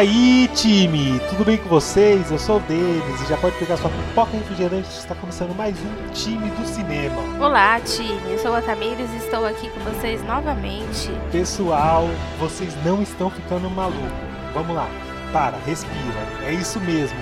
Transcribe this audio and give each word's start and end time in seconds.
Aí, 0.00 0.48
time! 0.54 1.20
Tudo 1.28 1.44
bem 1.44 1.58
com 1.58 1.68
vocês? 1.68 2.30
Eu 2.30 2.38
sou 2.38 2.56
o 2.56 2.60
Denis 2.60 3.20
e 3.20 3.26
já 3.28 3.36
pode 3.36 3.54
pegar 3.58 3.76
sua 3.76 3.90
pipoca 3.90 4.32
refrigerante. 4.32 4.88
Está 4.88 5.14
começando 5.14 5.54
mais 5.54 5.76
um 5.78 6.12
time 6.14 6.48
do 6.48 6.66
cinema. 6.66 7.20
Olá, 7.38 7.78
time! 7.80 8.18
Eu 8.26 8.38
sou 8.38 8.54
a 8.54 8.62
Tamires 8.62 9.10
e 9.12 9.16
estou 9.18 9.44
aqui 9.44 9.68
com 9.68 9.80
vocês 9.80 10.24
novamente. 10.24 11.10
Pessoal, 11.30 12.08
vocês 12.38 12.74
não 12.82 13.02
estão 13.02 13.28
ficando 13.28 13.68
malucos. 13.68 14.00
Vamos 14.54 14.74
lá, 14.74 14.88
para, 15.34 15.58
respira. 15.66 16.26
É 16.46 16.54
isso 16.54 16.80
mesmo. 16.80 17.18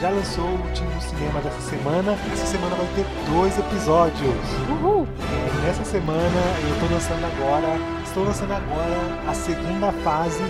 Já 0.00 0.08
lançou 0.08 0.46
o 0.46 0.72
time 0.72 0.90
do 0.94 1.02
cinema 1.02 1.38
dessa 1.42 1.60
semana. 1.60 2.16
Essa 2.32 2.46
semana 2.46 2.74
vai 2.76 2.86
ter 2.94 3.04
dois 3.30 3.58
episódios. 3.58 4.34
Uhul! 4.70 5.06
É, 5.20 5.66
nessa 5.66 5.84
semana 5.84 6.40
eu 6.62 6.72
estou 6.72 6.88
lançando 6.90 7.26
agora, 7.26 7.78
estou 8.02 8.24
lançando 8.24 8.52
agora 8.52 9.20
a 9.28 9.34
segunda 9.34 9.92
fase 10.02 10.42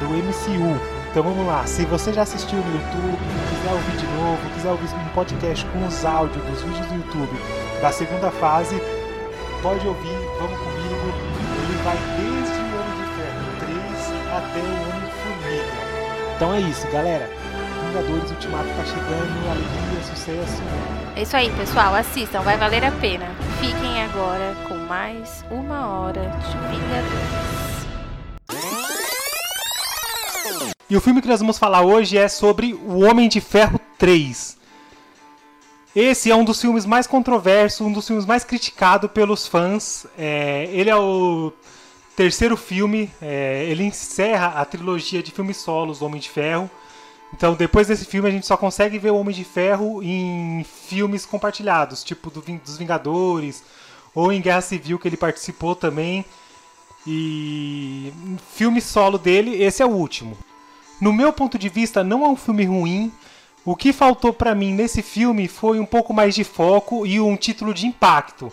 do 0.00 0.08
MCU. 0.08 0.95
Então 1.16 1.32
vamos 1.32 1.46
lá, 1.46 1.66
se 1.66 1.82
você 1.86 2.12
já 2.12 2.20
assistiu 2.20 2.58
no 2.58 2.74
YouTube, 2.74 3.18
quiser 3.48 3.72
ouvir 3.72 3.96
de 3.96 4.06
novo, 4.06 4.50
quiser 4.54 4.68
ouvir 4.68 4.94
um 4.94 5.08
podcast 5.14 5.64
com 5.64 5.86
os 5.86 6.04
áudios 6.04 6.44
dos 6.44 6.60
vídeos 6.60 6.86
do 6.88 6.94
YouTube 6.94 7.40
da 7.80 7.90
segunda 7.90 8.30
fase, 8.30 8.78
pode 9.62 9.88
ouvir, 9.88 10.14
vamos 10.38 10.58
comigo. 10.58 11.14
Ele 11.56 11.82
vai 11.82 11.96
desde 12.18 12.58
o 12.60 12.66
Homem 12.76 12.96
de 12.98 13.06
Ferro 13.16 13.48
3 13.60 14.12
até 14.36 14.58
o 14.58 14.68
Homem-Formiga. 14.90 16.36
Então 16.36 16.52
é 16.52 16.60
isso, 16.60 16.86
galera. 16.88 17.30
Vingadores 17.86 18.30
Ultimato 18.32 18.68
tá 18.76 18.84
chegando, 18.84 19.50
alegria, 19.50 20.02
sucesso. 20.14 20.62
É 21.16 21.22
isso 21.22 21.34
aí, 21.34 21.50
pessoal. 21.52 21.94
Assistam, 21.94 22.42
vai 22.42 22.58
valer 22.58 22.84
a 22.84 22.92
pena. 22.92 23.24
Fiquem 23.58 24.04
agora 24.04 24.54
com 24.68 24.74
mais 24.74 25.42
uma 25.50 25.88
hora 25.88 26.20
de 26.20 26.58
Vingadores. 26.76 27.45
E 30.88 30.96
o 30.96 31.00
filme 31.00 31.20
que 31.20 31.26
nós 31.26 31.40
vamos 31.40 31.58
falar 31.58 31.82
hoje 31.82 32.16
é 32.16 32.28
sobre 32.28 32.72
O 32.72 33.04
Homem 33.04 33.28
de 33.28 33.40
Ferro 33.40 33.80
3. 33.98 34.56
Esse 35.96 36.30
é 36.30 36.36
um 36.36 36.44
dos 36.44 36.60
filmes 36.60 36.86
mais 36.86 37.08
controversos, 37.08 37.80
um 37.80 37.92
dos 37.92 38.06
filmes 38.06 38.24
mais 38.24 38.44
criticados 38.44 39.10
pelos 39.10 39.48
fãs. 39.48 40.06
É, 40.16 40.68
ele 40.70 40.88
é 40.88 40.94
o 40.94 41.52
terceiro 42.14 42.56
filme, 42.56 43.10
é, 43.20 43.66
ele 43.68 43.82
encerra 43.82 44.60
a 44.60 44.64
trilogia 44.64 45.24
de 45.24 45.32
filmes 45.32 45.56
solos 45.56 45.98
do 45.98 46.06
Homem 46.06 46.20
de 46.20 46.30
Ferro. 46.30 46.70
Então, 47.34 47.54
depois 47.54 47.88
desse 47.88 48.04
filme, 48.04 48.28
a 48.28 48.32
gente 48.32 48.46
só 48.46 48.56
consegue 48.56 48.96
ver 48.96 49.10
o 49.10 49.16
Homem 49.16 49.34
de 49.34 49.42
Ferro 49.42 50.00
em 50.04 50.64
filmes 50.86 51.26
compartilhados, 51.26 52.04
tipo 52.04 52.30
do, 52.30 52.40
dos 52.40 52.78
Vingadores, 52.78 53.64
ou 54.14 54.32
em 54.32 54.40
Guerra 54.40 54.60
Civil, 54.60 55.00
que 55.00 55.08
ele 55.08 55.16
participou 55.16 55.74
também. 55.74 56.24
E 57.04 58.12
filme 58.54 58.80
solo 58.80 59.18
dele, 59.18 59.60
esse 59.60 59.82
é 59.82 59.86
o 59.86 59.90
último. 59.90 60.38
No 61.00 61.12
meu 61.12 61.32
ponto 61.32 61.58
de 61.58 61.68
vista, 61.68 62.02
não 62.02 62.24
é 62.24 62.28
um 62.28 62.36
filme 62.36 62.64
ruim. 62.64 63.12
O 63.64 63.76
que 63.76 63.92
faltou 63.92 64.32
para 64.32 64.54
mim 64.54 64.72
nesse 64.72 65.02
filme 65.02 65.48
foi 65.48 65.78
um 65.78 65.84
pouco 65.86 66.14
mais 66.14 66.34
de 66.34 66.44
foco 66.44 67.06
e 67.06 67.20
um 67.20 67.36
título 67.36 67.74
de 67.74 67.86
impacto. 67.86 68.50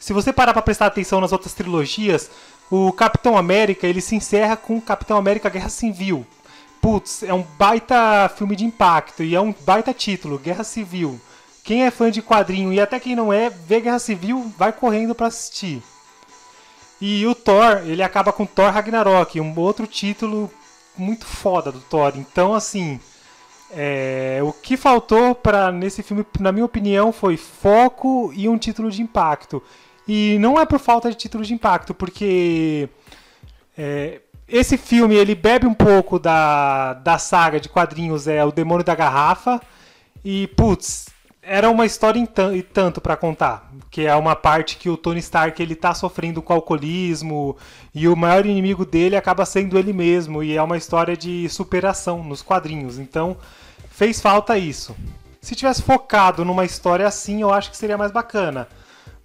Se 0.00 0.12
você 0.12 0.32
parar 0.32 0.52
para 0.52 0.62
prestar 0.62 0.86
atenção 0.86 1.20
nas 1.20 1.32
outras 1.32 1.54
trilogias, 1.54 2.30
o 2.70 2.92
Capitão 2.92 3.36
América 3.36 3.86
ele 3.86 4.00
se 4.00 4.16
encerra 4.16 4.56
com 4.56 4.80
Capitão 4.80 5.16
América 5.16 5.48
Guerra 5.48 5.68
Civil. 5.68 6.26
Putz, 6.80 7.22
é 7.22 7.32
um 7.32 7.42
baita 7.58 8.30
filme 8.36 8.56
de 8.56 8.64
impacto 8.64 9.22
e 9.22 9.34
é 9.34 9.40
um 9.40 9.54
baita 9.64 9.94
título, 9.94 10.38
Guerra 10.38 10.64
Civil. 10.64 11.20
Quem 11.62 11.84
é 11.84 11.90
fã 11.90 12.10
de 12.10 12.20
quadrinho 12.20 12.72
e 12.72 12.80
até 12.80 12.98
quem 12.98 13.16
não 13.16 13.32
é, 13.32 13.48
vê 13.48 13.80
Guerra 13.80 13.98
Civil, 13.98 14.52
vai 14.58 14.72
correndo 14.72 15.14
para 15.14 15.28
assistir. 15.28 15.82
E 17.00 17.26
o 17.26 17.34
Thor, 17.34 17.82
ele 17.86 18.02
acaba 18.02 18.32
com 18.32 18.44
Thor 18.44 18.70
Ragnarok, 18.70 19.40
um 19.40 19.58
outro 19.58 19.86
título 19.86 20.50
muito 20.96 21.24
foda 21.24 21.70
do 21.72 21.80
Thor. 21.80 22.12
Então, 22.16 22.54
assim, 22.54 23.00
é, 23.70 24.40
o 24.42 24.52
que 24.52 24.76
faltou 24.76 25.34
para 25.34 25.72
nesse 25.72 26.02
filme, 26.02 26.24
na 26.38 26.52
minha 26.52 26.64
opinião, 26.64 27.12
foi 27.12 27.36
foco 27.36 28.32
e 28.34 28.48
um 28.48 28.58
título 28.58 28.90
de 28.90 29.02
impacto. 29.02 29.62
E 30.06 30.36
não 30.38 30.60
é 30.60 30.66
por 30.66 30.78
falta 30.78 31.10
de 31.10 31.16
título 31.16 31.44
de 31.44 31.54
impacto, 31.54 31.94
porque 31.94 32.88
é, 33.76 34.20
esse 34.46 34.76
filme 34.76 35.14
ele 35.14 35.34
bebe 35.34 35.66
um 35.66 35.74
pouco 35.74 36.18
da, 36.18 36.94
da 36.94 37.18
saga 37.18 37.58
de 37.58 37.68
quadrinhos 37.68 38.28
é 38.28 38.44
o 38.44 38.52
Demônio 38.52 38.84
da 38.84 38.94
Garrafa 38.94 39.60
e 40.24 40.46
putz 40.48 41.06
era 41.46 41.70
uma 41.70 41.86
história 41.86 42.20
e 42.54 42.62
tanto 42.62 43.00
para 43.00 43.16
contar, 43.16 43.70
que 43.90 44.02
é 44.02 44.14
uma 44.14 44.34
parte 44.34 44.76
que 44.76 44.88
o 44.88 44.96
Tony 44.96 45.20
Stark 45.20 45.62
ele 45.62 45.74
tá 45.74 45.94
sofrendo 45.94 46.40
com 46.40 46.52
alcoolismo 46.52 47.56
e 47.94 48.08
o 48.08 48.16
maior 48.16 48.46
inimigo 48.46 48.84
dele 48.84 49.16
acaba 49.16 49.44
sendo 49.44 49.78
ele 49.78 49.92
mesmo 49.92 50.42
e 50.42 50.56
é 50.56 50.62
uma 50.62 50.76
história 50.76 51.16
de 51.16 51.48
superação 51.48 52.22
nos 52.24 52.42
quadrinhos. 52.42 52.98
Então, 52.98 53.36
fez 53.90 54.20
falta 54.20 54.56
isso. 54.56 54.96
Se 55.40 55.54
tivesse 55.54 55.82
focado 55.82 56.44
numa 56.44 56.64
história 56.64 57.06
assim, 57.06 57.42
eu 57.42 57.52
acho 57.52 57.70
que 57.70 57.76
seria 57.76 57.98
mais 57.98 58.10
bacana. 58.10 58.66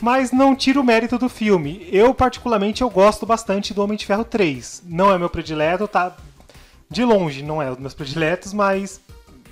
Mas 0.02 0.32
não 0.32 0.56
tira 0.56 0.80
o 0.80 0.84
mérito 0.84 1.18
do 1.18 1.30
filme. 1.30 1.88
Eu 1.92 2.14
particularmente 2.14 2.82
eu 2.82 2.90
gosto 2.90 3.26
bastante 3.26 3.74
do 3.74 3.82
Homem 3.82 3.98
de 3.98 4.06
Ferro 4.06 4.24
3. 4.24 4.84
Não 4.86 5.12
é 5.12 5.18
meu 5.18 5.30
predileto, 5.30 5.88
tá 5.88 6.16
de 6.90 7.04
longe, 7.04 7.44
não 7.44 7.62
é 7.62 7.72
os 7.72 7.78
meus 7.78 7.94
prediletos, 7.94 8.54
mas 8.54 9.00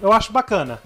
eu 0.01 0.11
acho 0.11 0.31
bacana. 0.31 0.81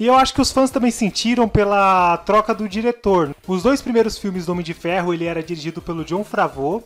E 0.00 0.06
eu 0.06 0.14
acho 0.14 0.32
que 0.32 0.40
os 0.40 0.50
fãs 0.50 0.70
também 0.70 0.90
sentiram 0.90 1.46
pela 1.46 2.16
troca 2.16 2.54
do 2.54 2.66
diretor. 2.66 3.36
Os 3.46 3.62
dois 3.62 3.82
primeiros 3.82 4.16
filmes 4.16 4.46
do 4.46 4.52
Homem 4.52 4.64
de 4.64 4.72
Ferro, 4.72 5.12
ele 5.12 5.26
era 5.26 5.42
dirigido 5.42 5.82
pelo 5.82 6.06
John 6.06 6.24
Favreau, 6.24 6.82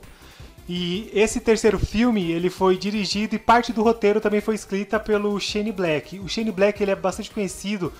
e 0.68 1.08
esse 1.14 1.38
terceiro 1.38 1.78
filme, 1.78 2.32
ele 2.32 2.50
foi 2.50 2.76
dirigido 2.76 3.36
e 3.36 3.38
parte 3.38 3.72
do 3.72 3.84
roteiro 3.84 4.20
também 4.20 4.40
foi 4.40 4.56
escrita 4.56 4.98
pelo 4.98 5.38
Shane 5.38 5.70
Black. 5.70 6.18
O 6.18 6.28
Shane 6.28 6.50
Black, 6.50 6.82
ele 6.82 6.90
é 6.90 6.96
bastante 6.96 7.30
conhecido 7.30 7.92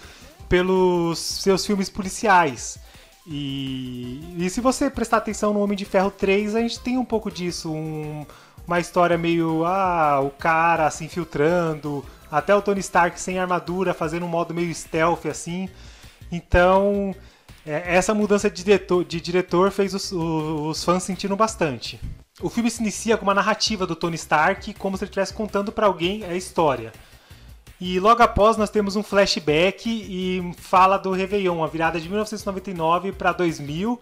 pelos 0.48 1.20
seus 1.20 1.64
filmes 1.64 1.88
policiais. 1.88 2.76
E, 3.24 4.34
e 4.36 4.50
se 4.50 4.60
você 4.60 4.90
prestar 4.90 5.18
atenção 5.18 5.52
no 5.54 5.60
Homem 5.60 5.76
de 5.76 5.84
Ferro 5.84 6.10
3, 6.10 6.56
a 6.56 6.60
gente 6.60 6.80
tem 6.80 6.98
um 6.98 7.04
pouco 7.04 7.30
disso, 7.30 7.70
um, 7.70 8.26
uma 8.66 8.80
história 8.80 9.16
meio 9.16 9.64
ah, 9.64 10.20
o 10.20 10.30
cara 10.30 10.90
se 10.90 11.04
infiltrando, 11.04 12.04
até 12.38 12.54
o 12.54 12.60
Tony 12.60 12.80
Stark 12.80 13.20
sem 13.20 13.38
armadura, 13.38 13.94
fazendo 13.94 14.26
um 14.26 14.28
modo 14.28 14.52
meio 14.52 14.74
stealth 14.74 15.26
assim. 15.26 15.68
Então, 16.32 17.14
é, 17.64 17.94
essa 17.94 18.12
mudança 18.12 18.50
de 18.50 18.64
diretor, 18.64 19.04
de 19.04 19.20
diretor 19.20 19.70
fez 19.70 19.94
os, 19.94 20.10
os, 20.10 20.60
os, 20.60 20.84
fãs 20.84 21.04
sentindo 21.04 21.36
bastante. 21.36 22.00
O 22.40 22.50
filme 22.50 22.70
se 22.70 22.82
inicia 22.82 23.16
com 23.16 23.22
uma 23.22 23.34
narrativa 23.34 23.86
do 23.86 23.94
Tony 23.94 24.16
Stark, 24.16 24.74
como 24.74 24.96
se 24.96 25.04
ele 25.04 25.10
estivesse 25.10 25.32
contando 25.32 25.70
para 25.70 25.86
alguém 25.86 26.24
a 26.24 26.34
história. 26.34 26.92
E 27.80 28.00
logo 28.00 28.22
após 28.22 28.56
nós 28.56 28.70
temos 28.70 28.96
um 28.96 29.02
flashback 29.02 29.88
e 29.88 30.52
fala 30.56 30.96
do 30.96 31.12
Réveillon, 31.12 31.62
a 31.62 31.68
virada 31.68 32.00
de 32.00 32.08
1999 32.08 33.12
para 33.12 33.32
2000. 33.32 34.00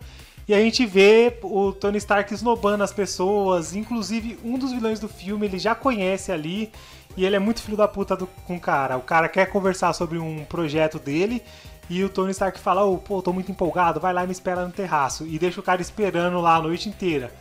E 0.48 0.54
a 0.54 0.58
gente 0.58 0.84
vê 0.84 1.38
o 1.42 1.72
Tony 1.72 1.98
Stark 1.98 2.32
esnobando 2.32 2.82
as 2.82 2.92
pessoas, 2.92 3.76
inclusive 3.76 4.38
um 4.42 4.58
dos 4.58 4.72
vilões 4.72 4.98
do 4.98 5.08
filme 5.08 5.46
ele 5.46 5.58
já 5.58 5.74
conhece 5.74 6.32
ali 6.32 6.72
e 7.16 7.24
ele 7.24 7.36
é 7.36 7.38
muito 7.38 7.62
filho 7.62 7.76
da 7.76 7.88
puta 7.88 8.16
do, 8.16 8.26
com 8.26 8.56
o 8.56 8.60
cara. 8.60 8.96
O 8.96 9.02
cara 9.02 9.28
quer 9.28 9.46
conversar 9.46 9.92
sobre 9.92 10.18
um 10.18 10.44
projeto 10.44 10.98
dele 10.98 11.42
e 11.88 12.02
o 12.02 12.08
Tony 12.08 12.30
Stark 12.30 12.58
fala: 12.58 12.84
oh, 12.84 12.98
pô, 12.98 13.20
tô 13.22 13.32
muito 13.32 13.50
empolgado, 13.50 14.00
vai 14.00 14.12
lá 14.12 14.24
e 14.24 14.26
me 14.26 14.32
espera 14.32 14.64
no 14.64 14.72
terraço. 14.72 15.26
E 15.26 15.38
deixa 15.38 15.60
o 15.60 15.62
cara 15.62 15.82
esperando 15.82 16.40
lá 16.40 16.56
a 16.56 16.62
noite 16.62 16.88
inteira. 16.88 17.32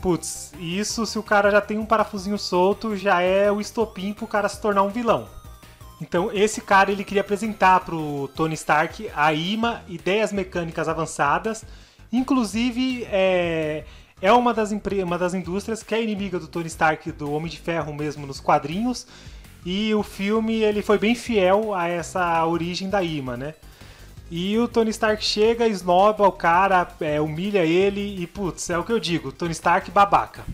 Putz, 0.00 0.52
isso 0.60 1.04
se 1.04 1.18
o 1.18 1.22
cara 1.22 1.50
já 1.50 1.60
tem 1.60 1.76
um 1.76 1.84
parafusinho 1.84 2.38
solto, 2.38 2.96
já 2.96 3.20
é 3.20 3.50
o 3.50 3.60
estopim 3.60 4.12
pro 4.12 4.26
cara 4.26 4.48
se 4.48 4.60
tornar 4.60 4.82
um 4.82 4.88
vilão. 4.88 5.28
Então, 6.00 6.30
esse 6.32 6.60
cara 6.60 6.92
ele 6.92 7.02
queria 7.02 7.22
apresentar 7.22 7.80
pro 7.80 8.30
Tony 8.36 8.54
Stark 8.54 9.10
a 9.14 9.32
IMA, 9.34 9.82
ideias 9.88 10.32
mecânicas 10.32 10.88
avançadas. 10.88 11.64
Inclusive, 12.12 13.04
é, 13.10 13.84
é 14.20 14.32
uma 14.32 14.52
das, 14.52 14.70
uma 14.72 15.18
das 15.18 15.34
indústrias 15.34 15.82
que 15.82 15.94
é 15.94 16.02
inimiga 16.02 16.38
do 16.38 16.48
Tony 16.48 16.66
Stark, 16.66 17.10
do 17.12 17.32
Homem 17.32 17.50
de 17.50 17.58
Ferro 17.58 17.94
mesmo 17.94 18.26
nos 18.26 18.40
quadrinhos. 18.40 19.06
E 19.64 19.94
o 19.94 20.02
filme 20.02 20.62
ele 20.62 20.82
foi 20.82 20.98
bem 20.98 21.14
fiel 21.14 21.74
a 21.74 21.88
essa 21.88 22.44
origem 22.46 22.88
da 22.88 23.02
IMA, 23.02 23.36
né? 23.36 23.54
E 24.30 24.58
o 24.58 24.68
Tony 24.68 24.90
Stark 24.90 25.24
chega, 25.24 25.66
esnoba 25.66 26.26
o 26.26 26.32
cara, 26.32 26.86
é, 27.00 27.20
humilha 27.20 27.64
ele 27.64 28.20
e, 28.20 28.26
putz, 28.26 28.68
é 28.68 28.78
o 28.78 28.84
que 28.84 28.92
eu 28.92 29.00
digo, 29.00 29.32
Tony 29.32 29.52
Stark 29.52 29.90
babaca. 29.90 30.44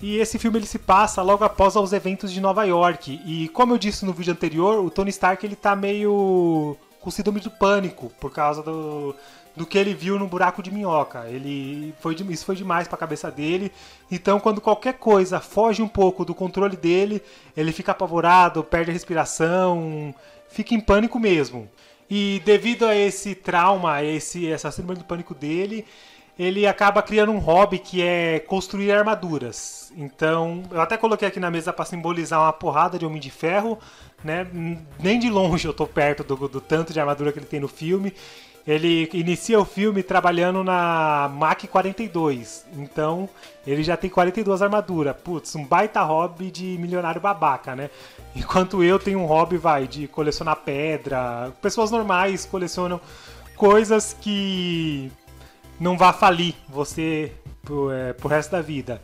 E 0.00 0.16
esse 0.18 0.38
filme 0.38 0.58
ele 0.58 0.66
se 0.66 0.78
passa 0.78 1.22
logo 1.22 1.44
após 1.44 1.76
os 1.76 1.92
eventos 1.92 2.32
de 2.32 2.40
Nova 2.40 2.64
York. 2.64 3.20
E 3.24 3.48
como 3.50 3.74
eu 3.74 3.78
disse 3.78 4.04
no 4.04 4.12
vídeo 4.12 4.32
anterior, 4.32 4.84
o 4.84 4.90
Tony 4.90 5.10
Stark 5.10 5.44
ele 5.44 5.56
tá 5.56 5.74
meio 5.76 6.76
com 7.00 7.10
síndrome 7.10 7.40
do 7.40 7.50
pânico 7.50 8.12
por 8.20 8.32
causa 8.32 8.62
do, 8.62 9.14
do 9.56 9.66
que 9.66 9.76
ele 9.76 9.94
viu 9.94 10.18
no 10.18 10.26
buraco 10.26 10.62
de 10.62 10.70
minhoca. 10.70 11.26
Ele 11.28 11.94
foi 12.00 12.14
isso 12.14 12.44
foi 12.44 12.56
demais 12.56 12.88
para 12.88 12.96
a 12.96 12.98
cabeça 12.98 13.30
dele. 13.30 13.70
Então, 14.10 14.40
quando 14.40 14.60
qualquer 14.60 14.94
coisa 14.94 15.40
foge 15.40 15.82
um 15.82 15.88
pouco 15.88 16.24
do 16.24 16.34
controle 16.34 16.76
dele, 16.76 17.22
ele 17.56 17.72
fica 17.72 17.92
apavorado, 17.92 18.64
perde 18.64 18.90
a 18.90 18.92
respiração, 18.92 20.14
fica 20.48 20.74
em 20.74 20.80
pânico 20.80 21.18
mesmo. 21.18 21.68
E 22.08 22.42
devido 22.44 22.84
a 22.84 22.94
esse 22.94 23.34
trauma, 23.34 24.02
esse 24.02 24.50
essa 24.50 24.70
síndrome 24.70 24.98
do 24.98 25.04
pânico 25.04 25.34
dele, 25.34 25.84
ele 26.38 26.66
acaba 26.66 27.02
criando 27.02 27.32
um 27.32 27.38
hobby 27.38 27.78
que 27.78 28.02
é 28.02 28.38
construir 28.40 28.90
armaduras. 28.90 29.92
Então, 29.96 30.62
eu 30.70 30.80
até 30.80 30.96
coloquei 30.96 31.28
aqui 31.28 31.38
na 31.38 31.50
mesa 31.50 31.72
para 31.72 31.84
simbolizar 31.84 32.40
uma 32.40 32.52
porrada 32.52 32.98
de 32.98 33.04
Homem 33.04 33.20
de 33.20 33.30
Ferro, 33.30 33.78
né? 34.24 34.46
Nem 34.98 35.18
de 35.18 35.28
longe 35.28 35.66
eu 35.66 35.74
tô 35.74 35.86
perto 35.86 36.24
do, 36.24 36.48
do 36.48 36.60
tanto 36.60 36.92
de 36.92 37.00
armadura 37.00 37.32
que 37.32 37.38
ele 37.38 37.46
tem 37.46 37.60
no 37.60 37.68
filme. 37.68 38.14
Ele 38.66 39.10
inicia 39.12 39.58
o 39.58 39.64
filme 39.64 40.02
trabalhando 40.02 40.62
na 40.62 41.28
Mach 41.34 41.66
42, 41.66 42.64
então 42.76 43.28
ele 43.66 43.82
já 43.82 43.96
tem 43.96 44.08
42 44.08 44.62
armaduras. 44.62 45.16
Putz, 45.16 45.56
um 45.56 45.64
baita 45.64 46.00
hobby 46.02 46.50
de 46.50 46.78
milionário 46.78 47.20
babaca, 47.20 47.74
né? 47.74 47.90
Enquanto 48.36 48.82
eu 48.82 48.98
tenho 48.98 49.18
um 49.18 49.26
hobby, 49.26 49.56
vai, 49.56 49.88
de 49.88 50.06
colecionar 50.06 50.56
pedra. 50.56 51.52
Pessoas 51.60 51.90
normais 51.90 52.46
colecionam 52.46 53.00
coisas 53.56 54.16
que 54.20 55.10
não 55.78 55.98
vá 55.98 56.12
falir 56.12 56.54
você 56.68 57.32
pro, 57.62 57.90
é, 57.90 58.12
pro 58.12 58.28
resto 58.28 58.52
da 58.52 58.62
vida. 58.62 59.02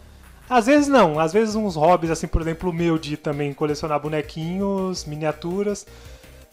Às 0.49 0.67
vezes 0.67 0.89
não, 0.89 1.19
às 1.21 1.33
vezes 1.33 1.55
uns 1.55 1.77
hobbies, 1.77 2.11
assim, 2.11 2.27
por 2.27 2.41
exemplo, 2.41 2.71
o 2.71 2.73
meu 2.73 2.97
de 2.97 3.17
também 3.17 3.53
colecionar 3.53 4.01
bonequinhos, 4.01 5.05
miniaturas. 5.05 5.87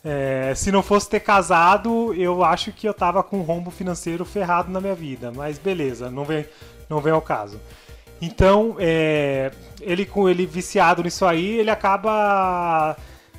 É, 0.08 0.54
se 0.54 0.72
não 0.72 0.84
fosse 0.84 1.10
ter 1.10 1.20
casado, 1.20 2.14
eu 2.14 2.46
acho 2.46 2.72
que 2.72 2.88
eu 2.88 2.94
tava 2.94 3.24
com 3.24 3.40
um 3.40 3.42
rombo 3.42 3.72
financeiro 3.72 4.24
ferrado 4.24 4.72
na 4.72 4.80
minha 4.80 4.94
vida. 4.94 5.32
Mas 5.36 5.58
beleza, 5.58 6.12
não 6.12 6.24
vem, 6.24 6.46
não 6.88 7.02
vem 7.02 7.12
ao 7.12 7.22
caso. 7.22 7.60
Então, 8.22 8.76
é, 8.78 9.52
ele 9.82 10.06
com 10.06 10.30
ele 10.30 10.46
viciado 10.46 11.04
nisso 11.04 11.26
aí, 11.26 11.58
ele 11.58 11.72
acaba 11.72 12.96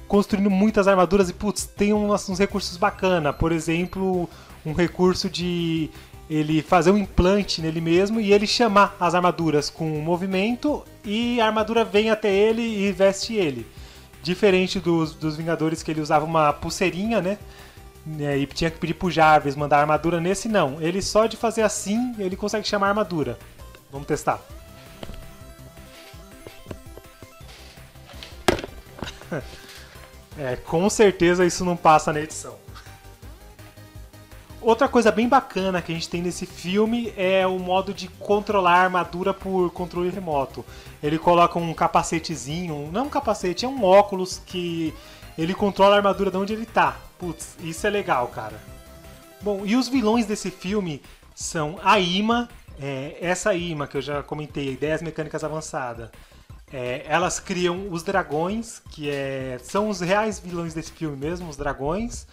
construindo 0.08 0.50
muitas 0.50 0.88
armaduras 0.88 1.28
e 1.28 1.32
putz, 1.32 1.64
tem 1.64 1.92
uns, 1.92 2.28
uns 2.28 2.38
recursos 2.38 2.76
bacana. 2.76 3.32
Por 3.32 3.52
exemplo, 3.52 4.28
um 4.64 4.72
recurso 4.72 5.30
de 5.30 5.88
ele 6.28 6.62
fazer 6.62 6.90
um 6.90 6.98
implante 6.98 7.62
nele 7.62 7.80
mesmo 7.80 8.20
e 8.20 8.32
ele 8.32 8.46
chamar 8.46 8.96
as 8.98 9.14
armaduras 9.14 9.70
com 9.70 9.88
um 9.88 10.02
movimento 10.02 10.82
e 11.04 11.40
a 11.40 11.46
armadura 11.46 11.84
vem 11.84 12.10
até 12.10 12.28
ele 12.28 12.62
e 12.62 12.90
veste 12.90 13.34
ele. 13.34 13.64
Diferente 14.26 14.80
dos, 14.80 15.14
dos 15.14 15.36
Vingadores 15.36 15.84
que 15.84 15.90
ele 15.92 16.00
usava 16.00 16.24
uma 16.24 16.52
pulseirinha, 16.52 17.22
né? 17.22 17.38
E 18.04 18.44
tinha 18.46 18.68
que 18.72 18.76
pedir 18.76 18.94
pro 18.94 19.08
Jarvis 19.08 19.54
mandar 19.54 19.78
armadura 19.78 20.20
nesse, 20.20 20.48
não. 20.48 20.82
Ele 20.82 21.00
só 21.00 21.26
de 21.26 21.36
fazer 21.36 21.62
assim, 21.62 22.12
ele 22.18 22.34
consegue 22.34 22.66
chamar 22.66 22.88
armadura. 22.88 23.38
Vamos 23.90 24.08
testar. 24.08 24.40
É, 30.38 30.54
com 30.54 30.90
certeza 30.90 31.46
isso 31.46 31.64
não 31.64 31.78
passa 31.78 32.12
na 32.12 32.20
edição. 32.20 32.56
Outra 34.60 34.88
coisa 34.88 35.12
bem 35.12 35.28
bacana 35.28 35.82
que 35.82 35.92
a 35.92 35.94
gente 35.94 36.08
tem 36.08 36.22
nesse 36.22 36.46
filme 36.46 37.12
é 37.16 37.46
o 37.46 37.58
modo 37.58 37.94
de 37.94 38.08
controlar 38.08 38.74
a 38.74 38.82
armadura 38.84 39.32
por 39.32 39.70
controle 39.70 40.10
remoto. 40.10 40.64
Ele 41.02 41.18
coloca 41.18 41.58
um 41.58 41.72
capacetezinho, 41.72 42.90
não 42.90 43.06
um 43.06 43.08
capacete, 43.08 43.64
é 43.64 43.68
um 43.68 43.84
óculos 43.84 44.42
que 44.44 44.92
ele 45.38 45.54
controla 45.54 45.94
a 45.94 45.98
armadura 45.98 46.30
de 46.30 46.36
onde 46.36 46.52
ele 46.52 46.66
tá. 46.66 46.96
Putz, 47.18 47.56
isso 47.60 47.86
é 47.86 47.90
legal, 47.90 48.28
cara. 48.28 48.60
Bom, 49.40 49.62
e 49.64 49.76
os 49.76 49.88
vilões 49.88 50.26
desse 50.26 50.50
filme 50.50 51.02
são 51.34 51.78
a 51.84 52.00
Ima, 52.00 52.48
é, 52.80 53.16
essa 53.20 53.54
Ima 53.54 53.86
que 53.86 53.98
eu 53.98 54.02
já 54.02 54.22
comentei, 54.22 54.72
ideias 54.72 55.02
mecânicas 55.02 55.44
avançadas. 55.44 56.08
É, 56.72 57.04
elas 57.06 57.38
criam 57.38 57.86
os 57.90 58.02
dragões, 58.02 58.82
que 58.90 59.08
é, 59.08 59.58
são 59.62 59.88
os 59.88 60.00
reais 60.00 60.40
vilões 60.40 60.74
desse 60.74 60.90
filme 60.90 61.16
mesmo, 61.16 61.48
os 61.48 61.56
dragões. 61.56 62.26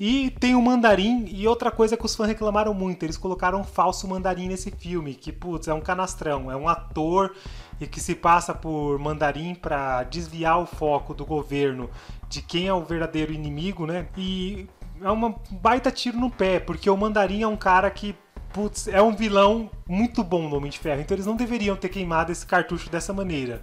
E 0.00 0.30
tem 0.30 0.54
o 0.54 0.62
Mandarim, 0.62 1.26
e 1.28 1.46
outra 1.46 1.70
coisa 1.70 1.94
que 1.94 2.06
os 2.06 2.16
fãs 2.16 2.26
reclamaram 2.26 2.72
muito, 2.72 3.02
eles 3.02 3.18
colocaram 3.18 3.60
um 3.60 3.64
falso 3.64 4.08
Mandarim 4.08 4.48
nesse 4.48 4.70
filme, 4.70 5.12
que, 5.12 5.30
putz, 5.30 5.68
é 5.68 5.74
um 5.74 5.80
canastrão, 5.82 6.50
é 6.50 6.56
um 6.56 6.66
ator 6.66 7.34
e 7.78 7.86
que 7.86 8.00
se 8.00 8.14
passa 8.14 8.54
por 8.54 8.98
Mandarim 8.98 9.54
para 9.54 10.02
desviar 10.04 10.58
o 10.58 10.64
foco 10.64 11.12
do 11.12 11.26
governo 11.26 11.90
de 12.30 12.40
quem 12.40 12.66
é 12.66 12.72
o 12.72 12.82
verdadeiro 12.82 13.30
inimigo, 13.30 13.84
né? 13.84 14.08
E 14.16 14.66
é 15.02 15.10
uma 15.10 15.34
baita 15.50 15.90
tiro 15.90 16.18
no 16.18 16.30
pé, 16.30 16.58
porque 16.58 16.88
o 16.88 16.96
Mandarim 16.96 17.42
é 17.42 17.46
um 17.46 17.56
cara 17.56 17.90
que, 17.90 18.16
putz, 18.54 18.88
é 18.88 19.02
um 19.02 19.14
vilão 19.14 19.70
muito 19.86 20.24
bom 20.24 20.48
no 20.48 20.56
Homem 20.56 20.70
de 20.70 20.78
Ferro, 20.78 21.02
então 21.02 21.14
eles 21.14 21.26
não 21.26 21.36
deveriam 21.36 21.76
ter 21.76 21.90
queimado 21.90 22.32
esse 22.32 22.46
cartucho 22.46 22.88
dessa 22.88 23.12
maneira. 23.12 23.60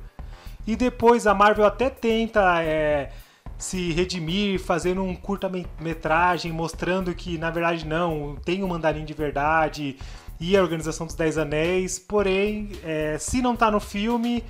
E 0.67 0.75
depois 0.75 1.25
a 1.25 1.33
Marvel 1.33 1.65
até 1.65 1.89
tenta. 1.89 2.61
É, 2.61 3.09
se 3.57 3.91
redimir 3.91 4.59
fazendo 4.59 5.03
um 5.03 5.15
curta-metragem 5.15 6.51
mostrando 6.51 7.13
que 7.15 7.37
na 7.37 7.49
verdade 7.49 7.85
não, 7.85 8.35
tem 8.43 8.63
um 8.63 8.67
mandarim 8.67 9.03
de 9.03 9.13
verdade 9.13 9.97
e 10.39 10.55
a 10.55 10.61
Organização 10.61 11.07
dos 11.07 11.15
Dez 11.15 11.37
Anéis, 11.37 11.97
porém, 11.97 12.69
é, 12.83 13.17
se 13.17 13.41
não 13.41 13.55
está 13.55 13.71
no 13.71 13.79
filme, 13.79 14.43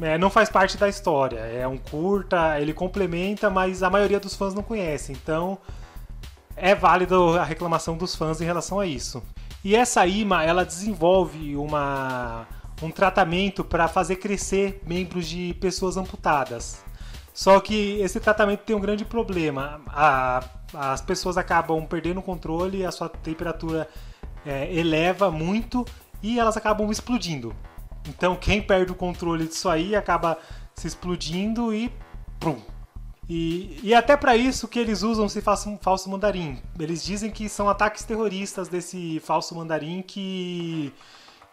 é, 0.00 0.18
não 0.18 0.28
faz 0.28 0.50
parte 0.50 0.76
da 0.76 0.88
história. 0.88 1.38
É 1.38 1.66
um 1.68 1.78
curta, 1.78 2.60
ele 2.60 2.72
complementa, 2.72 3.48
mas 3.48 3.82
a 3.82 3.90
maioria 3.90 4.18
dos 4.18 4.34
fãs 4.34 4.54
não 4.54 4.62
conhece, 4.62 5.12
então 5.12 5.58
é 6.56 6.74
válido 6.74 7.38
a 7.38 7.44
reclamação 7.44 7.96
dos 7.96 8.14
fãs 8.14 8.40
em 8.40 8.44
relação 8.44 8.80
a 8.80 8.86
isso. 8.86 9.22
E 9.62 9.74
essa 9.74 10.06
IMA, 10.06 10.44
ela 10.44 10.64
desenvolve 10.64 11.56
uma, 11.56 12.46
um 12.82 12.90
tratamento 12.90 13.64
para 13.64 13.88
fazer 13.88 14.16
crescer 14.16 14.82
membros 14.84 15.26
de 15.28 15.54
pessoas 15.60 15.96
amputadas. 15.96 16.82
Só 17.34 17.58
que 17.58 18.00
esse 18.00 18.20
tratamento 18.20 18.60
tem 18.60 18.76
um 18.76 18.80
grande 18.80 19.04
problema. 19.04 19.82
A, 19.88 20.44
as 20.72 21.02
pessoas 21.02 21.36
acabam 21.36 21.84
perdendo 21.84 22.20
o 22.20 22.22
controle, 22.22 22.86
a 22.86 22.92
sua 22.92 23.08
temperatura 23.08 23.88
é, 24.46 24.72
eleva 24.72 25.32
muito 25.32 25.84
e 26.22 26.38
elas 26.38 26.56
acabam 26.56 26.90
explodindo. 26.92 27.54
Então 28.08 28.36
quem 28.36 28.62
perde 28.62 28.92
o 28.92 28.94
controle 28.94 29.48
disso 29.48 29.68
aí 29.68 29.96
acaba 29.96 30.38
se 30.76 30.86
explodindo 30.86 31.74
e 31.74 31.92
prum. 32.38 32.60
E, 33.28 33.80
e 33.82 33.94
até 33.94 34.16
para 34.16 34.36
isso 34.36 34.68
que 34.68 34.78
eles 34.78 35.02
usam 35.02 35.26
esse 35.26 35.40
falso, 35.40 35.76
falso 35.80 36.08
mandarim. 36.08 36.62
Eles 36.78 37.02
dizem 37.02 37.32
que 37.32 37.48
são 37.48 37.68
ataques 37.68 38.04
terroristas 38.04 38.68
desse 38.68 39.18
falso 39.20 39.56
mandarim 39.56 40.02
que 40.02 40.92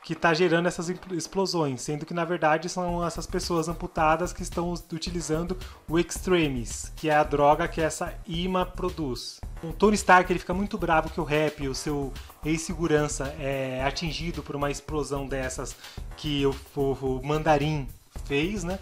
que 0.03 0.13
está 0.13 0.33
gerando 0.33 0.67
essas 0.67 0.89
explosões, 0.89 1.81
sendo 1.81 2.05
que 2.05 2.13
na 2.13 2.25
verdade 2.25 2.67
são 2.67 3.05
essas 3.05 3.27
pessoas 3.27 3.67
amputadas 3.67 4.33
que 4.33 4.41
estão 4.41 4.73
utilizando 4.91 5.57
o 5.87 5.99
Extremis, 5.99 6.91
que 6.95 7.09
é 7.09 7.15
a 7.15 7.23
droga 7.23 7.67
que 7.67 7.81
essa 7.81 8.13
IMA 8.27 8.65
produz. 8.65 9.39
O 9.63 9.71
Tony 9.71 9.95
Stark 9.95 10.31
ele 10.31 10.39
fica 10.39 10.53
muito 10.53 10.77
bravo 10.77 11.09
que 11.09 11.21
o 11.21 11.23
Rap, 11.23 11.67
o 11.67 11.75
seu 11.75 12.11
ex-segurança, 12.43 13.35
é 13.39 13.83
atingido 13.83 14.41
por 14.41 14.55
uma 14.55 14.71
explosão 14.71 15.27
dessas 15.27 15.75
que 16.17 16.45
o, 16.45 16.55
o, 16.75 16.81
o 16.81 17.21
Mandarim 17.23 17.87
fez, 18.25 18.63
né? 18.63 18.79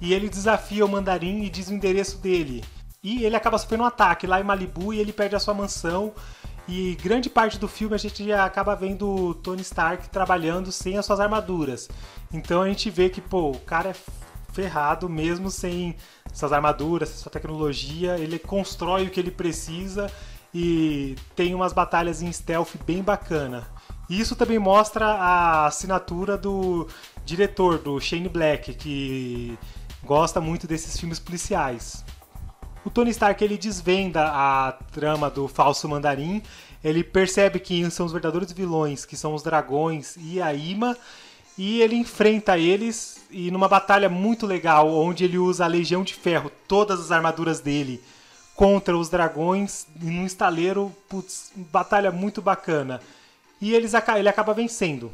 E 0.00 0.12
ele 0.12 0.28
desafia 0.28 0.84
o 0.84 0.88
Mandarim 0.88 1.44
e 1.44 1.48
diz 1.48 1.68
o 1.68 1.74
endereço 1.74 2.18
dele. 2.18 2.64
E 3.02 3.24
ele 3.24 3.36
acaba 3.36 3.56
sofrendo 3.56 3.84
um 3.84 3.86
ataque 3.86 4.26
lá 4.26 4.40
em 4.40 4.44
Malibu 4.44 4.92
e 4.92 4.98
ele 4.98 5.12
perde 5.12 5.36
a 5.36 5.40
sua 5.40 5.54
mansão 5.54 6.12
E 6.68 6.96
grande 6.96 7.30
parte 7.30 7.58
do 7.58 7.68
filme 7.68 7.94
a 7.94 7.98
gente 7.98 8.32
acaba 8.32 8.74
vendo 8.74 9.34
Tony 9.34 9.62
Stark 9.62 10.08
trabalhando 10.08 10.72
sem 10.72 10.98
as 10.98 11.06
suas 11.06 11.20
armaduras. 11.20 11.88
Então 12.32 12.62
a 12.62 12.68
gente 12.68 12.90
vê 12.90 13.08
que, 13.08 13.20
pô, 13.20 13.50
o 13.52 13.60
cara 13.60 13.90
é 13.90 13.94
ferrado 14.52 15.08
mesmo 15.08 15.50
sem 15.50 15.94
suas 16.32 16.52
armaduras, 16.52 17.10
sua 17.10 17.30
tecnologia. 17.30 18.18
Ele 18.18 18.38
constrói 18.38 19.06
o 19.06 19.10
que 19.10 19.20
ele 19.20 19.30
precisa 19.30 20.10
e 20.52 21.14
tem 21.36 21.54
umas 21.54 21.72
batalhas 21.72 22.20
em 22.20 22.32
stealth 22.32 22.74
bem 22.84 23.02
bacana. 23.02 23.68
E 24.08 24.18
isso 24.18 24.34
também 24.34 24.58
mostra 24.58 25.06
a 25.06 25.66
assinatura 25.66 26.36
do 26.36 26.88
diretor, 27.24 27.78
do 27.78 28.00
Shane 28.00 28.28
Black, 28.28 28.74
que 28.74 29.58
gosta 30.02 30.40
muito 30.40 30.66
desses 30.66 30.98
filmes 30.98 31.18
policiais. 31.18 32.04
O 32.86 32.90
Tony 32.90 33.10
Stark 33.10 33.42
ele 33.42 33.58
desvenda 33.58 34.28
a 34.28 34.70
trama 34.92 35.28
do 35.28 35.48
falso 35.48 35.88
mandarim. 35.88 36.40
Ele 36.84 37.02
percebe 37.02 37.58
que 37.58 37.90
são 37.90 38.06
os 38.06 38.12
verdadeiros 38.12 38.52
vilões, 38.52 39.04
que 39.04 39.16
são 39.16 39.34
os 39.34 39.42
dragões 39.42 40.16
e 40.16 40.40
a 40.40 40.54
Ima, 40.54 40.96
e 41.58 41.82
ele 41.82 41.96
enfrenta 41.96 42.56
eles 42.56 43.26
e 43.28 43.50
numa 43.50 43.66
batalha 43.66 44.08
muito 44.08 44.46
legal, 44.46 44.88
onde 44.88 45.24
ele 45.24 45.36
usa 45.36 45.64
a 45.64 45.66
Legião 45.68 46.04
de 46.04 46.14
Ferro, 46.14 46.48
todas 46.68 47.00
as 47.00 47.10
armaduras 47.10 47.58
dele 47.58 48.00
contra 48.54 48.96
os 48.96 49.08
dragões 49.08 49.88
num 50.00 50.24
estaleiro, 50.24 50.94
putz, 51.08 51.50
batalha 51.56 52.12
muito 52.12 52.40
bacana. 52.40 53.00
E 53.60 53.74
eles, 53.74 53.94
ele 54.16 54.28
acaba 54.28 54.54
vencendo. 54.54 55.10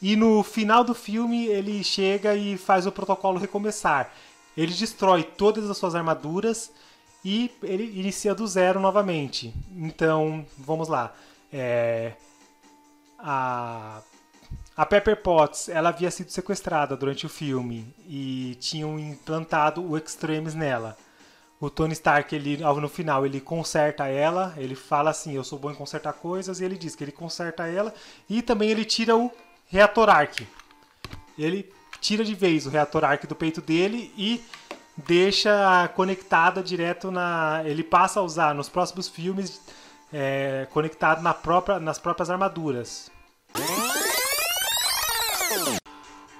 E 0.00 0.14
no 0.14 0.44
final 0.44 0.84
do 0.84 0.94
filme 0.94 1.46
ele 1.46 1.82
chega 1.82 2.36
e 2.36 2.56
faz 2.56 2.86
o 2.86 2.92
protocolo 2.92 3.36
recomeçar. 3.36 4.12
Ele 4.56 4.72
destrói 4.72 5.24
todas 5.24 5.68
as 5.68 5.76
suas 5.76 5.96
armaduras 5.96 6.70
e 7.28 7.50
ele 7.60 7.98
inicia 7.98 8.36
do 8.36 8.46
zero 8.46 8.78
novamente. 8.78 9.52
Então, 9.74 10.46
vamos 10.56 10.86
lá. 10.86 11.12
É, 11.52 12.12
a, 13.18 14.00
a 14.76 14.86
Pepper 14.86 15.20
Potts 15.20 15.68
ela 15.68 15.88
havia 15.88 16.08
sido 16.08 16.30
sequestrada 16.30 16.96
durante 16.96 17.26
o 17.26 17.28
filme 17.28 17.92
e 18.08 18.56
tinham 18.60 18.96
implantado 18.96 19.84
o 19.84 19.98
Extremes 19.98 20.54
nela. 20.54 20.96
O 21.58 21.68
Tony 21.68 21.94
Stark, 21.94 22.32
ele, 22.32 22.58
no 22.58 22.88
final, 22.88 23.26
ele 23.26 23.40
conserta 23.40 24.06
ela, 24.06 24.54
ele 24.56 24.76
fala 24.76 25.10
assim, 25.10 25.34
eu 25.34 25.42
sou 25.42 25.58
bom 25.58 25.72
em 25.72 25.74
consertar 25.74 26.12
coisas, 26.12 26.60
e 26.60 26.64
ele 26.64 26.78
diz 26.78 26.94
que 26.94 27.02
ele 27.02 27.10
conserta 27.10 27.66
ela, 27.66 27.92
e 28.30 28.40
também 28.40 28.70
ele 28.70 28.84
tira 28.84 29.16
o 29.16 29.32
reator 29.66 30.08
arc. 30.08 30.46
Ele 31.36 31.72
tira 32.00 32.24
de 32.24 32.36
vez 32.36 32.66
o 32.66 32.70
reator 32.70 33.02
arc 33.04 33.26
do 33.26 33.34
peito 33.34 33.60
dele 33.60 34.12
e 34.16 34.44
deixa 34.96 35.88
conectada 35.94 36.62
direto 36.62 37.10
na. 37.10 37.62
Ele 37.64 37.82
passa 37.82 38.20
a 38.20 38.22
usar 38.22 38.54
nos 38.54 38.68
próximos 38.68 39.08
filmes 39.08 39.60
é, 40.12 40.66
conectado 40.70 41.22
na 41.22 41.34
própria, 41.34 41.78
nas 41.78 41.98
próprias 41.98 42.30
armaduras. 42.30 43.10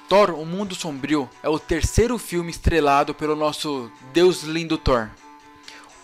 Thor, 0.08 0.30
O 0.30 0.46
Mundo 0.46 0.75
Sombrio 0.75 1.28
é 1.42 1.48
o 1.48 1.58
terceiro 1.58 2.16
filme 2.16 2.50
estrelado 2.50 3.12
pelo 3.12 3.34
nosso 3.34 3.90
Deus 4.12 4.42
lindo 4.44 4.78
Thor. 4.78 5.10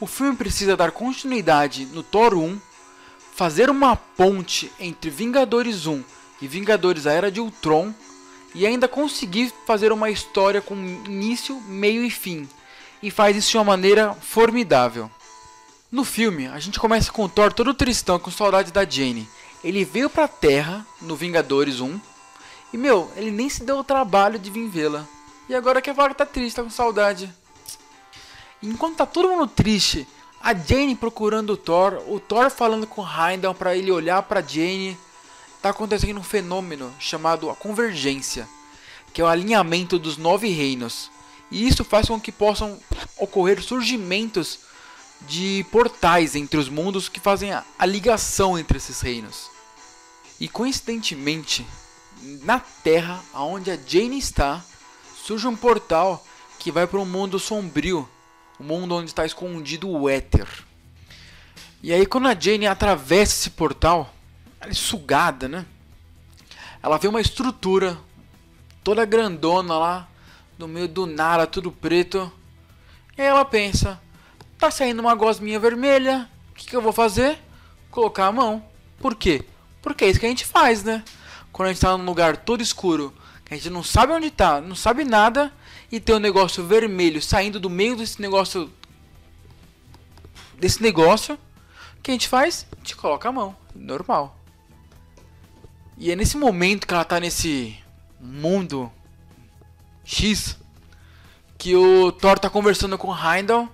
O 0.01 0.07
filme 0.07 0.37
precisa 0.37 0.77
dar 0.77 0.91
continuidade 0.91 1.87
no 1.87 2.03
Thor 2.03 2.35
1, 2.35 2.61
fazer 3.35 3.71
uma 3.71 3.95
ponte 3.95 4.73
entre 4.81 5.09
Vingadores 5.09 5.87
1 5.87 6.03
e 6.41 6.49
Vingadores 6.49 7.07
A 7.07 7.13
Era 7.13 7.31
de 7.31 7.41
Ultron 7.41 7.95
e 8.55 8.67
ainda 8.67 8.89
conseguir 8.89 9.53
fazer 9.67 9.93
uma 9.93 10.11
história 10.11 10.61
com 10.61 10.75
início, 10.75 11.61
meio 11.63 12.05
e 12.05 12.11
fim, 12.11 12.49
e 13.03 13.11
faz 13.11 13.37
isso 13.37 13.51
de 13.51 13.57
uma 13.57 13.65
maneira 13.65 14.15
formidável. 14.15 15.11
No 15.91 16.05
filme, 16.05 16.47
a 16.47 16.59
gente 16.59 16.81
começa 16.81 17.13
com 17.13 17.25
o 17.25 17.29
Thor 17.29 17.53
todo 17.53 17.75
tristão 17.75 18.19
com 18.19 18.31
saudade 18.31 18.73
da 18.73 18.89
Jane. 18.89 19.29
Ele 19.63 19.85
veio 19.85 20.09
pra 20.09 20.27
Terra 20.27 20.87
no 21.01 21.15
Vingadores 21.15 21.81
1 21.81 22.01
e 22.73 22.79
meu, 22.79 23.13
ele 23.17 23.31
nem 23.31 23.49
se 23.49 23.63
deu 23.65 23.79
o 23.79 23.85
trabalho 23.85 24.39
de 24.39 24.51
vir 24.51 24.69
vê-la. 24.69 25.07
E 25.49 25.55
agora 25.55 25.83
quer 25.83 25.95
falar 25.95 26.09
que 26.09 26.15
tá 26.15 26.25
triste, 26.25 26.57
tá 26.57 26.63
com 26.63 26.71
saudade. 26.71 27.33
Enquanto 28.63 28.97
tá 28.97 29.05
todo 29.05 29.29
mundo 29.29 29.47
triste, 29.47 30.07
a 30.41 30.55
Jane 30.55 30.95
procurando 30.95 31.53
o 31.53 31.57
Thor, 31.57 32.03
o 32.09 32.19
Thor 32.19 32.51
falando 32.51 32.87
com 32.87 33.07
Heimdall 33.07 33.55
para 33.55 33.77
ele 33.77 33.91
olhar 33.91 34.23
para 34.23 34.41
Jane 34.41 34.97
está 35.63 35.71
acontecendo 35.71 36.19
um 36.19 36.25
fenômeno 36.25 36.93
chamado 36.99 37.49
a 37.49 37.55
convergência, 37.55 38.49
que 39.15 39.21
é 39.21 39.25
o 39.25 39.29
alinhamento 39.29 39.97
dos 39.97 40.17
nove 40.17 40.49
reinos. 40.49 41.09
E 41.53 41.69
isso 41.69 41.85
faz 41.85 42.09
com 42.09 42.21
que 42.21 42.33
possam 42.33 42.77
ocorrer 43.17 43.63
surgimentos 43.63 44.59
de 45.21 45.65
portais 45.71 46.35
entre 46.35 46.59
os 46.59 46.69
mundos 46.69 47.09
que 47.09 47.21
fazem 47.21 47.53
a, 47.53 47.87
ligação 47.87 48.59
entre 48.59 48.77
esses 48.77 49.01
reinos. 49.01 49.49
E 50.41 50.49
coincidentemente, 50.49 51.65
na 52.43 52.59
Terra, 52.59 53.23
onde 53.33 53.71
a 53.71 53.77
Jane 53.77 54.19
está, 54.19 54.61
surge 55.25 55.47
um 55.47 55.55
portal 55.55 56.27
que 56.59 56.73
vai 56.73 56.89
para 56.89 56.99
um 56.99 57.07
mundo 57.07 57.39
sombrio, 57.39 58.09
o 58.59 58.65
um 58.65 58.67
mundo 58.67 58.97
onde 58.97 59.11
está 59.11 59.25
escondido 59.25 59.89
o 59.89 60.09
éter. 60.09 60.49
E 61.81 61.93
aí 61.93 62.05
quando 62.05 62.27
a 62.27 62.35
Jane 62.35 62.67
atravessa 62.67 63.33
esse 63.33 63.51
portal, 63.51 64.13
é 64.69 64.73
sugada, 64.73 65.49
né? 65.49 65.67
Ela 66.83 66.99
vê 66.99 67.09
uma 67.09 67.21
estrutura 67.21 67.99
toda 68.83 69.05
grandona 69.05 69.79
lá, 69.79 70.09
no 70.59 70.69
meio 70.69 70.89
do 70.89 71.07
nada, 71.07 71.47
tudo 71.47 71.71
preto. 71.71 72.31
E 73.17 73.23
ela 73.23 73.45
pensa: 73.45 74.01
tá 74.59 74.71
saindo 74.71 75.01
uma 75.01 75.15
gosminha 75.15 75.59
vermelha, 75.59 76.29
o 76.51 76.55
que, 76.55 76.67
que 76.67 76.77
eu 76.77 76.83
vou 76.83 76.93
fazer? 76.93 77.39
Colocar 77.91 78.27
a 78.27 78.33
mão. 78.33 78.65
Por 78.99 79.15
quê? 79.15 79.45
Porque 79.81 80.05
é 80.05 80.09
isso 80.09 80.21
que 80.21 80.27
a 80.27 80.29
gente 80.29 80.45
faz, 80.45 80.85
né? 80.85 81.05
Quando 81.53 81.69
a 81.69 81.73
gente 81.73 81.83
tá 81.83 81.97
num 81.97 82.05
lugar 82.05 82.37
todo 82.37 82.63
escuro, 82.63 83.13
que 83.45 83.53
a 83.53 83.57
gente 83.57 83.71
não 83.71 83.83
sabe 83.83 84.13
onde 84.13 84.31
tá, 84.31 84.61
não 84.61 84.75
sabe 84.75 85.05
nada, 85.05 85.53
e 85.91 86.01
tem 86.01 86.15
um 86.15 86.21
negócio 86.21 86.65
vermelho 86.65 87.21
saindo 87.21 87.61
do 87.61 87.69
meio 87.69 87.97
desse 87.97 88.21
negócio. 88.21 88.73
Desse 90.59 90.81
negócio, 90.81 91.35
o 91.99 92.03
que 92.03 92.11
a 92.11 92.15
gente 92.15 92.29
faz? 92.29 92.67
A 92.73 92.77
gente 92.77 92.97
coloca 92.97 93.29
a 93.29 93.33
mão. 93.33 93.57
Normal. 93.75 94.42
E 95.97 96.11
é 96.11 96.17
nesse 96.17 96.37
momento 96.37 96.87
que 96.87 96.95
ela 96.95 97.05
tá 97.05 97.21
nesse 97.21 97.79
mundo 98.21 98.91
X 100.05 100.57
que 101.59 101.77
o 101.77 102.11
Thor 102.11 102.39
tá 102.39 102.51
conversando 102.51 102.99
com 102.99 103.09
o 103.09 103.17
Heimdall 103.17 103.69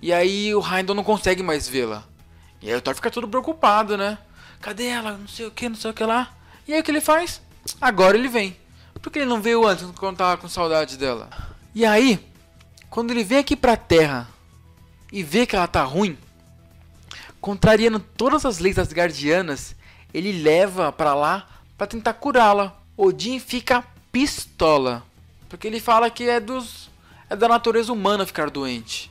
e 0.00 0.12
aí 0.12 0.54
o 0.54 0.60
Heimdall 0.60 0.94
não 0.96 1.04
consegue 1.04 1.42
mais 1.42 1.66
vê-la. 1.66 2.04
E 2.60 2.68
aí 2.68 2.76
o 2.76 2.80
Thor 2.82 2.94
fica 2.94 3.10
todo 3.10 3.28
preocupado, 3.28 3.96
né? 3.96 4.18
Cadê 4.60 4.86
ela? 4.86 5.16
Não 5.16 5.28
sei 5.28 5.46
o 5.46 5.50
que, 5.50 5.68
não 5.68 5.76
sei 5.76 5.90
o 5.90 5.94
que 5.94 6.04
lá. 6.04 6.34
E 6.66 6.74
aí 6.74 6.80
o 6.80 6.82
que 6.82 6.90
ele 6.90 7.00
faz? 7.00 7.40
Agora 7.80 8.16
ele 8.16 8.28
vem. 8.28 8.56
Por 9.00 9.10
que 9.10 9.18
ele 9.18 9.26
não 9.26 9.40
veio 9.40 9.66
antes 9.66 9.86
quando 9.98 10.16
tava 10.16 10.36
com 10.36 10.48
saudade 10.48 10.96
dela? 10.96 11.28
E 11.74 11.84
aí, 11.84 12.24
quando 12.88 13.10
ele 13.10 13.24
vem 13.24 13.38
aqui 13.38 13.56
pra 13.56 13.76
Terra 13.76 14.28
e 15.12 15.22
vê 15.22 15.46
que 15.46 15.56
ela 15.56 15.66
tá 15.66 15.82
ruim, 15.82 16.16
contrariando 17.40 17.98
todas 17.98 18.46
as 18.46 18.58
leis 18.58 18.76
das 18.76 18.92
guardianas, 18.92 19.76
ele 20.14 20.32
leva 20.32 20.92
para 20.92 21.14
lá 21.14 21.48
para 21.76 21.88
tentar 21.88 22.14
curá-la. 22.14 22.80
Odin 22.96 23.40
fica 23.40 23.84
pistola, 24.12 25.04
porque 25.48 25.66
ele 25.66 25.80
fala 25.80 26.08
que 26.08 26.28
é 26.28 26.38
dos 26.38 26.88
é 27.28 27.34
da 27.34 27.48
natureza 27.48 27.92
humana 27.92 28.24
ficar 28.24 28.48
doente. 28.48 29.10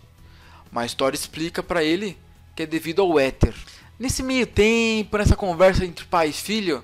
Mas 0.71 0.91
história 0.91 1.15
explica 1.15 1.61
para 1.61 1.83
ele 1.83 2.17
que 2.55 2.63
é 2.63 2.65
devido 2.65 3.01
ao 3.01 3.19
éter. 3.19 3.53
Nesse 3.99 4.23
meio 4.23 4.47
tempo, 4.47 5.17
nessa 5.17 5.35
conversa 5.35 5.85
entre 5.85 6.05
pai 6.05 6.29
e 6.29 6.33
filho, 6.33 6.83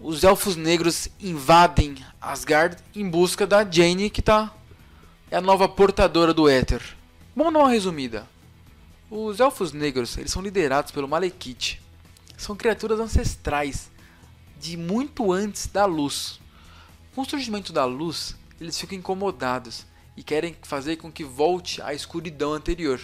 os 0.00 0.24
elfos 0.24 0.56
negros 0.56 1.08
invadem 1.20 1.96
Asgard 2.20 2.76
em 2.94 3.08
busca 3.08 3.46
da 3.46 3.64
Jane, 3.64 4.10
que 4.10 4.20
tá 4.20 4.52
é 5.30 5.36
a 5.36 5.40
nova 5.40 5.68
portadora 5.68 6.34
do 6.34 6.48
éter. 6.48 6.82
Vamos 7.34 7.52
dar 7.52 7.60
uma 7.60 7.70
resumida. 7.70 8.26
Os 9.10 9.40
elfos 9.40 9.72
negros, 9.72 10.16
eles 10.16 10.30
são 10.32 10.42
liderados 10.42 10.90
pelo 10.90 11.08
Malekith. 11.08 11.78
São 12.36 12.54
criaturas 12.54 13.00
ancestrais 13.00 13.90
de 14.60 14.76
muito 14.76 15.32
antes 15.32 15.66
da 15.66 15.84
luz. 15.84 16.40
Com 17.14 17.22
o 17.22 17.24
surgimento 17.24 17.72
da 17.72 17.84
luz, 17.84 18.36
eles 18.60 18.78
ficam 18.78 18.98
incomodados 18.98 19.86
e 20.16 20.22
querem 20.22 20.56
fazer 20.62 20.96
com 20.96 21.10
que 21.10 21.24
volte 21.24 21.80
à 21.82 21.94
escuridão 21.94 22.52
anterior. 22.52 23.00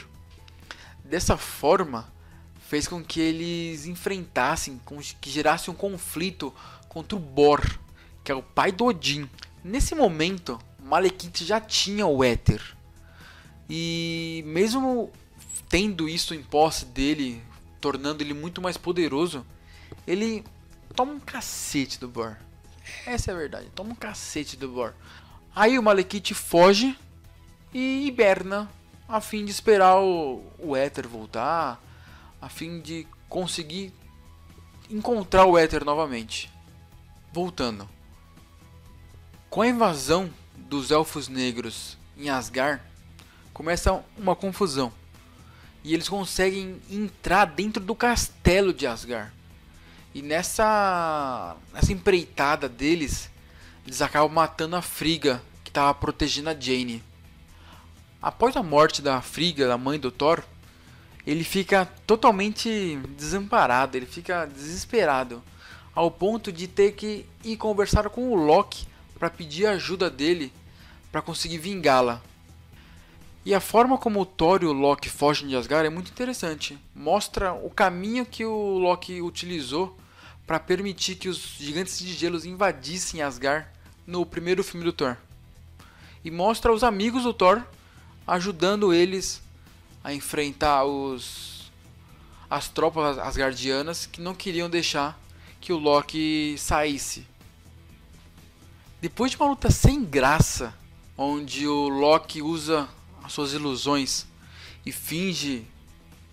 Dessa 1.04 1.36
forma, 1.36 2.12
fez 2.68 2.88
com 2.88 3.04
que 3.04 3.20
eles 3.20 3.86
enfrentassem, 3.86 4.80
que 5.20 5.30
gerasse 5.30 5.70
um 5.70 5.74
conflito 5.74 6.54
contra 6.88 7.16
o 7.16 7.20
Bor, 7.20 7.60
que 8.24 8.32
é 8.32 8.34
o 8.34 8.42
pai 8.42 8.72
do 8.72 8.86
Odin. 8.86 9.28
Nesse 9.62 9.94
momento, 9.94 10.58
Malekith 10.82 11.44
já 11.44 11.60
tinha 11.60 12.06
o 12.06 12.24
éter. 12.24 12.62
E 13.68 14.42
mesmo 14.46 15.10
tendo 15.68 16.08
isso 16.08 16.34
em 16.34 16.42
posse 16.42 16.84
dele, 16.86 17.42
tornando 17.82 18.22
ele 18.22 18.32
muito 18.32 18.62
mais 18.62 18.78
poderoso, 18.78 19.44
ele 20.06 20.44
toma 20.94 21.12
um 21.12 21.20
cacete 21.20 21.98
do 21.98 22.08
Bor. 22.08 22.36
Essa 23.04 23.32
é 23.32 23.34
a 23.34 23.36
verdade, 23.36 23.68
toma 23.74 23.90
um 23.90 23.94
cacete 23.94 24.56
do 24.56 24.68
Bor. 24.68 24.94
Aí 25.54 25.78
o 25.78 25.82
Malekith 25.82 26.32
foge 26.32 26.96
e 27.74 28.06
hiberna 28.06 28.70
a 29.08 29.20
fim 29.20 29.44
de 29.44 29.50
esperar 29.50 30.00
o, 30.00 30.76
Éter 30.76 31.06
voltar, 31.06 31.82
a 32.40 32.48
fim 32.48 32.80
de 32.80 33.06
conseguir 33.28 33.92
encontrar 34.88 35.44
o 35.44 35.58
Éter 35.58 35.84
novamente. 35.84 36.50
Voltando. 37.32 37.88
Com 39.50 39.62
a 39.62 39.68
invasão 39.68 40.30
dos 40.56 40.90
elfos 40.90 41.28
negros 41.28 41.98
em 42.16 42.30
Asgard, 42.30 42.82
começa 43.52 44.02
uma 44.16 44.36
confusão. 44.36 44.92
E 45.84 45.94
eles 45.94 46.08
conseguem 46.08 46.80
entrar 46.90 47.44
dentro 47.44 47.82
do 47.82 47.94
castelo 47.94 48.72
de 48.72 48.86
Asgard. 48.86 49.32
E 50.14 50.22
nessa, 50.22 51.56
nessa 51.72 51.92
empreitada 51.92 52.68
deles, 52.68 53.30
eles 53.86 54.02
acabam 54.02 54.32
matando 54.32 54.76
a 54.76 54.82
Frigga, 54.82 55.42
que 55.64 55.70
estava 55.70 55.92
protegendo 55.94 56.50
a 56.50 56.54
Jane. 56.54 57.02
Após 58.20 58.56
a 58.56 58.62
morte 58.62 59.02
da 59.02 59.20
Frigga, 59.20 59.66
da 59.66 59.78
mãe 59.78 59.98
do 59.98 60.10
Thor, 60.10 60.44
ele 61.26 61.44
fica 61.44 61.86
totalmente 62.06 62.98
desamparado, 63.16 63.96
ele 63.96 64.06
fica 64.06 64.44
desesperado, 64.46 65.42
ao 65.94 66.10
ponto 66.10 66.52
de 66.52 66.66
ter 66.66 66.92
que 66.92 67.26
ir 67.44 67.56
conversar 67.56 68.08
com 68.10 68.30
o 68.30 68.34
Loki 68.34 68.86
para 69.18 69.30
pedir 69.30 69.66
ajuda 69.66 70.10
dele 70.10 70.52
para 71.10 71.22
conseguir 71.22 71.58
vingá-la. 71.58 72.22
E 73.44 73.52
a 73.52 73.60
forma 73.60 73.98
como 73.98 74.20
o 74.20 74.26
Thor 74.26 74.62
e 74.62 74.66
o 74.66 74.72
Loki 74.72 75.08
fogem 75.08 75.48
de 75.48 75.56
Asgard 75.56 75.86
é 75.86 75.90
muito 75.90 76.12
interessante. 76.12 76.78
Mostra 76.94 77.52
o 77.52 77.68
caminho 77.68 78.24
que 78.24 78.44
o 78.44 78.78
Loki 78.78 79.20
utilizou 79.20 79.98
para 80.46 80.60
permitir 80.60 81.16
que 81.16 81.28
os 81.28 81.56
gigantes 81.58 81.98
de 81.98 82.12
gelos 82.12 82.44
invadissem 82.44 83.20
Asgard 83.20 83.66
no 84.06 84.24
primeiro 84.24 84.62
filme 84.62 84.84
do 84.84 84.92
Thor. 84.92 85.16
E 86.24 86.30
mostra 86.30 86.72
os 86.72 86.84
amigos 86.84 87.24
do 87.24 87.34
Thor 87.34 87.64
ajudando 88.24 88.94
eles 88.94 89.42
a 90.04 90.14
enfrentar 90.14 90.84
os 90.84 91.70
as 92.48 92.68
tropas 92.68 93.18
asgardianas 93.18 94.04
que 94.04 94.20
não 94.20 94.34
queriam 94.34 94.68
deixar 94.68 95.18
que 95.58 95.72
o 95.72 95.78
Loki 95.78 96.54
saísse. 96.58 97.26
Depois 99.00 99.30
de 99.30 99.38
uma 99.38 99.48
luta 99.48 99.70
sem 99.70 100.04
graça, 100.04 100.74
onde 101.16 101.66
o 101.66 101.88
Loki 101.88 102.42
usa 102.42 102.86
suas 103.32 103.52
ilusões 103.54 104.26
e 104.84 104.92
finge 104.92 105.64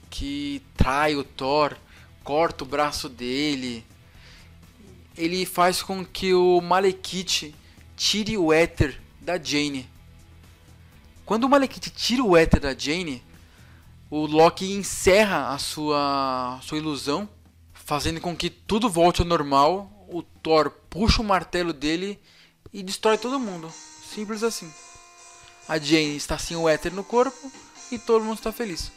que 0.09 0.61
trai 0.75 1.15
o 1.15 1.23
Thor, 1.23 1.77
corta 2.23 2.63
o 2.63 2.67
braço 2.67 3.07
dele, 3.07 3.85
ele 5.17 5.45
faz 5.45 5.81
com 5.81 6.03
que 6.05 6.33
o 6.33 6.59
Malekith 6.59 7.53
tire 7.95 8.37
o 8.37 8.51
éter 8.51 8.99
da 9.21 9.41
Jane. 9.41 9.89
Quando 11.25 11.45
o 11.45 11.49
Malekith 11.49 11.89
tira 11.89 12.23
o 12.23 12.35
éter 12.35 12.59
da 12.59 12.77
Jane, 12.77 13.23
o 14.09 14.25
Loki 14.25 14.73
encerra 14.73 15.53
a 15.53 15.57
sua, 15.57 16.59
sua 16.63 16.77
ilusão, 16.77 17.29
fazendo 17.73 18.19
com 18.19 18.35
que 18.35 18.49
tudo 18.49 18.89
volte 18.89 19.21
ao 19.21 19.27
normal. 19.27 20.07
O 20.09 20.23
Thor 20.23 20.71
puxa 20.89 21.21
o 21.21 21.25
martelo 21.25 21.71
dele 21.71 22.19
e 22.73 22.81
destrói 22.81 23.17
todo 23.17 23.39
mundo. 23.39 23.71
Simples 24.13 24.41
assim. 24.41 24.71
A 25.69 25.77
Jane 25.77 26.15
está 26.15 26.35
sem 26.35 26.57
o 26.57 26.67
éter 26.67 26.91
no 26.91 27.03
corpo 27.03 27.51
e 27.91 27.99
todo 27.99 28.25
mundo 28.25 28.39
está 28.39 28.51
feliz. 28.51 28.91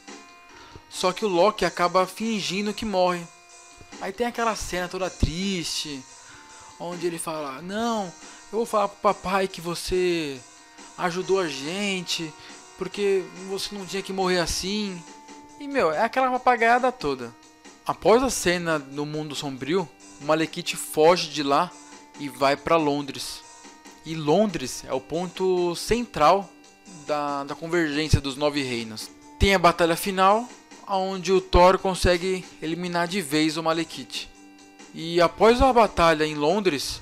Só 0.89 1.13
que 1.13 1.23
o 1.23 1.29
Loki 1.29 1.67
acaba 1.67 2.07
fingindo 2.07 2.73
que 2.73 2.87
morre. 2.87 3.23
Aí 4.01 4.11
tem 4.11 4.27
aquela 4.27 4.57
cena 4.57 4.89
toda 4.89 5.11
triste, 5.11 6.03
onde 6.81 7.07
ele 7.07 7.19
fala: 7.19 7.61
Não, 7.61 8.05
eu 8.51 8.59
vou 8.59 8.65
falar 8.65 8.89
pro 8.89 9.01
papai 9.01 9.47
que 9.47 9.61
você 9.61 10.41
ajudou 10.97 11.41
a 11.41 11.49
gente, 11.49 12.33
porque 12.79 13.23
você 13.51 13.75
não 13.75 13.85
tinha 13.85 14.03
que 14.03 14.13
morrer 14.13 14.39
assim. 14.39 14.99
E 15.61 15.69
meu, 15.69 15.93
é 15.93 16.03
aquela 16.03 16.31
papagaiada 16.31 16.91
toda. 16.91 17.35
Após 17.87 18.23
a 18.23 18.31
cena 18.31 18.79
no 18.79 19.05
mundo 19.05 19.35
sombrio, 19.35 19.87
o 20.21 20.25
Malekith 20.25 20.75
foge 20.77 21.29
de 21.29 21.43
lá 21.43 21.71
e 22.19 22.31
vai 22.31 22.57
para 22.57 22.77
Londres. 22.77 23.41
E 24.05 24.15
Londres 24.15 24.85
é 24.87 24.93
o 24.93 25.01
ponto 25.01 25.77
central 25.77 26.49
da, 27.07 27.45
da 27.45 27.55
convergência 27.55 28.21
dos 28.21 28.37
nove 28.37 28.63
reinos. 28.63 29.11
Tem 29.39 29.55
a 29.55 29.59
batalha 29.59 29.97
final, 29.97 30.49
onde 30.89 31.33
o 31.33 31.41
Thor 31.41 31.79
consegue 31.79 32.45
eliminar 32.61 33.09
de 33.09 33.21
vez 33.21 33.57
o 33.57 33.63
Malekith. 33.63 34.29
E 34.95 35.21
após 35.21 35.61
a 35.63 35.73
batalha 35.73 36.25
em 36.25 36.35
Londres, 36.35 37.01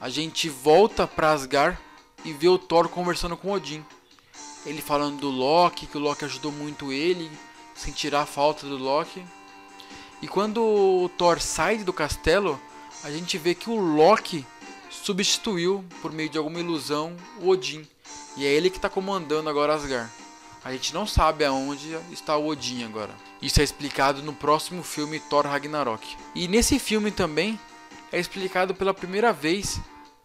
a 0.00 0.08
gente 0.08 0.48
volta 0.48 1.06
para 1.06 1.32
Asgard 1.32 1.78
e 2.24 2.32
vê 2.32 2.48
o 2.48 2.58
Thor 2.58 2.88
conversando 2.88 3.36
com 3.36 3.50
Odin. 3.50 3.84
Ele 4.64 4.80
falando 4.80 5.20
do 5.20 5.30
Loki, 5.30 5.86
que 5.86 5.96
o 5.96 6.00
Loki 6.00 6.24
ajudou 6.24 6.52
muito 6.52 6.92
ele, 6.92 7.30
sem 7.74 7.92
tirar 7.92 8.22
a 8.22 8.26
falta 8.26 8.66
do 8.66 8.76
Loki. 8.76 9.24
E 10.20 10.28
quando 10.28 10.62
o 10.62 11.08
Thor 11.16 11.40
sai 11.40 11.78
do 11.78 11.92
castelo, 11.92 12.60
a 13.02 13.10
gente 13.10 13.38
vê 13.38 13.54
que 13.54 13.70
o 13.70 13.76
Loki 13.76 14.44
substituiu, 14.90 15.84
por 16.02 16.12
meio 16.12 16.28
de 16.28 16.38
alguma 16.38 16.60
ilusão, 16.60 17.16
o 17.40 17.48
Odin. 17.48 17.86
E 18.38 18.46
é 18.46 18.50
ele 18.50 18.70
que 18.70 18.78
está 18.78 18.88
comandando 18.88 19.50
agora 19.50 19.74
Asgard. 19.74 20.08
A 20.64 20.70
gente 20.70 20.94
não 20.94 21.04
sabe 21.04 21.44
aonde 21.44 21.98
está 22.12 22.36
o 22.36 22.46
Odin 22.46 22.84
agora. 22.84 23.12
Isso 23.42 23.60
é 23.60 23.64
explicado 23.64 24.22
no 24.22 24.32
próximo 24.32 24.84
filme 24.84 25.18
Thor 25.18 25.44
Ragnarok. 25.44 26.16
E 26.36 26.46
nesse 26.46 26.78
filme 26.78 27.10
também 27.10 27.58
é 28.12 28.20
explicado 28.20 28.76
pela 28.76 28.94
primeira 28.94 29.32
vez 29.32 29.80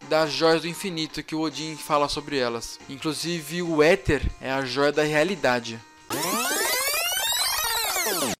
das 0.08 0.32
joias 0.32 0.62
do 0.62 0.68
infinito 0.68 1.24
que 1.24 1.34
o 1.34 1.42
Odin 1.42 1.76
fala 1.76 2.08
sobre 2.08 2.38
elas. 2.38 2.80
Inclusive 2.88 3.64
o 3.64 3.82
éter 3.82 4.22
é 4.40 4.52
a 4.52 4.64
joia 4.64 4.92
da 4.92 5.02
realidade. 5.02 5.80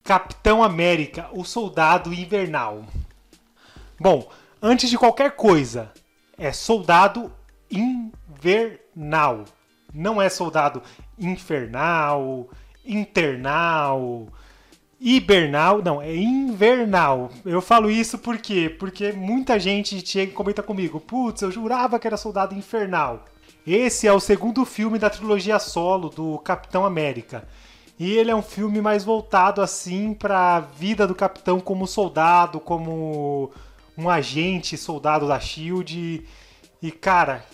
Capitão 0.04 0.64
América, 0.64 1.30
o 1.32 1.44
soldado 1.44 2.14
invernal. 2.14 2.86
Bom, 4.00 4.30
antes 4.62 4.88
de 4.88 5.00
qualquer 5.00 5.32
coisa, 5.32 5.92
é 6.38 6.52
soldado 6.52 7.34
invernal. 7.72 9.46
Não 9.94 10.22
é 10.22 10.28
soldado 10.30 10.82
infernal, 11.20 12.50
internal, 12.86 14.28
hibernal, 15.00 15.82
não, 15.84 16.02
é 16.02 16.16
invernal. 16.16 17.30
Eu 17.46 17.62
falo 17.62 17.92
isso 17.92 18.18
por 18.18 18.38
quê? 18.38 18.70
Porque 18.70 19.12
muita 19.12 19.60
gente 19.60 20.06
chega 20.06 20.32
e 20.32 20.36
comenta 20.36 20.64
comigo, 20.64 21.00
putz, 21.00 21.42
eu 21.42 21.52
jurava 21.52 22.00
que 22.00 22.08
era 22.08 22.18
soldado 22.18 22.56
infernal. 22.56 23.26
Esse 23.66 24.08
é 24.08 24.14
o 24.14 24.20
segundo 24.20 24.66
filme 24.66 25.00
da 25.00 25.10
trilogia 25.10 25.60
solo 25.60 26.10
do 26.10 26.38
Capitão 26.40 26.86
América. 26.86 27.48
E 28.00 28.12
ele 28.14 28.32
é 28.32 28.36
um 28.36 28.42
filme 28.42 28.82
mais 28.82 29.04
voltado 29.04 29.62
assim 29.62 30.14
para 30.14 30.58
a 30.58 30.60
vida 30.60 31.08
do 31.08 31.16
capitão 31.16 31.60
como 31.60 31.88
soldado, 31.88 32.60
como 32.60 33.52
um 33.98 34.10
agente 34.10 34.76
soldado 34.76 35.28
da 35.28 35.40
Shield. 35.40 36.26
E 36.82 36.92
cara, 36.92 37.46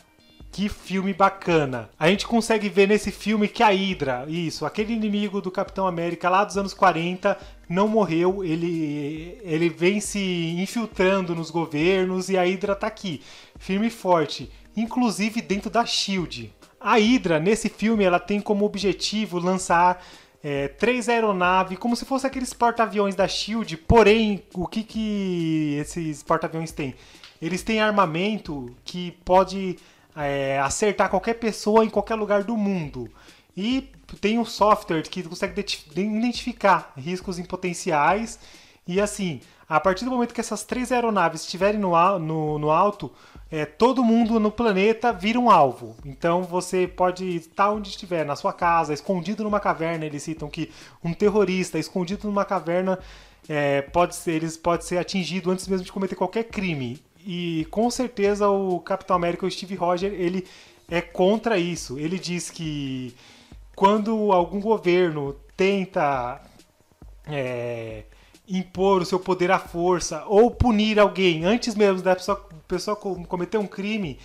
que 0.51 0.67
filme 0.67 1.13
bacana. 1.13 1.89
A 1.97 2.09
gente 2.09 2.27
consegue 2.27 2.69
ver 2.69 2.87
nesse 2.87 3.11
filme 3.11 3.47
que 3.47 3.61
a 3.61 3.69
Hydra, 3.69 4.25
isso, 4.27 4.65
aquele 4.65 4.93
inimigo 4.93 5.41
do 5.41 5.51
Capitão 5.51 5.87
América 5.87 6.29
lá 6.29 6.43
dos 6.43 6.57
anos 6.57 6.73
40, 6.73 7.37
não 7.67 7.87
morreu, 7.87 8.43
ele, 8.43 9.39
ele 9.43 9.69
vem 9.69 9.99
se 9.99 10.55
infiltrando 10.57 11.35
nos 11.35 11.51
governos 11.51 12.29
e 12.29 12.37
a 12.37 12.43
Hydra 12.43 12.75
tá 12.75 12.87
aqui, 12.87 13.21
firme 13.57 13.87
e 13.87 13.91
forte, 13.91 14.51
inclusive 14.75 15.41
dentro 15.41 15.69
da 15.69 15.85
SHIELD. 15.85 16.51
A 16.79 16.95
Hydra, 16.97 17.39
nesse 17.39 17.69
filme, 17.69 18.03
ela 18.03 18.19
tem 18.19 18.39
como 18.39 18.65
objetivo 18.65 19.37
lançar 19.37 20.03
é, 20.43 20.69
três 20.69 21.09
aeronaves, 21.09 21.77
como 21.77 21.95
se 21.95 22.05
fosse 22.05 22.25
aqueles 22.25 22.53
porta-aviões 22.53 23.13
da 23.13 23.27
SHIELD, 23.27 23.77
porém, 23.77 24.43
o 24.53 24.65
que, 24.65 24.83
que 24.83 25.77
esses 25.79 26.23
porta-aviões 26.23 26.71
têm? 26.71 26.95
Eles 27.41 27.61
têm 27.61 27.79
armamento 27.81 28.75
que 28.83 29.11
pode 29.23 29.77
é, 30.19 30.59
acertar 30.59 31.09
qualquer 31.09 31.35
pessoa 31.35 31.85
em 31.85 31.89
qualquer 31.89 32.15
lugar 32.15 32.43
do 32.43 32.57
mundo. 32.57 33.09
E 33.55 33.89
tem 34.21 34.37
um 34.37 34.45
software 34.45 35.03
que 35.03 35.23
consegue 35.23 35.65
identificar 35.95 36.93
riscos 36.97 37.39
em 37.39 37.43
potenciais. 37.43 38.39
E 38.87 38.99
assim, 38.99 39.41
a 39.67 39.79
partir 39.79 40.05
do 40.05 40.11
momento 40.11 40.33
que 40.33 40.41
essas 40.41 40.63
três 40.63 40.91
aeronaves 40.91 41.41
estiverem 41.41 41.79
no, 41.79 42.19
no, 42.19 42.59
no 42.59 42.71
alto, 42.71 43.11
é, 43.51 43.65
todo 43.65 44.03
mundo 44.03 44.39
no 44.39 44.51
planeta 44.51 45.11
vira 45.13 45.39
um 45.39 45.49
alvo. 45.49 45.95
Então 46.05 46.43
você 46.43 46.87
pode 46.87 47.25
estar 47.35 47.71
onde 47.71 47.89
estiver, 47.89 48.25
na 48.25 48.35
sua 48.35 48.53
casa, 48.53 48.93
escondido 48.93 49.43
numa 49.43 49.59
caverna. 49.59 50.05
Eles 50.05 50.23
citam 50.23 50.49
que 50.49 50.71
um 51.03 51.13
terrorista 51.13 51.77
escondido 51.77 52.27
numa 52.27 52.45
caverna 52.45 52.99
é, 53.47 53.81
pode 53.81 54.15
ser, 54.15 54.33
eles 54.33 54.57
pode 54.57 54.85
ser 54.85 54.97
atingido 54.97 55.49
antes 55.51 55.67
mesmo 55.67 55.85
de 55.85 55.91
cometer 55.91 56.15
qualquer 56.15 56.43
crime. 56.45 57.01
E 57.31 57.65
com 57.65 57.91
certeza 57.91 58.49
o 58.49 58.79
Capitão 58.79 59.15
América, 59.15 59.45
o 59.45 59.51
Steve 59.51 59.75
Rogers, 59.75 60.11
ele 60.17 60.47
é 60.89 60.99
contra 60.99 61.59
isso. 61.59 61.99
Ele 61.99 62.17
diz 62.17 62.49
que 62.49 63.15
quando 63.75 64.31
algum 64.31 64.59
governo 64.59 65.35
tenta 65.55 66.41
é, 67.27 68.05
impor 68.47 69.03
o 69.03 69.05
seu 69.05 69.19
poder 69.19 69.51
à 69.51 69.59
força 69.59 70.25
ou 70.25 70.49
punir 70.49 70.99
alguém 70.99 71.45
antes 71.45 71.75
mesmo 71.75 72.01
da 72.01 72.15
pessoa, 72.15 72.49
pessoa 72.67 72.95
cometer 72.95 73.59
um 73.59 73.67
crime, 73.67 74.17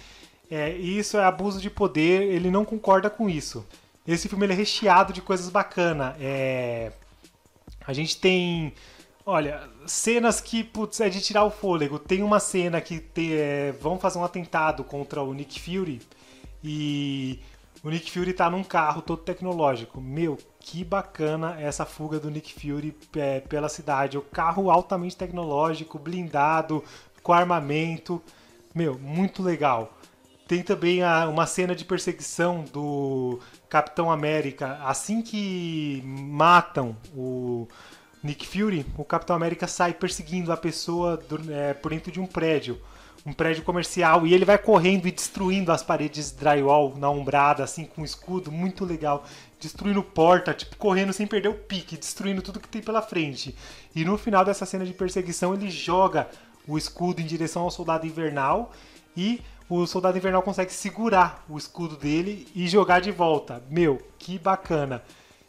é, 0.51 0.71
isso 0.71 1.19
é 1.19 1.25
abuso 1.25 1.61
de 1.61 1.69
poder. 1.69 2.23
Ele 2.23 2.51
não 2.51 2.65
concorda 2.65 3.11
com 3.11 3.29
isso. 3.29 3.67
Esse 4.09 4.31
filme 4.31 4.47
é 4.47 4.55
recheado 4.55 5.13
de 5.13 5.21
coisas 5.21 5.51
bacanas. 5.51 6.17
É, 6.19 6.91
a 7.87 7.93
gente 7.93 8.17
tem 8.17 8.73
Olha, 9.27 9.71
cenas 9.87 10.39
que, 10.39 10.63
putz, 10.63 11.01
é 11.01 11.09
de 11.09 11.21
tirar 11.21 11.45
o 11.45 11.51
fôlego. 11.51 11.99
Tem 11.99 12.23
uma 12.23 12.39
cena 12.39 12.79
que 12.81 13.01
te, 13.01 13.35
é, 13.35 13.73
vão 13.73 13.99
fazer 13.99 14.19
um 14.19 14.25
atentado 14.25 14.85
contra 14.85 15.23
o 15.23 15.33
Nick 15.33 15.59
Fury 15.59 16.03
e 16.63 17.41
o 17.83 17.89
Nick 17.89 18.11
Fury 18.11 18.35
tá 18.35 18.51
num 18.51 18.63
carro 18.63 19.01
todo 19.01 19.23
tecnológico. 19.23 19.99
Meu, 19.99 20.39
que 20.61 20.85
bacana 20.85 21.59
essa 21.59 21.87
fuga 21.87 22.21
do 22.21 22.31
Nick 22.31 22.53
Fury 22.53 22.95
é, 23.17 23.41
pela 23.41 23.71
cidade. 23.71 24.19
O 24.19 24.23
carro 24.23 24.71
altamente 24.71 25.17
tecnológico, 25.17 25.99
blindado, 25.99 26.85
com 27.23 27.33
armamento. 27.33 28.23
Meu, 28.75 28.99
muito 28.99 29.43
legal. 29.43 29.99
Tem 30.47 30.63
também 30.63 31.03
a, 31.03 31.27
uma 31.29 31.47
cena 31.47 31.75
de 31.75 31.87
perseguição 31.87 32.63
do 32.71 33.41
Capitão 33.71 34.13
América. 34.13 34.79
Assim 34.83 35.23
que 35.23 36.03
matam 36.05 36.95
o 37.17 37.67
Nick 38.25 38.47
Fury, 38.47 38.87
o 38.97 39.05
Capitão 39.05 39.37
América 39.37 39.69
sai 39.69 39.93
perseguindo 39.93 40.51
a 40.51 40.57
pessoa 40.57 41.19
do, 41.19 41.53
é, 41.53 41.75
por 41.75 41.91
dentro 41.91 42.11
de 42.11 42.19
um 42.19 42.27
prédio, 42.27 42.81
um 43.27 43.35
prédio 43.35 43.63
comercial, 43.63 44.27
e 44.27 44.33
ele 44.33 44.47
vai 44.47 44.57
correndo 44.57 45.07
e 45.07 45.13
destruindo 45.13 45.71
as 45.71 45.83
paredes 45.83 46.31
drywall 46.31 46.97
na 46.97 47.11
umbrada, 47.11 47.63
assim, 47.63 47.85
com 47.85 48.01
um 48.01 48.05
escudo, 48.05 48.51
muito 48.51 48.83
legal. 48.83 49.27
Destruindo 49.61 50.03
porta, 50.03 50.55
tipo, 50.55 50.75
correndo 50.77 51.13
sem 51.13 51.27
perder 51.27 51.49
o 51.49 51.55
pique, 51.55 51.99
destruindo 51.99 52.41
tudo 52.41 52.61
que 52.61 52.69
tem 52.69 52.81
pela 52.81 53.03
frente. 53.03 53.55
E 53.95 54.07
no 54.07 54.17
final 54.17 54.43
dessa 54.43 54.65
cena 54.65 54.87
de 54.87 54.95
perseguição, 54.95 55.53
ele 55.53 55.71
joga 55.71 56.27
o 56.67 56.79
escudo 56.79 57.21
em 57.21 57.27
direção 57.27 57.63
ao 57.63 57.71
soldado 57.71 58.07
invernal 58.07 58.73
e 59.15 59.43
o 59.69 59.87
soldado 59.87 60.17
invernal 60.17 60.43
consegue 60.43 60.73
segurar 60.73 61.45
o 61.47 61.59
escudo 61.59 61.95
dele 61.95 62.49
e 62.55 62.67
jogar 62.69 63.01
de 63.01 63.11
volta. 63.11 63.63
Meu, 63.69 64.01
que 64.19 64.39
bacana. 64.39 65.03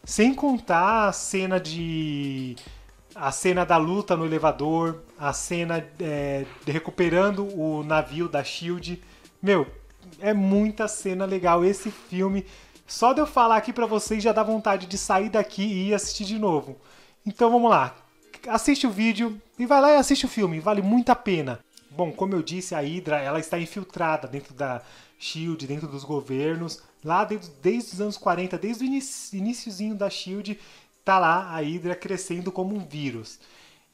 Sem 0.05 0.35
contar 0.35 1.07
a 1.07 1.11
cena 1.11 1.59
de. 1.59 2.55
A 3.15 3.31
cena 3.31 3.65
da 3.65 3.77
luta 3.77 4.15
no 4.15 4.25
elevador, 4.25 5.01
a 5.17 5.31
cena 5.31 5.83
é, 5.99 6.45
recuperando 6.67 7.47
o 7.57 7.81
navio 7.81 8.27
da 8.27 8.43
Shield. 8.43 9.01
Meu, 9.41 9.65
é 10.19 10.33
muita 10.33 10.87
cena 10.87 11.25
legal. 11.25 11.63
Esse 11.63 11.89
filme, 11.89 12.45
só 12.85 13.13
de 13.13 13.21
eu 13.21 13.25
falar 13.25 13.55
aqui 13.55 13.71
pra 13.71 13.85
vocês 13.85 14.21
já 14.21 14.33
dá 14.33 14.43
vontade 14.43 14.85
de 14.85 14.97
sair 14.97 15.29
daqui 15.29 15.63
e 15.63 15.89
ir 15.89 15.93
assistir 15.93 16.25
de 16.25 16.37
novo. 16.37 16.77
Então 17.25 17.49
vamos 17.49 17.69
lá. 17.69 17.95
Assiste 18.47 18.85
o 18.85 18.91
vídeo 18.91 19.41
e 19.57 19.65
vai 19.65 19.81
lá 19.81 19.93
e 19.93 19.95
assiste 19.95 20.25
o 20.25 20.29
filme. 20.29 20.59
Vale 20.59 20.81
muito 20.81 21.09
a 21.09 21.15
pena. 21.15 21.59
Bom, 21.89 22.11
como 22.11 22.35
eu 22.35 22.43
disse, 22.43 22.75
a 22.75 22.81
Hydra 22.81 23.21
ela 23.21 23.39
está 23.39 23.57
infiltrada 23.57 24.27
dentro 24.27 24.53
da 24.53 24.81
Shield, 25.17 25.65
dentro 25.65 25.87
dos 25.87 26.03
governos. 26.03 26.83
Lá 27.05 27.23
desde, 27.23 27.51
desde 27.61 27.93
os 27.93 28.01
anos 28.01 28.17
40, 28.17 28.57
desde 28.57 28.83
o 28.83 28.87
iníciozinho 29.37 29.93
da 29.93 30.09
Shield, 30.09 30.59
tá 31.03 31.19
lá 31.19 31.55
a 31.55 31.61
Hydra 31.61 31.95
crescendo 31.95 32.51
como 32.51 32.75
um 32.75 32.83
vírus. 32.83 33.39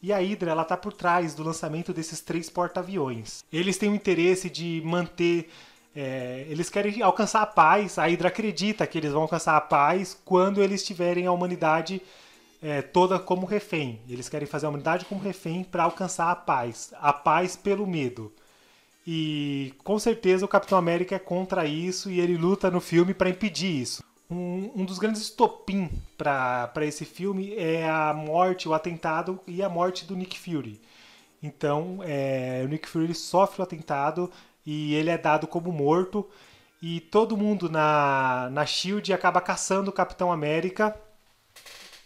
E 0.02 0.13
a 0.13 0.19
Hydra 0.19 0.52
ela 0.52 0.63
tá 0.63 0.78
por 0.78 0.93
trás 0.93 1.36
do 1.36 1.43
lançamento 1.43 1.93
desses 1.93 2.21
três 2.21 2.50
porta-aviões. 2.50 3.43
Eles 3.52 3.78
têm 3.78 3.89
o 3.89 3.95
interesse 3.95 4.50
de 4.50 4.82
manter 4.86 5.50
é, 5.93 6.45
eles 6.47 6.69
querem 6.69 7.02
alcançar 7.02 7.41
a 7.41 7.45
paz. 7.45 8.00
A 8.00 8.08
Hydra 8.08 8.30
acredita 8.30 8.88
que 8.88 8.97
eles 8.97 9.12
vão 9.12 9.24
alcançar 9.24 9.58
a 9.58 9.62
paz 9.62 10.17
quando 10.24 10.63
eles 10.63 10.86
tiverem 10.86 11.26
a 11.26 11.32
humanidade 11.32 12.02
é, 12.62 12.82
toda 12.82 13.19
como 13.19 13.45
refém. 13.45 14.00
Eles 14.08 14.30
querem 14.30 14.47
fazer 14.47 14.67
a 14.67 14.69
humanidade 14.69 15.06
como 15.06 15.21
refém 15.21 15.63
para 15.63 15.84
alcançar 15.84 16.32
a 16.32 16.36
paz. 16.36 16.93
A 17.00 17.12
paz 17.12 17.58
pelo 17.58 17.86
medo. 17.86 18.32
E 19.06 19.74
com 19.84 19.98
certeza 19.98 20.46
o 20.46 20.48
Capitão 20.48 20.78
América 20.78 21.16
é 21.16 21.20
contra 21.20 21.66
isso 21.66 22.10
e 22.10 22.20
ele 22.20 22.38
luta 22.38 22.70
no 22.70 22.80
filme 22.80 23.14
para 23.14 23.30
impedir 23.30 23.82
isso. 23.82 24.04
Um, 24.30 24.72
um, 24.76 24.86
dos 24.86 24.98
grandes 24.98 25.22
estopim 25.22 25.90
para 26.18 26.72
esse 26.82 27.04
filme 27.04 27.54
é 27.56 27.90
a 27.90 28.14
morte, 28.14 28.70
o 28.70 28.74
atentado 28.74 29.40
e 29.46 29.62
a 29.62 29.68
morte 29.68 30.06
do 30.06 30.16
Nick 30.16 30.40
Fury. 30.40 30.80
Então, 31.44 32.00
é, 32.04 32.62
o 32.64 32.68
Nick 32.70 32.88
Fury 32.88 33.14
sofre 33.16 33.62
o 33.62 33.64
atentado 33.64 34.32
e 34.66 34.94
ele 34.94 35.10
é 35.10 35.18
dado 35.18 35.48
como 35.48 35.72
morto. 35.72 36.30
E 36.82 37.00
todo 37.00 37.38
mundo 37.38 37.70
na, 37.70 38.50
na 38.52 38.66
Shield 38.66 39.12
acaba 39.14 39.42
caçando 39.42 39.90
o 39.90 39.94
Capitão 39.94 40.32
América. 40.32 40.96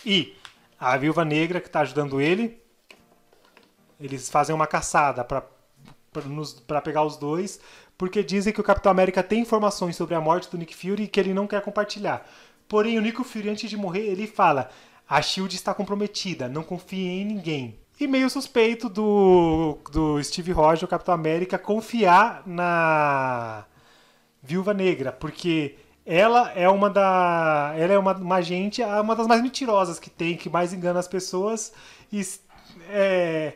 E 0.06 0.36
a 0.80 0.98
Viúva 0.98 1.24
Negra, 1.24 1.62
que 1.62 1.68
está 1.68 1.82
ajudando 1.82 2.20
ele, 2.20 2.62
eles 4.00 4.30
fazem 4.30 4.54
uma 4.54 4.68
caçada 4.68 5.24
para 5.24 5.42
para 6.66 6.82
pegar 6.82 7.04
os 7.04 7.18
dois, 7.18 7.60
porque 7.98 8.24
dizem 8.24 8.54
que 8.54 8.62
o 8.62 8.64
Capitão 8.64 8.92
América 8.92 9.24
tem 9.24 9.42
informações 9.42 9.96
sobre 9.96 10.16
a 10.16 10.22
morte 10.22 10.50
do 10.50 10.58
Nick 10.58 10.76
Fury 10.76 11.04
e 11.04 11.08
que 11.08 11.20
ele 11.20 11.34
não 11.34 11.48
quer 11.48 11.62
compartilhar. 11.62 12.28
Porém, 12.68 12.98
o 12.98 13.02
Nick 13.02 13.24
Fury, 13.24 13.50
antes 13.50 13.70
de 13.70 13.78
morrer, 13.78 14.08
ele 14.08 14.28
fala: 14.28 14.70
a 15.08 15.22
Shield 15.22 15.56
está 15.56 15.74
comprometida, 15.74 16.48
não 16.48 16.64
confie 16.64 17.08
em 17.22 17.26
ninguém. 17.26 17.80
E 18.00 18.08
meio 18.08 18.30
suspeito 18.30 18.90
do, 18.90 19.78
do 19.92 20.22
Steve 20.22 20.52
Rogers, 20.52 20.84
o 20.84 20.88
Capitão 20.88 21.14
América, 21.14 21.58
confiar 21.58 22.44
na 22.46 23.66
Viúva 24.44 24.74
Negra, 24.74 25.14
porque 25.14 25.78
ela 26.06 26.52
é 26.52 26.68
uma 26.70 26.90
da. 26.90 27.74
Ela 27.78 27.94
é 27.94 27.98
uma, 27.98 28.14
uma 28.14 28.36
agente, 28.36 28.84
uma 28.84 29.16
das 29.16 29.28
mais 29.28 29.42
mentirosas 29.42 30.00
que 30.00 30.10
tem, 30.10 30.36
que 30.36 30.50
mais 30.50 30.74
engana 30.74 31.00
as 31.00 31.08
pessoas. 31.08 31.72
E 32.12 32.22
é, 32.90 33.54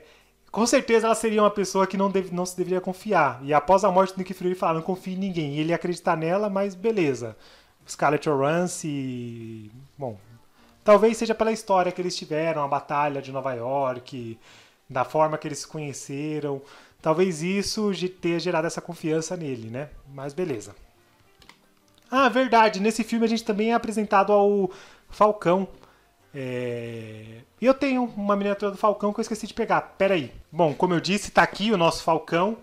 com 0.52 0.66
certeza 0.66 1.08
ela 1.08 1.16
seria 1.16 1.42
uma 1.42 1.52
pessoa 1.52 1.86
que 1.86 1.98
não, 1.98 2.10
deve, 2.10 2.34
não 2.34 2.46
se 2.46 2.58
deveria 2.58 2.82
confiar. 2.82 3.40
E 3.44 3.54
após 3.54 3.84
a 3.84 3.92
morte 3.92 4.14
do 4.14 4.18
Nick 4.18 4.34
Fury, 4.34 4.50
ele 4.50 4.56
fala, 4.56 4.76
não 4.76 4.82
confie 4.82 5.14
em 5.14 5.18
ninguém. 5.18 5.56
E 5.56 5.60
ele 5.60 5.74
acreditar 5.74 6.18
nela, 6.18 6.50
mas 6.50 6.76
beleza. 6.76 7.36
Scarlett 7.88 8.30
O'Rance, 8.30 9.72
bom, 9.98 10.18
talvez 10.84 11.18
seja 11.18 11.34
pela 11.34 11.52
história 11.52 11.92
que 11.92 12.02
eles 12.02 12.16
tiveram, 12.16 12.64
a 12.64 12.68
batalha 12.68 13.22
de 13.22 13.32
Nova 13.32 13.54
York, 13.54 14.40
da 14.90 15.04
forma 15.04 15.38
que 15.38 15.48
eles 15.48 15.60
se 15.60 15.68
conheceram. 15.68 16.62
Talvez 17.02 17.42
isso 17.42 17.92
tenha 18.22 18.40
gerado 18.40 18.68
essa 18.68 18.82
confiança 18.82 19.36
nele, 19.38 19.70
né? 19.70 19.90
Mas 20.14 20.34
beleza. 20.34 20.76
Ah, 22.12 22.28
verdade, 22.28 22.80
nesse 22.80 23.04
filme 23.04 23.26
a 23.26 23.30
gente 23.30 23.44
também 23.44 23.72
é 23.72 23.74
apresentado 23.74 24.34
ao 24.34 24.72
Falcão, 25.10 25.68
é... 26.34 27.42
E 27.60 27.66
eu 27.66 27.74
tenho 27.74 28.04
uma 28.16 28.36
miniatura 28.36 28.72
do 28.72 28.78
Falcão 28.78 29.12
que 29.12 29.20
eu 29.20 29.22
esqueci 29.22 29.48
de 29.48 29.54
pegar. 29.54 29.82
Pera 29.98 30.14
aí. 30.14 30.32
Bom, 30.52 30.74
como 30.74 30.94
eu 30.94 31.00
disse, 31.00 31.32
tá 31.32 31.44
aqui 31.44 31.72
o 31.72 31.78
nosso 31.78 32.04
Falcão. 32.04 32.58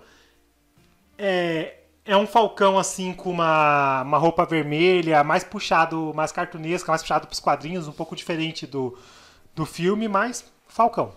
É, 1.19 1.75
é 2.05 2.17
um 2.17 2.27
Falcão 2.27 2.79
assim 2.79 3.13
com 3.13 3.31
uma, 3.31 4.03
uma 4.03 4.19
roupa 4.19 4.47
vermelha, 4.47 5.25
mais 5.25 5.45
puxado, 5.45 6.13
mais 6.15 6.33
cartunesca, 6.33 6.93
mais 6.93 7.03
puxado 7.03 7.27
pros 7.27 7.41
quadrinhos, 7.41 7.89
um 7.89 7.93
pouco 7.93 8.15
diferente 8.15 8.67
do, 8.67 8.97
do 9.55 9.67
filme, 9.67 10.09
mas 10.09 10.45
Falcão. 10.69 11.13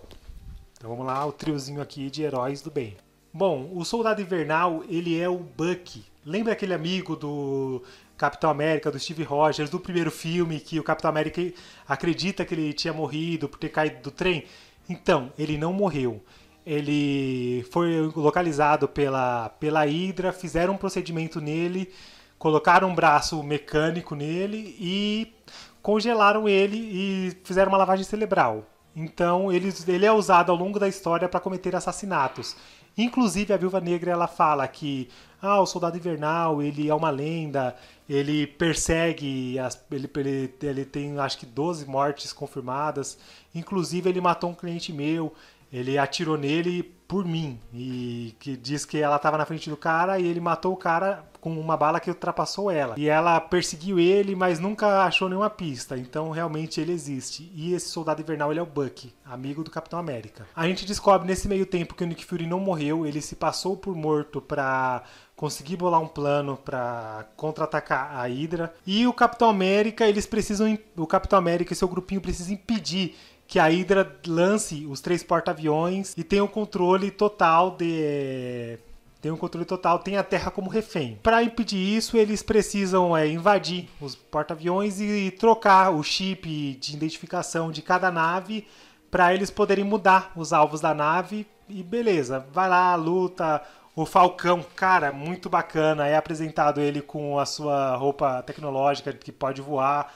Então 0.76 0.90
vamos 0.90 1.06
lá, 1.06 1.24
o 1.24 1.32
triozinho 1.32 1.80
aqui 1.80 2.10
de 2.10 2.22
heróis 2.22 2.60
do 2.62 2.70
bem. 2.70 2.96
Bom, 3.32 3.70
o 3.72 3.84
Soldado 3.84 4.20
Invernal, 4.20 4.82
ele 4.88 5.18
é 5.18 5.28
o 5.28 5.38
Bucky. 5.38 6.04
Lembra 6.24 6.52
aquele 6.52 6.74
amigo 6.74 7.14
do 7.14 7.82
Capitão 8.20 8.50
América, 8.50 8.90
do 8.90 8.98
Steve 8.98 9.22
Rogers, 9.22 9.70
do 9.70 9.80
primeiro 9.80 10.10
filme, 10.10 10.60
que 10.60 10.78
o 10.78 10.82
Capitão 10.84 11.08
América 11.08 11.40
acredita 11.88 12.44
que 12.44 12.52
ele 12.52 12.74
tinha 12.74 12.92
morrido 12.92 13.48
por 13.48 13.58
ter 13.58 13.70
caído 13.70 14.02
do 14.02 14.10
trem. 14.10 14.44
Então, 14.90 15.32
ele 15.38 15.56
não 15.56 15.72
morreu. 15.72 16.22
Ele 16.66 17.66
foi 17.70 18.12
localizado 18.14 18.86
pela, 18.86 19.48
pela 19.58 19.86
Hydra, 19.86 20.34
fizeram 20.34 20.74
um 20.74 20.76
procedimento 20.76 21.40
nele, 21.40 21.90
colocaram 22.38 22.90
um 22.90 22.94
braço 22.94 23.42
mecânico 23.42 24.14
nele 24.14 24.76
e 24.78 25.32
congelaram 25.80 26.46
ele 26.46 26.76
e 26.76 27.32
fizeram 27.42 27.72
uma 27.72 27.78
lavagem 27.78 28.04
cerebral. 28.04 28.66
Então, 28.94 29.50
ele, 29.50 29.72
ele 29.88 30.04
é 30.04 30.12
usado 30.12 30.52
ao 30.52 30.58
longo 30.58 30.78
da 30.78 30.88
história 30.88 31.26
para 31.26 31.40
cometer 31.40 31.74
assassinatos. 31.74 32.54
Inclusive, 32.98 33.54
a 33.54 33.56
Viúva 33.56 33.80
Negra 33.80 34.10
ela 34.10 34.26
fala 34.26 34.66
que 34.68 35.08
ah, 35.40 35.60
o 35.60 35.66
Soldado 35.66 35.96
Invernal, 35.96 36.62
ele 36.62 36.88
é 36.88 36.94
uma 36.94 37.08
lenda, 37.08 37.74
ele 38.10 38.44
persegue, 38.44 39.56
as, 39.60 39.80
ele, 39.88 40.10
ele, 40.16 40.54
ele 40.60 40.84
tem 40.84 41.16
acho 41.20 41.38
que 41.38 41.46
12 41.46 41.86
mortes 41.86 42.32
confirmadas, 42.32 43.16
inclusive 43.54 44.10
ele 44.10 44.20
matou 44.20 44.50
um 44.50 44.54
cliente 44.54 44.92
meu, 44.92 45.32
ele 45.72 45.96
atirou 45.96 46.36
nele 46.36 46.82
por 47.06 47.24
mim, 47.24 47.58
e 47.72 48.34
que 48.40 48.56
diz 48.56 48.84
que 48.84 48.98
ela 48.98 49.16
estava 49.16 49.38
na 49.38 49.44
frente 49.44 49.70
do 49.70 49.76
cara 49.76 50.18
e 50.18 50.26
ele 50.26 50.40
matou 50.40 50.72
o 50.72 50.76
cara 50.76 51.24
com 51.40 51.58
uma 51.58 51.76
bala 51.76 51.98
que 51.98 52.10
ultrapassou 52.10 52.70
ela. 52.70 52.94
E 52.98 53.08
ela 53.08 53.40
perseguiu 53.40 53.98
ele, 53.98 54.36
mas 54.36 54.60
nunca 54.60 55.04
achou 55.04 55.28
nenhuma 55.28 55.50
pista. 55.50 55.96
Então 55.96 56.30
realmente 56.30 56.80
ele 56.80 56.92
existe. 56.92 57.50
E 57.54 57.72
esse 57.72 57.88
soldado 57.88 58.20
invernal 58.20 58.52
ele 58.52 58.60
é 58.60 58.62
o 58.62 58.66
Bucky, 58.66 59.12
amigo 59.24 59.64
do 59.64 59.70
Capitão 59.70 59.98
América. 59.98 60.46
A 60.54 60.66
gente 60.68 60.86
descobre 60.86 61.26
nesse 61.26 61.48
meio 61.48 61.66
tempo 61.66 61.94
que 61.94 62.04
o 62.04 62.06
Nick 62.06 62.24
Fury 62.24 62.46
não 62.46 62.60
morreu, 62.60 63.06
ele 63.06 63.20
se 63.20 63.34
passou 63.34 63.76
por 63.76 63.94
morto 63.96 64.40
para 64.40 65.02
conseguir 65.40 65.76
bolar 65.76 66.02
um 66.02 66.06
plano 66.06 66.54
para 66.54 67.24
contra-atacar 67.34 68.14
a 68.14 68.26
Hydra. 68.26 68.74
E 68.86 69.06
o 69.06 69.12
Capitão 69.14 69.48
América, 69.48 70.06
eles 70.06 70.26
precisam 70.26 70.78
o 70.94 71.06
Capitão 71.06 71.38
América 71.38 71.72
e 71.72 71.76
seu 71.76 71.88
grupinho 71.88 72.20
precisam 72.20 72.52
impedir 72.52 73.16
que 73.46 73.58
a 73.58 73.64
Hydra 73.64 74.20
lance 74.26 74.84
os 74.84 75.00
três 75.00 75.22
porta-aviões 75.22 76.12
e 76.14 76.22
tenha 76.22 76.44
o 76.44 76.48
controle 76.48 77.10
total 77.10 77.70
de 77.70 78.78
tem 79.22 79.30
um 79.30 79.36
controle 79.36 79.64
total, 79.64 79.98
tem 79.98 80.18
a 80.18 80.22
Terra 80.22 80.50
como 80.50 80.68
refém. 80.68 81.18
Para 81.22 81.42
impedir 81.42 81.78
isso, 81.78 82.18
eles 82.18 82.42
precisam 82.42 83.16
é, 83.16 83.26
invadir 83.26 83.88
os 83.98 84.14
porta-aviões 84.14 85.00
e 85.00 85.30
trocar 85.30 85.90
o 85.90 86.02
chip 86.02 86.74
de 86.74 86.96
identificação 86.96 87.70
de 87.70 87.80
cada 87.80 88.10
nave 88.10 88.66
para 89.10 89.34
eles 89.34 89.50
poderem 89.50 89.84
mudar 89.84 90.32
os 90.36 90.52
alvos 90.52 90.82
da 90.82 90.92
nave 90.92 91.46
e 91.70 91.82
beleza, 91.82 92.46
vai 92.52 92.68
lá, 92.68 92.94
luta. 92.94 93.62
O 93.94 94.06
Falcão, 94.06 94.64
cara, 94.76 95.12
muito 95.12 95.50
bacana. 95.50 96.06
É 96.06 96.16
apresentado 96.16 96.80
ele 96.80 97.02
com 97.02 97.38
a 97.38 97.46
sua 97.46 97.96
roupa 97.96 98.42
tecnológica 98.42 99.12
que 99.12 99.32
pode 99.32 99.60
voar. 99.60 100.12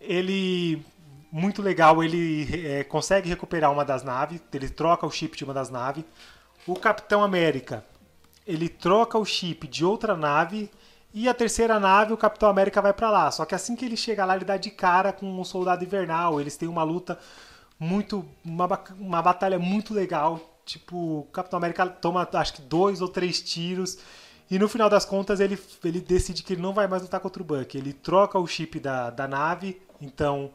Ele 0.00 0.84
muito 1.32 1.62
legal, 1.62 2.02
ele 2.02 2.66
é, 2.66 2.84
consegue 2.84 3.28
recuperar 3.28 3.70
uma 3.70 3.84
das 3.84 4.02
naves, 4.02 4.40
ele 4.52 4.68
troca 4.68 5.06
o 5.06 5.10
chip 5.10 5.36
de 5.36 5.44
uma 5.44 5.54
das 5.54 5.70
naves. 5.70 6.04
O 6.66 6.74
Capitão 6.74 7.22
América, 7.22 7.84
ele 8.46 8.68
troca 8.68 9.16
o 9.16 9.24
chip 9.24 9.68
de 9.68 9.84
outra 9.84 10.16
nave 10.16 10.70
e 11.12 11.28
a 11.28 11.34
terceira 11.34 11.80
nave, 11.80 12.12
o 12.12 12.16
Capitão 12.16 12.48
América 12.48 12.80
vai 12.80 12.92
para 12.92 13.10
lá. 13.10 13.30
Só 13.30 13.44
que 13.44 13.54
assim 13.54 13.74
que 13.74 13.84
ele 13.84 13.96
chega 13.96 14.24
lá, 14.24 14.36
ele 14.36 14.44
dá 14.44 14.56
de 14.56 14.70
cara 14.70 15.12
com 15.12 15.40
o 15.40 15.44
Soldado 15.44 15.84
Invernal. 15.84 16.40
Eles 16.40 16.56
têm 16.56 16.68
uma 16.68 16.82
luta 16.82 17.18
muito. 17.78 18.24
Uma, 18.44 18.68
uma 18.98 19.22
batalha 19.22 19.58
muito 19.58 19.92
legal. 19.92 20.40
Tipo, 20.70 20.96
o 20.96 21.28
Capitão 21.32 21.56
América 21.56 21.86
toma 21.86 22.28
acho 22.32 22.54
que 22.54 22.62
dois 22.62 23.00
ou 23.00 23.08
três 23.08 23.42
tiros. 23.42 23.98
E 24.48 24.58
no 24.58 24.68
final 24.68 24.88
das 24.88 25.04
contas 25.04 25.40
ele, 25.40 25.58
ele 25.84 26.00
decide 26.00 26.42
que 26.42 26.52
ele 26.52 26.62
não 26.62 26.72
vai 26.72 26.86
mais 26.86 27.02
lutar 27.02 27.20
contra 27.20 27.42
o 27.42 27.44
Buck. 27.44 27.76
Ele 27.76 27.92
troca 27.92 28.38
o 28.38 28.46
chip 28.46 28.78
da, 28.78 29.10
da 29.10 29.26
nave. 29.26 29.82
Então 30.00 30.50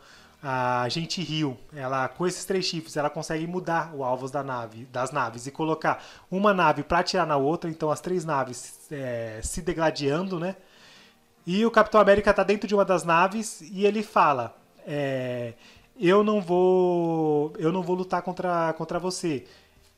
a 0.47 0.87
gente 0.89 1.23
Rio, 1.23 1.57
ela 1.75 2.07
com 2.07 2.27
esses 2.27 2.45
três 2.45 2.63
chips, 2.65 2.95
ela 2.95 3.09
consegue 3.09 3.47
mudar 3.47 3.91
o 3.95 4.03
alvo 4.03 4.29
da 4.29 4.43
nave, 4.43 4.85
das 4.85 5.11
naves 5.11 5.47
e 5.47 5.51
colocar 5.51 6.03
uma 6.29 6.53
nave 6.53 6.83
para 6.83 6.99
atirar 6.99 7.25
na 7.25 7.35
outra, 7.35 7.67
então 7.67 7.89
as 7.89 7.99
três 7.99 8.23
naves 8.23 8.79
é, 8.91 9.39
se 9.41 9.63
degladiando, 9.63 10.39
né? 10.39 10.55
E 11.47 11.65
o 11.65 11.71
Capitão 11.71 11.99
América 11.99 12.31
tá 12.31 12.43
dentro 12.43 12.67
de 12.67 12.75
uma 12.75 12.85
das 12.85 13.03
naves 13.03 13.59
e 13.61 13.87
ele 13.87 14.03
fala: 14.03 14.55
é, 14.85 15.53
"Eu 15.99 16.23
não 16.23 16.39
vou, 16.41 17.53
eu 17.57 17.71
não 17.71 17.81
vou 17.81 17.95
lutar 17.95 18.21
contra, 18.21 18.71
contra 18.73 18.99
você." 18.99 19.45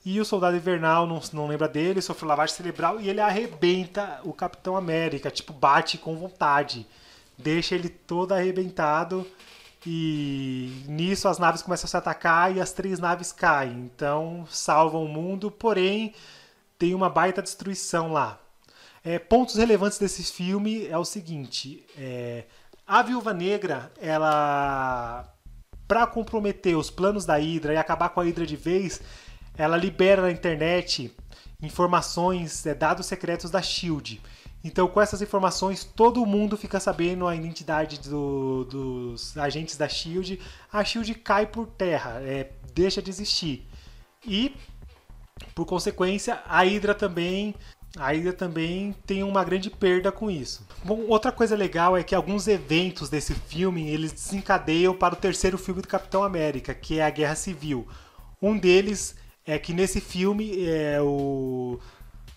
E 0.10 0.22
o 0.22 0.26
Soldado 0.26 0.56
Invernal 0.56 1.06
não, 1.06 1.20
não 1.34 1.48
lembra 1.48 1.68
dele, 1.68 2.02
sofreu 2.02 2.30
lavagem 2.30 2.56
cerebral 2.56 2.98
e 2.98 3.10
ele 3.10 3.20
arrebenta 3.20 4.22
o 4.24 4.32
Capitão 4.32 4.78
América, 4.78 5.30
tipo 5.30 5.52
bate 5.52 5.98
com 5.98 6.16
vontade, 6.16 6.88
deixa 7.38 7.76
ele 7.76 7.90
todo 7.90 8.32
arrebentado. 8.32 9.28
E 9.86 10.82
nisso 10.88 11.28
as 11.28 11.38
naves 11.38 11.62
começam 11.62 11.88
a 11.88 11.90
se 11.90 11.98
atacar 11.98 12.56
e 12.56 12.62
as 12.62 12.72
três 12.72 13.00
naves 13.00 13.34
caem. 13.34 13.80
Então 13.80 14.48
salvam 14.50 15.04
o 15.04 15.10
mundo, 15.10 15.52
porém 15.52 16.14
tem 16.80 16.96
uma 16.96 17.10
baita 17.10 17.42
destruição 17.42 18.14
lá. 18.14 18.40
É, 19.04 19.20
pontos 19.20 19.56
relevantes 19.56 20.00
desse 20.00 20.24
filme 20.24 20.88
é 20.88 20.98
o 20.98 21.04
seguinte: 21.04 21.86
é, 21.98 22.46
a 22.88 23.02
Viúva 23.02 23.34
Negra, 23.34 23.92
ela 24.00 25.26
para 25.86 26.08
comprometer 26.08 26.78
os 26.78 26.90
planos 26.90 27.26
da 27.26 27.36
Hydra 27.36 27.74
e 27.74 27.78
acabar 27.78 28.10
com 28.10 28.22
a 28.22 28.24
Hydra 28.24 28.46
de 28.46 28.56
vez, 28.56 29.02
ela 29.58 29.76
libera 29.76 30.22
na 30.22 30.32
internet 30.32 31.14
informações, 31.62 32.66
é, 32.66 32.74
dados 32.74 33.06
secretos 33.06 33.50
da 33.50 33.62
Shield. 33.62 34.22
Então, 34.64 34.88
com 34.88 35.00
essas 35.00 35.22
informações, 35.22 35.84
todo 35.84 36.26
mundo 36.26 36.58
fica 36.58 36.80
sabendo 36.80 37.28
a 37.28 37.36
identidade 37.36 38.00
do, 38.00 38.66
dos 38.66 39.38
agentes 39.38 39.78
da 39.78 39.88
Shield. 39.88 40.40
A 40.72 40.84
Shield 40.84 41.14
cai 41.16 41.46
por 41.46 41.68
terra, 41.68 42.20
é, 42.22 42.52
deixa 42.74 43.02
de 43.02 43.10
existir. 43.10 43.66
E, 44.26 44.56
por 45.56 45.66
consequência, 45.66 46.42
a 46.46 46.64
Hydra 46.64 46.94
também 46.94 47.56
a 47.96 48.12
Hydra 48.12 48.34
também 48.34 48.94
tem 49.08 49.24
uma 49.24 49.44
grande 49.44 49.72
perda 49.72 50.12
com 50.12 50.30
isso. 50.30 50.68
Bom, 50.84 51.06
outra 51.08 51.32
coisa 51.32 51.56
legal 51.56 51.98
é 51.98 52.04
que 52.04 52.14
alguns 52.14 52.48
eventos 52.48 53.10
desse 53.10 53.34
filme 53.34 53.90
eles 53.90 54.12
desencadeiam 54.12 54.94
para 54.94 55.16
o 55.16 55.18
terceiro 55.18 55.58
filme 55.58 55.82
do 55.82 55.88
Capitão 55.88 56.24
América, 56.24 56.76
que 56.76 57.00
é 57.00 57.06
a 57.06 57.10
Guerra 57.10 57.36
Civil. 57.36 57.88
Um 58.40 58.56
deles 58.58 59.16
é 59.48 59.58
que 59.58 59.74
nesse 59.74 60.02
filme 60.02 60.68
é 60.68 61.02
o 61.02 61.80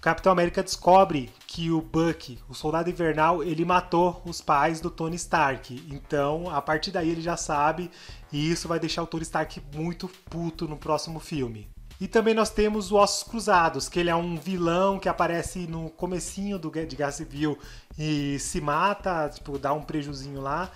Capitão 0.00 0.32
América 0.32 0.62
descobre 0.62 1.28
que 1.46 1.70
o 1.70 1.82
Buck, 1.82 2.38
o 2.48 2.54
soldado 2.54 2.88
invernal, 2.88 3.42
ele 3.42 3.64
matou 3.64 4.22
os 4.24 4.40
pais 4.40 4.80
do 4.80 4.90
Tony 4.90 5.16
Stark. 5.16 5.84
Então, 5.90 6.48
a 6.48 6.62
partir 6.62 6.92
daí 6.92 7.10
ele 7.10 7.20
já 7.20 7.36
sabe 7.36 7.90
e 8.32 8.50
isso 8.50 8.68
vai 8.68 8.78
deixar 8.78 9.02
o 9.02 9.06
Tony 9.06 9.24
Stark 9.24 9.60
muito 9.74 10.08
puto 10.30 10.68
no 10.68 10.76
próximo 10.76 11.18
filme. 11.18 11.68
E 12.00 12.08
também 12.08 12.32
nós 12.32 12.48
temos 12.48 12.90
o 12.90 12.96
Ossos 12.96 13.28
Cruzados, 13.28 13.88
que 13.88 14.00
ele 14.00 14.08
é 14.08 14.16
um 14.16 14.36
vilão 14.36 14.98
que 14.98 15.08
aparece 15.08 15.66
no 15.66 15.90
comecinho 15.90 16.58
do, 16.58 16.70
de 16.70 16.96
Guerra 16.96 17.12
Civil 17.12 17.58
e 17.98 18.38
se 18.38 18.58
mata, 18.58 19.28
tipo, 19.28 19.58
dá 19.58 19.74
um 19.74 19.82
prejuzinho 19.82 20.40
lá. 20.40 20.70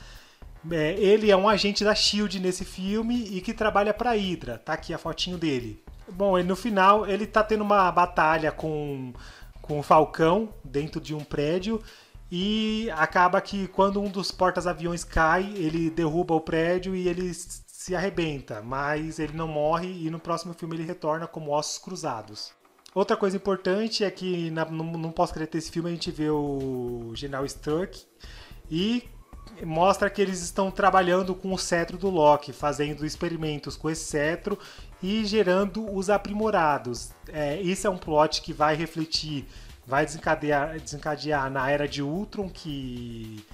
É, 0.70 0.92
ele 0.94 1.31
é 1.31 1.37
um 1.37 1.49
agente 1.49 1.85
da 1.85 1.94
SHIELD 1.94 2.40
nesse 2.40 2.64
filme 2.64 3.27
e 3.31 3.40
que 3.40 3.55
trabalha 3.55 3.94
para 3.94 4.12
Hydra. 4.12 4.59
Tá 4.59 4.75
aqui 4.75 4.92
a 4.92 4.99
fotinho 4.99 5.38
dele. 5.38 5.84
Bom, 6.09 6.43
no 6.43 6.57
final 6.57 7.07
ele 7.07 7.27
tá 7.27 7.43
tendo 7.43 7.62
uma 7.62 7.90
batalha 7.90 8.53
com, 8.53 9.12
com 9.62 9.79
o 9.79 9.83
Falcão 9.83 10.51
dentro 10.62 11.01
de 11.01 11.14
um 11.14 11.25
prédio 11.25 11.83
e 12.31 12.90
acaba 12.97 13.40
que 13.40 13.69
quando 13.69 14.01
um 14.01 14.11
dos 14.11 14.31
portas-aviões 14.31 15.05
cai, 15.05 15.53
ele 15.57 15.90
derruba 15.90 16.35
o 16.35 16.40
prédio 16.40 16.95
e 16.95 17.09
ele 17.09 17.33
se 17.33 17.95
arrebenta, 17.95 18.62
mas 18.62 19.19
ele 19.19 19.35
não 19.37 19.47
morre 19.47 20.07
e 20.07 20.11
no 20.11 20.19
próximo 20.19 20.55
filme 20.55 20.77
ele 20.77 20.85
retorna 20.85 21.27
como 21.27 21.53
Ossos 21.53 21.79
Cruzados. 21.79 22.53
Outra 22.95 23.17
coisa 23.17 23.37
importante 23.37 24.05
é 24.05 24.11
que 24.11 24.51
na, 24.51 24.64
no, 24.64 24.85
no 24.85 25.12
pós-crédito 25.12 25.53
desse 25.53 25.71
filme 25.71 25.90
a 25.90 25.93
gente 25.93 26.11
vê 26.11 26.31
o 26.31 27.12
General 27.14 27.45
Struck 27.45 28.07
e 28.71 29.05
mostra 29.62 30.09
que 30.09 30.23
eles 30.23 30.40
estão 30.40 30.71
trabalhando 30.71 31.35
com 31.35 31.53
o 31.53 31.59
cetro 31.59 31.99
do 31.99 32.09
Loki, 32.09 32.53
fazendo 32.53 33.05
experimentos 33.05 33.77
com 33.77 33.90
esse 33.90 34.05
cetro 34.05 34.59
e 35.05 35.23
gerando 35.27 35.95
os 35.95 36.09
aprimorados. 36.09 37.11
É, 37.29 37.61
esse 37.61 37.87
é 37.87 37.90
um 37.90 37.99
plot 37.99 38.40
que 38.40 38.55
vai 38.55 38.75
refletir, 38.75 39.45
vai 39.87 40.07
desencadear, 40.07 40.81
desencadear 40.81 41.51
na 41.51 41.71
era 41.71 41.87
de 41.87 42.03
Ultron, 42.03 42.49
que 42.49 43.45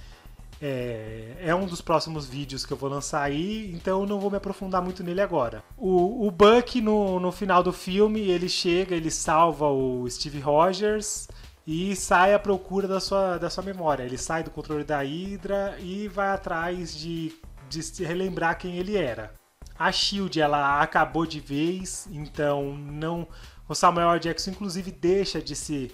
é, 0.61 1.33
é, 1.41 1.53
um 1.53 1.65
dos 1.65 1.81
próximos 1.81 2.25
vídeos 2.25 2.65
que 2.65 2.71
eu 2.71 2.77
vou 2.77 2.89
lançar 2.89 3.21
aí, 3.21 3.69
então 3.73 4.05
não 4.05 4.17
vou 4.17 4.31
me 4.31 4.37
aprofundar 4.37 4.81
muito 4.81 5.03
nele 5.03 5.19
agora. 5.19 5.61
O, 5.77 6.25
o 6.25 6.31
Buck, 6.31 6.79
no, 6.79 7.19
no 7.19 7.33
final 7.33 7.61
do 7.61 7.73
filme, 7.73 8.21
ele 8.21 8.47
chega, 8.47 8.95
ele 8.95 9.11
salva 9.11 9.67
o 9.67 10.09
Steve 10.09 10.39
Rogers 10.39 11.27
e 11.67 11.93
sai 11.97 12.33
à 12.33 12.39
procura 12.39 12.87
da 12.87 13.01
sua, 13.01 13.37
da 13.37 13.49
sua 13.49 13.63
memória. 13.63 14.03
Ele 14.03 14.17
sai 14.17 14.41
do 14.41 14.51
controle 14.51 14.85
da 14.85 15.01
Hydra 15.03 15.75
e 15.81 16.07
vai 16.07 16.29
atrás 16.29 16.95
de, 16.95 17.33
de 17.67 18.05
relembrar 18.05 18.57
quem 18.57 18.77
ele 18.77 18.95
era. 18.95 19.40
A 19.81 19.91
Shield 19.91 20.39
ela 20.39 20.79
acabou 20.79 21.25
de 21.25 21.39
vez, 21.39 22.07
então 22.11 22.77
não 22.77 23.27
o 23.67 23.73
Samuel 23.73 24.19
Jackson 24.19 24.51
inclusive 24.51 24.91
deixa 24.91 25.41
de 25.41 25.55
ser 25.55 25.91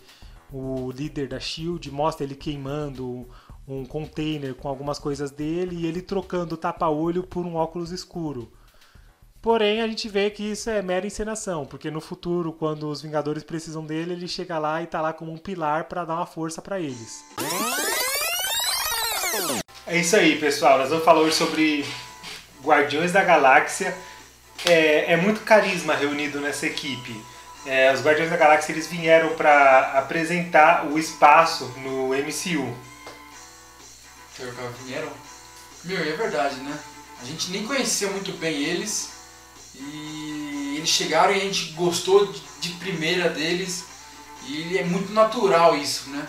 o 0.52 0.92
líder 0.92 1.30
da 1.30 1.40
Shield, 1.40 1.90
mostra 1.90 2.26
ele 2.26 2.36
queimando 2.36 3.26
um 3.66 3.86
container 3.86 4.54
com 4.56 4.68
algumas 4.68 5.00
coisas 5.00 5.32
dele 5.32 5.78
e 5.78 5.86
ele 5.86 6.02
trocando 6.02 6.56
o 6.56 6.58
tapa-olho 6.58 7.24
por 7.24 7.46
um 7.46 7.56
óculos 7.56 7.92
escuro. 7.92 8.52
Porém, 9.42 9.82
a 9.82 9.88
gente 9.88 10.10
vê 10.10 10.30
que 10.30 10.44
isso 10.44 10.70
é 10.70 10.82
mera 10.82 11.08
encenação, 11.08 11.66
porque 11.66 11.90
no 11.90 12.02
futuro, 12.02 12.52
quando 12.52 12.90
os 12.90 13.02
Vingadores 13.02 13.44
precisam 13.46 13.86
dele, 13.86 14.12
ele 14.12 14.28
chega 14.28 14.60
lá 14.60 14.84
e 14.84 14.88
tá 14.88 15.00
lá 15.00 15.14
como 15.14 15.32
um 15.32 15.38
pilar 15.38 15.86
para 15.86 16.04
dar 16.04 16.16
uma 16.16 16.26
força 16.26 16.62
para 16.62 16.78
eles. 16.78 17.24
É 19.86 19.98
isso 19.98 20.18
aí, 20.18 20.38
pessoal. 20.38 20.78
Nós 20.78 20.90
vamos 20.90 21.06
falar 21.06 21.22
hoje 21.22 21.36
sobre 21.38 21.86
Guardiões 22.68 23.12
da 23.12 23.24
Galáxia. 23.24 23.96
É, 24.66 25.14
é 25.14 25.18
muito 25.18 25.42
carisma 25.42 25.96
reunido 25.96 26.40
nessa 26.40 26.66
equipe. 26.66 27.24
É, 27.66 27.92
os 27.94 28.02
Guardiões 28.02 28.30
da 28.30 28.38
Galáxia 28.38 28.72
eles 28.72 28.88
vieram 28.88 29.36
para 29.36 29.94
apresentar 29.98 30.86
o 30.88 30.98
espaço 31.00 31.66
no 31.78 32.10
MCU. 32.10 32.76
Vieram? 34.86 35.12
Meu, 35.84 35.98
é 35.98 36.16
verdade, 36.16 36.56
né? 36.58 36.78
A 37.22 37.26
gente 37.26 37.50
nem 37.50 37.66
conhecia 37.66 38.10
muito 38.10 38.32
bem 38.34 38.64
eles 38.64 39.12
e 39.76 40.76
eles 40.78 40.90
chegaram 40.90 41.34
e 41.34 41.38
a 41.38 41.44
gente 41.44 41.72
gostou 41.72 42.32
de, 42.60 42.70
primeira 42.74 43.30
deles 43.30 43.86
e 44.46 44.78
é 44.78 44.84
muito 44.84 45.12
natural 45.12 45.76
isso, 45.76 46.10
né? 46.10 46.28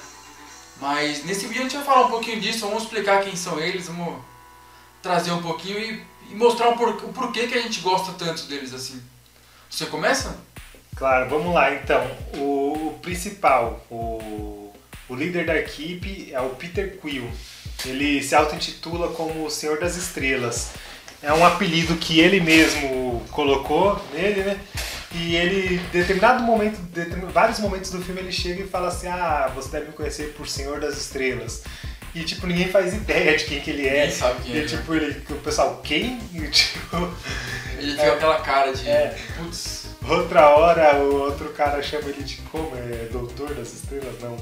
Mas 0.80 1.24
nesse 1.24 1.46
vídeo 1.46 1.60
a 1.60 1.62
gente 1.64 1.76
vai 1.76 1.84
falar 1.84 2.06
um 2.06 2.10
pouquinho 2.10 2.40
disso, 2.40 2.66
vamos 2.66 2.84
explicar 2.84 3.22
quem 3.22 3.36
são 3.36 3.58
eles, 3.58 3.86
vamos 3.86 4.22
trazer 5.02 5.32
um 5.32 5.42
pouquinho 5.42 5.78
e, 5.78 6.02
e 6.30 6.34
mostrar 6.34 6.70
o, 6.70 6.76
por, 6.76 6.88
o 6.88 7.12
porquê 7.12 7.46
que 7.46 7.54
a 7.54 7.62
gente 7.62 7.80
gosta 7.80 8.12
tanto 8.12 8.44
deles 8.44 8.72
assim. 8.74 9.00
Você 9.70 9.86
começa? 9.86 10.36
Claro, 10.96 11.28
vamos 11.28 11.54
lá 11.54 11.72
então. 11.74 12.04
O, 12.34 12.98
principal, 13.00 13.84
o, 13.90 14.72
o 15.08 15.14
líder 15.14 15.46
da 15.46 15.56
equipe 15.56 16.30
é 16.32 16.40
o 16.40 16.50
Peter 16.50 16.98
Quill. 17.00 17.30
Ele 17.86 18.22
se 18.22 18.34
auto-intitula 18.34 19.08
como 19.12 19.46
o 19.46 19.50
Senhor 19.50 19.78
das 19.78 19.96
Estrelas. 19.96 20.70
É 21.22 21.32
um 21.32 21.44
apelido 21.44 21.96
que 21.96 22.20
ele 22.20 22.40
mesmo 22.40 23.22
colocou 23.30 24.00
nele, 24.12 24.42
né? 24.42 24.60
E 25.14 25.36
ele, 25.36 25.76
em 25.76 25.90
determinado 25.90 26.42
momento, 26.42 26.78
vários 27.32 27.58
momentos 27.60 27.90
do 27.90 28.02
filme, 28.02 28.20
ele 28.20 28.32
chega 28.32 28.62
e 28.62 28.68
fala 28.68 28.88
assim: 28.88 29.06
Ah, 29.06 29.50
você 29.54 29.70
deve 29.70 29.86
me 29.86 29.92
conhecer 29.92 30.34
por 30.34 30.46
Senhor 30.46 30.80
das 30.80 30.98
Estrelas. 30.98 31.62
E 32.18 32.24
tipo, 32.24 32.46
ninguém 32.46 32.68
faz 32.68 32.94
ideia 32.94 33.36
de 33.36 33.44
quem 33.44 33.60
que 33.60 33.70
ele 33.70 33.86
é. 33.86 34.00
Ninguém 34.00 34.10
sabe 34.10 34.42
quem 34.42 34.54
e 34.54 34.60
é, 34.60 34.64
tipo, 34.66 34.94
ele, 34.94 35.22
o 35.30 35.34
pessoal, 35.36 35.80
quem? 35.82 36.20
E, 36.34 36.48
tipo, 36.48 37.10
Ele 37.78 37.92
fica 37.92 38.06
com 38.06 38.16
aquela 38.16 38.40
cara 38.40 38.72
de. 38.72 38.88
É. 38.88 39.16
Putz. 39.36 39.86
outra 40.08 40.48
hora 40.50 40.96
o 40.96 41.22
outro 41.22 41.50
cara 41.50 41.82
chama 41.82 42.08
ele 42.08 42.24
de 42.24 42.38
como? 42.50 42.76
É 42.76 43.08
doutor 43.10 43.54
das 43.54 43.72
estrelas? 43.72 44.20
Não. 44.20 44.36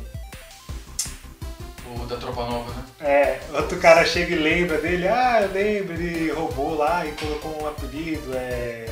O 1.94 2.06
da 2.06 2.16
Tropa 2.16 2.46
Nova, 2.46 2.72
né? 2.72 2.82
É, 3.00 3.40
outro 3.52 3.78
cara 3.78 4.04
chega 4.04 4.34
e 4.34 4.38
lembra 4.38 4.78
dele, 4.78 5.06
ah, 5.06 5.40
eu 5.42 5.52
lembro, 5.52 5.92
ele 5.94 6.32
roubou 6.32 6.74
lá 6.74 7.06
e 7.06 7.12
colocou 7.12 7.62
um 7.62 7.68
apelido, 7.68 8.32
é. 8.34 8.86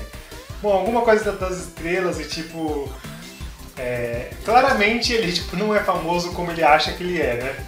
Bom, 0.63 0.73
alguma 0.73 1.03
coisa 1.03 1.33
das 1.33 1.59
estrelas 1.59 2.21
e 2.21 2.25
tipo. 2.25 2.93
é, 3.79 4.31
claramente 4.45 5.13
ele 5.13 5.33
tipo, 5.33 5.57
não 5.57 5.75
é 5.75 5.83
famoso 5.83 6.33
como 6.33 6.51
ele 6.53 6.63
acha 6.63 6.93
que 6.93 7.03
ele 7.03 7.21
é, 7.21 7.35
né? 7.35 7.67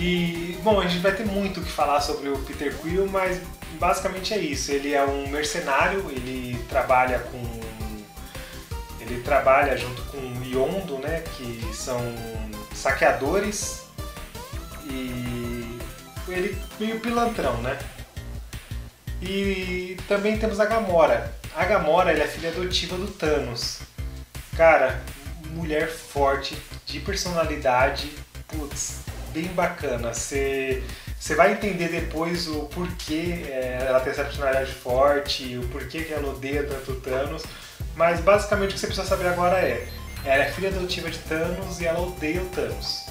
E, 0.00 0.58
bom, 0.62 0.80
a 0.80 0.86
gente 0.86 1.02
vai 1.02 1.14
ter 1.14 1.26
muito 1.26 1.60
o 1.60 1.62
que 1.62 1.70
falar 1.70 2.00
sobre 2.00 2.30
o 2.30 2.38
Peter 2.38 2.74
Quill, 2.74 3.06
mas 3.06 3.38
basicamente 3.78 4.32
é 4.32 4.38
isso. 4.38 4.72
Ele 4.72 4.94
é 4.94 5.04
um 5.04 5.28
mercenário, 5.28 6.10
ele 6.10 6.58
trabalha 6.70 7.18
com. 7.18 7.60
Ele 8.98 9.20
trabalha 9.22 9.76
junto 9.76 10.00
com 10.04 10.16
o 10.16 10.42
Yondo, 10.42 10.96
né? 10.98 11.22
Que 11.36 11.60
são 11.74 12.00
saqueadores. 12.74 13.82
E 14.86 15.78
ele 16.28 16.56
meio 16.78 16.98
pilantrão, 16.98 17.58
né? 17.58 17.78
E 19.20 19.98
também 20.08 20.38
temos 20.38 20.60
a 20.60 20.64
Gamora. 20.64 21.34
A 21.54 21.66
Gamora 21.66 22.10
é 22.10 22.26
filha 22.26 22.48
adotiva 22.48 22.96
do 22.96 23.06
Thanos. 23.06 23.80
Cara, 24.56 25.02
mulher 25.50 25.90
forte, 25.90 26.56
de 26.86 27.00
personalidade, 27.00 28.10
putz, 28.48 29.09
bem 29.32 29.48
bacana. 29.48 30.12
Você 30.12 30.82
vai 31.36 31.52
entender 31.52 31.88
depois 31.88 32.48
o 32.48 32.66
porquê 32.66 33.44
é, 33.46 33.84
ela 33.86 34.00
tem 34.00 34.12
essa 34.12 34.24
personalidade 34.24 34.72
forte, 34.72 35.56
o 35.56 35.68
porquê 35.68 36.02
que 36.04 36.12
ela 36.12 36.30
odeia 36.30 36.64
tanto 36.64 37.00
Thanos. 37.00 37.42
Mas 37.96 38.20
basicamente 38.20 38.70
o 38.70 38.74
que 38.74 38.80
você 38.80 38.86
precisa 38.86 39.06
saber 39.06 39.28
agora 39.28 39.58
é: 39.58 39.88
ela 40.24 40.44
é 40.44 40.52
filha 40.52 40.68
adotiva 40.68 41.10
de 41.10 41.18
Thanos 41.18 41.80
e 41.80 41.86
ela 41.86 42.00
odeia 42.00 42.42
o 42.42 42.46
Thanos. 42.46 43.06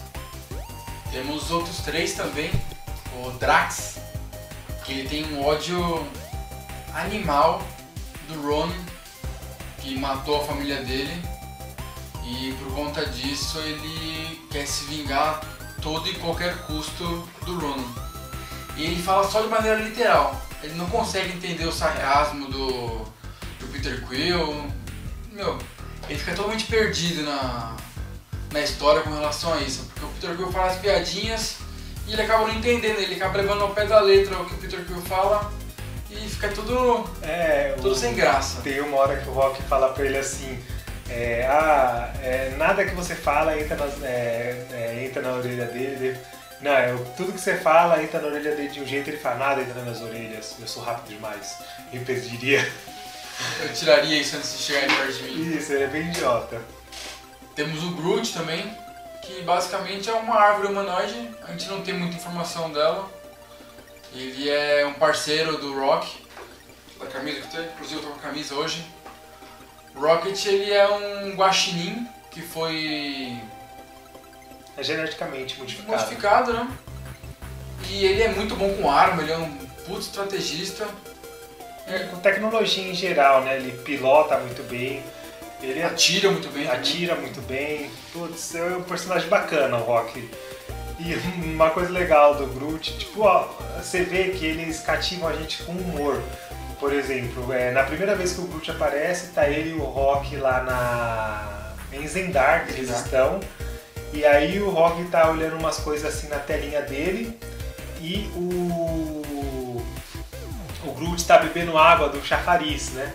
Temos 1.11 1.43
os 1.43 1.51
outros 1.51 1.77
três 1.79 2.13
também. 2.13 2.51
O 3.23 3.31
Drax, 3.31 3.99
que 4.85 4.93
ele 4.93 5.09
tem 5.09 5.25
um 5.33 5.43
ódio 5.43 6.07
animal 6.93 7.61
do 8.27 8.41
Ronan, 8.41 8.73
que 9.79 9.97
matou 9.97 10.41
a 10.41 10.45
família 10.45 10.81
dele. 10.83 11.21
E 12.25 12.53
por 12.53 12.75
conta 12.75 13.05
disso 13.07 13.57
ele 13.59 14.39
quer 14.51 14.67
se 14.67 14.85
vingar 14.85 15.41
todo 15.81 16.07
e 16.09 16.15
qualquer 16.15 16.55
custo 16.65 17.27
do 17.45 17.59
Ronan. 17.59 17.83
E 18.77 18.83
ele 18.85 19.01
fala 19.01 19.27
só 19.29 19.41
de 19.41 19.47
maneira 19.47 19.79
literal. 19.79 20.39
Ele 20.63 20.73
não 20.75 20.85
consegue 20.89 21.33
entender 21.33 21.65
o 21.65 21.71
sarcasmo 21.71 22.47
do, 22.49 22.99
do 23.59 23.67
Peter 23.71 24.05
Quill. 24.07 24.71
Meu, 25.31 25.57
ele 26.09 26.19
fica 26.19 26.33
totalmente 26.35 26.65
perdido 26.65 27.23
na, 27.23 27.75
na 28.51 28.61
história 28.61 29.01
com 29.01 29.09
relação 29.11 29.53
a 29.53 29.61
isso. 29.61 29.85
Porque 29.93 30.05
o 30.05 30.09
Peter 30.09 30.35
Quill 30.35 30.51
fala 30.51 30.71
as 30.71 30.77
piadinhas 30.79 31.57
e 32.07 32.13
ele 32.13 32.21
acaba 32.21 32.47
não 32.47 32.53
entendendo. 32.55 32.99
Ele 32.99 33.15
acaba 33.15 33.37
levando 33.37 33.61
ao 33.61 33.69
pé 33.69 33.85
da 33.85 33.99
letra 34.01 34.37
o 34.39 34.45
que 34.45 34.55
o 34.55 34.57
Peter 34.57 34.83
Quill 34.85 35.01
fala 35.03 35.51
e 36.11 36.15
fica 36.27 36.49
tudo, 36.49 37.07
É, 37.21 37.73
tudo 37.77 37.91
o- 37.91 37.95
sem 37.95 38.13
graça. 38.15 38.61
Tem 38.61 38.81
uma 38.81 38.97
hora 38.97 39.17
que 39.17 39.29
o 39.29 39.31
Rock 39.33 39.61
fala 39.63 39.89
pra 39.89 40.05
ele 40.05 40.17
assim: 40.17 40.59
é, 41.09 41.45
ah, 41.49 42.13
é, 42.23 42.51
nada 42.57 42.85
que 42.85 42.93
você 42.95 43.15
fala 43.15 43.59
entra, 43.59 43.75
nas, 43.75 44.01
é, 44.03 44.65
é, 44.71 45.05
entra 45.05 45.21
na 45.21 45.33
orelha 45.33 45.65
dele. 45.65 46.17
Não, 46.61 46.71
é, 46.71 46.93
o- 46.93 47.05
tudo 47.17 47.31
que 47.33 47.39
você 47.39 47.55
fala 47.57 48.01
entra 48.03 48.19
na 48.19 48.27
orelha 48.27 48.55
dele 48.55 48.69
de 48.69 48.81
um 48.81 48.85
jeito, 48.85 49.09
ele 49.09 49.17
fala, 49.17 49.35
nada 49.37 49.61
entra 49.61 49.73
nas 49.75 49.83
minhas 49.83 50.01
orelhas, 50.01 50.55
eu 50.59 50.67
sou 50.67 50.83
rápido 50.83 51.07
demais. 51.13 51.57
Eu 51.93 52.01
impediria. 52.01 52.59
Eu 53.63 53.71
tiraria 53.73 54.19
isso 54.19 54.35
antes 54.35 54.57
de 54.57 54.63
chegar 54.65 54.85
perto 54.97 55.13
de 55.13 55.23
mim. 55.23 55.55
Isso, 55.57 55.71
ele 55.71 55.85
é 55.85 55.87
bem 55.87 56.09
idiota. 56.09 56.61
Temos 57.55 57.81
o 57.85 57.91
Groot 57.91 58.33
também, 58.33 58.69
que 59.21 59.41
basicamente 59.43 60.09
é 60.09 60.13
uma 60.13 60.35
árvore 60.35 60.67
humanoide. 60.67 61.29
A 61.47 61.51
gente 61.51 61.69
não 61.69 61.81
tem 61.81 61.93
muita 61.93 62.17
informação 62.17 62.69
dela. 62.73 63.09
Ele 64.13 64.49
é 64.49 64.85
um 64.85 64.93
parceiro 64.95 65.57
do 65.57 65.79
Rock, 65.79 66.17
da 66.99 67.05
camisa 67.05 67.39
que 67.39 67.55
eu 67.57 67.63
tô, 67.63 67.69
inclusive 67.71 68.01
eu 68.01 68.03
tô 68.03 68.09
com 68.09 68.19
a 68.19 68.23
camisa 68.23 68.55
hoje. 68.55 68.85
O 69.95 69.99
Rocket 69.99 70.45
ele 70.45 70.71
é 70.71 70.87
um 70.87 71.35
guaxinim 71.35 72.07
que 72.31 72.41
foi 72.41 73.35
É 74.77 74.83
geneticamente 74.83 75.57
modificado. 75.59 75.91
modificado, 75.97 76.53
né? 76.53 76.67
E 77.89 78.05
ele 78.05 78.23
é 78.23 78.29
muito 78.29 78.55
bom 78.55 78.73
com 78.75 78.89
arma, 78.89 79.21
ele 79.23 79.31
é 79.31 79.37
um 79.37 79.51
puto 79.85 79.99
estrategista. 80.01 80.87
É, 81.87 81.99
com 81.99 82.17
tecnologia 82.19 82.83
em 82.87 82.93
geral, 82.93 83.41
né? 83.41 83.55
Ele 83.57 83.71
pilota 83.79 84.37
muito 84.37 84.61
bem, 84.69 85.01
ele 85.61 85.81
Atira 85.81 86.29
muito 86.31 86.47
bem. 86.49 86.65
também. 86.65 86.79
atira 86.79 87.15
muito 87.15 87.41
bem. 87.41 87.89
Putz, 88.13 88.53
é 88.55 88.63
um 88.77 88.83
personagem 88.83 89.27
bacana 89.27 89.75
o 89.77 89.83
Rock. 89.83 90.29
E 90.99 91.15
uma 91.43 91.71
coisa 91.71 91.89
legal 91.91 92.35
do 92.35 92.45
Groot, 92.45 92.95
tipo, 92.97 93.23
ó, 93.23 93.47
você 93.81 94.03
vê 94.03 94.29
que 94.29 94.45
eles 94.45 94.81
cativam 94.81 95.29
a 95.29 95.33
gente 95.33 95.63
com 95.63 95.71
humor. 95.71 96.21
Por 96.79 96.93
exemplo, 96.93 97.51
é, 97.51 97.71
na 97.71 97.83
primeira 97.83 98.15
vez 98.15 98.33
que 98.33 98.41
o 98.41 98.45
Groot 98.45 98.71
aparece, 98.71 99.27
tá 99.27 99.49
ele 99.49 99.71
e 99.71 99.73
o 99.73 99.83
Rock 99.83 100.37
lá 100.37 100.63
na. 100.63 101.97
em 101.97 102.07
Zendar, 102.07 102.65
que 102.65 102.73
eles 102.73 102.89
estão. 102.89 103.39
E 104.13 104.25
aí 104.25 104.59
o 104.59 104.69
Rock 104.69 105.03
tá 105.05 105.29
olhando 105.29 105.57
umas 105.57 105.77
coisas 105.77 106.13
assim 106.13 106.27
na 106.29 106.37
telinha 106.37 106.81
dele 106.81 107.37
e 107.99 108.31
o. 108.35 109.83
O 110.85 110.93
Groot 110.93 111.25
tá 111.25 111.37
bebendo 111.37 111.77
água 111.77 112.07
do 112.07 112.25
chafariz, 112.25 112.91
né? 112.91 113.13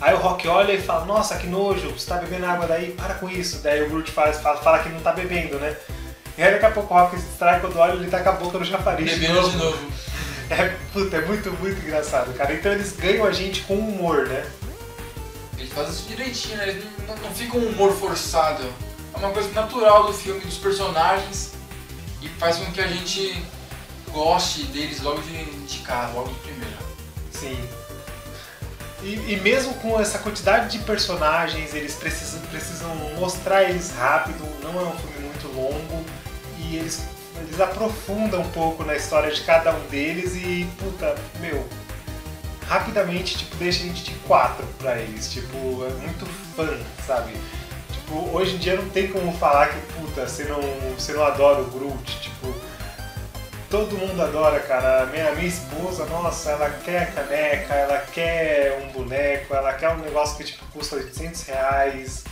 Aí 0.00 0.14
o 0.14 0.18
Rock 0.18 0.48
olha 0.48 0.72
e 0.72 0.80
fala, 0.80 1.04
nossa, 1.04 1.36
que 1.36 1.46
nojo, 1.46 1.90
você 1.90 2.08
tá 2.08 2.16
bebendo 2.16 2.46
água 2.46 2.66
daí, 2.66 2.92
para 2.92 3.14
com 3.14 3.28
isso. 3.28 3.62
Daí 3.62 3.82
o 3.82 3.88
Groot 3.88 4.10
faz, 4.10 4.40
fala, 4.40 4.56
fala 4.56 4.78
que 4.80 4.88
não 4.88 5.00
tá 5.00 5.12
bebendo, 5.12 5.58
né? 5.58 5.76
E 6.36 6.42
aí 6.42 6.52
daqui 6.52 6.66
a 6.66 6.70
pouco 6.70 6.92
o 6.92 6.96
Rock 6.96 7.16
se 7.16 7.26
distrai 7.26 7.60
quando 7.60 7.76
olha 7.78 7.92
ele 7.92 8.10
tá 8.10 8.20
com 8.20 8.30
a 8.30 8.32
boca 8.32 8.58
no 8.58 8.64
chafariz 8.64 9.10
de 9.10 9.20
Bebendo 9.20 9.42
novo. 9.42 9.50
de 9.50 9.56
novo. 9.58 9.92
É, 10.50 10.76
puta, 10.92 11.16
é 11.16 11.24
muito, 11.24 11.52
muito 11.52 11.80
engraçado, 11.80 12.36
cara. 12.36 12.52
Então 12.52 12.72
eles 12.72 12.92
ganham 12.96 13.24
a 13.24 13.30
gente 13.30 13.62
com 13.62 13.78
humor, 13.78 14.26
né? 14.26 14.44
Ele 15.56 15.68
faz 15.68 15.90
isso 15.90 16.08
direitinho, 16.08 16.56
né? 16.56 16.70
Ele 16.70 16.86
não, 17.06 17.16
não 17.16 17.30
fica 17.32 17.56
um 17.56 17.68
humor 17.68 17.92
forçado. 17.92 18.64
É 19.14 19.16
uma 19.18 19.30
coisa 19.30 19.48
natural 19.52 20.06
do 20.06 20.12
filme, 20.12 20.40
dos 20.40 20.58
personagens. 20.58 21.52
E 22.20 22.28
faz 22.28 22.56
com 22.56 22.70
que 22.72 22.80
a 22.80 22.88
gente 22.88 23.42
goste 24.10 24.64
deles 24.64 25.00
logo 25.00 25.22
de, 25.22 25.44
de 25.44 25.78
cara, 25.78 26.08
logo 26.08 26.28
de 26.28 26.38
primeira. 26.40 26.78
Sim. 27.32 27.56
E, 29.02 29.32
e 29.32 29.40
mesmo 29.40 29.72
com 29.74 29.98
essa 29.98 30.18
quantidade 30.18 30.76
de 30.76 30.84
personagens, 30.84 31.72
eles 31.74 31.94
precisam, 31.94 32.40
precisam 32.50 32.94
mostrar 33.18 33.64
eles 33.64 33.92
rápido, 33.92 34.44
não 34.62 34.78
é 34.78 34.84
um 34.84 34.98
filme 34.98 35.28
muito 35.28 35.48
longo, 35.48 36.04
e 36.58 36.76
eles, 36.76 37.02
eles 37.40 37.60
aprofundam 37.60 38.40
um 38.40 38.50
pouco 38.50 38.84
na 38.84 38.94
história 38.96 39.30
de 39.30 39.40
cada 39.42 39.72
um 39.72 39.86
deles 39.88 40.34
e, 40.36 40.68
puta, 40.78 41.14
meu, 41.40 41.66
rapidamente, 42.66 43.38
tipo, 43.38 43.56
deixa 43.56 43.82
a 43.82 43.86
gente 43.86 44.04
de 44.04 44.14
quatro 44.26 44.66
pra 44.78 44.98
eles, 44.98 45.32
tipo, 45.32 45.56
é 45.84 45.90
muito 46.02 46.26
fã, 46.54 46.68
sabe? 47.06 47.32
Tipo, 47.92 48.36
hoje 48.36 48.56
em 48.56 48.58
dia 48.58 48.76
não 48.76 48.88
tem 48.88 49.08
como 49.08 49.32
falar 49.32 49.68
que, 49.68 49.80
puta, 49.94 50.26
você 50.26 50.44
não, 50.44 50.60
você 50.96 51.12
não 51.12 51.24
adora 51.24 51.60
o 51.62 51.66
Groot, 51.66 52.20
tipo, 52.20 52.54
Todo 53.70 53.96
mundo 53.96 54.20
adora, 54.20 54.58
cara. 54.58 55.06
Minha, 55.06 55.30
minha 55.30 55.46
esposa, 55.46 56.04
nossa, 56.06 56.50
ela 56.50 56.68
quer 56.84 57.14
caneca, 57.14 57.72
ela 57.72 57.98
quer 57.98 58.82
um 58.82 58.90
boneco, 58.90 59.54
ela 59.54 59.72
quer 59.74 59.90
um 59.90 59.98
negócio 59.98 60.36
que 60.36 60.42
tipo 60.42 60.66
custa 60.72 60.96
800 60.96 61.42
reais. 61.42 62.24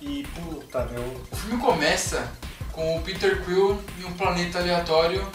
E 0.00 0.26
puta, 0.34 0.86
meu. 0.86 1.02
O 1.30 1.36
filme 1.36 1.60
começa 1.62 2.26
com 2.76 2.98
o 2.98 3.00
Peter 3.00 3.42
Quill 3.42 3.82
em 3.98 4.04
um 4.04 4.12
planeta 4.12 4.58
aleatório 4.58 5.26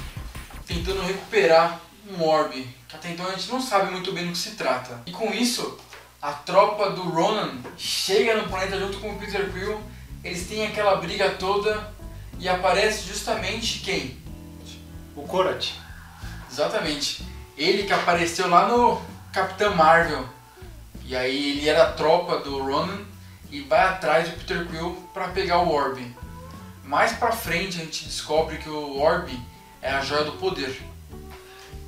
tentando 0.67 1.01
recuperar 1.01 1.81
um 2.07 2.23
orbe, 2.23 2.69
que 2.87 2.95
até 2.95 3.09
então 3.09 3.25
a 3.27 3.31
gente 3.31 3.51
não 3.51 3.59
sabe 3.59 3.91
muito 3.91 4.13
bem 4.13 4.27
do 4.27 4.31
que 4.31 4.37
se 4.37 4.51
trata. 4.51 5.01
E 5.07 5.11
com 5.11 5.33
isso, 5.33 5.79
a 6.21 6.31
tropa 6.31 6.91
do 6.91 7.01
Ronan 7.01 7.57
chega 7.75 8.37
no 8.37 8.47
planeta 8.47 8.79
junto 8.79 8.99
com 8.99 9.11
o 9.11 9.17
Peter 9.17 9.51
Quill, 9.51 9.81
eles 10.23 10.47
têm 10.47 10.67
aquela 10.67 10.97
briga 10.97 11.31
toda 11.31 11.91
e 12.39 12.47
aparece 12.47 13.07
justamente 13.07 13.79
quem? 13.79 14.17
O 15.15 15.23
Korat. 15.23 15.71
Exatamente. 16.49 17.25
Ele 17.57 17.83
que 17.83 17.93
apareceu 17.93 18.47
lá 18.47 18.67
no 18.67 19.01
Capitão 19.33 19.75
Marvel. 19.75 20.25
E 21.03 21.15
aí 21.15 21.57
ele 21.57 21.67
era 21.67 21.83
a 21.85 21.91
tropa 21.91 22.37
do 22.37 22.63
Ronan 22.63 22.99
e 23.49 23.61
vai 23.61 23.81
atrás 23.81 24.29
do 24.29 24.37
Peter 24.37 24.67
Quill 24.67 24.95
para 25.13 25.29
pegar 25.29 25.59
o 25.59 25.71
Orb. 25.71 26.20
Mais 26.91 27.13
pra 27.13 27.31
frente 27.31 27.79
a 27.79 27.85
gente 27.85 28.03
descobre 28.03 28.57
que 28.57 28.69
o 28.69 28.99
Orb 28.99 29.31
é 29.81 29.89
a 29.89 30.01
joia 30.01 30.25
do 30.25 30.33
poder. 30.33 30.75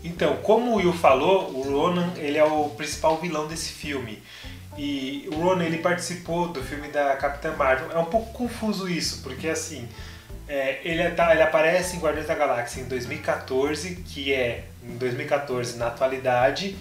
Então, 0.01 0.37
como 0.37 0.71
o 0.71 0.75
Will 0.75 0.93
falou, 0.93 1.49
o 1.53 1.61
Ronan 1.63 2.13
ele 2.15 2.37
é 2.37 2.43
o 2.45 2.69
principal 2.69 3.17
vilão 3.17 3.45
desse 3.45 3.73
filme. 3.73 4.23
E 4.77 5.27
o 5.33 5.35
Ronan 5.35 5.65
ele 5.65 5.79
participou 5.79 6.47
do 6.47 6.63
filme 6.63 6.87
da 6.87 7.17
Capitã 7.17 7.53
Marvel. 7.55 7.91
É 7.91 7.97
um 7.97 8.05
pouco 8.05 8.31
confuso 8.31 8.89
isso, 8.89 9.21
porque 9.23 9.47
assim, 9.49 9.87
É, 10.45 10.79
ele, 10.83 11.09
tá- 11.11 11.31
ele 11.33 11.41
aparece 11.41 11.95
em 11.95 11.99
Guardiões 12.01 12.27
da 12.27 12.35
Galáxia 12.35 12.81
em 12.81 12.85
2014, 12.85 13.95
que 14.07 14.33
é 14.33 14.65
em 14.83 14.97
2014 14.97 15.77
na 15.77 15.87
atualidade, 15.87 16.75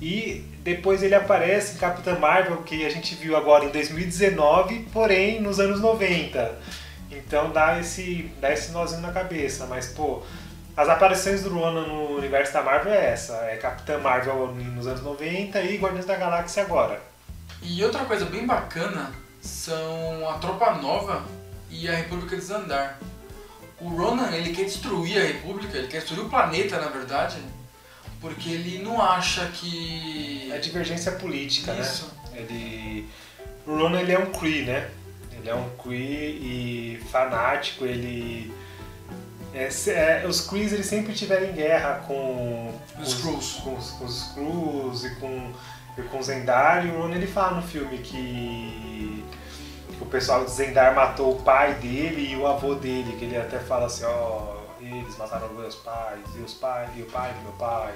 e 0.00 0.44
depois 0.62 1.02
ele 1.02 1.16
aparece 1.16 1.74
em 1.74 1.78
Capitã 1.78 2.16
Marvel, 2.18 2.58
que 2.62 2.86
a 2.86 2.88
gente 2.88 3.16
viu 3.16 3.36
agora 3.36 3.64
em 3.64 3.70
2019, 3.70 4.86
porém 4.92 5.40
nos 5.40 5.58
anos 5.58 5.80
90. 5.80 6.56
Então 7.10 7.50
dá 7.50 7.78
esse, 7.78 8.30
dá 8.40 8.52
esse 8.52 8.70
nozinho 8.70 9.00
na 9.00 9.12
cabeça, 9.12 9.66
mas 9.66 9.88
pô, 9.88 10.22
as 10.76 10.88
aparições 10.88 11.42
do 11.42 11.50
Ronan 11.50 11.86
no 11.86 12.16
universo 12.16 12.52
da 12.52 12.62
Marvel 12.62 12.92
é 12.92 13.12
essa, 13.12 13.34
é 13.44 13.56
Capitã 13.56 13.98
Marvel 13.98 14.54
nos 14.54 14.86
anos 14.86 15.02
90 15.02 15.60
e 15.60 15.76
Guardiões 15.76 16.06
da 16.06 16.16
Galáxia 16.16 16.62
agora. 16.62 17.02
E 17.62 17.84
outra 17.84 18.04
coisa 18.04 18.24
bem 18.26 18.46
bacana 18.46 19.10
são 19.40 20.28
a 20.28 20.34
Tropa 20.34 20.74
Nova 20.74 21.24
e 21.70 21.88
a 21.88 21.94
República 21.94 22.36
de 22.36 22.42
Zandar. 22.42 22.98
O 23.80 23.88
Ronan, 23.88 24.30
ele 24.30 24.54
quer 24.54 24.64
destruir 24.64 25.18
a 25.18 25.26
República, 25.26 25.76
ele 25.76 25.88
quer 25.88 25.98
destruir 25.98 26.20
o 26.20 26.28
planeta, 26.28 26.78
na 26.78 26.88
verdade, 26.88 27.38
porque 28.20 28.50
ele 28.50 28.82
não 28.82 29.00
acha 29.00 29.46
que... 29.46 30.50
É 30.52 30.58
divergência 30.58 31.12
política, 31.12 31.72
Isso. 31.74 32.10
né? 32.32 32.40
Ele, 32.40 33.08
o 33.66 33.76
Ronan 33.76 34.00
ele 34.00 34.12
é 34.12 34.18
um 34.18 34.30
Kree, 34.32 34.64
né? 34.64 34.90
Ele 35.40 35.50
é 35.50 35.54
um 35.54 35.68
Kree 35.82 36.96
e 37.00 37.04
fanático, 37.10 37.84
ele... 37.84 38.52
é, 39.54 39.68
é, 39.88 40.24
os 40.26 40.42
Krees 40.42 40.72
eles 40.72 40.86
sempre 40.86 41.12
tiveram 41.14 41.46
em 41.48 41.52
guerra 41.52 42.02
com 42.06 42.74
Os 43.00 43.08
Skrulls. 43.14 43.60
com, 43.62 43.74
os- 43.76 43.90
com 43.92 44.04
os 44.04 44.16
Skrulls 44.28 45.04
e 45.06 45.14
com, 45.16 45.52
e 45.98 46.02
com 46.02 46.22
Zendar. 46.22 46.86
E 46.86 46.90
o 46.90 46.98
Ronan 47.00 47.16
ele 47.16 47.26
fala 47.26 47.56
no 47.56 47.62
filme 47.62 47.98
que, 47.98 49.24
que 49.96 50.02
o 50.02 50.06
pessoal 50.06 50.44
de 50.44 50.50
Zendar 50.50 50.94
matou 50.94 51.32
o 51.36 51.42
pai 51.42 51.74
dele 51.74 52.32
e 52.32 52.36
o 52.36 52.46
avô 52.46 52.74
dele, 52.74 53.16
que 53.18 53.24
ele 53.24 53.36
até 53.36 53.58
fala 53.58 53.86
assim, 53.86 54.04
ó, 54.04 54.56
eles 54.80 55.16
mataram 55.18 55.48
meus 55.54 55.74
pais, 55.76 56.20
e 56.36 56.40
os 56.40 56.54
pais, 56.54 56.88
e 56.96 57.02
o 57.02 57.06
pai 57.06 57.32
do 57.34 57.42
meu 57.42 57.52
pai. 57.52 57.94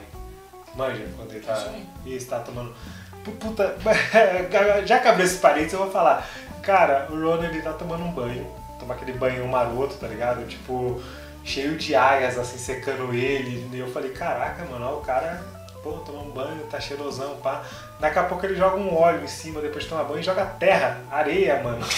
Manja, 0.77 1.07
quando 1.17 1.31
ele 1.31 1.41
tá. 1.45 1.57
Isso 1.57 1.69
aí. 1.69 1.87
Isso, 2.17 2.27
tá 2.29 2.41
tomando. 2.41 2.75
Pu- 3.23 3.31
Puta, 3.33 3.77
já 4.87 4.99
que 4.99 5.09
abriu 5.09 5.25
esse 5.25 5.39
parênteses, 5.39 5.75
eu 5.75 5.79
vou 5.81 5.91
falar. 5.91 6.29
Cara, 6.65 7.07
o 7.11 7.15
Ronan 7.21 7.49
ele 7.49 7.63
tá 7.63 7.73
tomando 7.73 8.05
um 8.05 8.11
banho. 8.13 8.47
Toma 8.81 8.95
aquele 8.95 9.13
banho 9.13 9.47
maroto, 9.49 9.95
tá 9.97 10.07
ligado? 10.09 10.47
Tipo, 10.47 11.03
cheio 11.45 11.77
de 11.77 11.95
aias, 11.95 12.39
assim, 12.39 12.59
secando 12.59 13.13
ele. 13.15 13.69
E 13.73 13.79
eu 13.79 13.91
falei, 13.93 14.11
caraca, 14.11 14.65
mano, 14.65 14.85
ó, 14.87 14.95
o 14.99 15.01
cara, 15.03 15.43
pô, 15.83 15.93
toma 15.99 16.21
um 16.23 16.31
banho, 16.31 16.63
tá 16.71 16.81
cheirosão, 16.81 17.37
pá. 17.37 17.63
Daqui 18.01 18.19
a 18.19 18.25
pouco 18.25 18.45
ele 18.47 18.57
joga 18.57 18.77
um 18.77 18.97
óleo 18.97 19.23
em 19.23 19.29
cima, 19.29 19.61
depois 19.61 19.85
de 19.85 19.91
tomar 19.91 20.05
banho, 20.05 20.21
e 20.21 20.25
joga 20.25 20.45
terra, 20.47 21.01
areia, 21.11 21.63
mano. 21.63 21.85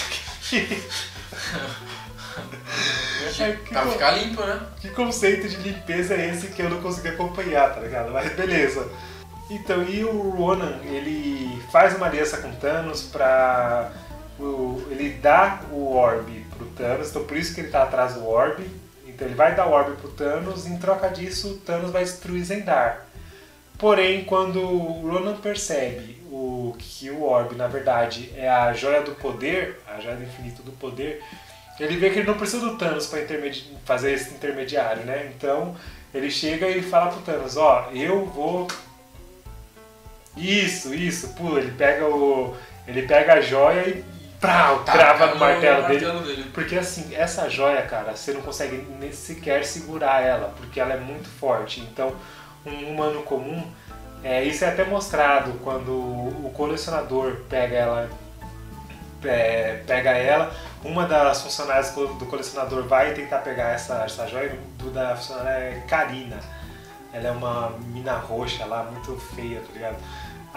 É, 3.39 3.51
Pra 3.69 3.81
co- 3.83 3.91
ficar 3.91 4.11
limpo, 4.11 4.43
né? 4.43 4.59
que 4.79 4.89
conceito 4.89 5.47
de 5.47 5.57
limpeza 5.57 6.13
é 6.15 6.29
esse 6.29 6.47
que 6.47 6.61
eu 6.61 6.69
não 6.69 6.81
consegui 6.81 7.09
acompanhar, 7.09 7.73
tá 7.73 7.79
ligado? 7.81 8.11
Mas 8.11 8.31
beleza. 8.33 8.87
Então, 9.49 9.83
e 9.83 10.03
o 10.03 10.29
Ronan, 10.31 10.79
ele 10.83 11.61
faz 11.71 11.95
uma 11.95 12.07
aliança 12.07 12.37
com 12.37 12.51
Thanos 12.55 13.03
pra. 13.03 13.91
O- 14.39 14.85
ele 14.89 15.09
dá 15.21 15.61
o 15.71 15.93
Orb 15.95 16.45
pro 16.55 16.65
Thanos, 16.67 17.09
então 17.09 17.25
por 17.25 17.37
isso 17.37 17.53
que 17.53 17.61
ele 17.61 17.69
tá 17.69 17.83
atrás 17.83 18.13
do 18.15 18.27
Orb. 18.27 18.63
Então 19.05 19.27
ele 19.27 19.35
vai 19.35 19.55
dar 19.55 19.65
o 19.67 19.71
Orb 19.71 19.95
pro 19.97 20.09
Thanos, 20.09 20.65
e 20.65 20.69
em 20.69 20.77
troca 20.77 21.09
disso, 21.09 21.53
o 21.53 21.57
Thanos 21.57 21.91
vai 21.91 22.03
destruir 22.03 22.43
Zendar. 22.43 23.05
Porém, 23.77 24.25
quando 24.25 24.59
o 24.59 25.07
Ronan 25.09 25.35
percebe 25.37 26.21
o, 26.31 26.75
que 26.77 27.09
o 27.09 27.23
Orb, 27.23 27.55
na 27.55 27.67
verdade, 27.67 28.31
é 28.35 28.49
a 28.49 28.73
joia 28.73 29.01
do 29.01 29.11
poder, 29.11 29.79
a 29.87 29.99
joia 29.99 30.15
do 30.15 30.23
infinito 30.23 30.61
do 30.63 30.71
poder, 30.71 31.23
ele 31.79 31.95
vê 31.97 32.09
que 32.09 32.19
ele 32.19 32.27
não 32.27 32.37
precisa 32.37 32.65
do 32.65 32.77
Thanos 32.77 33.05
para 33.05 33.19
fazer 33.85 34.13
esse 34.13 34.33
intermediário, 34.33 35.03
né? 35.03 35.31
Então 35.35 35.75
ele 36.13 36.31
chega 36.31 36.67
e 36.67 36.81
fala 36.81 37.11
pro 37.11 37.21
Thanos, 37.21 37.55
ó, 37.55 37.89
eu 37.93 38.25
vou. 38.25 38.67
Isso, 40.35 40.93
isso, 40.93 41.33
pô, 41.33 41.57
ele 41.57 41.71
pega 41.71 42.07
o. 42.07 42.55
Ele 42.87 43.03
pega 43.03 43.33
a 43.33 43.41
joia 43.41 43.87
e 43.87 44.03
prau, 44.47 44.79
crava 44.85 45.19
Taca 45.19 45.33
no 45.33 45.39
martelo 45.39 45.87
dele. 45.87 45.99
Tá, 45.99 46.13
martelo 46.13 46.21
dele. 46.21 46.51
Porque 46.53 46.77
assim, 46.77 47.13
essa 47.13 47.49
joia, 47.49 47.81
cara, 47.81 48.15
você 48.15 48.31
não 48.31 48.41
consegue 48.41 48.87
nem 48.99 49.11
sequer 49.11 49.65
segurar 49.65 50.21
ela, 50.21 50.53
porque 50.57 50.79
ela 50.79 50.93
é 50.93 50.99
muito 50.99 51.27
forte. 51.27 51.81
Então, 51.81 52.15
um 52.65 52.91
humano 52.91 53.21
comum, 53.23 53.65
é, 54.23 54.43
isso 54.43 54.63
é 54.63 54.69
até 54.69 54.83
mostrado 54.85 55.53
quando 55.63 55.91
o 55.91 56.51
colecionador 56.55 57.41
pega 57.49 57.75
ela, 57.75 58.09
é, 59.23 59.81
pega 59.85 60.11
ela, 60.11 60.53
uma 60.83 61.05
das 61.05 61.41
funcionárias 61.41 61.91
do 61.91 62.25
colecionador 62.25 62.83
vai 62.83 63.13
tentar 63.13 63.39
pegar 63.39 63.71
essa, 63.71 64.03
essa 64.05 64.27
joia, 64.27 64.57
do 64.77 64.89
da 64.91 65.15
funcionária 65.15 65.49
é 65.49 65.83
Karina. 65.87 66.39
Ela 67.13 67.29
é 67.29 67.31
uma 67.31 67.71
mina 67.87 68.13
roxa 68.13 68.65
lá, 68.65 68.83
muito 68.83 69.15
feia, 69.35 69.61
tá 69.61 69.73
ligado? 69.73 69.97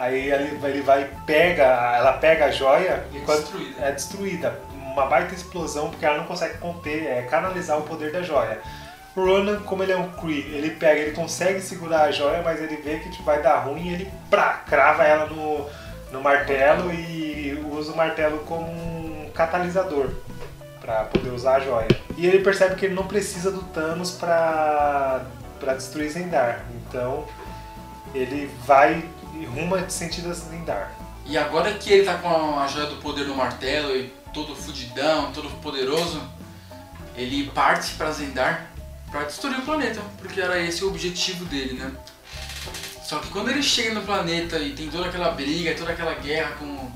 Aí 0.01 0.31
ele, 0.33 0.57
vai- 0.57 0.71
ele 0.71 0.81
vai 0.83 1.11
pega, 1.27 1.63
ela 1.97 2.15
pega 2.15 2.47
a 2.47 2.51
joia 2.51 3.05
e 3.13 3.19
quando 3.21 3.41
Destruída. 3.43 3.83
é 3.85 3.93
destruída. 3.93 4.61
Uma 4.73 5.07
baita 5.07 5.35
explosão 5.35 5.91
porque 5.91 6.05
ela 6.07 6.17
não 6.19 6.25
consegue 6.25 6.59
conter, 6.59 7.05
é, 7.07 7.23
canalizar 7.23 7.79
o 7.79 7.83
poder 7.83 8.11
da 8.11 8.23
joia. 8.23 8.59
O 9.15 9.25
Ronan, 9.25 9.61
como 9.61 9.83
ele 9.83 9.93
é 9.93 9.97
um 9.97 10.09
Kree, 10.13 10.51
ele 10.55 10.71
pega, 10.71 11.01
ele 11.01 11.13
consegue 11.13 11.61
segurar 11.61 12.03
a 12.03 12.11
joia, 12.11 12.43
mas 12.43 12.61
ele 12.63 12.77
vê 12.77 12.99
que 13.01 13.11
tipo, 13.11 13.25
vai 13.25 13.43
dar 13.43 13.59
ruim 13.59 13.89
e 13.89 13.95
ele 13.95 14.11
prá, 14.31 14.63
crava 14.67 15.05
ela 15.05 15.27
no, 15.27 15.67
no 16.13 16.21
martelo 16.23 16.93
e 16.93 17.53
usa 17.73 17.93
o 17.93 17.97
martelo 17.97 18.39
como 18.47 18.67
um 18.71 19.31
catalisador 19.35 20.11
para 20.81 21.05
poder 21.05 21.31
usar 21.31 21.57
a 21.57 21.61
joia. 21.61 21.89
E 22.17 22.27
ele 22.27 22.39
percebe 22.43 22.75
que 22.77 22.87
ele 22.87 22.95
não 22.95 23.07
precisa 23.07 23.51
do 23.51 23.63
Thanos 23.65 24.13
para 24.13 25.21
para 25.61 25.75
destruir 25.75 26.09
Zendar. 26.09 26.65
Então 26.75 27.27
ele 28.15 28.51
vai 28.67 29.05
e 29.41 29.45
ruma 29.47 29.82
de 29.82 29.93
sentido 29.93 30.30
a 30.30 30.34
Zendar. 30.34 30.93
E 31.26 31.38
agora 31.38 31.72
que 31.74 31.91
ele 31.93 32.05
tá 32.05 32.14
com 32.18 32.59
a 32.59 32.66
joia 32.66 32.86
do 32.86 32.97
poder 32.97 33.26
no 33.26 33.34
martelo 33.34 33.97
e 33.97 34.12
todo 34.32 34.55
fudidão, 34.55 35.32
todo 35.32 35.49
poderoso, 35.61 36.22
ele 37.16 37.51
parte 37.51 37.95
pra 37.95 38.12
Zendar 38.12 38.66
pra 39.11 39.24
destruir 39.24 39.59
o 39.59 39.62
planeta, 39.62 40.01
porque 40.18 40.41
era 40.41 40.61
esse 40.61 40.84
o 40.84 40.88
objetivo 40.88 41.45
dele, 41.47 41.74
né? 41.74 41.91
Só 43.03 43.18
que 43.18 43.28
quando 43.28 43.51
ele 43.51 43.62
chega 43.62 43.93
no 43.95 44.03
planeta 44.03 44.59
e 44.59 44.72
tem 44.72 44.88
toda 44.88 45.09
aquela 45.09 45.32
briga, 45.32 45.74
toda 45.74 45.91
aquela 45.91 46.14
guerra 46.14 46.53
com, 46.59 46.91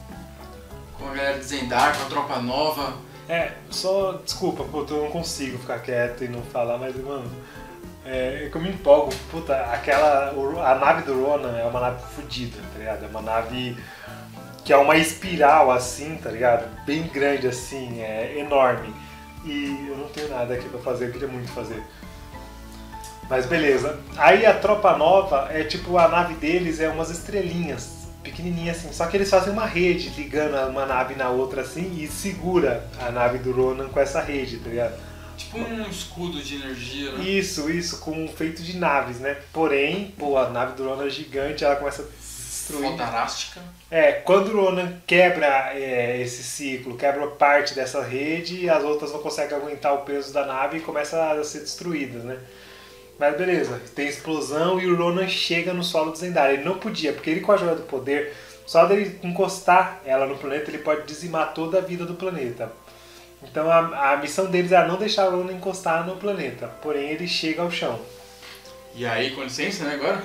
com 0.97 1.09
a 1.09 1.15
galera 1.15 1.39
de 1.39 1.45
Zendar, 1.45 1.97
com 1.97 2.05
a 2.05 2.07
tropa 2.07 2.39
nova, 2.41 2.95
É, 3.27 3.53
só 3.71 4.21
desculpa, 4.23 4.65
puta, 4.65 4.93
eu 4.93 5.05
não 5.05 5.11
consigo 5.11 5.57
ficar 5.59 5.79
quieto 5.79 6.25
e 6.25 6.29
não 6.29 6.43
falar, 6.43 6.77
mas 6.77 6.95
mano, 6.95 7.31
é, 8.05 8.45
é 8.45 8.51
eu 8.53 8.61
me 8.61 8.69
empolgo, 8.69 9.13
puta, 9.31 9.57
aquela. 9.73 10.31
A 10.31 10.75
nave 10.75 11.03
do 11.03 11.25
Ronan 11.25 11.57
é 11.57 11.65
uma 11.65 11.81
nave 11.81 12.03
fodida, 12.15 12.59
tá 12.73 12.79
ligado? 12.79 13.05
É 13.05 13.09
uma 13.09 13.23
nave 13.23 13.77
que 14.65 14.73
é 14.73 14.77
uma 14.77 14.97
espiral 14.97 15.71
assim, 15.71 16.17
tá 16.17 16.31
ligado? 16.31 16.69
Bem 16.87 17.03
grande 17.05 17.47
assim, 17.47 18.01
é 18.01 18.39
enorme. 18.39 18.95
E 19.45 19.89
eu 19.89 19.97
não 19.97 20.09
tenho 20.09 20.31
nada 20.31 20.55
aqui 20.55 20.69
pra 20.69 20.81
fazer, 20.81 21.09
eu 21.09 21.13
queria 21.13 21.29
muito 21.29 21.51
fazer. 21.53 21.83
Mas 23.29 23.47
beleza. 23.47 23.99
Aí 24.17 24.45
a 24.47 24.55
tropa 24.55 24.97
nova 24.97 25.49
é 25.51 25.65
tipo, 25.65 25.99
a 25.99 26.09
nave 26.09 26.35
deles 26.35 26.81
é 26.81 26.89
umas 26.89 27.11
estrelinhas, 27.11 28.09
pequenininhas 28.23 28.79
assim. 28.79 28.93
Só 28.93 29.07
que 29.07 29.17
eles 29.17 29.29
fazem 29.29 29.53
uma 29.53 29.67
rede 29.67 30.11
ligando 30.11 30.71
uma 30.71 30.87
nave 30.87 31.15
na 31.15 31.29
outra 31.29 31.63
assim 31.63 32.03
e 32.03 32.07
segura 32.07 32.87
a 33.01 33.11
nave 33.11 33.39
do 33.39 33.53
Ronan 33.53 33.89
com 33.89 34.01
essa 34.01 34.21
rede, 34.21 34.59
tá 34.59 34.71
ligado? 34.71 34.95
Tipo 35.37 35.59
um 35.59 35.89
escudo 35.89 36.43
de 36.43 36.57
energia, 36.57 37.13
né? 37.13 37.25
Isso, 37.25 37.71
isso, 37.71 38.01
com 38.01 38.27
feito 38.29 38.63
de 38.63 38.77
naves, 38.77 39.21
né? 39.21 39.37
Porém, 39.53 40.15
pô, 40.19 40.37
a 40.37 40.49
nave 40.51 40.75
do 40.77 40.89
Ronan 40.89 41.07
é 41.07 41.11
gigante, 41.11 41.65
ela 41.65 41.77
começa 41.77 42.03
a 42.03 42.05
destruir. 42.05 42.91
Fodarástica. 42.91 43.61
É, 43.91 44.13
quando 44.13 44.49
o 44.49 44.61
Ronan 44.65 44.95
quebra 45.07 45.73
é, 45.75 46.21
esse 46.21 46.43
ciclo, 46.43 46.97
quebra 46.97 47.27
parte 47.29 47.75
dessa 47.75 48.03
rede, 48.03 48.69
as 48.69 48.83
outras 48.83 49.13
não 49.13 49.21
conseguem 49.21 49.57
aguentar 49.57 49.95
o 49.95 50.03
peso 50.03 50.33
da 50.33 50.47
nave 50.47 50.79
e 50.79 50.81
começam 50.81 51.21
a 51.21 51.43
ser 51.45 51.61
destruídas, 51.61 52.25
né? 52.25 52.39
Mas 53.19 53.37
beleza, 53.37 53.81
tem 53.95 54.09
explosão 54.09 54.81
e 54.81 54.87
o 54.87 54.97
Ronan 54.97 55.29
chega 55.29 55.73
no 55.73 55.85
solo 55.85 56.13
de 56.13 56.19
Zendar. 56.19 56.51
Ele 56.51 56.65
não 56.65 56.79
podia, 56.79 57.13
porque 57.13 57.31
ele 57.31 57.41
com 57.41 57.53
a 57.53 57.57
joia 57.57 57.77
do 57.77 57.83
poder, 57.83 58.35
só 58.67 58.87
dele 58.87 59.19
encostar 59.23 60.01
ela 60.05 60.27
no 60.27 60.37
planeta, 60.37 60.71
ele 60.71 60.79
pode 60.79 61.07
dizimar 61.07 61.55
toda 61.55 61.79
a 61.79 61.81
vida 61.81 62.05
do 62.05 62.15
planeta. 62.15 62.73
Então 63.51 63.71
a, 63.71 64.13
a 64.13 64.17
missão 64.17 64.51
deles 64.51 64.73
era 64.73 64.89
não 64.89 64.99
deixar 64.99 65.29
o 65.29 65.37
Ronan 65.37 65.53
encostar 65.53 66.07
no 66.07 66.17
planeta, 66.17 66.69
porém 66.83 67.11
ele 67.11 67.29
chega 67.29 67.63
ao 67.63 67.71
chão. 67.71 68.01
E 68.95 69.05
aí, 69.05 69.33
com 69.33 69.43
licença, 69.43 69.85
né, 69.85 69.95
agora? 69.95 70.25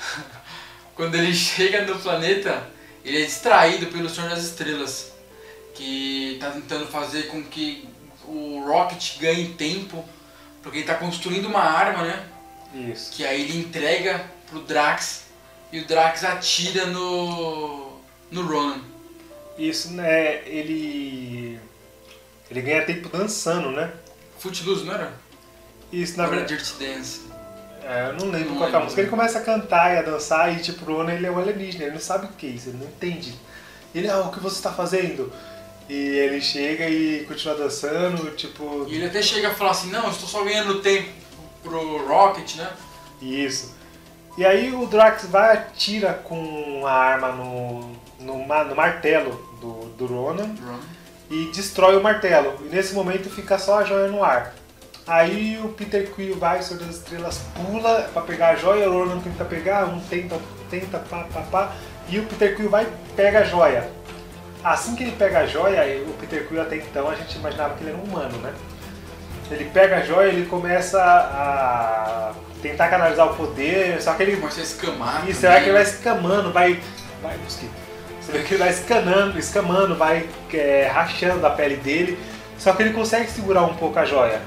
Quando 0.94 1.14
ele 1.14 1.34
chega 1.34 1.84
no 1.84 1.98
planeta, 1.98 2.66
ele 3.04 3.22
é 3.22 3.24
distraído 3.24 3.86
pelo 3.86 4.08
Senhor 4.08 4.30
das 4.30 4.42
Estrelas, 4.44 5.12
que 5.74 6.38
tá 6.40 6.50
tentando 6.50 6.86
fazer 6.86 7.24
com 7.24 7.42
que 7.42 7.88
o 8.24 8.64
Rocket 8.66 9.18
ganhe 9.18 9.54
tempo, 9.54 10.04
porque 10.62 10.78
ele 10.78 10.86
tá 10.86 10.94
construindo 10.94 11.46
uma 11.46 11.60
arma, 11.60 12.02
né? 12.04 12.28
Isso. 12.74 13.12
Que 13.12 13.24
aí 13.24 13.42
ele 13.42 13.58
entrega 13.58 14.24
pro 14.48 14.60
Drax 14.60 15.24
e 15.72 15.80
o 15.80 15.86
Drax 15.86 16.24
atira 16.24 16.86
no 16.86 17.98
no 18.30 18.42
Ronan. 18.46 18.80
Isso, 19.58 19.92
né? 19.92 20.42
Ele. 20.46 21.58
Ele 22.50 22.62
ganha 22.62 22.84
tempo 22.84 23.08
dançando, 23.08 23.70
né? 23.70 23.92
Footloose, 24.38 24.84
não 24.84 24.94
era? 24.94 25.12
Isso, 25.92 26.16
na 26.16 26.26
verdade. 26.26 26.56
Dirty 26.56 26.72
Dance. 26.78 27.20
É, 27.82 28.08
eu 28.08 28.12
não 28.14 28.30
lembro 28.30 28.50
Não 28.50 28.56
qual 28.56 28.70
é 28.70 28.74
a 28.74 28.80
música. 28.80 29.00
Ele 29.00 29.10
começa 29.10 29.38
a 29.38 29.42
cantar 29.42 29.94
e 29.94 29.98
a 29.98 30.02
dançar 30.02 30.52
e 30.52 30.60
tipo, 30.60 30.90
o 30.90 30.96
Ronan 30.96 31.12
ele 31.12 31.26
é 31.26 31.30
um 31.30 31.38
alienígena, 31.38 31.84
ele 31.84 31.94
não 31.94 32.00
sabe 32.00 32.26
o 32.26 32.28
que 32.30 32.46
é 32.46 32.50
isso, 32.50 32.68
ele 32.68 32.78
não 32.78 32.86
entende. 32.86 33.34
Ele, 33.94 34.08
ah, 34.08 34.20
o 34.20 34.30
que 34.30 34.40
você 34.40 34.56
está 34.56 34.72
fazendo? 34.72 35.32
E 35.88 35.94
ele 35.94 36.40
chega 36.40 36.88
e 36.88 37.24
continua 37.24 37.56
dançando, 37.56 38.30
tipo, 38.36 38.86
E 38.88 38.94
ele 38.94 39.06
até 39.06 39.20
chega 39.20 39.48
a 39.48 39.54
falar 39.54 39.72
assim, 39.72 39.90
não, 39.90 40.04
eu 40.04 40.10
estou 40.10 40.28
só 40.28 40.44
ganhando 40.44 40.80
tempo 40.80 41.08
pro 41.62 42.06
Rocket, 42.06 42.56
né? 42.56 42.70
isso. 43.20 43.74
E 44.38 44.44
aí 44.44 44.72
o 44.72 44.86
Drax 44.86 45.24
vai 45.26 45.52
atira 45.56 46.14
com 46.14 46.86
a 46.86 46.92
arma 46.92 47.32
no, 47.32 47.90
no, 48.20 48.38
no 48.46 48.76
martelo 48.76 49.32
do, 49.60 49.86
do 49.96 50.06
Ronan 50.06 50.54
e 51.30 51.50
destrói 51.54 51.96
o 51.96 52.02
martelo. 52.02 52.54
E 52.66 52.74
nesse 52.74 52.92
momento 52.92 53.30
fica 53.30 53.56
só 53.58 53.78
a 53.78 53.84
joia 53.84 54.08
no 54.08 54.22
ar. 54.24 54.52
Aí 55.06 55.58
o 55.62 55.68
Peter 55.68 56.10
Quill 56.10 56.36
vai, 56.38 56.58
o 56.60 56.62
Senhor 56.62 56.80
das 56.80 56.96
Estrelas 56.96 57.40
pula 57.54 58.08
pra 58.12 58.22
pegar 58.22 58.50
a 58.50 58.56
joia, 58.56 58.88
o 58.90 58.92
Ronan 58.92 59.20
tenta 59.20 59.44
pegar, 59.44 59.86
um 59.86 59.98
tenta, 60.00 60.36
tenta, 60.70 60.98
pá, 60.98 61.26
pá, 61.32 61.40
pá, 61.50 61.72
e 62.08 62.18
o 62.18 62.26
Peter 62.26 62.54
Quill 62.56 62.68
vai 62.68 62.84
e 62.84 63.12
pega 63.14 63.40
a 63.40 63.44
joia. 63.44 63.88
Assim 64.62 64.94
que 64.94 65.04
ele 65.04 65.12
pega 65.12 65.40
a 65.40 65.46
joia, 65.46 65.82
o 66.06 66.12
Peter 66.14 66.46
Quill 66.46 66.60
até 66.60 66.76
então 66.76 67.08
a 67.08 67.14
gente 67.14 67.36
imaginava 67.36 67.74
que 67.74 67.82
ele 67.82 67.90
era 67.90 67.98
um 67.98 68.04
humano, 68.04 68.36
né? 68.38 68.52
Ele 69.50 69.64
pega 69.64 69.96
a 69.96 70.00
joia, 70.00 70.28
ele 70.28 70.46
começa 70.46 71.02
a 71.02 72.32
tentar 72.62 72.88
canalizar 72.88 73.26
o 73.26 73.34
poder, 73.34 74.00
só 74.00 74.14
que 74.14 74.22
ele 74.22 74.36
Começa 74.36 74.60
a 74.60 74.62
escamar. 74.62 75.28
e 75.28 75.32
vai 75.32 75.58
que 75.58 75.64
ele 75.64 75.72
vai 75.72 75.82
escamando, 75.82 76.52
vai. 76.52 76.80
Vai, 77.20 77.36
mosquito. 77.38 77.79
Você 78.20 78.32
vê 78.32 78.42
que 78.42 78.54
ele 78.54 78.62
vai 78.62 78.70
escanando, 78.70 79.38
escamando, 79.38 79.96
vai 79.96 80.28
é, 80.52 80.90
rachando 80.92 81.46
a 81.46 81.50
pele 81.50 81.76
dele. 81.76 82.18
Só 82.58 82.72
que 82.72 82.82
ele 82.82 82.92
consegue 82.92 83.30
segurar 83.30 83.62
um 83.62 83.74
pouco 83.74 83.98
a 83.98 84.04
joia. 84.04 84.40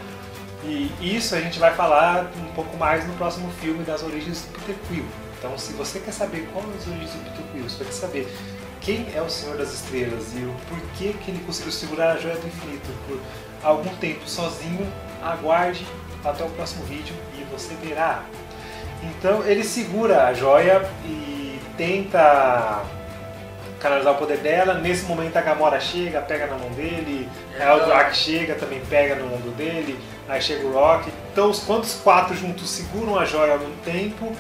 E 0.66 0.92
isso 1.02 1.36
a 1.36 1.42
gente 1.42 1.60
vai 1.60 1.74
falar 1.74 2.32
um 2.38 2.54
pouco 2.54 2.78
mais 2.78 3.06
no 3.06 3.14
próximo 3.16 3.52
filme 3.60 3.84
das 3.84 4.02
origens 4.02 4.42
do 4.42 4.60
Peter 4.60 4.76
Quill. 4.88 5.06
Então, 5.38 5.58
se 5.58 5.74
você 5.74 6.00
quer 6.00 6.14
saber 6.14 6.48
quais 6.54 6.68
as 6.80 6.88
origens 6.88 7.12
do 7.12 7.20
Peter 7.32 7.46
Quill, 7.52 7.70
se 7.70 7.78
você 7.78 7.84
quer 7.84 7.92
saber 7.92 8.34
quem 8.80 9.08
é 9.14 9.22
o 9.22 9.30
Senhor 9.30 9.58
das 9.58 9.74
Estrelas 9.74 10.34
e 10.34 10.40
o 10.40 10.56
porquê 10.70 11.14
que 11.22 11.32
ele 11.32 11.44
conseguiu 11.46 11.72
segurar 11.72 12.14
a 12.14 12.18
joia 12.18 12.36
do 12.36 12.48
infinito 12.48 12.90
por 13.08 13.20
algum 13.62 13.94
tempo 13.96 14.28
sozinho, 14.28 14.88
aguarde 15.22 15.86
até 16.24 16.44
o 16.46 16.50
próximo 16.50 16.86
vídeo 16.86 17.16
e 17.38 17.44
você 17.52 17.74
verá. 17.76 18.24
Então 19.02 19.44
ele 19.46 19.64
segura 19.64 20.28
a 20.28 20.34
joia 20.34 20.90
e 21.06 21.60
tenta 21.78 22.84
canalizar 23.84 24.14
o 24.14 24.18
poder 24.18 24.38
dela. 24.38 24.74
Nesse 24.76 25.04
momento 25.06 25.36
a 25.38 25.42
Gamora 25.42 25.80
chega, 25.80 26.22
pega 26.22 26.48
na 26.48 26.58
mão 26.58 26.70
dele, 26.72 27.30
É, 27.60 27.64
ela- 27.64 27.86
Drax 27.86 28.18
chega, 28.18 28.56
também 28.56 28.80
pega 28.90 29.16
no 29.16 29.26
ombro 29.36 29.52
dele, 29.52 30.00
aí 30.28 30.42
chega 30.42 30.66
o 30.66 30.72
Rock. 30.74 31.12
Então 31.32 31.50
os 31.52 31.60
quantos 31.60 31.94
quatro 31.96 32.36
juntos 32.36 32.70
seguram 32.70 33.20
a 33.20 33.26
joia 33.26 33.54
ao 33.54 33.60
mesmo 33.60 33.76
tempo, 33.84 34.32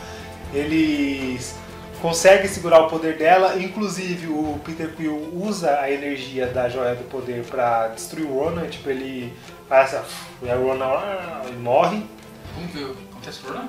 eles 0.53 1.55
conseguem 2.01 2.47
segurar 2.47 2.79
o 2.81 2.87
poder 2.87 3.17
dela. 3.17 3.57
Inclusive 3.57 4.27
o 4.27 4.59
Peter 4.65 4.89
Quill 4.95 5.29
usa 5.33 5.79
a 5.79 5.91
energia 5.91 6.47
da 6.47 6.69
joia 6.69 6.95
do 6.95 7.03
poder 7.03 7.43
para 7.43 7.89
destruir 7.89 8.25
o 8.25 8.33
Ronan, 8.39 8.67
tipo 8.67 8.89
ele 8.89 9.33
faz 9.69 9.93
essa, 9.93 10.05
e 10.41 10.45
o 10.47 10.67
Ronan 10.67 10.99
morre. 11.59 12.03
Vamos 12.55 12.71
ver 12.73 12.83
o 12.85 12.95
que 12.95 13.03
acontece 13.11 13.39
com 13.41 13.49
o 13.49 13.53
Ronan? 13.53 13.67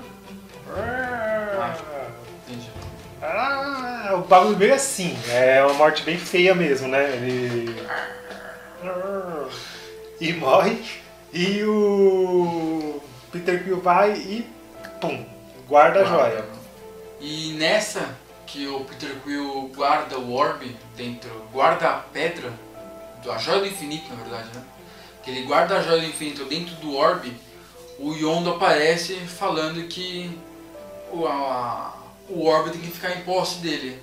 Ah. 0.77 1.71
Ah, 3.27 4.11
o 4.17 4.19
bagulho 4.19 4.59
meio 4.59 4.75
assim. 4.75 5.17
É 5.31 5.65
uma 5.65 5.73
morte 5.75 6.03
bem 6.03 6.19
feia 6.19 6.55
mesmo, 6.55 6.89
né? 6.89 7.11
Ele. 7.17 7.75
E 10.21 10.33
morre. 10.35 10.85
E 11.33 11.65
o 11.65 13.01
Peter 13.33 13.65
Quill 13.65 13.81
vai 13.81 14.13
e. 14.13 14.47
pum! 15.01 15.25
Guarda 15.67 16.03
a 16.03 16.05
joia. 16.05 16.45
E 17.19 17.55
nessa 17.55 18.15
que 18.47 18.67
o 18.69 18.81
Peter 18.81 19.17
Quill 19.25 19.73
guarda 19.75 20.19
o 20.19 20.35
orbe 20.35 20.77
dentro, 20.95 21.31
guarda 21.51 21.89
a 21.89 21.95
pedra, 21.95 22.53
a 23.29 23.39
joia 23.39 23.61
do 23.61 23.67
infinito 23.67 24.09
na 24.11 24.23
verdade, 24.23 24.49
né? 24.55 24.63
Que 25.23 25.31
ele 25.31 25.47
guarda 25.47 25.79
a 25.79 25.83
joia 25.83 26.03
do 26.03 26.07
infinito 26.07 26.45
dentro 26.45 26.75
do 26.77 26.95
orbe, 26.95 27.35
o 27.99 28.13
Yondo 28.13 28.51
aparece 28.51 29.15
falando 29.15 29.89
que 29.89 30.39
o, 31.11 31.27
a, 31.27 32.04
o 32.29 32.47
orbe 32.47 32.71
tem 32.71 32.81
que 32.81 32.91
ficar 32.91 33.11
em 33.17 33.23
posse 33.23 33.57
dele. 33.59 34.01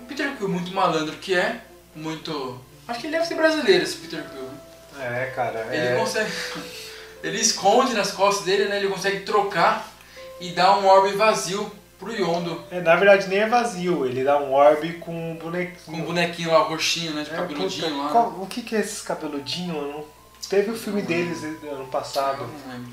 O 0.00 0.04
Peter 0.04 0.36
Quill, 0.36 0.48
muito 0.48 0.72
malandro 0.74 1.16
que 1.16 1.34
é, 1.34 1.60
muito. 1.94 2.60
Acho 2.86 3.00
que 3.00 3.06
ele 3.06 3.16
deve 3.16 3.26
ser 3.26 3.34
brasileiro 3.34 3.82
esse 3.82 3.96
Peter 3.96 4.22
Quill. 4.24 4.42
né? 4.42 5.22
É, 5.24 5.26
cara. 5.34 5.66
Ele 5.72 5.86
é- 5.88 5.96
consegue. 5.96 6.30
Ele 7.22 7.40
esconde 7.40 7.94
nas 7.94 8.12
costas 8.12 8.44
dele, 8.44 8.66
né? 8.66 8.76
Ele 8.76 8.88
consegue 8.88 9.20
trocar 9.20 9.90
e 10.38 10.52
dar 10.52 10.78
um 10.78 10.86
orbe 10.86 11.16
vazio 11.16 11.72
pro 11.98 12.12
Yondo. 12.12 12.62
é, 12.70 12.80
na 12.80 12.94
verdade, 12.94 13.26
nem 13.26 13.38
é 13.40 13.48
vazio. 13.48 14.06
Ele 14.06 14.22
dá 14.22 14.38
um 14.38 14.52
orbe 14.52 14.92
com 14.98 15.32
um 15.32 15.34
Com 15.36 15.44
bonequinho. 15.46 15.96
um 15.96 16.02
bonequinho 16.04 16.50
lá, 16.52 16.58
roxinho, 16.58 17.14
né? 17.14 17.24
De 17.24 17.30
É, 17.30 17.34
cabeludinho 17.36 17.88
puta, 17.88 18.02
lá. 18.02 18.10
qual- 18.10 18.28
o 18.42 18.46
que, 18.46 18.62
que 18.62 18.76
é 18.76 18.80
esses 18.80 19.00
cabeludinhos? 19.02 19.74
Eu 19.76 19.92
não- 19.92 20.04
Teve 20.48 20.70
o 20.70 20.76
filme 20.76 21.02
deles 21.02 21.42
ano 21.42 21.86
passado. 21.86 22.46
Não 22.46 22.72
lembro. 22.72 22.92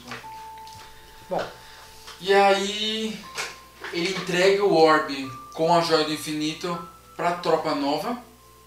Bom, 1.29 1.41
E 2.21 2.33
aí 2.33 3.19
ele 3.93 4.09
entrega 4.09 4.63
o 4.63 4.75
orbe 4.75 5.31
com 5.53 5.73
a 5.73 5.81
joia 5.81 6.03
do 6.03 6.13
infinito 6.13 6.77
pra 7.15 7.33
tropa 7.33 7.75
nova, 7.75 8.17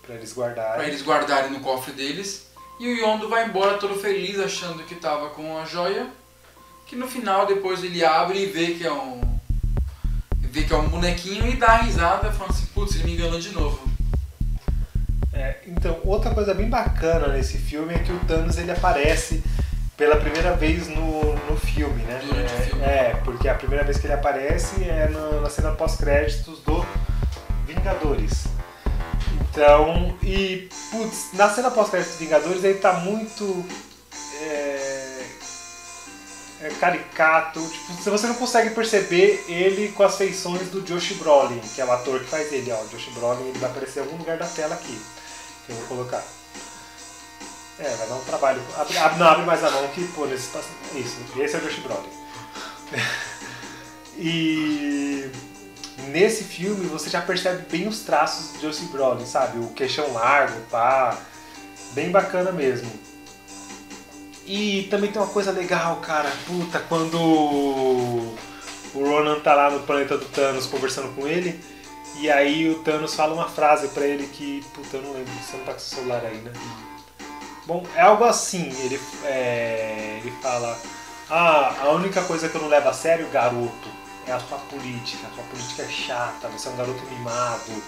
pra 0.03 0.15
eles 0.15 0.33
guardarem. 0.33 0.77
pra 0.77 0.87
eles 0.87 1.03
guardarem 1.03 1.51
no 1.51 1.61
cofre 1.61 1.93
deles. 1.93 2.47
E 2.79 2.87
o 2.87 2.95
Yondo 2.95 3.29
vai 3.29 3.47
embora 3.47 3.79
todo 3.79 3.99
feliz, 3.99 4.39
achando 4.39 4.85
que 4.85 4.95
tava 4.95 5.31
com 5.31 5.59
a 5.59 5.65
joia. 5.65 6.07
Que 6.87 6.95
no 6.95 7.09
final 7.09 7.47
depois 7.47 7.83
ele 7.83 8.05
abre 8.05 8.45
e 8.45 8.47
vê 8.47 8.75
que 8.75 8.87
é 8.87 8.93
um. 8.93 9.21
Vê 10.39 10.63
que 10.63 10.73
é 10.73 10.77
um 10.77 10.89
bonequinho 10.89 11.47
e 11.49 11.57
dá 11.57 11.73
a 11.73 11.83
risada, 11.83 12.33
falando 12.33 12.53
assim, 12.53 12.67
putz, 12.67 12.95
ele 12.95 13.05
me 13.05 13.15
enganou 13.15 13.41
de 13.41 13.51
novo. 13.51 13.91
É, 15.33 15.59
então, 15.67 16.01
outra 16.05 16.33
coisa 16.33 16.55
bem 16.55 16.69
bacana 16.69 17.29
nesse 17.29 17.59
filme 17.59 17.93
é 17.93 17.99
que 17.99 18.13
o 18.13 18.19
Thanos 18.21 18.57
ele 18.57 18.71
aparece 18.71 19.43
pela 19.97 20.17
primeira 20.17 20.55
vez 20.55 20.89
no, 20.89 21.35
no 21.35 21.57
filme, 21.57 22.03
né? 22.03 22.21
Durante 22.23 22.53
o 22.53 22.57
é, 22.57 22.61
filme. 22.61 22.85
é, 22.85 23.21
porque 23.25 23.49
a 23.49 23.55
primeira 23.55 23.83
vez 23.83 23.99
que 23.99 24.07
ele 24.07 24.13
aparece 24.13 24.85
é 24.85 25.09
na, 25.09 25.41
na 25.41 25.51
cena 25.51 25.73
pós-créditos 25.73 26.61
do 26.61 26.87
Vingadores. 27.67 28.45
Então, 29.41 30.17
e, 30.23 30.69
putz, 30.91 31.31
na 31.33 31.49
cena 31.49 31.71
pós-créditos 31.71 32.17
do 32.17 32.19
Vingadores 32.19 32.63
ele 32.63 32.79
tá 32.79 32.93
muito. 32.95 33.65
É, 34.43 34.77
é 36.63 36.71
caricato, 36.81 37.61
tipo, 37.61 38.03
se 38.03 38.11
você 38.11 38.27
não 38.27 38.35
consegue 38.35 38.71
perceber 38.71 39.45
ele 39.49 39.93
com 39.93 40.03
as 40.03 40.17
feições 40.17 40.69
do 40.69 40.81
Josh 40.83 41.13
Brolin, 41.13 41.61
que 41.75 41.81
é 41.81 41.85
o 41.85 41.93
ator 41.93 42.21
que 42.21 42.27
faz 42.27 42.51
ele, 42.53 42.73
ó, 42.73 42.81
o 42.81 42.89
Josh 42.89 43.11
Brolin, 43.15 43.49
ele 43.49 43.59
vai 43.59 43.71
aparecer 43.71 44.01
em 44.01 44.03
algum 44.05 44.17
lugar 44.17 44.39
da 44.39 44.47
tela 44.47 44.75
aqui, 44.75 44.99
que 45.67 45.73
eu 45.73 45.77
vou 45.77 45.87
colocar. 45.87 46.36
É, 47.79 47.89
vai 47.97 48.09
dar 48.09 48.15
um 48.15 48.25
trabalho. 48.25 48.63
Abre, 48.77 48.97
abre- 48.99 49.19
não, 49.19 49.27
abre 49.27 49.45
mais 49.45 49.63
a 49.63 49.71
mão 49.71 49.87
que, 49.89 50.03
pô, 50.09 50.25
nesse 50.27 50.45
espaço. 50.47 50.69
Isso, 50.95 51.17
esse 51.39 51.57
é 51.57 51.59
o 51.59 51.63
Josh 51.63 51.79
Brolin. 51.81 52.09
e 54.19 55.31
nesse 56.09 56.45
filme 56.45 56.87
você 56.87 57.11
já 57.11 57.21
percebe 57.21 57.65
bem 57.71 57.87
os 57.87 58.01
traços 58.01 58.53
do 58.53 58.61
Josh 58.61 58.81
Brolin, 58.91 59.27
sabe? 59.27 59.59
O 59.59 59.69
queixão 59.69 60.13
largo, 60.13 60.59
pá. 60.71 61.19
Bem 61.93 62.11
bacana 62.11 62.51
mesmo. 62.53 62.91
E 64.47 64.85
também 64.91 65.11
tem 65.11 65.21
uma 65.21 65.31
coisa 65.31 65.51
legal, 65.51 65.97
cara. 65.97 66.31
Puta, 66.47 66.79
quando 66.89 67.19
o 67.21 68.37
Ronan 68.95 69.41
tá 69.41 69.55
lá 69.55 69.71
no 69.71 69.81
planeta 69.81 70.17
do 70.17 70.25
Thanos 70.27 70.67
conversando 70.67 71.15
com 71.15 71.27
ele. 71.27 71.61
E 72.19 72.31
aí 72.31 72.71
o 72.71 72.79
Thanos 72.83 73.15
fala 73.15 73.35
uma 73.35 73.49
frase 73.49 73.89
pra 73.89 74.07
ele 74.07 74.27
que. 74.29 74.65
Puta, 74.73 74.97
eu 74.99 75.03
não 75.03 75.13
lembro. 75.13 75.33
Você 75.45 75.57
não 75.57 75.65
tá 75.65 75.73
com 75.73 75.79
seu 75.79 75.99
celular 75.99 76.25
aí, 76.25 76.39
né? 76.39 76.53
Bom, 77.67 77.85
é 77.95 78.03
algo 78.03 78.25
assim. 78.25 78.69
Ele, 78.85 79.01
é, 79.25 80.21
ele 80.23 80.33
fala: 80.41 80.79
Ah, 81.29 81.75
a 81.83 81.91
única 81.91 82.23
coisa 82.23 82.49
que 82.49 82.55
eu 82.55 82.63
não 82.63 82.69
levo 82.69 82.89
a 82.89 82.93
sério, 82.93 83.29
garoto, 83.29 83.89
é 84.27 84.33
a 84.33 84.41
sua 84.41 84.59
política. 84.59 85.27
A 85.27 85.35
sua 85.35 85.45
política 85.45 85.83
é 85.83 85.89
chata, 85.89 86.49
você 86.49 86.69
é 86.69 86.71
um 86.71 86.77
garoto 86.77 87.05
mimado 87.07 87.83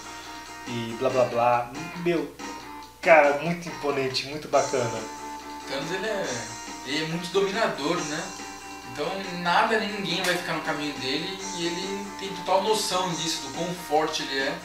e 0.66 0.96
blá 0.98 1.08
blá 1.10 1.24
blá. 1.24 1.72
Meu, 2.04 2.34
cara, 3.00 3.38
muito 3.38 3.68
imponente, 3.68 4.26
muito 4.26 4.48
bacana. 4.48 5.00
Thanos 5.68 5.92
ele 5.92 6.06
é, 6.06 6.26
ele 6.86 7.04
é 7.04 7.08
muito 7.08 7.30
dominador, 7.32 7.96
né? 7.96 8.22
Então 8.92 9.06
nada 9.42 9.78
nem 9.78 9.92
ninguém 9.92 10.22
vai 10.22 10.36
ficar 10.36 10.54
no 10.54 10.62
caminho 10.62 10.92
dele 10.98 11.38
e 11.56 11.66
ele 11.66 12.06
tem 12.18 12.28
total 12.30 12.64
noção 12.64 13.08
disso, 13.10 13.46
do 13.46 13.54
quão 13.54 13.72
forte 13.74 14.22
ele 14.22 14.40
é 14.40 14.58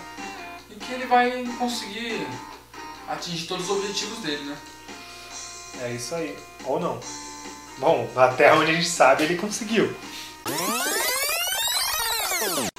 e 0.72 0.76
que 0.76 0.91
ele 0.91 1.05
vai 1.05 1.45
conseguir 1.59 2.26
atingir 3.07 3.45
todos 3.45 3.70
os 3.70 3.78
objetivos 3.78 4.20
dele, 4.20 4.43
né? 4.45 4.57
É 5.82 5.91
isso 5.91 6.13
aí. 6.15 6.38
Ou 6.65 6.80
não. 6.80 6.99
Bom, 7.78 8.09
até 8.15 8.53
onde 8.53 8.71
a 8.71 8.74
gente 8.74 8.88
sabe 8.88 9.24
ele 9.24 9.36
conseguiu. 9.36 9.93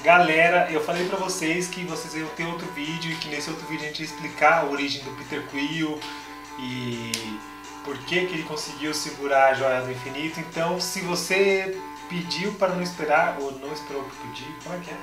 Galera, 0.03 0.71
eu 0.71 0.83
falei 0.83 1.07
pra 1.09 1.17
vocês 1.17 1.67
que 1.67 1.83
vocês 1.83 2.13
iam 2.13 2.27
ter 2.29 2.45
outro 2.45 2.67
vídeo 2.73 3.11
e 3.11 3.15
que 3.15 3.27
nesse 3.27 3.49
outro 3.49 3.65
vídeo 3.67 3.85
a 3.85 3.87
gente 3.87 3.99
ia 3.99 4.05
explicar 4.05 4.59
a 4.59 4.65
origem 4.65 5.03
do 5.03 5.11
Peter 5.11 5.45
Quill 5.47 5.99
e 6.59 7.11
por 7.83 7.97
que, 7.99 8.25
que 8.25 8.33
ele 8.33 8.43
conseguiu 8.43 8.93
segurar 8.93 9.47
a 9.47 9.53
joia 9.53 9.81
do 9.81 9.91
infinito. 9.91 10.39
Então, 10.39 10.79
se 10.79 11.01
você 11.01 11.79
pediu 12.07 12.53
para 12.53 12.73
não 12.73 12.81
esperar, 12.81 13.37
ou 13.39 13.51
não 13.53 13.73
esperou 13.73 14.03
para 14.03 14.27
pedir, 14.27 14.55
como 14.63 14.75
é 14.75 14.79
que 14.79 14.91
é? 14.91 14.97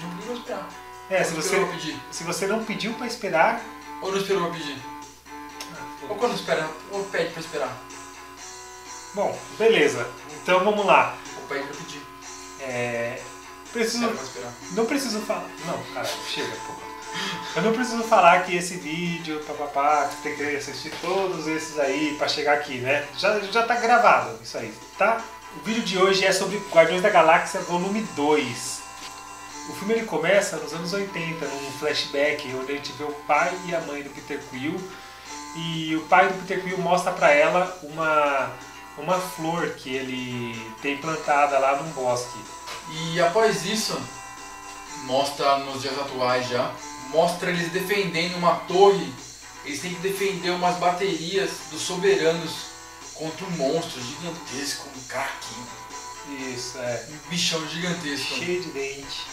Não 0.00 0.10
podia 0.16 0.32
esperar. 0.34 0.68
É, 1.10 1.24
se 1.24 1.34
você, 1.34 1.56
pra 1.56 1.78
se 2.10 2.24
você 2.24 2.46
não 2.46 2.64
pediu 2.64 2.92
para 2.94 3.06
esperar. 3.06 3.62
Ou 4.00 4.12
não 4.12 4.18
esperou 4.18 4.48
pra 4.48 4.58
pedir. 4.58 4.76
Ou 6.08 6.16
quando 6.16 6.34
espera, 6.34 6.68
ou 6.90 7.04
pede 7.04 7.30
pra 7.32 7.40
esperar. 7.40 7.76
Bom, 9.14 9.38
beleza. 9.58 10.06
Então 10.42 10.64
vamos 10.64 10.84
lá. 10.86 11.16
Ou 11.36 11.42
pede 11.48 11.66
pra 11.66 11.76
pedir. 11.76 12.02
É, 12.60 13.20
preciso, 13.72 13.98
Espera 14.04 14.14
pra 14.14 14.24
esperar. 14.24 14.52
não 14.72 14.86
preciso 14.86 15.20
falar. 15.20 15.48
Não, 15.66 15.82
caralho, 15.94 16.14
chega. 16.28 16.52
Eu 17.56 17.62
não 17.62 17.72
preciso 17.72 18.02
falar 18.04 18.44
que 18.44 18.54
esse 18.54 18.74
vídeo, 18.76 19.42
papapá, 19.46 20.08
que 20.08 20.22
tem 20.22 20.36
que 20.36 20.56
assistir 20.56 20.92
todos 21.00 21.46
esses 21.46 21.78
aí 21.78 22.14
pra 22.18 22.28
chegar 22.28 22.54
aqui, 22.54 22.78
né? 22.78 23.06
Já, 23.16 23.40
já 23.40 23.62
tá 23.62 23.76
gravado 23.76 24.38
isso 24.42 24.58
aí, 24.58 24.72
tá? 24.98 25.22
O 25.56 25.60
vídeo 25.64 25.82
de 25.82 25.98
hoje 25.98 26.24
é 26.26 26.32
sobre 26.32 26.58
Guardiões 26.70 27.02
da 27.02 27.08
Galáxia 27.08 27.60
Volume 27.60 28.02
2. 28.14 28.80
O 29.70 29.72
filme 29.72 29.94
ele 29.94 30.06
começa 30.06 30.56
nos 30.58 30.72
anos 30.74 30.92
80, 30.92 31.46
num 31.46 31.72
flashback, 31.78 32.54
onde 32.54 32.72
a 32.72 32.74
gente 32.76 32.92
vê 32.92 33.04
o 33.04 33.12
pai 33.26 33.52
e 33.66 33.74
a 33.74 33.80
mãe 33.80 34.02
do 34.02 34.10
Peter 34.10 34.38
Quill. 34.50 34.78
E 35.60 35.96
o 35.96 36.02
pai 36.02 36.28
do 36.28 36.34
Peter 36.40 36.62
Quill 36.62 36.78
mostra 36.78 37.10
pra 37.10 37.32
ela 37.32 37.76
uma, 37.82 38.52
uma 38.96 39.18
flor 39.18 39.70
que 39.70 39.90
ele 39.90 40.72
tem 40.80 40.96
plantada 40.98 41.58
lá 41.58 41.82
num 41.82 41.90
bosque. 41.90 42.38
E 42.90 43.20
após 43.20 43.64
isso, 43.66 44.00
mostra 45.04 45.58
nos 45.58 45.82
dias 45.82 45.98
atuais 45.98 46.48
já, 46.48 46.72
mostra 47.10 47.50
eles 47.50 47.72
defendendo 47.72 48.36
uma 48.36 48.54
torre. 48.68 49.12
Eles 49.64 49.80
têm 49.80 49.94
que 49.94 50.00
defender 50.00 50.50
umas 50.50 50.76
baterias 50.76 51.50
dos 51.70 51.82
soberanos 51.82 52.68
contra 53.14 53.44
um 53.46 53.50
monstro 53.50 54.00
gigantesco, 54.00 54.88
um 54.96 55.08
craquinho, 55.08 56.54
Isso, 56.54 56.78
é. 56.78 57.08
um 57.10 57.28
bichão 57.28 57.66
gigantesco. 57.68 58.36
Cheio 58.36 58.62
de 58.62 58.70
dente. 58.70 59.26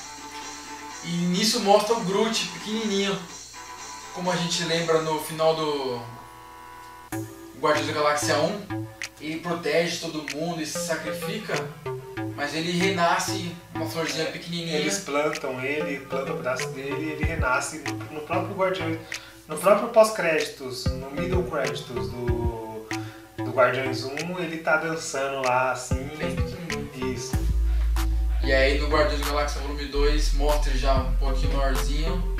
E 1.04 1.10
nisso 1.28 1.60
mostra 1.60 1.94
o 1.94 2.04
Groot 2.04 2.48
pequenininho, 2.48 3.18
como 4.16 4.32
a 4.32 4.36
gente 4.36 4.64
lembra 4.64 5.02
no 5.02 5.20
final 5.22 5.56
do 5.56 6.15
Guardiões 7.66 7.88
da 7.88 7.94
Galáxia 7.94 8.38
1. 8.38 8.86
Ele 9.20 9.40
protege 9.40 9.98
todo 9.98 10.24
mundo 10.36 10.62
e 10.62 10.68
se 10.68 10.78
sacrifica, 10.78 11.56
mas 12.36 12.54
ele 12.54 12.72
renasce 12.72 13.56
uma 13.74 13.88
florzinha 13.88 14.28
pequenininha. 14.28 14.78
Eles 14.78 15.00
plantam 15.00 15.60
ele, 15.60 16.02
plantam 16.02 16.36
o 16.36 16.38
pedaço 16.38 16.68
dele 16.70 17.08
e 17.08 17.12
ele 17.14 17.26
renasce 17.26 17.82
no, 18.12 18.22
próprio 18.22 18.56
Guardiões. 18.56 19.00
No 19.48 19.58
próprio 19.58 19.88
pós-créditos, 19.90 20.86
no 20.86 21.10
middle 21.10 21.44
créditos 21.46 22.12
do, 22.12 22.88
do 23.44 23.50
Guardiões 23.52 24.04
1, 24.04 24.40
ele 24.42 24.58
tá 24.58 24.78
dançando 24.78 25.42
lá 25.44 25.72
assim. 25.72 26.08
Bem 26.20 26.36
pequenininho. 26.36 27.16
Isso. 27.16 27.36
E 28.44 28.54
aí 28.54 28.78
no 28.78 28.90
Guardiões 28.90 29.22
da 29.22 29.32
Galáxia 29.32 29.62
Volume 29.62 29.86
2 29.86 30.34
mostra 30.34 30.72
já 30.78 30.94
um 30.94 31.16
pouquinho 31.16 31.58
maiorzinho. 31.58 32.36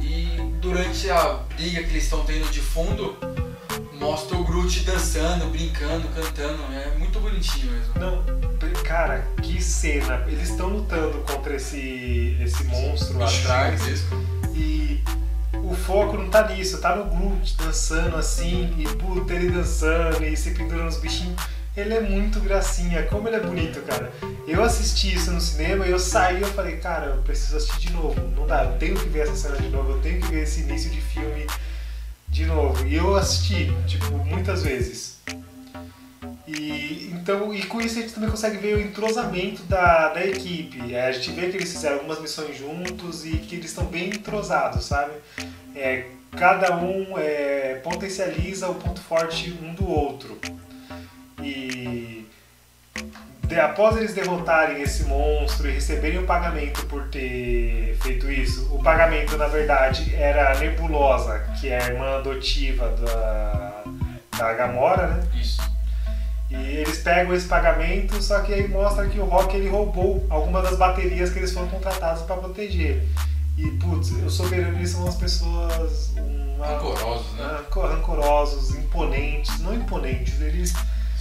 E 0.00 0.36
durante 0.60 1.10
a 1.10 1.40
briga 1.56 1.82
que 1.82 1.90
eles 1.90 2.04
estão 2.04 2.24
tendo 2.24 2.48
de 2.52 2.60
fundo, 2.60 3.16
mostra 3.98 4.36
o 4.36 4.44
Groot 4.44 4.80
dançando, 4.84 5.46
brincando, 5.46 6.08
cantando. 6.08 6.62
É 6.72 6.96
muito 6.98 7.20
bonitinho 7.20 7.72
mesmo. 7.72 7.94
Não, 7.98 8.24
cara, 8.82 9.26
que 9.42 9.62
cena. 9.62 10.24
Eles 10.26 10.50
estão 10.50 10.68
lutando 10.68 11.18
contra 11.18 11.56
esse, 11.56 12.36
esse 12.40 12.64
monstro 12.64 13.18
lá 13.18 13.28
atrás. 13.28 13.82
E 14.54 15.02
o 15.62 15.74
foco 15.74 16.16
não 16.16 16.28
tá 16.28 16.48
nisso, 16.48 16.78
tá 16.78 16.94
no 16.94 17.04
Groot 17.06 17.56
dançando 17.56 18.16
assim, 18.16 18.72
e 18.78 18.84
puta, 18.96 19.32
ele 19.32 19.50
dançando 19.50 20.24
e 20.24 20.36
se 20.36 20.50
pendurando 20.50 20.84
nos 20.84 20.98
bichinhos. 20.98 21.40
Ele 21.76 21.92
é 21.92 22.00
muito 22.00 22.38
gracinha, 22.38 23.02
como 23.04 23.26
ele 23.26 23.34
é 23.34 23.40
bonito, 23.40 23.80
cara. 23.80 24.12
Eu 24.46 24.62
assisti 24.62 25.12
isso 25.12 25.32
no 25.32 25.40
cinema 25.40 25.84
e 25.84 25.90
eu 25.90 25.98
saí 25.98 26.38
e 26.38 26.42
eu 26.42 26.48
falei, 26.48 26.76
cara, 26.76 27.06
eu 27.06 27.22
preciso 27.22 27.56
assistir 27.56 27.88
de 27.88 27.92
novo. 27.92 28.14
Não 28.36 28.46
dá, 28.46 28.64
eu 28.64 28.78
tenho 28.78 28.94
que 28.94 29.08
ver 29.08 29.24
essa 29.24 29.34
cena 29.34 29.56
de 29.56 29.68
novo, 29.70 29.90
eu 29.90 30.00
tenho 30.00 30.20
que 30.20 30.28
ver 30.28 30.44
esse 30.44 30.60
início 30.60 30.88
de 30.88 31.00
filme 31.00 31.46
de 32.34 32.46
novo. 32.46 32.84
E 32.84 32.96
eu 32.96 33.14
assisti, 33.14 33.72
tipo, 33.86 34.12
muitas 34.24 34.64
vezes. 34.64 35.20
E, 36.48 37.12
então, 37.14 37.54
e 37.54 37.64
com 37.64 37.80
isso 37.80 37.96
a 37.96 38.02
gente 38.02 38.12
também 38.12 38.28
consegue 38.28 38.58
ver 38.58 38.76
o 38.76 38.80
entrosamento 38.80 39.62
da, 39.62 40.12
da 40.12 40.26
equipe. 40.26 40.92
É, 40.92 41.06
a 41.06 41.12
gente 41.12 41.30
vê 41.30 41.48
que 41.48 41.56
eles 41.56 41.72
fizeram 41.72 41.98
algumas 41.98 42.20
missões 42.20 42.58
juntos 42.58 43.24
e 43.24 43.36
que 43.36 43.54
eles 43.54 43.66
estão 43.66 43.84
bem 43.86 44.08
entrosados, 44.08 44.84
sabe? 44.84 45.12
É, 45.76 46.06
cada 46.32 46.76
um 46.76 47.16
é, 47.16 47.80
potencializa 47.84 48.68
o 48.68 48.74
ponto 48.74 49.00
forte 49.00 49.56
um 49.62 49.72
do 49.72 49.88
outro. 49.88 50.36
E 51.40 52.03
de- 53.46 53.58
após 53.60 53.96
eles 53.96 54.14
derrotarem 54.14 54.80
esse 54.82 55.04
monstro 55.04 55.68
e 55.68 55.72
receberem 55.72 56.18
o 56.18 56.24
pagamento 56.26 56.84
por 56.86 57.04
ter 57.08 57.96
feito 58.02 58.30
isso, 58.30 58.68
o 58.74 58.82
pagamento 58.82 59.36
na 59.36 59.46
verdade 59.46 60.14
era 60.14 60.52
a 60.52 60.58
Nebulosa, 60.58 61.38
que 61.60 61.68
é 61.68 61.80
a 61.82 61.86
irmã 61.88 62.16
adotiva 62.18 62.88
da, 62.90 63.82
da 64.38 64.52
Gamora, 64.54 65.06
né? 65.08 65.26
Isso. 65.34 65.60
E 66.50 66.54
eles 66.76 66.98
pegam 66.98 67.34
esse 67.34 67.48
pagamento, 67.48 68.22
só 68.22 68.40
que 68.40 68.52
aí 68.54 68.68
mostra 68.68 69.06
que 69.08 69.18
o 69.18 69.24
Rock 69.24 69.56
ele 69.56 69.68
roubou 69.68 70.24
algumas 70.30 70.62
das 70.62 70.76
baterias 70.78 71.30
que 71.30 71.38
eles 71.40 71.52
foram 71.52 71.66
contratados 71.68 72.22
para 72.22 72.36
proteger. 72.36 73.02
E 73.58 73.70
putz, 73.72 74.10
os 74.10 74.34
soberanos 74.34 74.76
eles 74.76 74.90
são 74.90 75.02
umas 75.02 75.16
pessoas 75.16 76.12
uma, 76.16 76.66
Rancorosos, 76.66 77.32
né? 77.34 77.44
rancor- 77.58 77.90
rancorosos, 77.90 78.74
imponentes, 78.76 79.58
não 79.60 79.74
imponentes, 79.74 80.40
eles 80.40 80.72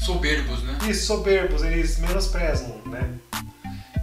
Soberbos, 0.05 0.61
né? 0.63 0.77
isso, 0.89 1.05
soberbos, 1.07 1.63
eles 1.63 1.97
menosprezam, 1.99 2.81
né? 2.85 3.13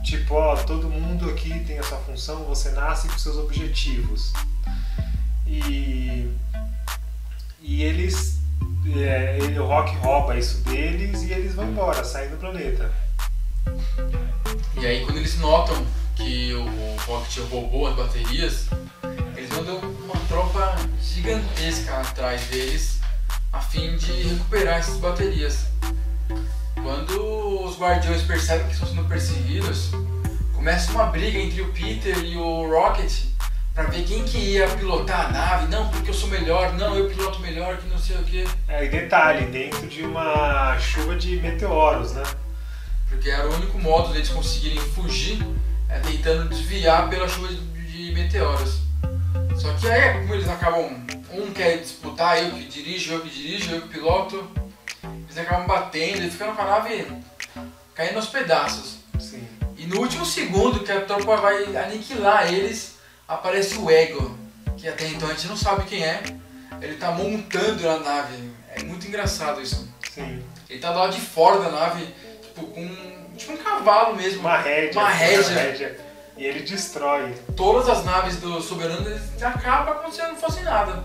Tipo, 0.02 0.34
ó, 0.34 0.56
todo 0.56 0.88
mundo 0.88 1.28
aqui 1.30 1.62
tem 1.66 1.78
a 1.78 1.82
sua 1.82 1.98
função, 1.98 2.44
você 2.44 2.70
nasce 2.70 3.06
com 3.08 3.18
seus 3.18 3.36
objetivos. 3.36 4.32
E, 5.46 6.30
e 7.60 7.82
eles. 7.82 8.38
é, 8.96 9.38
ele- 9.40 9.58
o 9.58 9.66
Rock 9.66 9.94
rouba 9.96 10.38
isso 10.38 10.58
deles 10.62 11.22
e 11.22 11.32
eles 11.32 11.54
vão 11.54 11.68
embora, 11.68 12.02
saem 12.04 12.30
do 12.30 12.36
planeta. 12.38 12.90
E 14.80 14.86
aí 14.86 15.04
quando 15.04 15.18
eles 15.18 15.38
notam 15.38 15.84
que 16.16 16.52
o 16.54 16.64
Rocket 17.06 17.38
roubou 17.50 17.86
as 17.88 17.96
baterias, 17.96 18.66
eles 19.36 19.50
mandam 19.50 19.78
uma 19.78 20.16
tropa 20.28 20.76
gigantesca 21.02 22.00
atrás 22.00 22.42
deles 22.46 22.99
a 23.52 23.60
fim 23.60 23.96
de 23.96 24.12
recuperar 24.22 24.78
essas 24.78 24.96
baterias. 24.96 25.66
Quando 26.82 27.64
os 27.64 27.78
guardiões 27.78 28.22
percebem 28.22 28.66
que 28.66 28.72
estão 28.72 28.88
sendo 28.88 29.04
perseguidos, 29.04 29.90
começa 30.54 30.92
uma 30.92 31.06
briga 31.06 31.38
entre 31.38 31.60
o 31.60 31.72
Peter 31.72 32.18
e 32.24 32.36
o 32.36 32.68
Rocket 32.68 33.24
pra 33.74 33.84
ver 33.84 34.04
quem 34.04 34.24
que 34.24 34.38
ia 34.38 34.68
pilotar 34.68 35.26
a 35.26 35.28
nave. 35.30 35.68
Não, 35.68 35.88
porque 35.88 36.10
eu 36.10 36.14
sou 36.14 36.28
melhor. 36.28 36.72
Não, 36.74 36.96
eu 36.96 37.08
piloto 37.08 37.40
melhor 37.40 37.76
que 37.78 37.88
não 37.88 37.98
sei 37.98 38.16
o 38.16 38.24
que. 38.24 38.46
É, 38.68 38.84
e 38.84 38.88
detalhe, 38.88 39.46
dentro 39.46 39.86
de 39.86 40.02
uma 40.02 40.78
chuva 40.78 41.16
de 41.16 41.36
meteoros, 41.36 42.12
né? 42.12 42.22
Porque 43.08 43.28
era 43.28 43.48
o 43.48 43.54
único 43.54 43.78
modo 43.78 44.12
deles 44.12 44.28
conseguirem 44.28 44.78
fugir 44.78 45.44
é 45.90 45.98
tentando 45.98 46.48
desviar 46.48 47.10
pela 47.10 47.28
chuva 47.28 47.48
de 47.48 48.12
meteoros. 48.12 48.80
Só 49.60 49.74
que 49.74 49.88
aí, 49.88 50.14
como 50.14 50.34
eles 50.34 50.48
acabam. 50.48 51.06
Um 51.32 51.52
quer 51.52 51.76
disputar, 51.78 52.42
eu 52.42 52.52
que 52.52 52.64
dirijo, 52.64 53.12
eu 53.12 53.20
que 53.20 53.28
dirijo, 53.28 53.74
eu 53.74 53.82
que 53.82 53.88
piloto. 53.88 54.50
Eles 55.04 55.36
acabam 55.36 55.66
batendo 55.66 56.26
e 56.26 56.30
ficando 56.30 56.56
com 56.56 56.62
a 56.62 56.64
nave 56.64 57.06
caindo 57.94 58.16
aos 58.16 58.28
pedaços. 58.28 59.00
Sim. 59.18 59.46
E 59.76 59.86
no 59.86 60.00
último 60.00 60.24
segundo 60.24 60.80
que 60.80 60.90
a 60.90 61.02
tropa 61.02 61.36
vai 61.36 61.76
aniquilar 61.76 62.52
eles, 62.52 62.96
aparece 63.28 63.76
o 63.76 63.90
Ego, 63.90 64.36
que 64.78 64.88
até 64.88 65.06
então 65.08 65.28
a 65.28 65.34
gente 65.34 65.48
não 65.48 65.56
sabe 65.56 65.84
quem 65.84 66.02
é. 66.02 66.22
Ele 66.80 66.96
tá 66.96 67.10
montando 67.10 67.86
a 67.86 67.98
nave. 67.98 68.50
É 68.74 68.82
muito 68.82 69.06
engraçado 69.06 69.60
isso. 69.60 69.86
Sim. 70.10 70.42
Ele 70.70 70.80
tá 70.80 70.90
do 70.92 70.98
lado 70.98 71.14
de 71.14 71.20
fora 71.20 71.60
da 71.60 71.70
nave, 71.70 72.08
tipo, 72.42 72.66
com 72.66 72.88
tipo 73.36 73.52
um 73.52 73.56
cavalo 73.58 74.16
mesmo. 74.16 74.40
Uma 74.40 74.56
rédea. 74.56 75.00
Uma 75.00 75.10
rédea. 75.10 75.60
rédea. 75.60 76.09
E 76.40 76.46
ele 76.46 76.60
destrói. 76.60 77.34
Todas 77.54 77.86
as 77.86 78.02
naves 78.02 78.36
do 78.36 78.62
soberano 78.62 79.06
acabam 79.42 79.98
como 79.98 80.10
se 80.10 80.22
não 80.22 80.34
fosse 80.36 80.62
nada. 80.62 81.04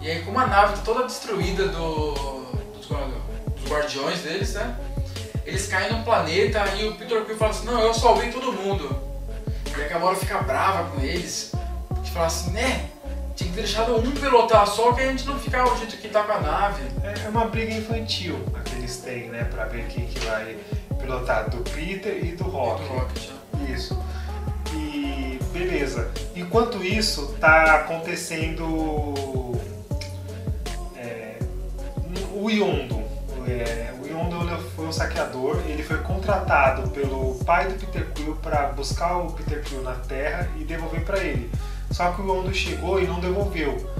E 0.00 0.10
aí 0.10 0.22
como 0.22 0.38
a 0.38 0.46
nave 0.46 0.74
tá 0.76 0.80
toda 0.82 1.04
destruída 1.04 1.68
do, 1.68 2.14
dos, 2.72 2.86
dos 2.88 3.70
guardiões 3.70 4.20
deles, 4.20 4.54
né? 4.54 4.74
Eles 5.44 5.66
caem 5.66 5.92
num 5.92 6.02
planeta 6.02 6.64
e 6.78 6.88
o 6.88 6.94
Peter 6.94 7.22
Quill 7.26 7.36
fala 7.36 7.50
assim, 7.50 7.66
não, 7.66 7.78
eu 7.82 7.92
salvei 7.92 8.32
todo 8.32 8.54
mundo. 8.54 8.98
E 9.76 9.84
a 9.84 9.88
Gamora 9.88 10.16
fica 10.16 10.38
brava 10.38 10.90
com 10.90 11.02
eles. 11.02 11.52
E 12.02 12.10
fala 12.10 12.26
assim, 12.26 12.52
né? 12.52 12.88
Tinha 13.36 13.50
que 13.50 13.54
ter 13.54 13.62
deixado 13.64 13.96
um 13.96 14.12
pilotar 14.12 14.66
só 14.66 14.94
que 14.94 15.02
a 15.02 15.08
gente 15.08 15.26
não 15.26 15.38
ficar 15.38 15.70
o 15.70 15.76
jeito 15.76 15.98
que 15.98 16.08
tá 16.08 16.22
com 16.22 16.32
a 16.32 16.40
nave. 16.40 16.82
É 17.22 17.28
uma 17.28 17.44
briga 17.44 17.74
infantil 17.74 18.42
que 18.64 18.76
eles 18.76 18.96
têm, 18.96 19.28
né? 19.28 19.44
Pra 19.44 19.66
ver 19.66 19.86
quem 19.88 20.06
que 20.06 20.18
vai 20.20 20.56
pilotar, 20.98 21.50
do 21.50 21.58
Peter 21.70 22.16
e. 22.24 22.32
Do 22.32 22.44
Rocket, 22.44 23.28
né? 23.28 23.74
Isso. 23.74 23.94
Beleza. 25.72 26.10
Enquanto 26.36 26.84
isso, 26.84 27.34
tá 27.40 27.76
acontecendo. 27.76 29.58
é, 30.94 31.38
o 32.34 32.50
Yondo. 32.50 33.02
É, 33.48 33.90
o 34.02 34.06
Yondo 34.06 34.58
foi 34.76 34.86
um 34.86 34.92
saqueador, 34.92 35.62
ele 35.66 35.82
foi 35.82 35.96
contratado 35.98 36.90
pelo 36.90 37.36
pai 37.46 37.68
do 37.68 37.74
Peter 37.74 38.06
Quill 38.14 38.36
para 38.36 38.66
buscar 38.68 39.16
o 39.16 39.32
Peter 39.32 39.62
Quill 39.62 39.82
na 39.82 39.94
Terra 39.94 40.46
e 40.58 40.64
devolver 40.64 41.04
para 41.06 41.24
ele. 41.24 41.50
Só 41.90 42.12
que 42.12 42.20
o 42.20 42.26
Yondo 42.26 42.52
chegou 42.52 43.00
e 43.00 43.06
não 43.06 43.18
devolveu. 43.18 43.90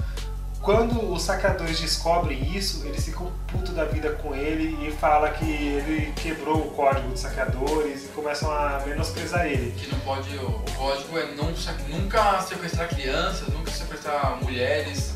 Quando 0.63 1.11
os 1.11 1.23
saqueadores 1.23 1.77
descobrem 1.77 2.55
isso, 2.55 2.87
eles 2.87 3.03
ficam 3.03 3.29
puto 3.51 3.73
da 3.73 3.83
vida 3.83 4.11
com 4.11 4.33
ele 4.33 4.87
e 4.87 4.93
fala 4.93 5.29
que 5.29 5.43
ele 5.43 6.13
quebrou 6.13 6.55
o 6.55 6.71
código 6.71 7.09
dos 7.09 7.19
saqueadores 7.19 8.05
e 8.05 8.07
começam 8.15 8.49
a 8.49 8.81
menosprezar 8.85 9.45
ele. 9.45 9.73
Que 9.73 9.91
não 9.91 9.99
pode. 9.99 10.33
O, 10.37 10.63
código 10.77 11.19
é 11.19 11.35
não, 11.35 11.53
nunca 11.89 12.41
sequestrar 12.43 12.87
crianças, 12.87 13.49
nunca 13.49 13.71
sequestrar 13.71 14.41
mulheres. 14.41 15.13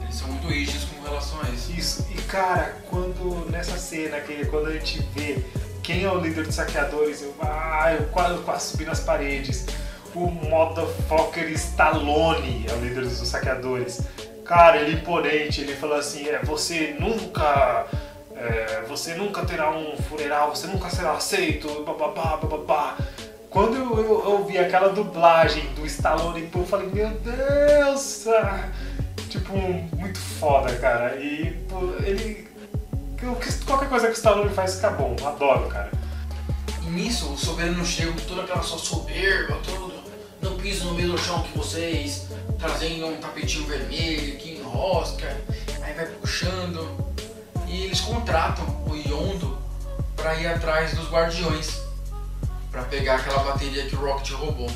Eles 0.00 0.14
são 0.14 0.28
muito 0.28 0.48
rígidos 0.48 0.86
com 0.86 1.02
relação 1.02 1.38
a 1.42 1.50
isso. 1.50 1.70
Isso, 1.70 2.06
e 2.10 2.22
cara, 2.22 2.74
quando 2.88 3.50
nessa 3.50 3.76
cena, 3.76 4.18
que, 4.20 4.46
quando 4.46 4.68
a 4.68 4.72
gente 4.72 5.06
vê 5.14 5.44
quem 5.82 6.04
é 6.04 6.10
o 6.10 6.18
líder 6.18 6.46
dos 6.46 6.54
saqueadores, 6.54 7.20
eu, 7.20 7.34
ah, 7.42 7.94
eu 8.00 8.06
quase, 8.06 8.38
quase 8.38 8.70
subi 8.70 8.86
nas 8.86 9.00
paredes. 9.00 9.66
O 10.14 10.30
motherfucker 10.30 11.50
Stallone 11.50 12.64
é 12.66 12.72
o 12.72 12.80
líder 12.80 13.02
dos 13.02 13.28
saqueadores. 13.28 14.00
Cara, 14.44 14.76
ele 14.76 14.98
imponente, 14.98 15.62
ele 15.62 15.74
falou 15.74 15.96
assim, 15.96 16.28
é, 16.28 16.40
você 16.40 16.94
nunca. 17.00 17.86
é, 18.36 18.82
você 18.86 19.14
nunca 19.14 19.44
terá 19.44 19.70
um 19.70 19.96
funeral, 19.96 20.54
você 20.54 20.66
nunca 20.66 20.90
será 20.90 21.12
aceito, 21.12 21.82
bababá, 21.82 22.36
bababá. 22.36 22.96
Quando 23.48 23.76
eu, 23.76 23.98
eu, 23.98 24.30
eu 24.30 24.44
vi 24.44 24.58
aquela 24.58 24.88
dublagem 24.88 25.64
do 25.74 25.86
Stallone, 25.86 26.50
eu 26.52 26.66
falei, 26.66 26.88
meu 26.92 27.08
Deus! 27.08 28.26
ah, 28.26 28.68
tipo, 29.30 29.56
muito 29.96 30.18
foda, 30.18 30.74
cara. 30.76 31.16
E 31.16 31.52
pô, 31.68 31.94
ele. 32.04 32.46
Qualquer 33.64 33.88
coisa 33.88 34.08
que 34.08 34.12
o 34.12 34.16
Stallone 34.16 34.52
faz 34.52 34.74
fica 34.74 34.90
bom, 34.90 35.16
adoro, 35.24 35.68
cara. 35.68 35.90
E 36.82 36.90
nisso, 36.90 37.32
o 37.32 37.38
soberano 37.38 37.84
chega 37.86 38.12
com 38.12 38.18
toda 38.28 38.42
aquela 38.42 38.62
sua 38.62 38.78
soberba, 38.78 39.58
todo. 39.64 39.94
Não 40.42 40.58
piso 40.58 40.86
no 40.86 40.94
meio 40.94 41.12
do 41.12 41.18
chão 41.18 41.42
que 41.42 41.56
vocês, 41.56 42.26
trazendo 42.58 43.06
um 43.06 43.16
tapetinho 43.20 43.66
vermelho 43.66 44.36
que 44.38 44.52
enrosca, 44.56 45.36
aí 45.82 45.94
vai 45.94 46.06
puxando. 46.06 47.04
E 47.66 47.84
eles 47.84 48.00
contratam 48.00 48.64
o 48.86 48.94
Yondo 48.94 49.58
pra 50.16 50.34
ir 50.36 50.46
atrás 50.46 50.94
dos 50.94 51.10
guardiões, 51.10 51.80
pra 52.70 52.82
pegar 52.82 53.16
aquela 53.16 53.42
bateria 53.42 53.86
que 53.86 53.96
o 53.96 54.00
Rocket 54.00 54.32
roubou. 54.32 54.68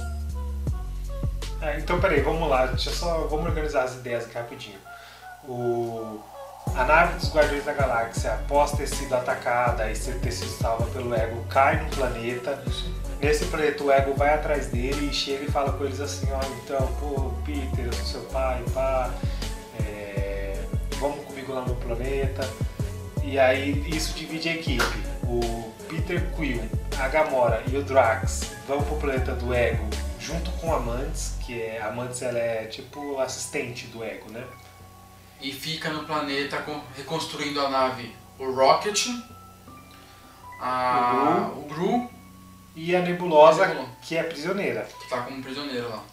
Ah, 1.60 1.76
então, 1.76 2.00
peraí, 2.00 2.20
vamos 2.20 2.48
lá, 2.48 2.66
deixa 2.66 2.90
eu 2.90 2.94
só. 2.94 3.26
Vamos 3.26 3.46
organizar 3.46 3.84
as 3.84 3.94
ideias 3.94 4.24
aqui 4.24 4.34
rapidinho. 4.34 4.78
O, 5.44 6.20
a 6.76 6.84
nave 6.84 7.14
dos 7.18 7.32
Guardiões 7.34 7.64
da 7.64 7.72
Galáxia, 7.72 8.34
após 8.34 8.72
ter 8.72 8.86
sido 8.86 9.12
atacada 9.14 9.90
e 9.90 9.96
ser- 9.96 10.18
ter 10.20 10.30
sido 10.30 10.50
salva 10.50 10.86
pelo 10.86 11.12
Ego, 11.14 11.44
cai 11.48 11.82
no 11.82 11.90
planeta. 11.90 12.62
Nesse 13.20 13.46
planeta, 13.46 13.82
o 13.82 13.90
Ego 13.90 14.14
vai 14.14 14.32
atrás 14.34 14.68
dele 14.68 15.08
e 15.10 15.14
chega 15.14 15.44
e 15.44 15.50
fala 15.50 15.72
com 15.72 15.84
eles 15.84 16.00
assim: 16.00 16.28
Ó, 16.32 16.40
então, 16.62 16.86
pô, 17.00 17.32
Peter, 17.44 17.86
eu 17.86 17.92
sou 17.92 18.04
seu 18.04 18.20
pai, 18.30 18.62
pá, 18.72 19.12
é, 19.80 20.64
vamos 20.98 21.24
comigo 21.24 21.52
lá 21.52 21.62
no 21.62 21.74
planeta. 21.76 22.48
E 23.24 23.38
aí, 23.38 23.84
isso 23.88 24.16
divide 24.16 24.48
a 24.48 24.54
equipe. 24.54 25.08
O 25.24 25.72
Peter 25.88 26.30
Quill, 26.34 26.62
a 26.98 27.08
Gamora 27.08 27.62
e 27.70 27.76
o 27.76 27.82
Drax 27.82 28.52
vão 28.66 28.82
pro 28.82 28.96
planeta 28.96 29.34
do 29.34 29.52
Ego 29.52 29.88
junto 30.20 30.50
com 30.52 30.74
a 30.74 30.78
Mantis, 30.78 31.36
que 31.40 31.60
é, 31.60 31.80
a 31.82 31.90
Mantis 31.90 32.22
ela 32.22 32.38
é 32.38 32.66
tipo 32.66 33.18
assistente 33.18 33.86
do 33.86 34.04
Ego, 34.04 34.30
né? 34.30 34.44
E 35.40 35.52
fica 35.52 35.90
no 35.90 36.04
planeta 36.04 36.62
reconstruindo 36.96 37.60
a 37.60 37.70
nave 37.70 38.14
o 38.38 38.52
Rocket, 38.52 39.08
a, 40.60 41.50
o 41.56 41.62
Gru, 41.62 42.08
a 42.08 42.08
Nebulosa, 42.08 42.17
E 42.80 42.94
a 42.94 43.02
Nebulosa. 43.02 43.66
que 44.00 44.16
é 44.16 44.22
prisioneira. 44.22 44.82
que 44.82 45.10
tá 45.10 45.22
como 45.22 45.42
prisioneiro 45.42 45.88
lá. 45.88 46.04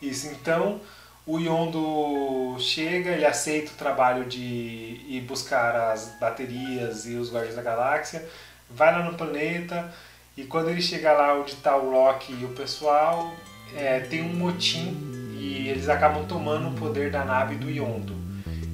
Isso, 0.00 0.28
então 0.28 0.80
o 1.26 1.38
Yondo 1.38 2.56
chega, 2.58 3.10
ele 3.10 3.26
aceita 3.26 3.72
o 3.72 3.74
trabalho 3.74 4.24
de 4.24 4.40
ir 4.40 5.24
buscar 5.26 5.74
as 5.92 6.16
baterias 6.20 7.04
e 7.04 7.16
os 7.16 7.32
Guardiões 7.32 7.56
da 7.56 7.62
Galáxia, 7.62 8.26
vai 8.70 8.92
lá 8.92 9.02
no 9.02 9.14
planeta 9.14 9.92
e 10.36 10.44
quando 10.44 10.70
ele 10.70 10.80
chega 10.80 11.12
lá 11.12 11.34
onde 11.34 11.52
está 11.52 11.76
o 11.76 11.90
Rock 11.90 12.32
e 12.32 12.44
o 12.44 12.50
pessoal, 12.50 13.34
é, 13.74 14.00
tem 14.00 14.22
um 14.22 14.34
motim 14.34 14.96
e 15.38 15.68
eles 15.68 15.88
acabam 15.88 16.24
tomando 16.26 16.68
o 16.68 16.74
poder 16.74 17.10
da 17.10 17.24
nave 17.24 17.56
do 17.56 17.68
Yondo. 17.68 18.14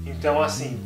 Então 0.07 0.40
assim, 0.40 0.78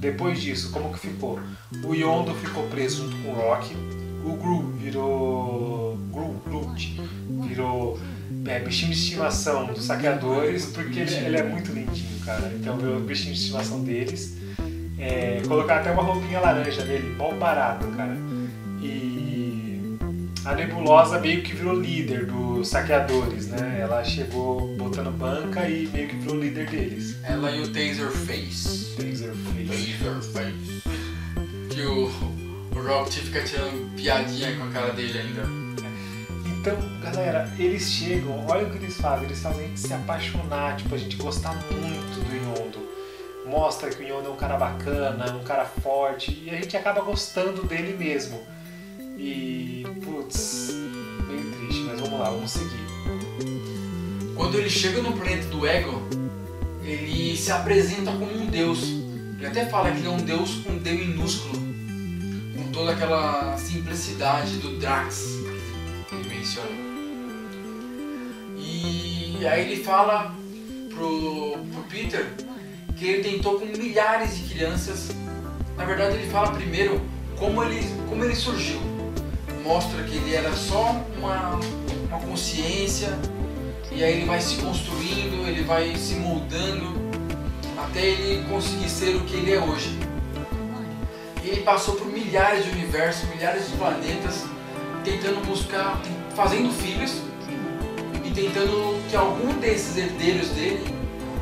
depois 0.00 0.40
disso, 0.40 0.72
como 0.72 0.92
que 0.92 0.98
ficou? 0.98 1.38
O 1.84 1.94
Yondo 1.94 2.34
ficou 2.34 2.66
preso 2.68 3.04
junto 3.04 3.22
com 3.22 3.32
o 3.32 3.34
Rock, 3.34 3.76
o 4.24 4.36
Gru 4.36 4.72
virou. 4.78 5.98
Gru, 6.12 6.34
Groot, 6.46 7.00
virou 7.46 7.98
é, 8.46 8.60
bichinho 8.60 8.92
de 8.92 8.98
estimação 8.98 9.66
dos 9.66 9.84
saqueadores, 9.84 10.66
porque 10.66 11.00
ele, 11.00 11.14
ele 11.14 11.36
é 11.36 11.42
muito 11.42 11.72
lindinho, 11.72 12.20
cara. 12.24 12.52
Então 12.54 12.76
virou 12.76 13.00
bichinho 13.00 13.34
de 13.34 13.40
estimação 13.40 13.82
deles. 13.82 14.36
É, 14.98 15.42
colocar 15.48 15.80
até 15.80 15.90
uma 15.90 16.02
roupinha 16.02 16.40
laranja 16.40 16.84
nele, 16.84 17.14
bom 17.14 17.36
barato, 17.36 17.86
cara. 17.88 18.16
E 18.80 19.96
a 20.44 20.54
nebulosa 20.54 21.20
meio 21.20 21.42
que 21.42 21.54
virou 21.54 21.74
líder 21.74 22.26
dos 22.26 22.68
saqueadores, 22.68 23.48
né? 23.48 23.78
Ela 23.80 24.04
chegou 24.04 24.76
botando 24.76 25.10
banca 25.16 25.68
e 25.68 25.86
meio 25.88 26.08
que 26.08 26.16
virou 26.16 26.36
líder 26.36 26.68
deles. 26.68 27.16
Ela 27.22 27.50
e 27.52 27.62
o 27.62 27.68
Taserface. 27.68 28.96
Taserface. 28.96 29.98
Taserface. 29.98 30.82
Que 31.70 31.82
o, 31.82 32.06
o 32.06 32.41
Rocket 32.82 33.24
fica 33.24 33.42
tirando 33.42 33.94
piadinha 33.96 34.56
com 34.56 34.64
a 34.64 34.70
cara 34.70 34.92
dele 34.92 35.18
ainda. 35.18 35.42
Então, 36.44 36.76
galera, 37.00 37.52
eles 37.58 37.90
chegam, 37.90 38.46
olha 38.46 38.66
o 38.66 38.70
que 38.70 38.76
eles 38.76 38.96
fazem, 38.96 39.24
eles 39.24 39.40
fazem 39.40 39.64
a 39.64 39.68
gente 39.68 39.80
se 39.80 39.92
apaixonar, 39.92 40.76
tipo, 40.76 40.94
a 40.94 40.98
gente 40.98 41.16
gostar 41.16 41.54
muito 41.54 42.20
do 42.20 42.36
Yondo. 42.36 42.88
Mostra 43.46 43.90
que 43.90 44.02
o 44.02 44.06
Yondo 44.06 44.28
é 44.28 44.30
um 44.30 44.36
cara 44.36 44.56
bacana, 44.56 45.34
um 45.34 45.42
cara 45.42 45.64
forte, 45.64 46.42
e 46.44 46.50
a 46.50 46.54
gente 46.54 46.76
acaba 46.76 47.00
gostando 47.00 47.64
dele 47.64 47.96
mesmo. 47.96 48.40
E, 49.18 49.84
putz, 50.04 50.72
meio 51.26 51.50
triste, 51.52 51.82
mas 51.82 52.00
vamos 52.00 52.18
lá, 52.18 52.30
vamos 52.30 52.50
seguir. 52.50 52.82
Quando 54.36 54.58
ele 54.58 54.70
chega 54.70 55.02
no 55.02 55.12
planeta 55.12 55.48
do 55.48 55.66
Ego, 55.66 56.02
ele 56.84 57.36
se 57.36 57.50
apresenta 57.50 58.12
como 58.12 58.32
um 58.32 58.46
deus. 58.46 58.82
Ele 58.82 59.46
até 59.46 59.66
fala 59.66 59.90
que 59.90 59.98
ele 59.98 60.06
é 60.06 60.10
um 60.10 60.16
deus 60.18 60.54
com 60.64 60.78
D 60.78 60.92
minúsculo, 60.92 61.71
toda 62.72 62.92
aquela 62.92 63.56
simplicidade 63.58 64.56
do 64.58 64.78
Drax 64.78 65.38
que 66.08 66.14
ele 66.14 66.28
menciona. 66.28 66.70
E 68.56 69.46
aí 69.46 69.72
ele 69.72 69.82
fala 69.82 70.34
pro, 70.88 71.58
pro 71.72 71.82
Peter 71.90 72.26
que 72.96 73.06
ele 73.06 73.30
tentou 73.30 73.58
com 73.58 73.66
milhares 73.66 74.36
de 74.36 74.54
crianças. 74.54 75.10
Na 75.76 75.84
verdade, 75.84 76.16
ele 76.16 76.30
fala 76.30 76.52
primeiro 76.52 77.00
como 77.38 77.62
ele, 77.64 77.84
como 78.08 78.24
ele 78.24 78.34
surgiu. 78.34 78.80
Mostra 79.64 80.02
que 80.04 80.16
ele 80.16 80.34
era 80.34 80.52
só 80.54 81.04
uma, 81.18 81.58
uma 82.08 82.20
consciência 82.20 83.18
e 83.90 84.02
aí 84.02 84.18
ele 84.18 84.26
vai 84.26 84.40
se 84.40 84.56
construindo, 84.56 85.46
ele 85.46 85.62
vai 85.64 85.94
se 85.96 86.14
moldando 86.14 87.00
até 87.76 88.00
ele 88.06 88.44
conseguir 88.48 88.88
ser 88.88 89.16
o 89.16 89.20
que 89.24 89.34
ele 89.34 89.52
é 89.52 89.60
hoje. 89.60 90.11
E 91.44 91.48
ele 91.48 91.62
passou 91.62 91.96
por 91.96 92.06
milhares 92.06 92.64
de 92.64 92.70
universos, 92.70 93.28
milhares 93.30 93.68
de 93.68 93.76
planetas, 93.76 94.44
tentando 95.04 95.44
buscar, 95.46 96.00
fazendo 96.36 96.72
filhos 96.72 97.22
e 98.24 98.30
tentando 98.30 99.00
que 99.10 99.16
algum 99.16 99.52
desses 99.58 99.96
herdeiros 99.96 100.48
dele 100.50 100.84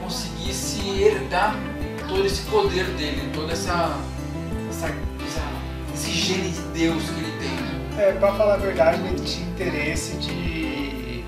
conseguisse 0.03 0.81
herdar 1.03 1.55
todo 2.09 2.25
esse 2.27 2.43
poder 2.43 2.85
dele, 2.97 3.31
toda 3.35 3.53
essa, 3.53 3.97
essa, 4.71 4.87
essa 4.87 5.43
esse 5.95 6.11
gene 6.13 6.49
de 6.51 6.61
Deus 6.79 7.03
que 7.05 7.21
ele 7.21 7.39
tem. 7.39 7.51
né? 7.51 8.09
É, 8.09 8.13
pra 8.13 8.33
falar 8.35 8.55
a 8.55 8.57
verdade, 8.57 9.01
ele 9.07 9.21
tinha 9.21 9.47
interesse 9.49 10.17
de 10.17 11.25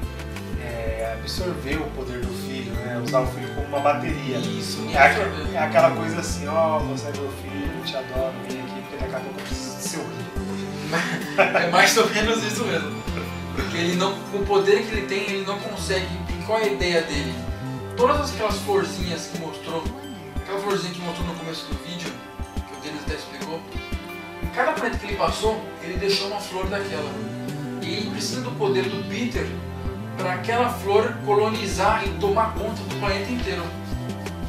é, 0.62 1.14
absorver 1.20 1.76
o 1.76 1.84
poder 1.90 2.20
do 2.20 2.32
filho, 2.46 2.72
né? 2.72 3.00
Usar 3.04 3.20
o 3.20 3.26
filho 3.26 3.54
como 3.54 3.66
uma 3.68 3.80
bateria. 3.80 4.38
Isso, 4.38 4.78
É, 4.94 5.54
é 5.54 5.58
aquela 5.58 5.90
coisa 5.90 6.18
assim, 6.20 6.48
ó, 6.48 6.78
você 6.78 7.08
é 7.08 7.12
meu 7.12 7.30
filho, 7.42 7.84
te 7.84 7.96
adoro, 7.96 8.32
daqui 9.12 9.26
a 9.26 9.30
eu 9.30 9.34
preciso 9.34 9.76
do 9.76 9.82
seu 9.82 10.00
rico. 10.00 10.22
É 11.38 11.70
mais 11.70 11.96
ou 11.96 12.08
menos 12.10 12.42
isso 12.42 12.64
mesmo. 12.64 13.02
Porque 13.54 13.76
ele 13.76 13.96
não, 13.96 14.14
com 14.30 14.38
o 14.38 14.46
poder 14.46 14.82
que 14.82 14.92
ele 14.92 15.06
tem, 15.06 15.22
ele 15.22 15.44
não 15.46 15.58
consegue. 15.58 16.06
Qual 16.46 16.58
é 16.58 16.64
a 16.64 16.68
ideia 16.68 17.02
dele? 17.02 17.34
Todas 17.96 18.32
aquelas 18.32 18.56
florzinhas 18.58 19.26
que 19.26 19.38
mostrou, 19.38 19.84
aquela 20.36 20.58
florzinha 20.60 20.92
que 20.92 21.00
mostrou 21.00 21.26
no 21.28 21.34
começo 21.34 21.66
do 21.66 21.78
vídeo, 21.84 22.10
que 22.68 22.76
o 22.76 22.80
Denis 22.82 23.02
até 23.02 23.14
explicou, 23.14 23.60
cada 24.54 24.72
planeta 24.72 24.98
que 24.98 25.06
ele 25.06 25.16
passou, 25.16 25.62
ele 25.82 25.98
deixou 25.98 26.28
uma 26.28 26.40
flor 26.40 26.66
daquela. 26.66 27.10
E 27.82 27.94
ele 27.94 28.10
precisa 28.10 28.40
do 28.40 28.50
poder 28.52 28.84
do 28.84 29.08
Peter 29.08 29.46
para 30.16 30.34
aquela 30.34 30.70
flor 30.70 31.14
colonizar 31.24 32.04
e 32.06 32.10
tomar 32.18 32.54
conta 32.54 32.82
do 32.82 32.98
planeta 32.98 33.30
inteiro. 33.30 33.62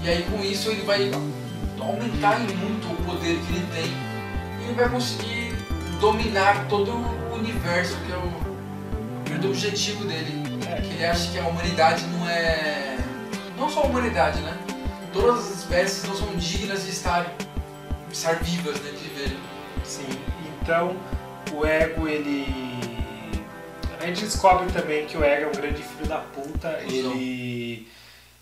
E 0.03 0.09
aí 0.09 0.23
com 0.23 0.43
isso 0.43 0.69
ele 0.69 0.83
vai 0.83 1.11
aumentar 1.79 2.39
muito 2.39 2.91
o 2.91 2.95
poder 3.05 3.39
que 3.39 3.53
ele 3.53 3.67
tem 3.73 4.12
ele 4.63 4.73
vai 4.73 4.89
conseguir 4.89 5.53
dominar 5.99 6.67
todo 6.67 6.91
o 6.91 7.35
universo 7.35 7.95
que 8.05 8.11
é 8.11 8.17
o 8.17 9.23
grande 9.23 9.47
objetivo 9.47 10.05
dele. 10.05 10.43
É. 10.67 10.81
Que 10.81 10.93
ele 10.93 11.05
acha 11.05 11.31
que 11.31 11.39
a 11.39 11.47
humanidade 11.47 12.05
não 12.07 12.29
é. 12.29 12.97
Não 13.57 13.69
só 13.69 13.81
a 13.81 13.85
humanidade, 13.85 14.39
né? 14.41 14.57
Todas 15.11 15.39
as 15.39 15.59
espécies 15.59 16.03
não 16.05 16.15
são 16.15 16.35
dignas 16.35 16.83
de 16.83 16.89
estar, 16.89 17.23
de 18.07 18.13
estar 18.13 18.35
vivas, 18.35 18.79
né? 18.81 18.91
De 18.91 18.97
viver. 18.97 19.37
Sim, 19.83 20.07
então 20.61 20.95
o 21.53 21.65
ego 21.65 22.07
ele. 22.07 22.73
A 23.99 24.05
gente 24.05 24.25
descobre 24.25 24.69
também 24.71 25.05
que 25.05 25.17
o 25.17 25.23
ego 25.23 25.45
é 25.45 25.47
um 25.47 25.51
grande 25.51 25.81
filho 25.81 26.07
da 26.07 26.19
puta. 26.19 26.79
Ele. 26.81 27.87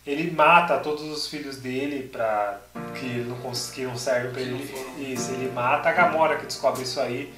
Ele 0.06 0.32
mata 0.32 0.78
todos 0.78 1.04
os 1.04 1.28
filhos 1.28 1.58
dele 1.58 2.10
pra. 2.12 2.60
que 3.00 3.24
não, 3.28 3.38
que 3.74 3.84
não 3.84 3.96
servem 3.96 4.46
não 4.48 4.58
ele. 4.58 4.68
foram. 4.68 5.00
Isso, 5.00 5.32
ele 5.32 5.52
mata 5.52 5.90
a 5.90 5.92
Gamora 5.92 6.38
que 6.38 6.46
descobre 6.46 6.82
isso 6.84 7.00
aí. 7.00 7.32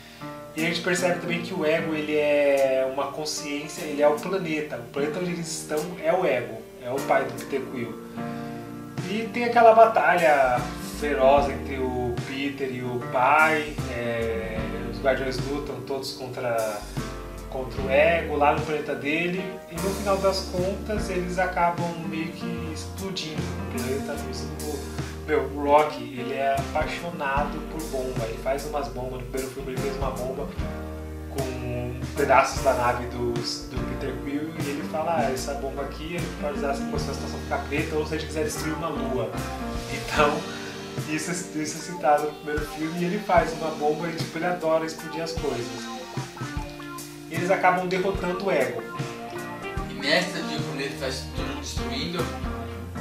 E 0.55 0.61
a 0.61 0.65
gente 0.65 0.81
percebe 0.81 1.19
também 1.19 1.41
que 1.41 1.53
o 1.53 1.65
ego 1.65 1.93
ele 1.95 2.15
é 2.15 2.87
uma 2.93 3.07
consciência, 3.07 3.81
ele 3.83 4.01
é 4.01 4.07
o 4.07 4.15
planeta. 4.15 4.77
O 4.77 4.91
planeta 4.91 5.19
onde 5.19 5.31
eles 5.31 5.47
estão 5.47 5.79
é 6.01 6.13
o 6.13 6.25
ego, 6.25 6.61
é 6.81 6.89
o 6.91 6.95
pai 7.01 7.25
do 7.25 7.33
Peter 7.33 7.61
Quill. 7.71 8.03
E 9.09 9.27
tem 9.33 9.45
aquela 9.45 9.73
batalha 9.73 10.59
feroz 10.99 11.49
entre 11.49 11.77
o 11.77 12.15
Peter 12.27 12.73
e 12.73 12.81
o 12.83 12.99
pai. 13.11 13.75
é, 13.91 14.57
os 14.91 15.01
Guardiões 15.01 15.37
lutam 15.49 15.81
todos 15.81 16.13
contra, 16.13 16.79
contra 17.53 17.81
o 17.81 17.89
ego 17.89 18.35
lá 18.35 18.53
no 18.53 18.61
planeta 18.61 18.95
dele. 18.95 19.41
E 19.71 19.75
no 19.75 19.89
final 19.95 20.17
das 20.17 20.49
contas 20.51 21.09
eles 21.09 21.37
acabam 21.39 21.87
meio 22.09 22.29
que 22.33 22.71
explodindo. 22.73 23.41
O 23.41 23.77
planeta 23.77 24.15
o, 24.65 25.25
meu, 25.27 25.43
o 25.55 25.63
Rock, 25.63 26.03
ele 26.03 26.33
é 26.33 26.55
apaixonado 26.59 27.57
por 27.71 27.81
bomba. 27.83 28.25
Ele 28.25 28.39
faz 28.43 28.65
umas 28.65 28.87
bombas. 28.89 29.21
No 29.21 29.27
primeiro 29.27 29.53
filme 29.53 29.71
ele 29.71 29.81
fez 29.81 29.95
uma 29.95 30.11
bomba 30.11 30.49
com 31.29 31.93
pedaços 32.15 32.61
da 32.63 32.73
nave 32.73 33.05
dos, 33.07 33.69
do 33.71 33.77
Peter 33.89 34.13
Quill 34.23 34.49
e 34.59 34.69
ele 34.69 34.83
fala, 34.91 35.17
ah, 35.19 35.31
essa 35.31 35.53
bomba 35.55 35.83
aqui 35.83 36.15
ele 36.15 36.27
pode 36.41 36.57
usar 36.57 36.75
se 36.75 36.83
a 36.83 36.85
situação 36.85 37.39
ficar 37.43 37.59
preta 37.69 37.95
ou 37.95 38.05
se 38.05 38.15
a 38.15 38.17
gente 38.17 38.27
quiser 38.27 38.43
destruir 38.43 38.73
uma 38.75 38.89
lua. 38.89 39.31
Então, 39.91 40.31
isso, 41.09 41.31
é- 41.31 41.61
isso 41.61 41.77
é 41.77 41.93
citado 41.93 42.23
no 42.25 42.31
primeiro 42.33 42.65
filme 42.67 42.99
e 42.99 43.05
ele 43.05 43.19
faz 43.19 43.51
uma 43.53 43.71
bomba 43.71 44.07
e 44.09 44.15
tipo, 44.15 44.37
ele 44.37 44.45
adora 44.45 44.85
explodir 44.85 45.23
as 45.23 45.31
coisas. 45.31 46.02
Eles 47.33 47.49
acabam 47.51 47.87
derrotando 47.87 48.45
o 48.45 48.51
ego. 48.51 48.81
E 49.89 49.93
nessa 49.95 50.39
de 50.41 50.55
o 50.55 50.61
planeta 50.61 50.93
está 50.93 51.11
se 51.11 51.23
todo 51.35 51.59
destruindo, 51.59 52.25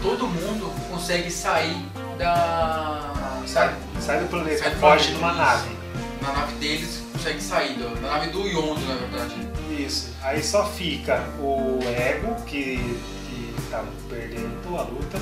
todo 0.01 0.26
mundo 0.26 0.72
consegue 0.91 1.30
sair 1.30 1.76
da. 2.18 3.12
Sai, 3.47 3.74
sai 4.01 4.20
do 4.20 4.28
planeta, 4.28 4.59
Sai 4.59 4.70
do 4.70 4.76
foge 4.80 5.12
planeta, 5.14 5.18
numa 5.18 5.28
isso. 5.33 5.39
nave. 5.66 5.76
Na 6.22 6.33
nave 6.33 6.53
deles, 6.55 7.03
consegue 7.12 7.41
sair, 7.43 7.74
do- 7.74 8.01
na 8.01 8.09
nave 8.12 8.30
do 8.30 8.47
Yondo, 8.47 8.80
na 8.87 8.95
verdade. 8.95 9.35
Isso. 9.78 10.11
Aí 10.22 10.43
só 10.43 10.64
fica 10.66 11.20
o 11.41 11.80
Ego, 11.85 12.37
que, 12.47 12.76
que 13.26 13.55
tá 13.70 13.85
perdendo 14.09 14.76
a 14.78 14.83
luta, 14.83 15.18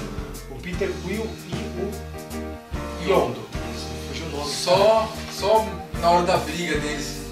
o 0.51 0.55
Peter 0.57 0.91
Quill 1.03 1.27
e 1.49 3.07
o 3.07 3.11
Yondo. 3.11 3.41
Isso, 3.75 3.89
fugiu 4.09 4.27
o 4.27 4.31
nome. 4.31 4.51
Só, 4.53 5.11
só 5.33 5.67
na 6.01 6.11
hora 6.11 6.27
da 6.27 6.37
briga 6.37 6.79
deles, 6.79 7.23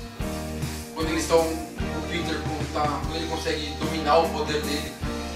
quando 0.94 1.10
eles 1.10 1.22
estão. 1.24 1.67
Peter 2.08 2.36
tá, 2.72 3.00
ele 3.14 3.26
consegue 3.26 3.74
dominar 3.78 4.18
o 4.18 4.28
poder 4.30 4.62
dele, 4.62 4.92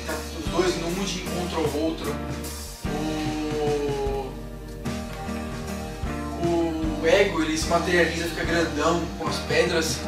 tá 0.06 0.14
os 0.38 0.46
dois 0.50 0.76
num 0.80 1.04
de 1.04 1.20
contra 1.20 1.60
o 1.60 1.84
outro. 1.84 2.14
O. 2.86 4.32
O 7.02 7.06
ego 7.06 7.42
ele 7.42 7.58
se 7.58 7.66
materializa, 7.66 8.28
fica 8.28 8.44
grandão 8.44 9.02
com 9.18 9.28
as 9.28 9.36
pedras. 9.40 9.98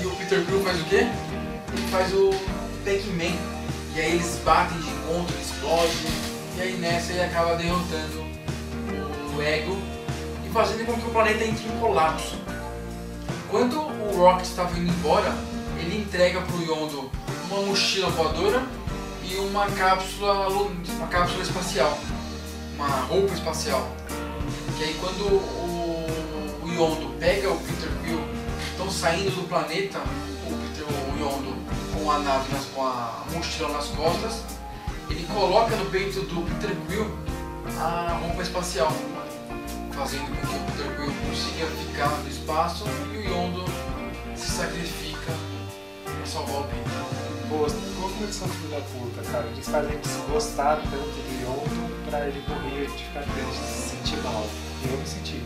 E 0.00 0.06
o 0.06 0.10
Peter 0.16 0.44
Quill 0.44 0.62
faz 0.62 0.80
o 0.80 0.84
quê? 0.84 1.06
Ele 1.72 1.88
faz 1.90 2.12
o 2.12 2.30
Pac-Man. 2.84 3.36
E 3.94 4.00
aí 4.00 4.12
eles 4.12 4.40
batem 4.44 4.78
de 4.78 4.88
encontro, 4.88 5.34
ele 5.34 5.42
explode. 5.42 5.96
E 6.56 6.60
aí 6.60 6.76
nessa 6.76 7.12
ele 7.12 7.22
acaba 7.22 7.56
derrotando 7.56 8.24
o 9.36 9.42
Ego 9.42 9.76
e 10.46 10.50
fazendo 10.50 10.86
com 10.86 10.94
que 10.94 11.06
o 11.06 11.10
planeta 11.10 11.44
entre 11.44 11.66
em 11.66 11.78
colapso. 11.78 12.38
Quando 13.50 13.78
o 13.80 14.16
Rocket 14.16 14.46
estava 14.46 14.76
indo 14.78 14.90
embora, 14.90 15.32
ele 15.84 16.02
entrega 16.02 16.40
para 16.40 16.56
o 16.56 16.62
Yondo 16.62 17.10
uma 17.50 17.60
mochila 17.60 18.08
voadora 18.10 18.62
e 19.22 19.34
uma 19.36 19.66
cápsula, 19.66 20.48
uma 20.48 21.06
cápsula 21.08 21.42
espacial, 21.42 21.98
uma 22.74 22.88
roupa 22.88 23.34
espacial. 23.34 23.86
Que 24.76 24.84
aí 24.84 24.96
quando 25.00 25.26
o, 25.26 26.62
o 26.64 26.68
Yondo 26.68 27.14
pega 27.18 27.50
o 27.50 27.58
Peter 27.58 27.90
Quill, 28.02 28.20
estão 28.70 28.90
saindo 28.90 29.30
do 29.30 29.46
planeta, 29.46 29.98
o 29.98 30.56
Peter 30.56 30.84
o 30.86 31.18
Yondo 31.18 31.54
com 31.92 32.10
a 32.10 32.18
nave, 32.18 32.52
nas, 32.52 32.64
com 32.66 32.82
a 32.82 33.24
mochila 33.32 33.68
nas 33.68 33.86
costas, 33.88 34.42
ele 35.10 35.26
coloca 35.32 35.76
no 35.76 35.86
peito 35.90 36.20
do 36.22 36.42
Peter 36.42 36.74
Quill 36.88 37.06
a 37.78 38.18
roupa 38.20 38.42
espacial, 38.42 38.92
fazendo 39.92 40.24
com 40.24 40.46
que 40.46 40.54
o 40.54 40.60
Peter 40.72 40.96
Quill 40.96 41.14
consiga 41.28 41.66
ficar 41.66 42.08
no 42.08 42.28
espaço 42.28 42.84
e 43.12 43.18
o 43.18 43.22
Yondo 43.22 43.64
se 44.34 44.50
sacrifica 44.50 45.03
para 46.24 46.26
salvar 46.26 46.60
o 46.62 46.64
Peter. 46.64 47.48
Pô, 47.48 47.66
como 48.00 48.24
eles 48.24 48.34
são 48.34 48.48
filho 48.48 48.70
da 48.70 48.80
puta, 48.80 49.30
cara? 49.30 49.46
Eles 49.46 49.68
fazem 49.68 49.92
gente 49.92 50.08
gostar 50.30 50.76
tanto 50.76 50.96
do 50.96 51.42
Yondo 51.42 52.08
pra 52.08 52.26
ele 52.26 52.42
morrer 52.48 52.84
e 52.84 52.88
gente 52.88 53.04
ficar 53.04 53.22
triste, 53.22 53.62
se 53.62 53.96
sentir 53.96 54.16
mal. 54.22 54.46
E 54.82 54.90
eu 54.90 54.98
me 54.98 55.06
senti. 55.06 55.42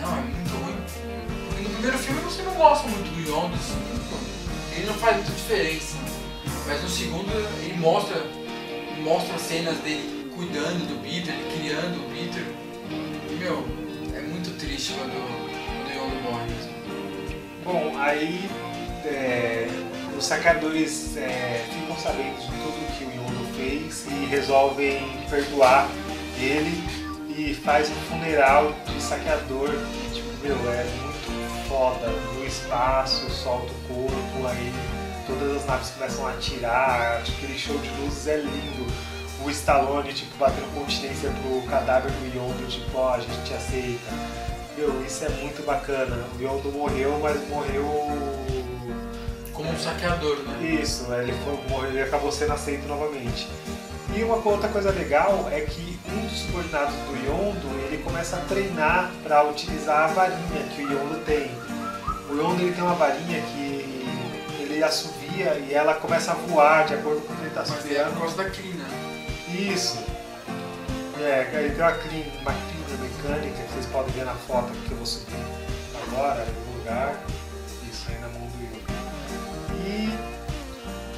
Não, 0.00 0.16
é 0.16 0.22
muito 0.22 0.54
ruim. 0.56 1.62
No 1.62 1.70
primeiro 1.70 1.98
filme 1.98 2.20
você 2.22 2.42
não 2.42 2.54
gosta 2.54 2.88
muito 2.88 3.10
do 3.14 3.20
Yondo, 3.20 3.54
assim, 3.54 4.76
ele 4.76 4.86
não 4.86 4.94
faz 4.94 5.16
muita 5.16 5.32
diferença. 5.32 5.96
Mas 6.66 6.82
no 6.82 6.88
segundo 6.88 7.30
ele 7.62 7.76
mostra, 7.76 8.16
ele 8.16 9.02
mostra 9.02 9.38
cenas 9.38 9.76
dele 9.78 10.30
cuidando 10.34 10.88
do 10.88 11.02
Peter, 11.02 11.34
ele 11.34 11.58
criando 11.58 12.00
o 12.00 12.10
Peter. 12.10 12.44
E 13.30 13.34
meu, 13.34 13.66
é 14.14 14.20
muito 14.22 14.58
triste 14.58 14.94
quando, 14.94 15.12
quando 15.12 15.88
o 15.88 15.92
Yondo 15.92 16.22
morre 16.22 16.44
mesmo. 16.50 16.74
Bom, 17.64 17.98
aí 17.98 18.48
é, 19.04 19.68
os 20.16 20.24
saqueadores 20.24 21.16
é, 21.16 21.64
ficam 21.72 21.96
sabendo 21.98 22.40
de 22.40 22.46
tudo 22.46 22.98
que 22.98 23.04
o 23.04 23.10
Yondo 23.10 23.54
fez 23.56 24.06
e 24.06 24.26
resolvem 24.26 25.00
perdoar 25.28 25.88
ele 26.38 26.82
e 27.36 27.54
faz 27.54 27.90
um 27.90 27.94
funeral 28.08 28.72
de 28.86 29.02
saqueador 29.02 29.68
que, 29.70 30.14
tipo, 30.14 30.28
meu, 30.42 30.56
é 30.72 30.84
muito 30.84 31.68
foda. 31.68 32.08
No 32.34 32.46
espaço, 32.46 33.28
solta 33.30 33.72
o 33.72 33.94
corpo, 33.94 34.46
aí 34.46 34.72
todas 35.26 35.56
as 35.56 35.66
naves 35.66 35.90
começam 35.90 36.26
a 36.26 36.30
atirar, 36.30 37.22
tipo, 37.24 37.38
aquele 37.38 37.58
show 37.58 37.78
de 37.78 37.88
luzes 38.00 38.26
é 38.28 38.36
lindo. 38.36 38.86
O 39.44 39.50
Stallone, 39.50 40.12
tipo, 40.12 40.36
batendo 40.38 40.72
continência 40.74 41.30
pro 41.30 41.62
cadáver 41.68 42.10
do 42.10 42.36
Yondo, 42.36 42.66
tipo, 42.68 42.96
ó, 42.96 43.14
a 43.14 43.20
gente 43.20 43.42
te 43.44 43.54
aceita. 43.54 44.12
Meu, 44.76 45.04
isso 45.04 45.24
é 45.24 45.28
muito 45.28 45.64
bacana. 45.64 46.24
O 46.38 46.42
Yondo 46.42 46.70
morreu, 46.72 47.18
mas 47.20 47.48
morreu. 47.48 48.63
Como 49.64 49.76
um 49.76 49.78
saqueador, 49.78 50.36
né? 50.40 50.78
Isso, 50.82 51.10
ele, 51.14 51.32
foi, 51.42 51.88
ele 51.88 52.02
acabou 52.02 52.30
sendo 52.30 52.52
aceito 52.52 52.86
novamente. 52.86 53.48
E 54.14 54.22
uma 54.22 54.36
outra 54.46 54.68
coisa 54.68 54.90
legal 54.90 55.48
é 55.50 55.62
que 55.62 55.98
um 56.06 56.26
dos 56.26 56.40
subordinados 56.40 56.94
do 56.94 57.16
Yondo 57.16 57.68
ele 57.86 58.02
começa 58.02 58.36
a 58.36 58.40
treinar 58.40 59.10
para 59.22 59.42
utilizar 59.48 60.04
a 60.04 60.06
varinha 60.08 60.62
que 60.76 60.82
o 60.82 60.92
Yondo 60.92 61.24
tem. 61.24 61.50
O 62.28 62.34
Yondo 62.34 62.62
ele 62.62 62.72
tem 62.72 62.84
uma 62.84 62.94
varinha 62.94 63.40
que 63.40 64.06
ele 64.60 64.84
assovia 64.84 65.54
e 65.66 65.72
ela 65.72 65.94
começa 65.94 66.32
a 66.32 66.34
voar 66.34 66.86
de 66.86 66.94
acordo 66.94 67.22
com 67.22 67.32
o 67.32 67.36
que 67.36 67.42
ele 67.42 67.48
está 67.48 67.60
Mas 67.60 67.70
é 67.70 67.72
por 67.72 67.78
assoviando. 67.78 68.20
causa 68.20 68.36
da 68.36 68.50
crina. 68.50 68.84
Isso. 69.48 69.98
É, 71.20 71.50
aí 71.54 71.70
tem 71.70 71.80
uma 71.80 71.92
crina, 71.92 72.32
uma 72.42 72.52
crina 72.52 72.74
mecânica 73.00 73.62
que 73.62 73.72
vocês 73.72 73.86
podem 73.86 74.12
ver 74.12 74.24
na 74.26 74.34
foto 74.34 74.70
que 74.86 74.90
eu 74.90 74.96
vou 74.98 75.06
subir 75.06 75.32
agora, 76.06 76.44
no 76.44 76.78
lugar. 76.78 77.24
E 79.86 80.34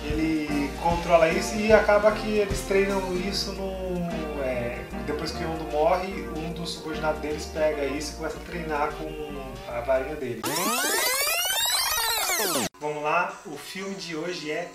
ele 0.07 0.71
controla 0.83 1.29
isso 1.29 1.55
e 1.57 1.73
acaba 1.73 2.13
que 2.13 2.39
eles 2.39 2.61
treinam 2.63 3.17
isso 3.17 3.53
no. 3.53 4.43
é, 4.43 4.85
depois 5.07 5.31
que 5.31 5.43
Yondo 5.43 5.65
morre, 5.71 6.29
um 6.37 6.53
dos 6.53 6.71
subordinados 6.71 7.21
deles 7.21 7.47
pega 7.47 7.85
isso 7.85 8.13
e 8.13 8.17
começa 8.17 8.37
a 8.37 8.41
treinar 8.41 8.93
com 8.93 9.73
a 9.73 9.81
varinha 9.81 10.17
dele. 10.17 10.43
Vamos 12.81 13.03
lá, 13.03 13.33
o 13.47 13.57
filme 13.57 13.95
de 13.95 14.15
hoje 14.15 14.51
é 14.51 14.71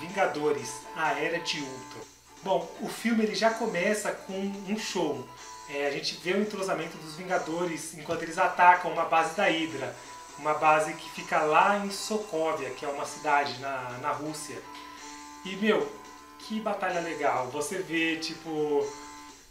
Vingadores, 0.00 0.70
a 0.94 1.18
Era 1.18 1.38
de 1.40 1.60
Ultron. 1.60 2.00
Bom, 2.42 2.70
o 2.80 2.88
filme 2.88 3.24
ele 3.24 3.34
já 3.34 3.50
começa 3.50 4.12
com 4.12 4.32
um 4.68 4.78
show. 4.78 5.26
É, 5.70 5.86
a 5.86 5.90
gente 5.90 6.14
vê 6.22 6.32
o 6.32 6.40
entrosamento 6.40 6.96
dos 6.98 7.16
Vingadores 7.16 7.94
enquanto 7.94 8.22
eles 8.22 8.38
atacam 8.38 8.92
uma 8.92 9.04
base 9.04 9.34
da 9.34 9.44
Hydra. 9.44 9.94
Uma 10.38 10.54
base 10.54 10.92
que 10.94 11.10
fica 11.10 11.40
lá 11.40 11.78
em 11.78 11.90
Sokovia, 11.90 12.70
que 12.70 12.84
é 12.84 12.88
uma 12.88 13.04
cidade 13.04 13.58
na, 13.58 13.98
na 14.00 14.12
Rússia. 14.12 14.62
E, 15.44 15.56
meu, 15.56 15.90
que 16.38 16.60
batalha 16.60 17.00
legal. 17.00 17.48
Você 17.48 17.78
vê, 17.78 18.16
tipo, 18.16 18.86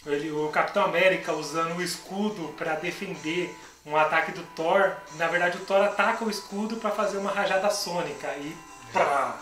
ele, 0.05 0.31
o 0.31 0.49
Capitão 0.49 0.83
América 0.85 1.33
usando 1.33 1.77
o 1.77 1.81
escudo 1.81 2.53
para 2.57 2.75
defender 2.75 3.53
um 3.85 3.95
ataque 3.95 4.31
do 4.31 4.43
Thor. 4.55 4.95
Na 5.15 5.27
verdade, 5.27 5.57
o 5.57 5.65
Thor 5.65 5.83
ataca 5.83 6.23
o 6.25 6.29
escudo 6.29 6.77
para 6.77 6.91
fazer 6.91 7.17
uma 7.17 7.31
rajada 7.31 7.69
sônica 7.69 8.27
e 8.37 8.55
pá, 8.93 9.39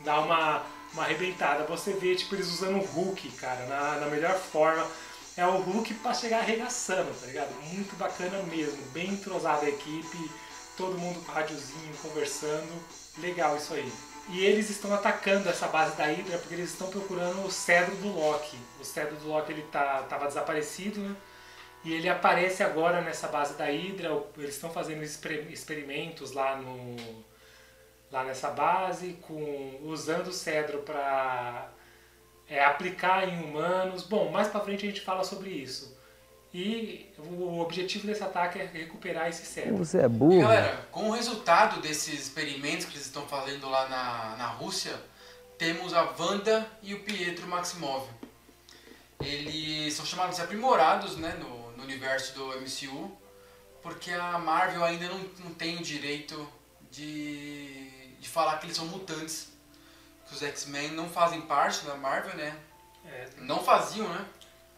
dá 0.00 0.20
uma, 0.20 0.62
uma 0.92 1.02
arrebentada. 1.02 1.64
Você 1.64 1.92
vê 1.92 2.14
tipo, 2.14 2.34
eles 2.34 2.48
usando 2.48 2.76
o 2.76 2.84
Hulk, 2.84 3.30
cara, 3.32 3.66
na, 3.66 3.96
na 4.00 4.06
melhor 4.06 4.34
forma. 4.36 4.86
É 5.36 5.44
o 5.44 5.58
Hulk 5.58 5.94
para 5.94 6.14
chegar 6.14 6.38
arregaçando, 6.38 7.12
tá 7.20 7.26
ligado? 7.26 7.52
Muito 7.72 7.96
bacana 7.96 8.40
mesmo, 8.44 8.80
bem 8.92 9.10
entrosada 9.10 9.66
a 9.66 9.68
equipe, 9.68 10.30
todo 10.76 10.98
mundo 10.98 11.24
com 11.24 11.32
rádiozinho 11.32 11.94
conversando. 12.02 12.72
Legal 13.18 13.56
isso 13.56 13.74
aí. 13.74 13.92
E 14.30 14.44
eles 14.44 14.70
estão 14.70 14.92
atacando 14.94 15.48
essa 15.48 15.68
base 15.68 15.96
da 15.96 16.06
Hydra 16.06 16.38
porque 16.38 16.54
eles 16.54 16.70
estão 16.70 16.88
procurando 16.88 17.44
o 17.44 17.50
cedro 17.50 17.94
do 17.96 18.08
Loki. 18.08 18.58
O 18.80 18.84
cedro 18.84 19.16
do 19.16 19.28
Loki 19.28 19.52
ele 19.52 19.62
tá, 19.64 20.02
tava 20.04 20.26
desaparecido, 20.26 21.00
né? 21.00 21.14
E 21.84 21.92
ele 21.92 22.08
aparece 22.08 22.62
agora 22.62 23.02
nessa 23.02 23.28
base 23.28 23.54
da 23.54 23.66
Hydra. 23.66 24.10
Eles 24.38 24.54
estão 24.54 24.70
fazendo 24.70 25.02
exper- 25.02 25.50
experimentos 25.50 26.32
lá 26.32 26.56
no 26.56 26.96
lá 28.10 28.22
nessa 28.22 28.48
base, 28.50 29.14
com 29.22 29.80
usando 29.82 30.28
o 30.28 30.32
cedro 30.32 30.78
para 30.82 31.68
aplicar 32.64 33.28
em 33.28 33.42
humanos. 33.42 34.04
Bom, 34.04 34.30
mais 34.30 34.48
para 34.48 34.60
frente 34.60 34.86
a 34.86 34.88
gente 34.88 35.00
fala 35.00 35.24
sobre 35.24 35.50
isso. 35.50 35.93
E 36.56 37.12
o 37.18 37.58
objetivo 37.58 38.06
desse 38.06 38.22
ataque 38.22 38.60
é 38.60 38.64
recuperar 38.64 39.28
esse 39.28 39.44
cedro. 39.44 39.76
Você 39.78 39.98
é 39.98 40.04
E 40.04 40.08
burro. 40.08 40.40
galera, 40.42 40.86
com 40.92 41.08
o 41.08 41.12
resultado 41.12 41.80
desses 41.80 42.14
experimentos 42.20 42.86
que 42.86 42.92
eles 42.94 43.06
estão 43.06 43.26
fazendo 43.26 43.68
lá 43.68 43.88
na, 43.88 44.36
na 44.36 44.46
Rússia, 44.46 44.94
temos 45.58 45.92
a 45.92 46.02
Wanda 46.16 46.64
e 46.80 46.94
o 46.94 47.00
Pietro 47.00 47.48
Maximov. 47.48 48.08
Eles 49.20 49.94
são 49.94 50.06
chamados 50.06 50.36
de 50.36 50.42
aprimorados 50.42 51.16
né, 51.16 51.36
no, 51.40 51.72
no 51.72 51.82
universo 51.82 52.34
do 52.34 52.46
MCU, 52.60 53.10
porque 53.82 54.12
a 54.12 54.38
Marvel 54.38 54.84
ainda 54.84 55.08
não, 55.08 55.18
não 55.44 55.54
tem 55.54 55.76
o 55.76 55.82
direito 55.82 56.48
de, 56.90 58.14
de 58.20 58.28
falar 58.28 58.58
que 58.58 58.66
eles 58.66 58.76
são 58.76 58.86
mutantes. 58.86 59.48
Que 60.28 60.34
os 60.34 60.42
X-Men 60.42 60.92
não 60.92 61.08
fazem 61.08 61.40
parte 61.42 61.84
da 61.84 61.96
Marvel, 61.96 62.36
né? 62.36 62.56
É, 63.06 63.28
Não 63.38 63.62
faziam, 63.62 64.08
né? 64.08 64.24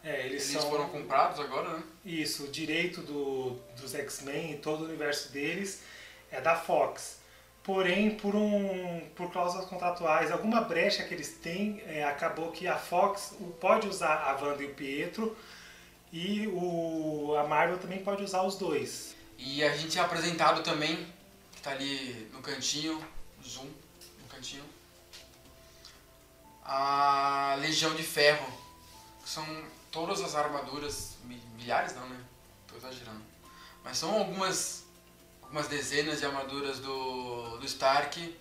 É, 0.07 0.25
eles, 0.25 0.49
Eles 0.49 0.61
são 0.61 0.69
foram 0.69 0.87
comprados 0.87 1.37
agora, 1.37 1.67
né? 1.73 1.83
Isso, 2.05 2.45
o 2.45 2.47
direito 2.47 3.01
do, 3.01 3.59
dos 3.79 3.93
X-Men 3.93 4.53
e 4.53 4.57
todo 4.57 4.81
o 4.81 4.85
universo 4.85 5.33
deles 5.33 5.81
é 6.31 6.39
da 6.39 6.55
Fox. 6.55 7.17
Porém, 7.61 8.11
por, 8.11 8.33
um, 8.33 9.01
por 9.13 9.29
cláusulas 9.29 9.65
contratuais, 9.65 10.31
alguma 10.31 10.61
brecha 10.61 11.03
que 11.03 11.13
eles 11.13 11.33
têm, 11.33 11.83
é, 11.85 12.05
acabou 12.05 12.53
que 12.53 12.65
a 12.65 12.77
Fox 12.77 13.35
pode 13.59 13.85
usar 13.85 14.13
a 14.13 14.41
Wanda 14.41 14.63
e 14.63 14.67
o 14.67 14.73
Pietro 14.73 15.35
e 16.13 16.47
o, 16.47 17.35
a 17.37 17.45
Marvel 17.45 17.77
também 17.77 18.01
pode 18.01 18.23
usar 18.23 18.43
os 18.43 18.55
dois. 18.55 19.13
E 19.37 19.61
a 19.61 19.75
gente 19.75 19.99
é 19.99 20.01
apresentado 20.01 20.63
também, 20.63 21.05
que 21.51 21.61
tá 21.61 21.71
ali 21.71 22.29
no 22.31 22.41
cantinho, 22.41 23.05
zoom, 23.45 23.65
no 24.21 24.27
cantinho, 24.29 24.63
a 26.63 27.57
Legião 27.59 27.93
de 27.93 28.03
Ferro, 28.03 28.47
que 29.21 29.29
são 29.29 29.45
todas 29.97 30.21
as 30.21 30.35
armaduras, 30.35 31.15
mi- 31.23 31.41
milhares 31.57 31.95
não, 31.95 32.07
né? 32.07 32.19
Tô 32.67 32.75
exagerando. 32.77 33.21
Mas 33.83 33.97
são 33.97 34.13
algumas, 34.15 34.83
algumas 35.41 35.67
dezenas 35.67 36.19
de 36.19 36.25
armaduras 36.27 36.79
do, 36.79 37.57
do 37.57 37.65
Stark, 37.65 38.37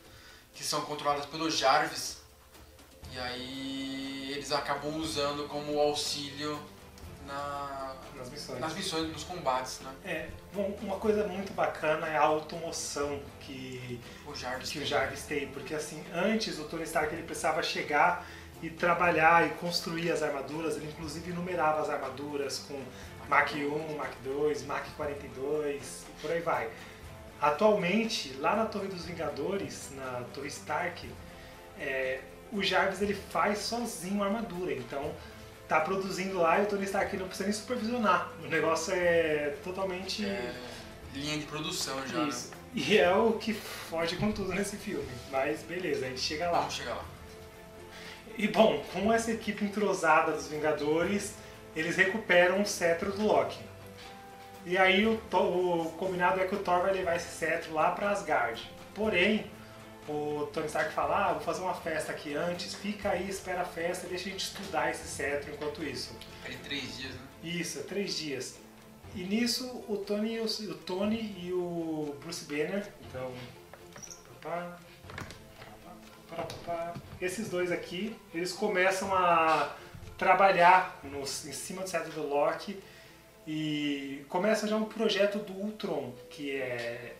que 0.52 0.62
são 0.62 0.82
controladas 0.82 1.24
pelo 1.24 1.50
Jarvis, 1.50 2.18
e 3.11 3.18
aí 3.18 4.32
eles 4.32 4.52
acabam 4.52 4.96
usando 4.96 5.48
como 5.48 5.80
auxílio 5.80 6.61
na, 7.26 7.94
Nas 8.14 8.28
missões. 8.28 8.61
nas 8.61 8.74
missões, 8.74 9.11
nos 9.12 9.24
combates, 9.24 9.80
né? 9.80 9.90
É, 10.04 10.28
bom, 10.52 10.76
uma 10.82 10.98
coisa 10.98 11.26
muito 11.26 11.54
bacana 11.54 12.07
é 12.07 12.18
a 12.18 12.22
automoção 12.22 13.22
que 13.40 13.98
O 14.26 14.34
Jarvis. 14.34 14.70
que 14.70 14.78
o 14.80 14.84
Jarvis 14.86 15.22
tem, 15.22 15.48
porque 15.52 15.74
assim, 15.74 16.04
antes 16.12 16.59
o 16.59 16.64
Tony 16.64 16.82
Stark 16.84 17.14
ele 17.14 17.22
precisava 17.22 17.62
chegar 17.62 18.26
e 18.62 18.70
trabalhar 18.70 19.46
e 19.46 19.50
construir 19.54 20.11
as 20.11 20.22
armaduras, 20.22 20.76
ele 20.76 20.86
inclusive 20.86 21.32
numerava 21.32 21.82
as 21.82 21.90
armaduras 21.90 22.59
com 22.66 22.80
Mach 23.28 23.52
1, 23.54 23.96
Mach 23.96 24.11
2, 24.24 24.64
Mach 24.64 24.84
42 24.96 26.04
e 26.09 26.20
por 26.22 26.30
aí 26.30 26.40
vai. 26.40 26.68
Atualmente, 27.40 28.34
lá 28.40 28.57
na 28.57 28.64
Torre 28.64 28.88
dos 28.88 29.04
Vingadores, 29.04 29.90
na 29.94 30.22
Torre 30.32 30.48
Stark, 30.48 31.09
é, 31.78 32.20
o 32.50 32.62
Jarvis 32.62 33.02
ele 33.02 33.14
faz 33.14 33.59
sozinho 33.59 34.22
a 34.22 34.26
armadura, 34.26 34.72
então 34.72 35.12
tá 35.68 35.80
produzindo 35.80 36.38
lá 36.38 36.61
e 36.61 36.62
o 36.62 36.66
Tony 36.66 36.84
Stark 36.84 37.14
não 37.16 37.26
precisa 37.26 37.48
nem 37.48 37.52
supervisionar. 37.52 38.32
O 38.42 38.46
negócio 38.48 38.94
é 38.94 39.54
totalmente 39.62 40.24
É, 40.24 40.54
linha 41.12 41.36
de 41.38 41.44
produção 41.44 41.96
já, 42.07 42.24
isso. 42.24 42.50
né? 42.50 42.57
E 42.74 42.98
é 42.98 43.12
o 43.14 43.32
que 43.32 43.52
foge 43.52 44.16
com 44.16 44.30
tudo 44.32 44.52
nesse 44.54 44.76
filme. 44.76 45.09
Mas 45.30 45.62
beleza, 45.62 46.07
a 46.07 46.09
gente 46.09 46.20
chega 46.20 46.50
lá. 46.50 46.61
Vamos 46.61 46.74
chegar 46.74 46.94
lá. 46.94 47.04
E 48.37 48.47
bom, 48.49 48.84
com 48.93 49.12
essa 49.12 49.32
equipe 49.32 49.64
entrosada 49.64 50.32
dos 50.32 50.49
Vingadores, 50.49 51.34
eles 51.74 51.97
recuperam 51.97 52.62
o 52.62 52.66
cetro 52.66 53.12
do 53.12 53.26
Loki. 53.26 53.59
E 54.64 54.76
aí 54.76 55.07
o, 55.07 55.14
o 55.14 55.95
combinado 55.97 56.41
é 56.41 56.47
que 56.47 56.55
o 56.55 56.59
Thor 56.59 56.82
vai 56.82 56.93
levar 56.93 57.16
esse 57.16 57.28
cetro 57.28 57.72
lá 57.72 57.93
para 57.93 58.11
Asgard. 58.11 58.61
Porém, 58.95 59.51
o 60.09 60.49
Tony 60.53 60.66
Stark 60.66 60.93
fala, 60.93 61.28
ah, 61.28 61.32
vou 61.32 61.43
fazer 61.43 61.62
uma 61.62 61.74
festa 61.74 62.12
aqui 62.12 62.34
antes, 62.34 62.74
fica 62.74 63.11
aí, 63.11 63.28
espera 63.28 63.62
a 63.62 63.64
festa, 63.64 64.07
deixa 64.07 64.28
a 64.28 64.32
gente 64.32 64.45
estudar 64.45 64.91
esse 64.91 65.07
cetro 65.07 65.53
enquanto 65.53 65.82
isso. 65.82 66.14
De 66.45 66.57
três 66.59 66.97
dias, 66.97 67.14
né? 67.14 67.20
Isso, 67.43 67.78
é 67.78 67.82
três 67.82 68.16
dias. 68.16 68.59
E 69.14 69.22
nisso 69.22 69.84
o 69.89 69.97
Tony, 69.97 70.34
e 70.34 70.41
o, 70.41 70.45
o 70.45 70.74
Tony 70.74 71.37
e 71.43 71.53
o 71.53 72.14
Bruce 72.20 72.45
Banner, 72.45 72.87
então. 73.09 73.32
pá, 74.43 74.76
esses 77.20 77.49
dois 77.49 77.72
aqui, 77.72 78.16
eles 78.34 78.53
começam 78.53 79.14
a 79.14 79.74
trabalhar 80.18 81.01
no, 81.05 81.20
em 81.20 81.24
cima 81.24 81.82
do 81.82 81.89
cetro 81.89 82.12
do 82.12 82.26
Loki 82.26 82.82
e 83.47 84.24
começam 84.28 84.68
já 84.68 84.76
um 84.76 84.84
projeto 84.84 85.39
do 85.39 85.53
Ultron, 85.53 86.12
que 86.30 86.57
é. 86.57 87.14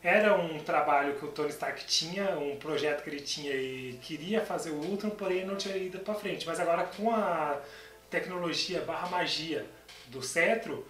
Era 0.00 0.36
um 0.36 0.60
trabalho 0.60 1.16
que 1.16 1.24
o 1.24 1.28
Tony 1.28 1.48
Stark 1.48 1.84
tinha, 1.84 2.38
um 2.38 2.56
projeto 2.56 3.02
que 3.02 3.10
ele 3.10 3.20
tinha 3.20 3.52
e 3.52 3.98
queria 4.00 4.40
fazer 4.40 4.70
o 4.70 4.76
Ultron, 4.76 5.10
porém 5.10 5.44
não 5.44 5.56
tinha 5.56 5.76
ido 5.76 5.98
para 5.98 6.14
frente. 6.14 6.46
Mas 6.46 6.60
agora 6.60 6.84
com 6.84 7.10
a 7.10 7.60
tecnologia 8.08 8.80
barra 8.80 9.08
magia 9.08 9.66
do 10.06 10.22
cetro, 10.22 10.86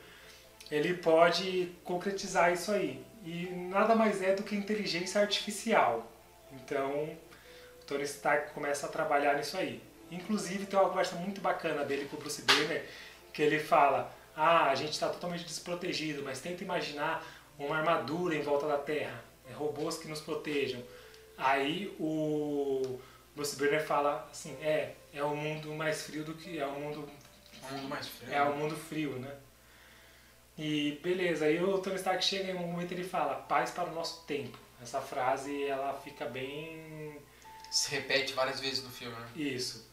ele 0.71 0.93
pode 0.93 1.73
concretizar 1.85 2.53
isso 2.53 2.71
aí. 2.71 3.03
E 3.25 3.47
nada 3.71 3.95
mais 3.95 4.21
é 4.23 4.35
do 4.35 4.43
que 4.43 4.55
inteligência 4.55 5.23
artificial. 5.23 6.07
Então, 6.53 7.09
Tony 7.89 8.05
Stark 8.05 8.53
começa 8.53 8.87
a 8.87 8.89
trabalhar 8.89 9.35
nisso 9.37 9.57
aí. 9.57 9.83
Inclusive, 10.11 10.67
tem 10.67 10.79
uma 10.79 10.89
conversa 10.89 11.17
muito 11.17 11.41
bacana 11.41 11.85
dele 11.85 12.07
com 12.07 12.17
o 12.17 12.21
Bruce 12.21 12.43
Banner, 12.43 12.85
que 13.33 13.43
ele 13.43 13.59
fala: 13.59 14.15
Ah, 14.37 14.71
a 14.71 14.75
gente 14.75 14.93
está 14.93 15.09
totalmente 15.09 15.45
desprotegido, 15.45 16.23
mas 16.23 16.41
tenta 16.41 16.63
imaginar 16.63 17.25
uma 17.59 17.77
armadura 17.77 18.35
em 18.35 18.43
volta 18.43 18.67
da 18.69 18.79
Terra, 18.79 19.25
é, 19.49 19.53
robôs 19.53 19.99
que 19.99 20.07
nos 20.07 20.21
protejam. 20.21 20.83
Aí 21.37 21.95
o 21.99 23.01
Bruce 23.35 23.57
Banner 23.57 23.85
fala 23.85 24.29
assim: 24.31 24.57
É, 24.63 24.93
é 25.13 25.25
um 25.25 25.37
mundo 25.37 25.75
mais 25.75 26.03
frio 26.03 26.25
do 26.25 26.35
que. 26.35 26.59
É 26.59 26.67
um 26.67 26.81
mundo 26.81 27.09
Um 27.65 27.77
mundo 27.77 27.89
mais 27.89 28.07
frio. 28.07 28.33
é 28.33 28.43
o 28.43 28.55
mundo 28.55 28.77
frio, 28.77 29.19
né? 29.19 29.35
E 30.59 30.99
beleza, 31.05 31.45
aí 31.45 31.63
o 31.63 31.79
Tony 31.79 31.95
Stark 31.97 32.25
chega 32.25 32.51
em 32.51 32.55
um 32.57 32.67
momento 32.67 32.91
e 32.91 32.95
ele 32.95 33.05
fala, 33.05 33.37
paz 33.37 33.71
para 33.71 33.89
o 33.89 33.95
nosso 33.95 34.25
tempo. 34.27 34.59
Essa 34.83 35.01
frase, 35.01 35.65
ela 35.65 35.95
fica 35.95 36.25
bem... 36.25 37.17
Se 37.71 37.91
repete 37.91 38.33
várias 38.33 38.61
vezes 38.61 38.83
no 38.83 38.91
filme, 38.91 39.15
né? 39.17 39.29
Isso. 39.37 39.87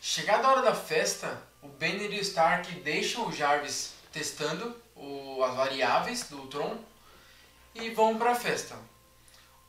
Chegada 0.00 0.46
a 0.46 0.50
hora 0.50 0.62
da 0.62 0.74
festa, 0.74 1.42
o 1.62 1.68
Banner 1.68 2.10
e 2.12 2.18
o 2.18 2.22
Stark 2.22 2.72
deixam 2.80 3.26
o 3.28 3.32
Jarvis 3.32 3.92
testando 4.12 4.74
o- 4.96 5.42
as 5.44 5.54
variáveis 5.54 6.24
do 6.28 6.46
Tron 6.46 6.78
e 7.74 7.90
vão 7.90 8.16
pra 8.18 8.34
festa. 8.34 8.76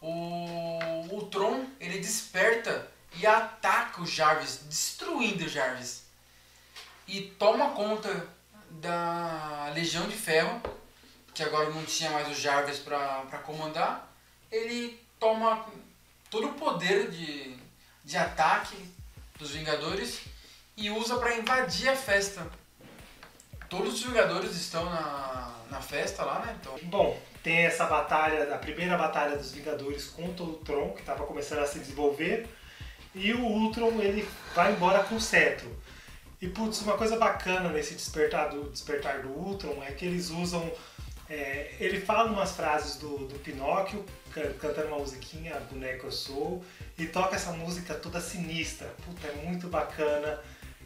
O, 0.02 1.18
o 1.18 1.28
Tron, 1.28 1.68
ele 1.80 2.00
desperta 2.00 2.90
e 3.18 3.28
ataca 3.28 4.02
o 4.02 4.06
Jarvis, 4.08 4.62
destruindo 4.64 5.46
o 5.46 5.50
Jarvis. 5.50 6.04
E 7.08 7.22
toma 7.38 7.72
conta 7.72 8.28
da 8.70 9.70
Legião 9.76 10.08
de 10.08 10.16
Ferro, 10.16 10.62
que 11.34 11.44
agora 11.44 11.70
não 11.70 11.84
tinha 11.86 12.10
mais 12.10 12.28
o 12.30 12.34
Jarvis 12.34 12.80
pra 12.80 13.42
comandar. 13.46 14.10
Ele 14.50 14.98
toma 15.20 15.66
todo 16.32 16.48
o 16.48 16.54
poder 16.54 17.12
de, 17.12 17.56
de 18.04 18.18
ataque 18.18 18.78
dos 19.38 19.52
Vingadores 19.52 20.22
e 20.78 20.90
usa 20.90 21.18
pra 21.18 21.38
invadir 21.38 21.90
a 21.90 21.96
festa. 21.96 22.50
Todos 23.70 23.96
os 23.96 24.04
Vingadores 24.04 24.56
estão 24.56 24.86
na, 24.86 25.54
na 25.70 25.82
festa 25.82 26.24
lá, 26.24 26.40
né? 26.40 26.58
Então, 26.60 26.80
Bom, 26.84 27.20
tem 27.44 27.58
essa 27.66 27.86
batalha, 27.86 28.54
a 28.54 28.58
primeira 28.58 28.98
batalha 28.98 29.38
dos 29.38 29.52
Vingadores 29.52 30.08
contra 30.08 30.44
o 30.44 30.48
Ultron, 30.48 30.94
que 30.94 31.02
estava 31.02 31.26
começando 31.26 31.60
a 31.60 31.68
se 31.68 31.80
desenvolver. 31.80 32.48
E 33.14 33.34
o 33.34 33.44
Ultron, 33.44 34.00
ele 34.02 34.28
vai 34.56 34.72
embora 34.72 35.04
com 35.04 35.16
o 35.16 35.22
cetro. 35.22 35.70
E 36.42 36.48
putz, 36.48 36.82
uma 36.82 36.98
coisa 36.98 37.18
bacana 37.18 37.70
nesse 37.70 37.94
despertar 37.94 38.50
do, 38.50 38.70
despertar 38.70 39.22
do 39.22 39.30
Ultron 39.30 39.84
é 39.84 39.92
que 39.92 40.06
eles 40.06 40.30
usam. 40.30 40.72
é, 41.30 41.76
ele 41.80 42.00
fala 42.00 42.32
umas 42.32 42.52
frases 42.52 42.96
do, 42.96 43.28
do 43.28 43.38
Pinóquio, 43.40 44.06
cantando 44.60 44.88
uma 44.88 45.00
musiquinha, 45.00 45.60
Boneco 45.72 46.08
Eu 46.08 46.12
Sou, 46.12 46.64
e 46.98 47.06
toca 47.06 47.36
essa 47.36 47.52
música 47.52 47.94
toda 47.94 48.20
sinistra. 48.22 48.88
Puta, 49.06 49.28
é 49.28 49.34
muito 49.46 49.68
bacana. 49.68 50.40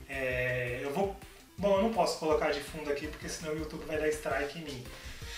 É, 0.09 0.79
eu 0.83 0.93
vou. 0.93 1.15
Bom, 1.57 1.77
eu 1.77 1.83
não 1.83 1.93
posso 1.93 2.19
colocar 2.19 2.51
de 2.51 2.59
fundo 2.59 2.91
aqui 2.91 3.07
porque 3.07 3.29
senão 3.29 3.53
o 3.53 3.57
YouTube 3.57 3.85
vai 3.85 3.97
dar 3.97 4.09
strike 4.09 4.59
em 4.59 4.63
mim. 4.63 4.83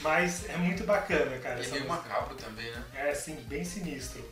Mas 0.02 0.48
é 0.50 0.58
muito 0.58 0.84
bacana, 0.84 1.38
cara. 1.40 1.56
É 1.56 1.68
meio 1.68 1.72
música. 1.72 1.88
macabro 1.88 2.36
também, 2.36 2.72
né? 2.72 2.84
É, 2.96 3.10
assim, 3.12 3.36
bem 3.48 3.64
sinistro. 3.64 4.24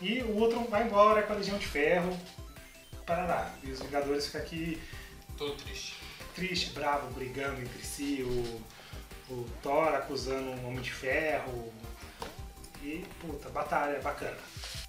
E 0.00 0.20
o 0.22 0.30
Ultron 0.36 0.64
vai 0.64 0.84
embora 0.84 1.22
com 1.22 1.32
a 1.32 1.36
Legião 1.36 1.58
de 1.58 1.66
Ferro. 1.66 2.16
Parará. 3.06 3.52
E 3.62 3.70
os 3.70 3.80
Vingadores 3.80 4.26
ficam 4.26 4.40
aqui 4.40 4.82
Todo 5.36 5.54
triste. 5.56 5.94
triste, 6.34 6.70
bravo, 6.70 7.08
brigando 7.12 7.60
entre 7.60 7.82
si. 7.84 8.22
O, 8.22 9.32
o 9.32 9.48
Thor 9.62 9.94
acusando 9.94 10.50
o 10.50 10.66
Homem 10.66 10.80
de 10.80 10.92
Ferro. 10.92 11.72
E, 12.86 13.04
puta, 13.20 13.48
batalha 13.48 13.98
bacana. 13.98 14.36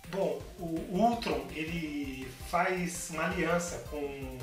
Bom, 0.09 0.39
o 0.59 0.99
Ultron, 0.99 1.47
ele 1.55 2.27
faz 2.47 3.09
uma 3.09 3.25
aliança 3.25 3.79
com 3.89 4.37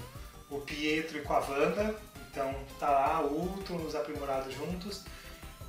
o 0.50 0.60
Pietro 0.62 1.18
e 1.18 1.22
com 1.22 1.34
a 1.34 1.38
Wanda. 1.38 1.94
Então 2.28 2.52
tá 2.80 2.90
lá 2.90 3.20
o 3.20 3.32
Ultron, 3.32 3.76
os 3.76 3.94
aprimorados 3.94 4.52
juntos. 4.52 5.04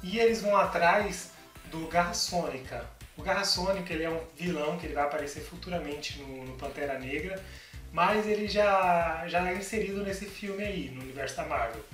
E 0.01 0.17
eles 0.17 0.41
vão 0.41 0.57
atrás 0.57 1.29
do 1.69 1.87
Garra 1.87 2.15
Sônica. 2.15 2.83
O 3.15 3.21
Garra 3.21 3.45
Sônica 3.45 3.93
ele 3.93 4.03
é 4.03 4.09
um 4.09 4.21
vilão 4.35 4.79
que 4.79 4.87
ele 4.87 4.95
vai 4.95 5.03
aparecer 5.03 5.41
futuramente 5.41 6.19
no, 6.19 6.43
no 6.43 6.57
Pantera 6.57 6.97
Negra, 6.97 7.39
mas 7.91 8.25
ele 8.25 8.47
já, 8.47 9.25
já 9.27 9.47
é 9.47 9.55
inserido 9.55 10.03
nesse 10.03 10.25
filme 10.25 10.63
aí, 10.63 10.89
no 10.89 11.01
universo 11.01 11.37
da 11.37 11.45
Marvel. 11.45 11.85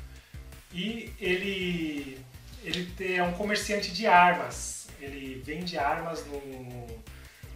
E 0.73 1.13
ele, 1.19 2.17
ele 2.63 3.13
é 3.13 3.21
um 3.21 3.33
comerciante 3.33 3.91
de 3.91 4.07
armas. 4.07 4.80
Ele 5.01 5.41
vende 5.43 5.77
armas 5.77 6.25
no. 6.27 6.87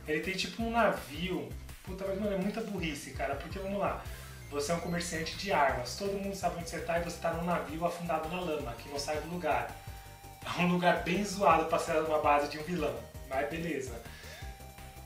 Ele 0.08 0.20
tem 0.22 0.36
tipo 0.36 0.64
um 0.64 0.72
navio. 0.72 1.50
Puta, 1.84 2.06
mas 2.08 2.20
mano, 2.20 2.34
é 2.34 2.38
muita 2.38 2.62
burrice, 2.62 3.12
cara, 3.12 3.36
porque 3.36 3.60
vamos 3.60 3.80
lá. 3.80 4.04
Você 4.50 4.72
é 4.72 4.76
um 4.76 4.80
comerciante 4.80 5.36
de 5.38 5.52
armas, 5.52 5.96
todo 5.96 6.14
mundo 6.14 6.36
sabe 6.36 6.58
onde 6.58 6.70
você 6.70 6.80
tá 6.80 7.00
e 7.00 7.04
você 7.04 7.18
tá 7.18 7.34
num 7.34 7.46
navio 7.46 7.86
afundado 7.86 8.30
na 8.30 8.40
lama, 8.40 8.74
que 8.74 8.90
não 8.90 9.00
sai 9.00 9.20
do 9.22 9.30
lugar. 9.30 9.70
É 10.58 10.62
um 10.62 10.72
lugar 10.72 11.04
bem 11.04 11.24
zoado 11.24 11.66
pra 11.66 11.80
ser 11.80 11.98
uma 12.04 12.20
base 12.20 12.50
de 12.50 12.60
um 12.60 12.64
vilão, 12.64 12.96
mas 13.28 13.50
beleza. 13.50 14.00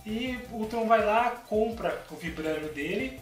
E 0.06 0.38
o 0.52 0.58
Ultron 0.58 0.88
vai 0.88 1.04
lá, 1.06 1.32
compra 1.32 2.04
o 2.10 2.16
vibrânio 2.16 2.72
dele 2.74 3.22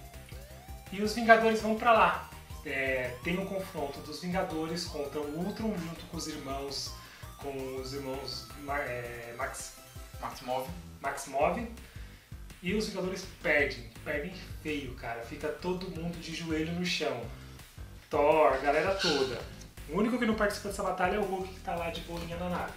e 0.91 1.01
os 1.01 1.13
Vingadores 1.13 1.61
vão 1.61 1.75
pra 1.75 1.91
lá. 1.91 2.29
É, 2.65 3.15
tem 3.23 3.37
um 3.39 3.45
confronto 3.45 3.99
dos 4.01 4.21
Vingadores 4.21 4.85
contra 4.85 5.21
o 5.21 5.37
Ultron 5.37 5.73
junto 5.77 6.05
com 6.07 6.17
os 6.17 6.27
irmãos, 6.27 6.93
com 7.37 7.79
os 7.79 7.93
irmãos 7.93 8.47
é, 8.67 9.33
Max, 9.37 9.73
Maximov. 10.19 10.67
Maximov. 11.01 11.67
E 12.61 12.73
os 12.73 12.87
Vingadores 12.87 13.25
perdem, 13.41 13.89
perdem 14.03 14.33
feio, 14.63 14.93
cara. 14.95 15.21
Fica 15.21 15.47
todo 15.47 15.89
mundo 15.89 16.19
de 16.19 16.35
joelho 16.35 16.73
no 16.73 16.85
chão. 16.85 17.23
Thor, 18.09 18.53
a 18.53 18.57
galera 18.57 18.95
toda. 18.95 19.39
O 19.89 19.97
único 19.97 20.17
que 20.17 20.25
não 20.25 20.35
participa 20.35 20.69
dessa 20.69 20.83
batalha 20.83 21.15
é 21.15 21.19
o 21.19 21.23
Hulk 21.23 21.53
que 21.53 21.59
tá 21.61 21.75
lá 21.75 21.89
de 21.89 22.01
bolinha 22.01 22.35
na 22.37 22.49
nave. 22.49 22.73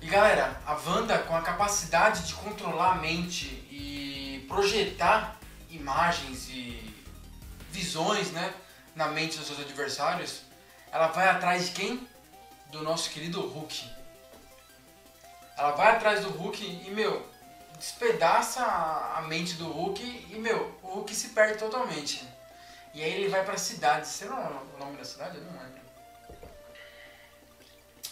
E 0.00 0.06
galera, 0.06 0.60
a 0.66 0.74
Wanda 0.74 1.18
com 1.18 1.36
a 1.36 1.42
capacidade 1.42 2.26
de 2.26 2.34
controlar 2.34 2.92
a 2.92 2.94
mente 2.96 3.46
e 3.70 4.44
projetar 4.48 5.38
imagens 5.70 6.48
e 6.48 6.94
visões, 7.70 8.30
né, 8.30 8.54
na 8.94 9.08
mente 9.08 9.36
dos 9.38 9.46
seus 9.46 9.60
adversários, 9.60 10.42
ela 10.92 11.08
vai 11.08 11.28
atrás 11.28 11.66
de 11.66 11.72
quem? 11.72 12.08
Do 12.66 12.82
nosso 12.82 13.10
querido 13.10 13.40
Hulk. 13.40 13.90
Ela 15.56 15.72
vai 15.72 15.96
atrás 15.96 16.22
do 16.22 16.30
Hulk 16.30 16.64
e, 16.86 16.90
meu, 16.90 17.26
despedaça 17.78 18.62
a 18.62 19.22
mente 19.22 19.54
do 19.54 19.70
Hulk 19.70 20.02
e, 20.30 20.38
meu, 20.38 20.78
o 20.82 20.88
Hulk 20.88 21.14
se 21.14 21.30
perde 21.30 21.58
totalmente. 21.58 22.26
E 22.94 23.02
aí 23.02 23.12
ele 23.12 23.28
vai 23.28 23.44
pra 23.44 23.56
cidade. 23.56 24.06
Você 24.06 24.24
não 24.24 24.38
o 24.38 24.78
nome 24.78 24.96
da 24.96 25.04
cidade? 25.04 25.36
Eu 25.36 25.44
não 25.44 25.52
lembro. 25.52 25.80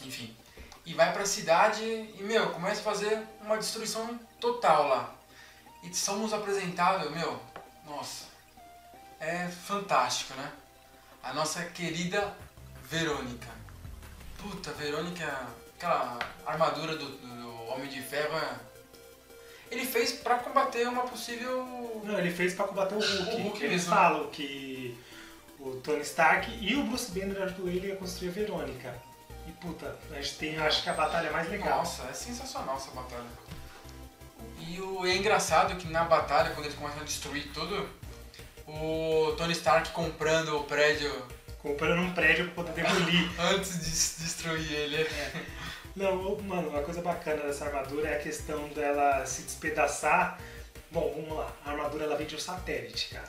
Enfim. 0.02 0.36
E 0.84 0.94
vai 0.94 1.12
pra 1.12 1.26
cidade 1.26 1.82
e, 1.82 2.22
meu, 2.22 2.50
começa 2.50 2.80
a 2.80 2.84
fazer 2.84 3.26
uma 3.40 3.58
destruição 3.58 4.18
total 4.40 4.88
lá. 4.88 5.14
E 5.82 5.94
somos 5.94 6.32
apresentados, 6.32 7.10
meu, 7.10 7.40
nossa, 7.84 8.24
é 9.20 9.48
fantástico, 9.48 10.34
né? 10.34 10.52
A 11.22 11.32
nossa 11.32 11.64
querida 11.64 12.36
Verônica. 12.88 13.48
Puta, 14.38 14.72
Verônica, 14.72 15.26
aquela 15.76 16.18
armadura 16.46 16.96
do, 16.96 17.06
do 17.06 17.64
Homem 17.68 17.88
de 17.88 18.00
Ferro 18.00 18.36
é... 18.38 18.56
Ele 19.70 19.84
fez 19.84 20.12
pra 20.12 20.38
combater 20.38 20.86
uma 20.86 21.02
possível... 21.02 22.00
Não, 22.04 22.18
ele 22.18 22.30
fez 22.30 22.54
pra 22.54 22.66
combater 22.66 22.94
o 22.94 23.00
Hulk. 23.00 23.34
O 23.34 23.42
Hulk 23.42 23.64
Eles 23.64 23.82
mesmo. 23.82 23.90
falam 23.94 24.30
que 24.30 24.96
o 25.58 25.72
Tony 25.82 26.02
Stark 26.02 26.50
e 26.60 26.76
o 26.76 26.84
Bruce 26.84 27.10
Banner 27.10 27.42
ajudou 27.42 27.68
ele 27.68 27.90
a 27.90 27.96
construir 27.96 28.28
a 28.28 28.32
Verônica. 28.32 28.94
E 29.48 29.52
puta, 29.52 29.96
a 30.12 30.14
gente 30.14 30.36
tem, 30.36 30.58
acho 30.58 30.82
que 30.84 30.90
a 30.90 30.92
batalha 30.92 31.32
mais 31.32 31.48
legal. 31.48 31.78
Nossa, 31.78 32.04
é 32.04 32.12
sensacional 32.12 32.76
essa 32.76 32.90
batalha. 32.92 33.24
E 34.60 34.80
o 34.80 35.04
é 35.04 35.16
engraçado 35.16 35.76
que 35.76 35.88
na 35.88 36.04
batalha, 36.04 36.50
quando 36.50 36.66
eles 36.66 36.78
começam 36.78 37.00
a 37.00 37.04
destruir 37.04 37.50
tudo, 37.52 37.88
o 38.66 39.34
Tony 39.36 39.52
Stark 39.52 39.90
comprando 39.90 40.56
o 40.56 40.64
prédio 40.64 41.12
Comprando 41.66 42.00
um 42.00 42.12
prédio 42.12 42.44
pra 42.44 42.62
poder 42.62 42.84
demolir. 42.84 43.28
antes 43.40 43.72
de 43.72 44.24
destruir 44.24 44.72
ele. 44.72 45.10
Não, 45.96 46.14
ô, 46.24 46.40
mano, 46.40 46.68
uma 46.68 46.82
coisa 46.82 47.02
bacana 47.02 47.42
dessa 47.42 47.64
armadura 47.64 48.08
é 48.08 48.14
a 48.14 48.20
questão 48.20 48.68
dela 48.68 49.26
se 49.26 49.42
despedaçar. 49.42 50.38
Bom, 50.92 51.12
vamos 51.16 51.36
lá. 51.36 51.52
A 51.64 51.72
armadura 51.72 52.04
ela 52.04 52.16
vem 52.16 52.24
de 52.24 52.36
um 52.36 52.38
satélite, 52.38 53.08
cara. 53.12 53.28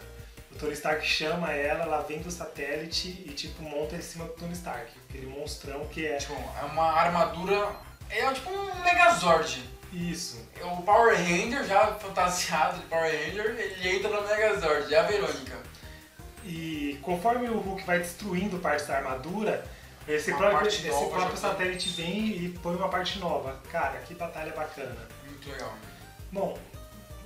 O 0.52 0.56
Tony 0.60 0.74
Stark 0.74 1.04
chama 1.04 1.52
ela, 1.52 1.86
ela 1.86 2.02
vem 2.04 2.20
do 2.20 2.30
satélite 2.30 3.08
e 3.26 3.32
tipo 3.32 3.64
monta 3.64 3.96
em 3.96 4.02
cima 4.02 4.26
do 4.26 4.34
Tony 4.34 4.54
Stark. 4.54 4.92
Aquele 5.10 5.26
monstrão 5.26 5.88
que 5.88 6.06
é. 6.06 6.18
Tipo, 6.18 6.34
é 6.34 6.66
uma 6.66 6.92
armadura. 6.92 7.76
É 8.08 8.32
tipo 8.34 8.52
um 8.52 8.84
Megazord. 8.84 9.64
Isso. 9.92 10.48
O 10.62 10.84
Power 10.84 11.18
Ranger, 11.18 11.66
já 11.66 11.88
fantasiado 11.96 12.82
de 12.82 12.86
Power 12.86 13.12
Ranger, 13.12 13.46
ele 13.58 13.96
entra 13.96 14.10
no 14.10 14.28
Megazord, 14.28 14.94
é 14.94 15.00
a 15.00 15.04
Verônica. 15.04 15.67
E 16.48 16.98
conforme 17.02 17.50
o 17.50 17.60
Hulk 17.60 17.84
vai 17.84 18.00
destruindo 18.00 18.58
partes 18.60 18.88
da 18.88 18.98
armadura, 18.98 19.66
esse 20.08 20.32
Uma 20.32 20.38
próprio, 20.38 20.60
parte 20.60 20.88
esse 20.88 21.06
próprio 21.10 21.30
tá. 21.32 21.36
satélite 21.36 21.90
vem 21.90 22.28
e 22.30 22.58
põe 22.64 22.76
uma 22.76 22.88
parte 22.88 23.20
nova. 23.20 23.60
Cara, 23.70 24.00
que 24.00 24.14
batalha 24.16 24.54
bacana. 24.54 24.96
Muito 25.26 25.50
legal. 25.50 25.74
Bom, 26.32 26.58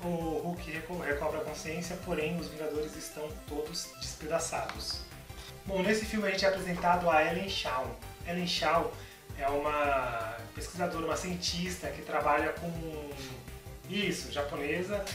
o 0.03 0.07
Hulk 0.43 0.71
reco- 0.71 0.97
recobra 0.99 1.41
a 1.41 1.43
consciência, 1.43 1.95
porém 2.03 2.39
os 2.39 2.47
Vingadores 2.47 2.95
estão 2.95 3.29
todos 3.47 3.89
despedaçados. 3.99 5.01
Bom, 5.67 5.83
nesse 5.83 6.05
filme 6.05 6.27
a 6.27 6.31
gente 6.31 6.43
é 6.43 6.47
apresentado 6.49 7.07
a 7.07 7.23
Ellen 7.23 7.47
Shaw. 7.47 7.85
Ellen 8.27 8.47
Shaw 8.47 8.91
é 9.37 9.47
uma 9.47 10.35
pesquisadora, 10.55 11.05
uma 11.05 11.15
cientista 11.17 11.87
que 11.89 12.01
trabalha 12.01 12.49
com 12.53 13.11
isso, 13.87 14.31
japonesa. 14.31 15.05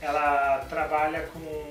Ela 0.00 0.64
trabalha 0.70 1.26
com 1.32 1.68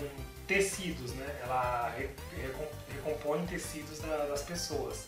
tecidos, 0.48 1.12
né? 1.14 1.40
Ela 1.44 1.90
re- 1.98 2.10
recom- 2.42 2.72
recompõe 2.94 3.46
tecidos 3.46 4.00
da- 4.00 4.26
das 4.28 4.44
pessoas. 4.44 5.08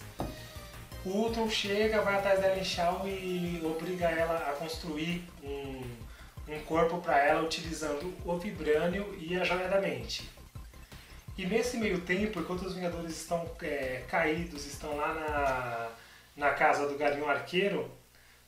O 1.03 1.09
Ultron 1.09 1.49
chega, 1.49 2.01
vai 2.01 2.15
atrás 2.15 2.41
da 2.41 2.63
Shaw 2.63 3.07
e 3.07 3.61
obriga 3.63 4.09
ela 4.09 4.49
a 4.49 4.53
construir 4.53 5.23
um, 5.43 5.83
um 6.47 6.59
corpo 6.61 6.97
para 6.99 7.19
ela 7.19 7.43
utilizando 7.43 8.13
o 8.25 8.37
vibrânio 8.37 9.15
e 9.19 9.39
a 9.39 9.43
joia 9.43 9.67
da 9.67 9.79
mente. 9.79 10.27
E 11.37 11.45
nesse 11.45 11.77
meio 11.77 11.99
tempo, 12.01 12.39
enquanto 12.39 12.63
os 12.65 12.73
Vingadores 12.73 13.11
estão 13.11 13.45
é, 13.61 14.03
caídos, 14.07 14.65
estão 14.65 14.95
lá 14.95 15.13
na, 15.13 15.89
na 16.47 16.53
casa 16.55 16.87
do 16.87 16.97
Gavião 16.97 17.29
Arqueiro, 17.29 17.91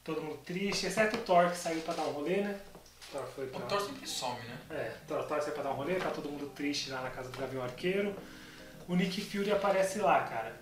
todo 0.04 0.22
mundo 0.22 0.38
triste, 0.46 0.88
exceto 0.88 1.18
o 1.18 1.20
Thor 1.20 1.50
que 1.52 1.58
saiu 1.58 1.82
para 1.82 1.96
dar 1.96 2.04
um 2.04 2.12
rolê, 2.14 2.38
né? 2.38 2.58
Thor 3.12 3.26
foi 3.36 3.46
O 3.46 3.50
pra... 3.50 3.62
Thor 3.62 3.82
sempre 3.82 4.08
some, 4.08 4.40
né? 4.42 4.58
É, 4.70 4.92
Thor, 5.08 5.24
Thor 5.24 5.42
saiu 5.42 5.54
pra 5.54 5.64
dar 5.64 5.72
um 5.72 5.76
rolê, 5.76 5.96
tá 5.96 6.10
todo 6.12 6.30
mundo 6.30 6.50
triste 6.50 6.90
lá 6.90 7.02
na 7.02 7.10
casa 7.10 7.30
do 7.30 7.38
Gavião 7.38 7.64
Arqueiro. 7.64 8.16
O 8.88 8.96
Nick 8.96 9.22
Fury 9.22 9.52
aparece 9.52 10.00
lá, 10.00 10.24
cara. 10.24 10.56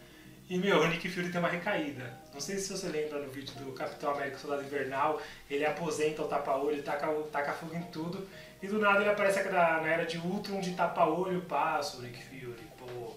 E, 0.47 0.57
meu, 0.59 0.79
o 0.81 0.87
Nick 0.87 1.09
Fury 1.09 1.31
tem 1.31 1.39
uma 1.39 1.49
recaída. 1.49 2.13
Não 2.31 2.39
sei 2.39 2.57
se 2.57 2.71
você 2.71 2.87
lembra 2.87 3.19
no 3.19 3.31
vídeo 3.31 3.53
do 3.55 3.71
Capitão 3.71 4.11
América 4.11 4.37
Soldado 4.37 4.63
Invernal, 4.63 5.19
ele 5.49 5.65
aposenta 5.65 6.21
o 6.21 6.27
tapa-olho, 6.27 6.83
taca, 6.83 7.07
taca 7.31 7.53
fogo 7.53 7.75
em 7.75 7.81
tudo, 7.83 8.27
e 8.61 8.67
do 8.67 8.77
nada 8.79 8.99
ele 9.01 9.09
aparece 9.09 9.41
na, 9.43 9.81
na 9.81 9.87
era 9.87 10.05
de 10.05 10.17
Ultron 10.19 10.59
de 10.59 10.75
tapa-olho, 10.75 11.41
passa 11.41 11.97
o 11.97 12.01
Nick 12.01 12.23
Fury, 12.23 12.61
pô. 12.77 13.13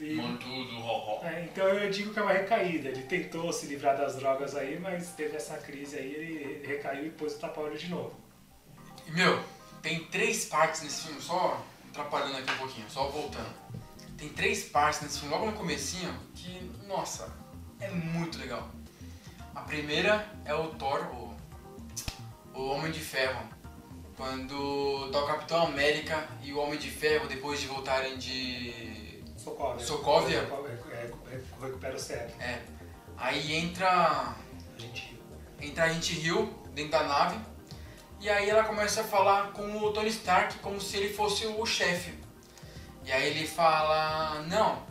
E- 0.00 0.16
tudo, 0.16 0.78
ho, 0.78 1.20
é, 1.24 1.44
então 1.44 1.66
eu 1.68 1.90
digo 1.90 2.12
que 2.12 2.18
é 2.18 2.22
uma 2.22 2.32
recaída. 2.32 2.88
Ele 2.88 3.02
tentou 3.02 3.50
se 3.52 3.66
livrar 3.66 3.96
das 3.96 4.16
drogas 4.16 4.54
aí, 4.54 4.78
mas 4.78 5.12
teve 5.12 5.36
essa 5.36 5.56
crise 5.58 5.96
aí, 5.96 6.14
ele 6.14 6.66
recaiu 6.66 7.06
e 7.06 7.10
pôs 7.10 7.34
o 7.34 7.38
tapa-olho 7.38 7.76
de 7.78 7.88
novo. 7.88 8.14
E 9.06 9.10
meu, 9.12 9.42
tem 9.82 10.04
três 10.06 10.46
partes 10.46 10.82
nesse 10.82 11.02
filme 11.02 11.20
só, 11.20 11.64
atrapalhando 11.90 12.38
aqui 12.38 12.52
um 12.52 12.58
pouquinho, 12.58 12.90
só 12.90 13.08
voltando. 13.08 13.54
Tem 14.18 14.28
três 14.30 14.64
partes 14.64 15.02
nesse 15.02 15.20
filme, 15.20 15.34
logo 15.34 15.46
no 15.46 15.52
comecinho, 15.52 16.12
que, 16.34 16.72
nossa, 16.86 17.32
é 17.78 17.90
muito 17.90 18.38
legal. 18.38 18.68
A 19.54 19.60
primeira 19.60 20.28
é 20.44 20.54
o 20.54 20.68
Thor, 20.74 21.06
o, 21.12 21.36
o 22.58 22.66
Homem 22.70 22.90
de 22.90 23.00
Ferro. 23.00 23.46
Quando 24.16 25.10
tá 25.12 25.22
o 25.22 25.26
Capitão 25.26 25.66
América 25.66 26.26
e 26.42 26.52
o 26.52 26.58
Homem 26.58 26.78
de 26.78 26.90
Ferro, 26.90 27.28
depois 27.28 27.60
de 27.60 27.66
voltarem 27.66 28.16
de... 28.16 29.22
Sokovia. 29.36 29.86
Sokovia? 29.86 30.38
É, 30.38 30.94
é, 30.94 31.34
é, 31.34 31.42
recupera 31.60 31.94
o 31.94 31.98
cérebro. 31.98 32.34
É, 32.40 32.62
aí 33.16 33.54
entra 33.54 34.34
A 34.74 34.78
gente 34.78 35.20
entra 35.60 35.84
a 35.84 35.88
gente 35.90 36.18
Hill 36.18 36.52
dentro 36.74 36.92
da 36.92 37.04
nave 37.04 37.38
e 38.20 38.30
aí 38.30 38.48
ela 38.48 38.64
começa 38.64 39.02
a 39.02 39.04
falar 39.04 39.52
com 39.52 39.78
o 39.78 39.92
Tony 39.92 40.08
Stark 40.08 40.58
como 40.58 40.80
se 40.80 40.96
ele 40.96 41.12
fosse 41.12 41.46
o 41.46 41.66
chefe. 41.66 42.14
E 43.04 43.12
aí 43.12 43.30
ele 43.30 43.46
fala: 43.46 44.42
Não, 44.48 44.82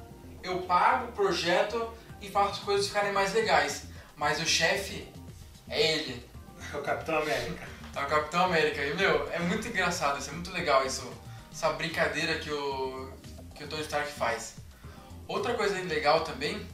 eu 0.43 0.61
pago 0.61 1.09
o 1.09 1.11
projeto 1.11 1.91
e 2.21 2.29
faço 2.29 2.51
as 2.51 2.59
coisas 2.59 2.87
ficarem 2.87 3.11
mais 3.11 3.33
legais, 3.33 3.87
mas 4.15 4.39
o 4.39 4.45
chefe 4.45 5.11
é 5.67 5.93
ele, 5.93 6.25
é 6.73 6.77
o 6.77 6.81
Capitão 6.81 7.17
América. 7.17 7.67
é 7.95 7.99
o 7.99 8.07
Capitão 8.07 8.45
América. 8.45 8.81
E 8.81 8.93
meu, 8.93 9.29
é 9.31 9.39
muito 9.39 9.67
engraçado, 9.67 10.19
isso 10.19 10.29
é 10.29 10.33
muito 10.33 10.51
legal 10.51 10.85
isso, 10.85 11.11
essa 11.51 11.73
brincadeira 11.73 12.37
que 12.39 12.51
o, 12.51 13.11
que 13.53 13.63
o 13.63 13.67
Tony 13.67 13.81
Stark 13.81 14.11
faz. 14.11 14.55
Outra 15.27 15.55
coisa 15.55 15.75
legal 15.81 16.21
também 16.21 16.65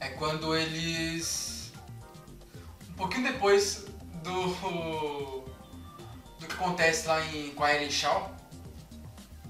é 0.00 0.08
quando 0.08 0.56
eles. 0.56 1.72
Um 2.90 2.94
pouquinho 2.94 3.32
depois 3.32 3.87
do. 4.22 5.44
do 6.38 6.46
que 6.46 6.54
acontece 6.54 7.06
lá 7.06 7.24
em, 7.26 7.50
com 7.50 7.64
a 7.64 7.74
Ellen 7.74 7.90
Shaw, 7.90 8.34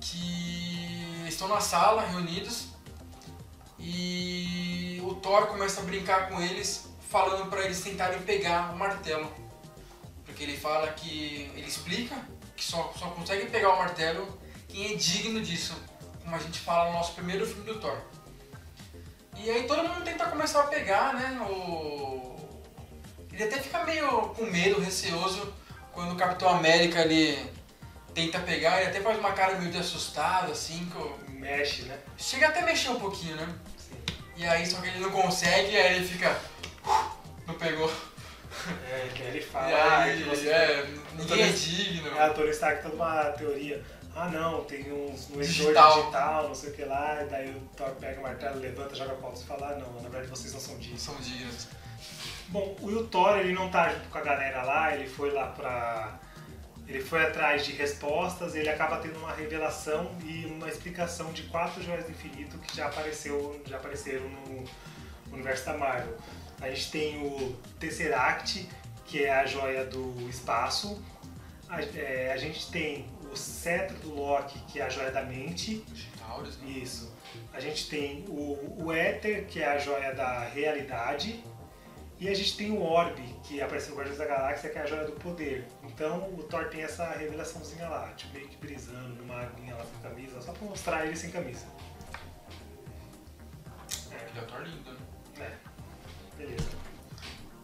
que 0.01 1.25
estão 1.29 1.49
na 1.49 1.61
sala 1.61 2.03
reunidos 2.03 2.69
e 3.79 5.01
o 5.05 5.15
Thor 5.15 5.47
começa 5.47 5.81
a 5.81 5.85
brincar 5.85 6.29
com 6.29 6.41
eles, 6.41 6.89
falando 7.09 7.49
para 7.49 7.65
eles 7.65 7.81
tentarem 7.81 8.21
pegar 8.23 8.73
o 8.73 8.79
martelo. 8.79 9.33
Porque 10.25 10.43
ele 10.43 10.57
fala 10.57 10.89
que. 10.93 11.51
ele 11.55 11.67
explica 11.67 12.17
que 12.57 12.65
só, 12.65 12.93
só 12.99 13.11
consegue 13.11 13.47
pegar 13.47 13.75
o 13.75 13.79
martelo 13.79 14.39
quem 14.69 14.93
é 14.93 14.97
digno 14.97 15.41
disso, 15.41 15.75
como 16.23 16.37
a 16.37 16.39
gente 16.39 16.61
fala 16.61 16.91
no 16.91 16.99
nosso 16.99 17.15
primeiro 17.15 17.47
filme 17.47 17.65
do 17.65 17.81
Thor. 17.81 17.99
E 19.37 19.51
aí 19.51 19.67
todo 19.67 19.89
mundo 19.89 20.05
tenta 20.05 20.27
começar 20.27 20.61
a 20.61 20.67
pegar, 20.67 21.15
né? 21.15 21.41
O... 21.49 22.28
Ele 23.39 23.45
até 23.45 23.61
fica 23.63 23.85
meio 23.85 24.09
com 24.31 24.45
medo, 24.47 24.81
receoso, 24.81 25.55
quando 25.93 26.13
o 26.13 26.17
Capitão 26.17 26.49
América 26.49 27.03
ele 27.03 27.39
tenta 28.13 28.41
pegar, 28.41 28.81
ele 28.81 28.91
até 28.91 29.01
faz 29.01 29.17
uma 29.17 29.33
cara 29.33 29.57
meio 29.61 29.71
de 29.71 29.79
assustado, 29.79 30.51
assim, 30.51 30.89
que 30.91 30.99
o- 30.99 31.19
Mexe, 31.39 31.83
né? 31.83 31.97
chega 32.17 32.49
até 32.49 32.61
a 32.61 32.65
mexer 32.65 32.89
um 32.89 32.99
pouquinho, 32.99 33.37
né? 33.37 33.49
Sim. 33.77 33.95
E 34.37 34.45
aí 34.45 34.67
só 34.67 34.81
que 34.81 34.89
ele 34.89 34.99
não 34.99 35.11
consegue, 35.13 35.77
aí 35.77 35.97
ele 35.97 36.05
fica. 36.09 36.37
Não 37.47 37.55
pegou. 37.55 37.89
É, 38.91 39.09
que 39.15 39.23
ele 39.23 39.41
fala, 39.41 39.69
ah, 40.03 40.13
que 40.13 40.25
você 40.25 40.49
é, 40.49 40.85
ninguém 41.15 41.43
é 41.43 41.53
digno. 41.53 42.17
É, 42.17 42.25
a 42.25 42.31
Tony 42.31 42.51
Stark 42.51 42.83
toda 42.83 42.97
uma 42.97 43.25
teoria. 43.31 43.85
Ah 44.17 44.29
não, 44.31 44.65
tem 44.65 44.91
uns 44.93 45.29
no 45.29 45.41
Digital. 45.41 46.01
digital, 46.01 46.49
não 46.49 46.55
sei 46.57 46.71
o 46.71 46.73
que 46.73 46.85
lá, 46.85 47.23
e 47.23 47.27
daí 47.29 47.51
o 47.51 47.61
Thor 47.77 47.91
pega 48.01 48.19
o 48.19 48.23
martelo, 48.25 48.59
levanta, 48.59 48.97
joga 48.97 49.13
a 49.13 49.17
pauta 49.17 49.41
e 49.41 49.45
fala, 49.45 49.69
ah 49.69 49.79
não, 49.79 49.93
na 50.03 50.09
verdade 50.09 50.27
vocês 50.27 50.53
não 50.53 50.61
são 50.61 50.77
dignos. 50.79 51.01
São 51.03 51.15
dignos. 51.21 51.69
Bom, 52.49 52.77
o 52.81 53.05
Thor 53.05 53.39
ele 53.39 53.53
não 53.53 53.71
tá 53.71 53.91
junto 53.91 54.09
com 54.09 54.19
a 54.19 54.23
galera 54.23 54.63
lá, 54.63 54.95
ele 54.95 55.09
foi 55.09 55.31
lá 55.31 55.47
pra. 55.49 56.19
Ele 56.87 57.03
foi 57.03 57.23
atrás 57.23 57.67
de 57.67 57.73
respostas, 57.73 58.55
ele 58.55 58.71
acaba 58.71 58.97
tendo 58.97 59.19
uma 59.19 59.33
revelação 59.33 60.11
e 60.25 60.47
uma 60.47 60.71
explicação 60.71 61.31
de 61.35 61.43
quatro 61.43 61.83
joias 61.83 62.05
do 62.07 62.13
infinito 62.13 62.57
que 62.59 62.75
já 62.75 62.87
apareceu, 62.87 63.61
já 63.67 63.77
apareceram 63.77 64.27
no 64.27 64.65
universo 65.31 65.67
da 65.67 65.77
Marvel. 65.77 66.17
A 66.61 66.71
gente 66.71 66.91
tem 66.91 67.23
o 67.23 67.55
Tesseract, 67.79 68.67
que 69.05 69.25
é 69.25 69.31
a 69.31 69.45
joia 69.45 69.85
do 69.85 70.29
espaço. 70.31 71.03
A, 71.69 71.83
é, 71.83 72.33
a 72.33 72.37
gente 72.39 72.71
tem 72.71 73.07
o 73.31 73.37
cetro 73.37 73.97
do 73.99 74.15
Loki, 74.15 74.59
que 74.61 74.81
é 74.81 74.85
a 74.85 74.89
joia 74.89 75.11
da 75.11 75.23
mente. 75.23 75.85
Né? 75.87 76.51
Isso. 76.67 77.13
A 77.53 77.61
gente 77.61 77.89
tem 77.89 78.25
o, 78.29 78.85
o 78.85 78.93
Éter, 78.93 79.47
que 79.47 79.61
é 79.61 79.69
a 79.69 79.79
joia 79.79 80.15
da 80.15 80.41
realidade. 80.41 81.45
E 82.21 82.29
a 82.29 82.35
gente 82.35 82.57
tem 82.57 82.73
o 82.73 82.83
Orbe, 82.83 83.23
que 83.45 83.61
apareceu 83.61 83.91
no 83.91 83.97
Guardiões 83.97 84.19
da 84.19 84.27
Galáxia, 84.27 84.71
que 84.71 84.79
é 84.79 84.83
a 84.83 84.87
joia 84.87 85.05
do 85.05 85.13
poder. 85.13 85.69
Então 85.85 86.29
o 86.35 86.43
Thor 86.43 86.65
tem 86.69 86.83
essa 86.83 87.09
revelaçãozinha 87.13 87.89
lá, 87.89 88.09
tipo, 88.17 88.35
meio 88.35 88.49
que 88.49 88.57
brisando 88.57 89.15
numa 89.15 89.41
aguinha 89.43 89.77
lá 89.77 89.85
sem 89.85 90.11
camisa, 90.11 90.41
só 90.43 90.53
pra 90.53 90.67
mostrar 90.67 91.07
ele 91.07 91.17
sem 91.17 91.31
camisa. 91.31 91.67
Ele 94.11 94.39
é 94.39 94.43
o 94.43 94.47
Thor 94.47 94.63
lindo, 94.63 94.91
né? 95.37 95.47
É. 95.47 96.37
Beleza. 96.37 96.69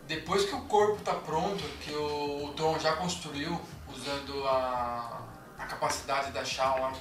Depois 0.06 0.44
que 0.44 0.55
o 0.55 0.60
corpo 0.66 1.02
tá 1.02 1.14
pronto, 1.14 1.64
que 1.81 1.93
o, 1.93 2.44
o 2.44 2.52
Tron 2.52 2.78
já 2.78 2.94
construiu, 2.94 3.60
usando 3.89 4.47
a, 4.47 5.26
a 5.59 5.66
capacidade 5.66 6.31
da 6.31 6.44
Shaw 6.44 6.81
lá, 6.81 6.93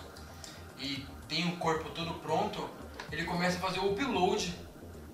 e 0.80 1.06
tem 1.28 1.50
o 1.50 1.58
corpo 1.58 1.92
todo 1.92 2.16
pronto, 2.16 2.68
ele 3.12 3.26
começa 3.26 3.58
a 3.58 3.62
fazer 3.62 3.80
o 3.80 3.92
upload. 3.92 4.58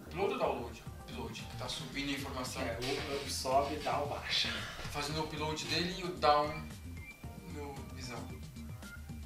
Upload 0.08 0.34
ou 0.34 0.40
download? 0.40 0.79
Upload, 1.20 1.48
tá 1.58 1.68
subindo 1.68 2.10
a 2.10 2.14
informação. 2.14 2.62
É, 2.62 2.78
o 2.82 3.16
up 3.16 3.32
sobe, 3.32 3.76
down 3.78 4.08
baixa. 4.08 4.50
Fazendo 4.92 5.20
o 5.20 5.24
upload 5.26 5.66
dele 5.66 5.96
e 6.00 6.04
o 6.04 6.08
down 6.16 6.48
no 7.54 7.74
visão. 7.94 8.18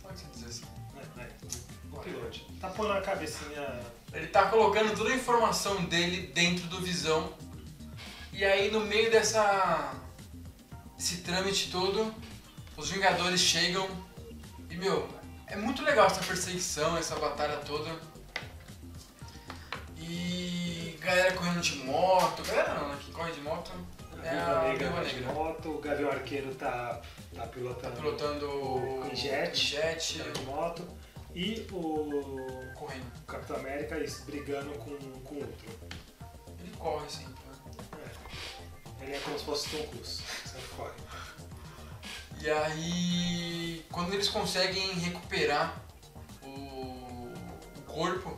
Pode 0.02 0.20
se 0.20 0.26
dizer 0.28 0.48
assim. 0.48 0.66
É, 1.18 1.22
é. 1.22 2.60
Tá 2.60 2.70
pondo 2.70 2.94
a 2.94 3.02
cabecinha. 3.02 3.80
Ele 4.12 4.28
tá 4.28 4.50
colocando 4.50 4.96
toda 4.96 5.12
a 5.12 5.16
informação 5.16 5.86
dele 5.86 6.28
dentro 6.34 6.66
do 6.68 6.82
visão. 6.82 7.34
E 8.32 8.44
aí 8.44 8.72
no 8.72 8.82
meio 8.82 9.12
dessa. 9.12 9.94
esse 10.98 11.18
trâmite 11.18 11.72
todo, 11.72 12.14
os 12.76 12.90
Vingadores 12.90 13.40
chegam 13.40 13.88
e 14.70 14.76
meu, 14.76 15.08
é 15.48 15.56
muito 15.56 15.84
legal 15.84 16.08
essa 16.08 16.22
perseguição, 16.24 16.98
essa 16.98 17.16
batalha 17.16 17.58
toda. 17.58 17.96
E 19.98 20.63
galera 21.04 21.34
correndo 21.34 21.62
de 21.62 21.76
moto, 21.78 22.44
galera 22.44 22.74
não, 22.76 22.90
né? 22.90 22.98
Que 23.00 23.12
corre 23.12 23.32
de 23.32 23.42
moto 23.42 23.72
é 24.24 24.30
a 24.40 24.62
Negra 24.70 24.88
Viúva 24.90 25.06
de 25.06 25.16
Negra. 25.16 25.34
moto, 25.34 25.70
o 25.70 25.80
Gavião 25.80 26.10
Arqueiro 26.10 26.56
tá, 26.56 27.02
tá 27.36 27.42
Tá 27.42 27.48
pilotando, 27.48 27.96
pilotando 27.98 28.46
o 28.48 29.02
o 29.12 29.16
jet. 29.16 29.56
jet 29.56 30.20
tá 30.20 30.30
de 30.30 30.46
moto. 30.46 30.88
E 31.36 31.68
o 31.72 32.74
correndo. 32.76 33.12
Capitão 33.28 33.58
América 33.58 34.00
isso, 34.00 34.24
brigando 34.26 34.70
com, 34.80 34.96
com 35.24 35.36
o 35.36 35.40
Ultron. 35.40 35.88
Ele 36.60 36.72
corre 36.78 37.10
sempre, 37.10 37.34
né? 37.34 38.12
Ele 39.02 39.16
é 39.16 39.20
como 39.20 39.38
se 39.38 39.46
fosse 39.46 39.70
Tom 39.70 39.84
Cruise. 39.88 40.22
Sempre 40.46 40.68
corre. 40.78 40.94
E 42.40 42.50
aí, 42.50 43.86
quando 43.92 44.14
eles 44.14 44.30
conseguem 44.30 44.94
recuperar 45.00 45.82
o, 46.44 46.48
o 46.48 47.82
corpo, 47.88 48.38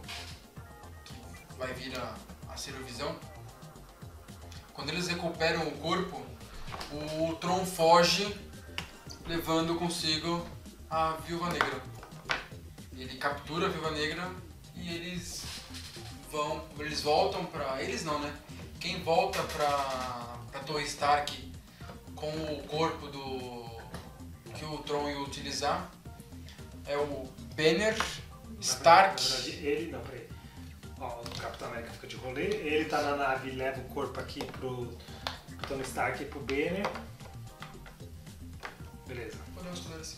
que 1.04 1.14
vai 1.58 1.74
vir 1.74 1.98
a, 1.98 2.16
a 2.56 2.58
ser 2.58 2.72
o 2.76 2.84
Visão, 2.86 3.14
quando 4.74 4.88
eles 4.90 5.08
recuperam 5.08 5.68
o 5.68 5.72
corpo, 5.78 6.26
o 7.20 7.36
Tron 7.36 7.66
foge, 7.66 8.34
levando 9.28 9.76
consigo 9.76 10.48
a 10.90 11.18
Viúva 11.28 11.50
Negra. 11.52 11.84
Ele 12.98 13.18
captura 13.18 13.66
a 13.66 13.70
Viúva 13.70 13.92
Negra 13.92 14.32
e 14.74 14.90
eles 14.96 15.44
vão, 16.32 16.64
eles 16.80 17.02
voltam 17.02 17.46
pra. 17.46 17.84
Eles 17.84 18.06
não, 18.06 18.20
né? 18.20 18.34
Quem 18.80 19.04
volta 19.04 19.44
pra, 19.44 20.38
pra 20.50 20.62
Torre 20.62 20.86
Stark 20.86 21.52
com 22.16 22.30
o 22.54 22.64
corpo 22.70 23.08
do 23.08 23.66
que 24.54 24.64
o 24.64 24.78
Tron 24.78 25.10
ia 25.10 25.20
utilizar 25.20 25.92
é 26.88 26.96
o 26.96 27.28
Banner, 27.58 27.98
Na 27.98 28.62
Stark. 28.62 29.22
verdade, 29.22 29.68
ele, 29.68 29.92
não, 29.92 30.00
peraí. 30.02 30.25
O 30.98 31.40
Capitão 31.40 31.68
América 31.68 31.92
fica 31.92 32.08
de 32.08 32.16
rolê, 32.16 32.46
ele 32.46 32.86
tá 32.86 33.02
na 33.02 33.16
nave 33.16 33.50
e 33.50 33.56
leva 33.56 33.80
o 33.82 33.84
corpo 33.86 34.20
aqui 34.20 34.44
pro 34.44 34.98
Tony 35.68 35.84
Stark 35.84 36.22
e 36.22 36.26
pro 36.26 36.40
Banner. 36.40 36.88
Beleza. 39.06 39.38
Podemos 39.54 39.80
fazer 39.80 40.02
assim. 40.02 40.18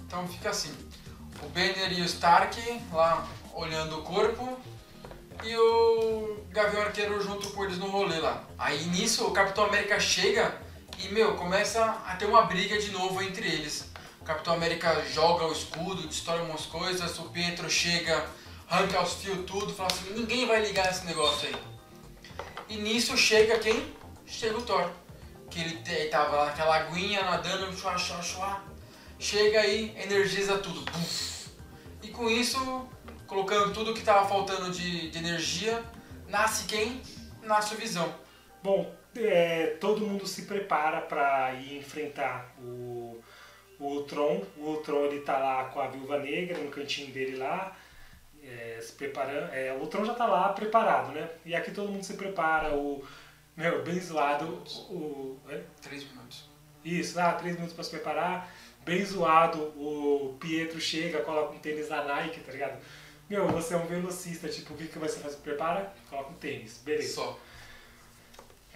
Então 0.00 0.26
fica 0.28 0.50
assim: 0.50 0.74
o 1.42 1.48
Banner 1.48 1.92
e 1.92 2.00
o 2.00 2.04
Stark 2.04 2.82
lá 2.92 3.28
olhando 3.54 3.98
o 3.98 4.02
corpo 4.02 4.58
e 5.44 5.56
o 5.56 6.44
Gavião 6.50 6.82
Arqueiro 6.82 7.20
junto 7.22 7.50
com 7.50 7.64
eles 7.64 7.78
no 7.78 7.88
rolê 7.88 8.18
lá. 8.18 8.44
Aí 8.58 8.84
nisso 8.86 9.26
o 9.26 9.32
Capitão 9.32 9.66
América 9.66 10.00
chega 10.00 10.60
e, 10.98 11.08
meu, 11.08 11.34
começa 11.34 11.84
a 12.06 12.16
ter 12.16 12.26
uma 12.26 12.42
briga 12.42 12.78
de 12.78 12.90
novo 12.90 13.22
entre 13.22 13.46
eles. 13.46 13.90
O 14.20 14.24
Capitão 14.24 14.54
América 14.54 15.04
joga 15.12 15.46
o 15.46 15.52
escudo, 15.52 16.06
destrói 16.06 16.40
umas 16.40 16.66
coisas, 16.66 17.18
o 17.18 17.24
Pietro 17.24 17.68
chega, 17.70 18.26
arranca 18.68 19.02
os 19.02 19.14
fios 19.14 19.44
tudo, 19.46 19.72
fala 19.72 19.88
assim, 19.90 20.12
ninguém 20.14 20.46
vai 20.46 20.60
ligar 20.64 20.90
esse 20.90 21.04
negócio 21.06 21.48
aí. 21.48 21.56
E 22.68 22.76
nisso 22.76 23.16
chega 23.16 23.58
quem? 23.58 23.94
Chega 24.26 24.56
o 24.58 24.62
Thor. 24.62 24.90
Que 25.50 25.60
ele 25.60 25.76
te- 25.78 26.06
tava 26.08 26.36
lá 26.36 26.44
naquela 26.46 26.76
aguinha 26.76 27.22
nadando, 27.22 27.72
chua, 27.76 27.96
chua, 27.96 28.20
chua. 28.22 28.62
chega 29.18 29.60
aí, 29.60 29.94
energiza 29.96 30.58
tudo. 30.58 30.84
E 32.02 32.08
com 32.08 32.28
isso, 32.28 32.88
colocando 33.26 33.72
tudo 33.72 33.94
que 33.94 34.02
tava 34.02 34.28
faltando 34.28 34.70
de, 34.70 35.10
de 35.10 35.18
energia, 35.18 35.82
nasce 36.28 36.64
quem? 36.66 37.00
Nasce 37.42 37.74
o 37.74 37.78
Visão. 37.78 38.12
Bom, 38.62 38.92
é, 39.16 39.76
todo 39.80 40.04
mundo 40.04 40.26
se 40.26 40.42
prepara 40.42 41.00
para 41.00 41.54
ir 41.54 41.78
enfrentar 41.78 42.52
o, 42.60 43.22
o 43.78 43.84
Ultron. 43.84 44.44
O 44.56 44.70
Ultron 44.70 45.04
ele 45.06 45.20
tá 45.20 45.38
lá 45.38 45.64
com 45.66 45.80
a 45.80 45.86
Viúva 45.86 46.18
Negra 46.18 46.58
no 46.58 46.70
cantinho 46.70 47.12
dele 47.12 47.36
lá, 47.36 47.74
é, 48.48 48.80
se 48.80 48.92
preparando. 48.92 49.52
É, 49.52 49.72
o 49.72 49.80
Ultron 49.80 50.04
já 50.04 50.14
tá 50.14 50.26
lá 50.26 50.48
preparado, 50.50 51.12
né? 51.12 51.28
E 51.44 51.54
aqui 51.54 51.70
todo 51.70 51.90
mundo 51.90 52.04
se 52.04 52.14
prepara. 52.14 52.74
O 52.74 53.04
meu 53.56 53.82
bem 53.82 53.98
zoado, 54.00 54.62
o, 54.90 55.38
é? 55.48 55.62
Três 55.80 56.04
minutos. 56.04 56.48
Isso, 56.84 57.18
ah, 57.18 57.32
três 57.32 57.54
minutos 57.54 57.74
para 57.74 57.84
se 57.84 57.90
preparar. 57.90 58.52
Bem 58.84 59.04
zoado, 59.04 59.60
o 59.76 60.36
Pietro 60.38 60.80
chega, 60.80 61.22
coloca 61.22 61.54
um 61.54 61.58
tênis 61.58 61.88
da 61.88 62.04
Nike, 62.04 62.40
tá 62.40 62.52
ligado? 62.52 62.78
Meu, 63.28 63.48
você 63.48 63.74
é 63.74 63.76
um 63.76 63.86
velocista, 63.86 64.48
tipo, 64.48 64.74
o 64.74 64.76
que, 64.76 64.86
que 64.86 64.98
você 64.98 65.18
faz? 65.18 65.34
Prepara, 65.34 65.92
coloca 66.08 66.30
um 66.30 66.34
tênis, 66.34 66.80
beleza. 66.84 67.14
Só. 67.14 67.38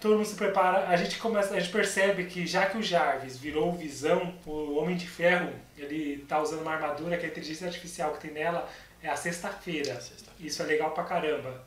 Todo 0.01 0.17
mundo 0.17 0.25
se 0.25 0.35
prepara, 0.35 0.89
a 0.89 0.97
gente 0.97 1.17
começa, 1.19 1.53
a 1.53 1.59
gente 1.59 1.71
percebe 1.71 2.25
que 2.25 2.45
já 2.45 2.65
que 2.65 2.77
o 2.77 2.83
Jarvis 2.83 3.37
virou 3.37 3.69
o 3.69 3.77
Visão, 3.77 4.35
o 4.45 4.75
Homem 4.75 4.97
de 4.97 5.07
Ferro, 5.07 5.53
ele 5.77 6.25
tá 6.27 6.41
usando 6.41 6.61
uma 6.61 6.73
armadura 6.73 7.17
que 7.17 7.25
a 7.25 7.29
inteligência 7.29 7.67
artificial 7.67 8.11
que 8.13 8.19
tem 8.27 8.31
nela 8.31 8.67
é 9.01 9.09
a 9.09 9.15
sexta-feira. 9.15 9.95
Sexta-feira. 9.95 10.31
Isso 10.39 10.61
é 10.61 10.65
legal 10.65 10.91
pra 10.91 11.03
caramba. 11.03 11.63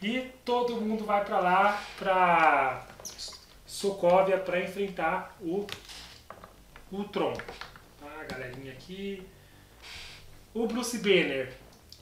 E 0.00 0.30
todo 0.44 0.80
mundo 0.80 1.04
vai 1.04 1.24
pra 1.24 1.40
lá, 1.40 1.82
pra 1.98 2.86
Sokovia, 3.66 4.38
pra 4.38 4.60
enfrentar 4.60 5.36
o 5.40 5.66
Ultron. 6.90 7.34
Tá, 8.00 8.24
galerinha 8.28 8.72
aqui. 8.72 9.26
O 10.54 10.66
Bruce 10.66 10.98
Banner 10.98 11.52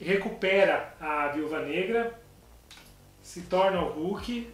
recupera 0.01 0.95
a 1.01 1.29
Viúva 1.29 1.61
Negra, 1.61 2.21
se 3.23 3.43
torna 3.43 3.81
o 3.81 3.93
Hulk, 3.93 4.51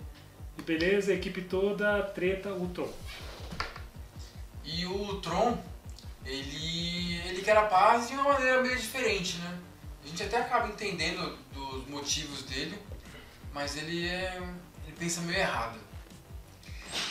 e 0.58 0.62
beleza, 0.62 1.12
a 1.12 1.14
equipe 1.14 1.42
toda 1.42 2.02
treta 2.02 2.50
Ultron. 2.50 2.90
E 4.64 4.86
o 4.86 5.20
Tron, 5.20 5.58
ele, 6.24 7.20
ele 7.26 7.42
quer 7.42 7.56
a 7.56 7.66
paz 7.66 8.08
de 8.08 8.14
uma 8.14 8.34
maneira 8.34 8.62
meio 8.62 8.76
diferente, 8.76 9.38
né? 9.38 9.58
A 10.02 10.06
gente 10.06 10.22
até 10.22 10.38
acaba 10.38 10.68
entendendo 10.68 11.38
dos 11.52 11.86
motivos 11.88 12.42
dele, 12.42 12.80
mas 13.52 13.76
ele 13.76 14.08
é. 14.08 14.40
ele 14.86 14.96
pensa 14.98 15.20
meio 15.22 15.38
errado. 15.38 15.78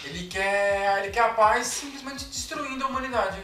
Ele 0.04 0.28
quer, 0.28 1.04
ele 1.04 1.12
quer 1.12 1.22
a 1.22 1.34
paz 1.34 1.68
simplesmente 1.68 2.26
destruindo 2.26 2.84
a 2.84 2.88
humanidade. 2.88 3.42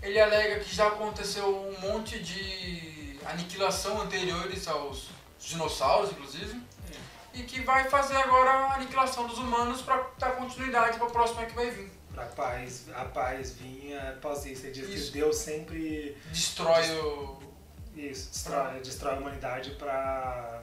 Ele 0.00 0.18
alega 0.18 0.60
que 0.60 0.74
já 0.74 0.88
aconteceu 0.88 1.46
um 1.46 1.80
monte 1.80 2.22
de 2.22 3.18
aniquilação 3.26 4.00
anteriores 4.00 4.66
aos 4.68 5.08
dinossauros, 5.38 6.12
inclusive, 6.12 6.60
e 7.34 7.42
que 7.42 7.60
vai 7.62 7.88
fazer 7.88 8.16
agora 8.16 8.50
a 8.50 8.74
aniquilação 8.74 9.26
dos 9.26 9.38
humanos 9.38 9.82
para 9.82 10.08
dar 10.18 10.32
continuidade 10.32 10.98
para 10.98 11.06
a 11.06 11.10
próxima 11.10 11.44
que 11.44 11.54
vai 11.54 11.70
vir. 11.70 11.90
Pra 12.14 12.26
paz, 12.26 12.86
a 12.94 13.04
paz 13.04 13.52
vinha 13.52 14.10
após 14.10 14.44
isso. 14.44 14.66
Ele 14.66 14.72
diz 14.72 14.88
Isso. 14.88 15.12
que 15.12 15.18
Deus 15.18 15.36
sempre 15.36 16.16
Destrói 16.30 16.90
o. 16.98 17.37
isso, 17.98 18.30
destrói, 18.30 18.80
destrói 18.80 19.14
a 19.14 19.18
humanidade 19.18 19.70
pra. 19.72 20.62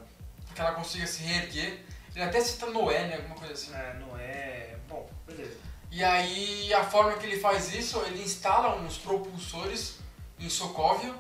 que 0.54 0.62
ela 0.62 0.74
consiga 0.74 1.06
se 1.06 1.22
reerguer. 1.24 1.84
Ele 2.16 2.24
até 2.24 2.40
cita 2.42 2.68
Noé, 2.68 3.08
né? 3.08 3.16
Alguma 3.18 3.36
coisa 3.36 3.54
assim. 3.54 3.74
É, 3.74 3.94
não 4.00 4.18
é. 4.18 4.76
Bom, 4.88 5.10
beleza. 5.28 5.58
E 5.92 6.04
aí 6.04 6.74
a 6.74 6.84
forma 6.84 7.18
que 7.18 7.26
ele 7.26 7.40
faz 7.40 7.74
isso, 7.74 8.02
ele 8.08 8.22
instala 8.24 8.76
uns 8.76 8.98
propulsores 8.98 9.98
em 10.40 10.50
Sokovia 10.50 11.14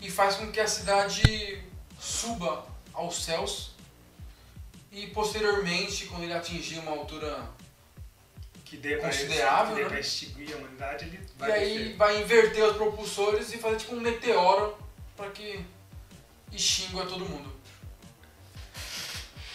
e 0.00 0.10
faz 0.10 0.34
com 0.36 0.50
que 0.50 0.60
a 0.60 0.66
cidade 0.66 1.62
suba 1.98 2.66
aos 2.92 3.24
céus. 3.24 3.74
E 4.90 5.06
posteriormente, 5.08 6.06
quando 6.06 6.24
ele 6.24 6.32
atingir 6.34 6.78
uma 6.78 6.92
altura. 6.92 7.50
Que 8.64 8.76
dê 8.78 8.96
Considerável, 8.96 9.76
que 9.76 9.84
dê 9.84 9.90
né? 9.90 10.00
extinguir 10.00 10.52
a 10.54 10.56
humanidade, 10.56 11.04
ele 11.04 11.20
vai 11.38 11.48
e 11.48 11.52
aí 11.52 11.78
descer. 11.78 11.96
vai 11.96 12.20
inverter 12.20 12.64
os 12.64 12.76
propulsores 12.76 13.54
e 13.54 13.58
fazer 13.58 13.76
tipo 13.76 13.94
um 13.94 14.00
meteoro 14.00 14.76
para 15.16 15.30
que 15.30 15.64
extingua 16.52 17.06
todo 17.06 17.24
mundo. 17.24 17.52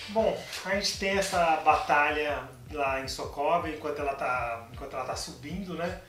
Bom, 0.10 0.38
a 0.66 0.76
gente 0.76 1.00
tem 1.00 1.18
essa 1.18 1.58
batalha 1.58 2.50
lá 2.72 3.00
em 3.02 3.08
Sokovia 3.08 3.74
enquanto 3.74 4.00
ela 4.00 4.16
tá, 4.16 4.68
enquanto 4.74 4.94
ela 4.94 5.06
tá 5.06 5.16
subindo, 5.16 5.76
né? 5.76 6.02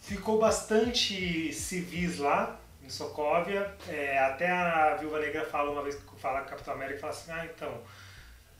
Ficou 0.00 0.38
bastante 0.38 1.52
civis 1.52 2.18
lá 2.18 2.58
em 2.82 2.88
Sokovia. 2.88 3.76
É, 3.86 4.18
até 4.18 4.50
a 4.50 4.96
Viúva 4.96 5.20
Negra 5.20 5.44
fala 5.44 5.70
uma 5.70 5.82
vez 5.82 5.98
fala 6.18 6.40
com 6.40 6.46
o 6.46 6.50
Capitão 6.50 6.74
América 6.74 7.00
fala 7.00 7.12
assim, 7.12 7.32
ah 7.32 7.44
então, 7.44 7.82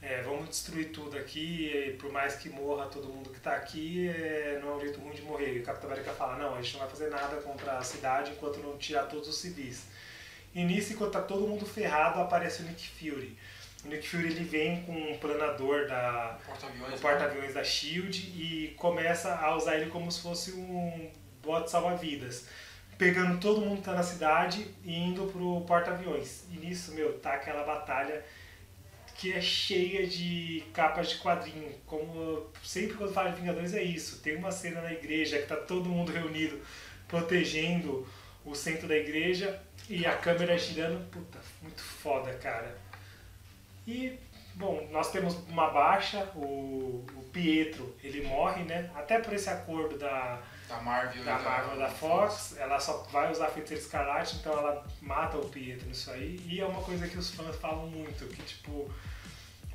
é, 0.02 0.22
vamos 0.22 0.48
destruir 0.48 0.92
tudo 0.92 1.18
aqui, 1.18 1.70
e 1.70 1.92
por 1.92 2.10
mais 2.10 2.36
que 2.36 2.48
morra 2.48 2.86
todo 2.86 3.08
mundo 3.08 3.30
que 3.30 3.40
tá 3.40 3.52
aqui, 3.52 4.08
é, 4.08 4.58
não 4.62 4.72
é 4.72 4.76
um 4.76 4.80
jeito 4.80 4.98
ruim 4.98 5.14
de 5.14 5.22
morrer. 5.22 5.56
E 5.56 5.60
o 5.60 5.62
Capitão 5.62 5.90
América 5.90 6.12
fala, 6.12 6.36
não, 6.38 6.54
a 6.54 6.62
gente 6.62 6.72
não 6.72 6.80
vai 6.80 6.88
fazer 6.88 7.10
nada 7.10 7.36
contra 7.42 7.76
a 7.76 7.82
cidade 7.82 8.30
enquanto 8.32 8.58
não 8.60 8.78
tirar 8.78 9.04
todos 9.04 9.28
os 9.28 9.36
civis. 9.38 9.84
E 10.54 10.64
nisso, 10.64 10.94
enquanto 10.94 11.12
tá 11.12 11.20
todo 11.22 11.46
mundo 11.46 11.66
ferrado, 11.66 12.20
aparece 12.20 12.62
o 12.62 12.66
Nick 12.66 12.88
Fury. 12.88 13.36
O 13.84 13.88
Nick 13.88 14.08
Fury 14.08 14.26
ele 14.26 14.44
vem 14.44 14.82
com 14.82 14.92
um 14.92 15.18
planador 15.18 15.86
da, 15.86 16.38
Porta-aviões. 16.46 16.94
o 16.94 17.02
porta-aviões 17.02 17.54
da 17.54 17.64
Shield 17.64 18.18
e 18.18 18.74
começa 18.76 19.34
a 19.34 19.54
usar 19.54 19.76
ele 19.76 19.90
como 19.90 20.10
se 20.10 20.22
fosse 20.22 20.52
um 20.52 21.10
bote 21.42 21.70
salva-vidas, 21.70 22.46
pegando 22.98 23.38
todo 23.38 23.60
mundo 23.60 23.78
que 23.78 23.84
tá 23.84 23.94
na 23.94 24.02
cidade 24.02 24.74
e 24.84 24.94
indo 24.94 25.26
pro 25.26 25.60
porta-aviões. 25.62 26.44
E 26.50 26.56
nisso, 26.58 26.92
meu, 26.92 27.18
tá 27.18 27.34
aquela 27.34 27.64
batalha 27.64 28.24
que 29.20 29.34
é 29.34 29.40
cheia 29.40 30.06
de 30.06 30.64
capas 30.72 31.10
de 31.10 31.18
quadrinho. 31.18 31.74
Como 31.86 32.50
sempre 32.64 32.96
quando 32.96 33.12
fala 33.12 33.30
de 33.30 33.40
Vingadores 33.42 33.74
é 33.74 33.82
isso. 33.82 34.22
Tem 34.22 34.34
uma 34.34 34.50
cena 34.50 34.80
na 34.80 34.92
igreja 34.92 35.38
que 35.38 35.46
tá 35.46 35.56
todo 35.56 35.90
mundo 35.90 36.10
reunido 36.10 36.58
protegendo 37.06 38.08
o 38.46 38.54
centro 38.54 38.88
da 38.88 38.96
igreja 38.96 39.60
e 39.90 40.06
a 40.06 40.16
câmera 40.16 40.56
girando. 40.56 41.06
Puta, 41.10 41.38
muito 41.60 41.82
foda, 41.82 42.32
cara. 42.34 42.74
E, 43.86 44.18
bom, 44.54 44.88
nós 44.90 45.12
temos 45.12 45.34
uma 45.48 45.68
baixa, 45.68 46.24
o, 46.34 47.04
o 47.14 47.28
Pietro, 47.30 47.94
ele 48.02 48.22
morre, 48.22 48.64
né? 48.64 48.90
Até 48.94 49.18
por 49.18 49.34
esse 49.34 49.50
acordo 49.50 49.98
da, 49.98 50.40
Da 50.66 50.80
Marvel. 50.80 51.24
da 51.24 51.38
Marvel 51.38 51.78
da 51.78 51.90
Fox, 51.90 52.56
ela 52.56 52.80
só 52.80 53.06
vai 53.12 53.30
usar 53.30 53.48
Feiticeiro 53.48 53.82
Escarlate, 53.82 54.36
então 54.36 54.54
ela 54.54 54.86
mata 55.02 55.36
o 55.36 55.46
Pietro 55.46 55.86
nisso 55.86 56.10
aí. 56.10 56.40
E 56.46 56.58
é 56.58 56.64
uma 56.64 56.80
coisa 56.80 57.06
que 57.06 57.18
os 57.18 57.34
fãs 57.34 57.54
falam 57.56 57.86
muito, 57.86 58.26
que 58.28 58.42
tipo, 58.42 58.90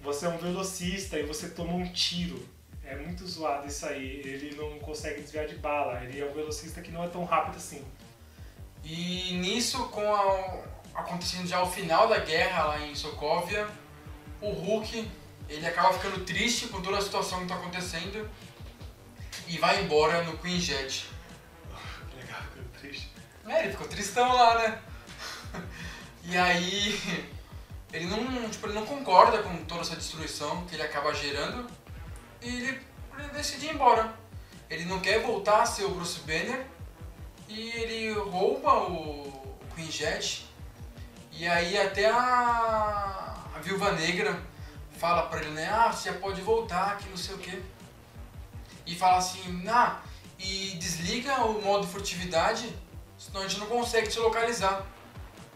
você 0.06 0.27
é 0.27 0.30
um 0.30 0.38
velocista 0.38 1.19
e 1.19 1.23
você 1.23 1.49
toma 1.49 1.73
um 1.73 1.91
tiro. 1.91 2.48
É 2.84 2.95
muito 2.95 3.27
zoado 3.27 3.68
isso 3.68 3.86
aí. 3.88 4.22
Ele 4.23 4.56
não 4.56 4.77
consegue 4.80 5.19
desviar 5.19 5.48
de 5.48 5.56
bala. 5.56 6.02
Ele 6.03 6.22
é 6.22 6.26
um 6.26 6.34
velocista 6.34 6.82
que 6.82 6.91
não 6.91 7.03
é 7.03 7.07
tão 7.07 7.26
rápido 7.26 7.57
assim. 7.57 7.84
E 8.84 9.34
nisso, 9.34 9.90
com 9.90 10.14
a, 10.14 10.64
acontecendo 10.94 11.48
já 11.48 11.61
o 11.64 11.69
final 11.69 12.07
da 12.07 12.19
guerra 12.19 12.65
lá 12.65 12.86
em 12.86 12.94
Sokovia, 12.94 13.68
o 14.40 14.52
Hulk 14.52 15.10
ele 15.49 15.65
acaba 15.65 15.94
ficando 15.94 16.23
triste 16.23 16.68
com 16.68 16.82
toda 16.82 16.98
a 16.98 17.02
situação 17.02 17.40
que 17.40 17.45
está 17.45 17.56
acontecendo 17.56 18.30
e 19.48 19.57
vai 19.57 19.84
embora 19.84 20.23
no 20.23 20.38
Queen 20.38 20.60
Jet. 20.60 21.07
Legal, 22.15 22.41
ficou 22.44 22.64
triste. 22.80 23.11
É, 23.48 23.64
ele 23.64 23.72
ficou 23.72 23.88
tristão 23.88 24.32
lá, 24.32 24.60
né? 24.60 24.82
E 26.27 26.36
aí 26.36 26.99
ele 27.96 28.08
não, 28.08 28.50
tipo, 28.50 28.68
ele 28.68 28.74
não 28.74 28.86
concorda 28.86 29.42
com 29.42 29.56
toda 29.64 29.82
essa 29.82 29.96
destruição 29.96 30.66
que 30.66 30.76
ele 30.76 30.84
acaba 30.84 31.14
gerando 31.14 31.66
e 32.42 32.48
ele, 32.48 32.82
ele 33.18 33.30
decide 33.30 33.68
ir 33.68 33.74
embora. 33.74 34.14
Ele 34.70 34.84
não 34.86 35.00
quer 35.00 35.22
voltar 35.22 35.62
a 35.62 35.66
ser 35.66 35.86
o 35.86 35.92
Bruce 35.92 36.20
Banner 36.22 36.66
e 37.48 37.70
ele 37.70 38.12
rouba 38.14 38.74
o 38.90 39.58
Queen 39.74 39.90
Jet 39.90 40.46
e 41.32 41.48
aí 41.48 41.78
até 41.78 42.10
a, 42.10 43.36
a 43.56 43.60
Viúva 43.60 43.94
Negra 43.94 44.42
fala 44.98 45.24
pra 45.24 45.40
ele, 45.42 45.52
né, 45.52 45.70
ah, 45.72 45.92
você 45.92 46.12
pode 46.14 46.42
voltar, 46.42 46.98
que 46.98 47.08
não 47.10 47.18
sei 47.18 47.36
o 47.36 47.38
que. 47.38 47.64
E 48.86 48.96
fala 48.96 49.18
assim, 49.18 49.64
ah, 49.70 50.02
e 50.38 50.76
desliga 50.78 51.46
o 51.46 51.62
modo 51.62 51.88
furtividade, 51.88 52.74
senão 53.18 53.42
a 53.42 53.48
gente 53.48 53.60
não 53.60 53.68
consegue 53.68 54.10
te 54.10 54.20
localizar. 54.20 54.86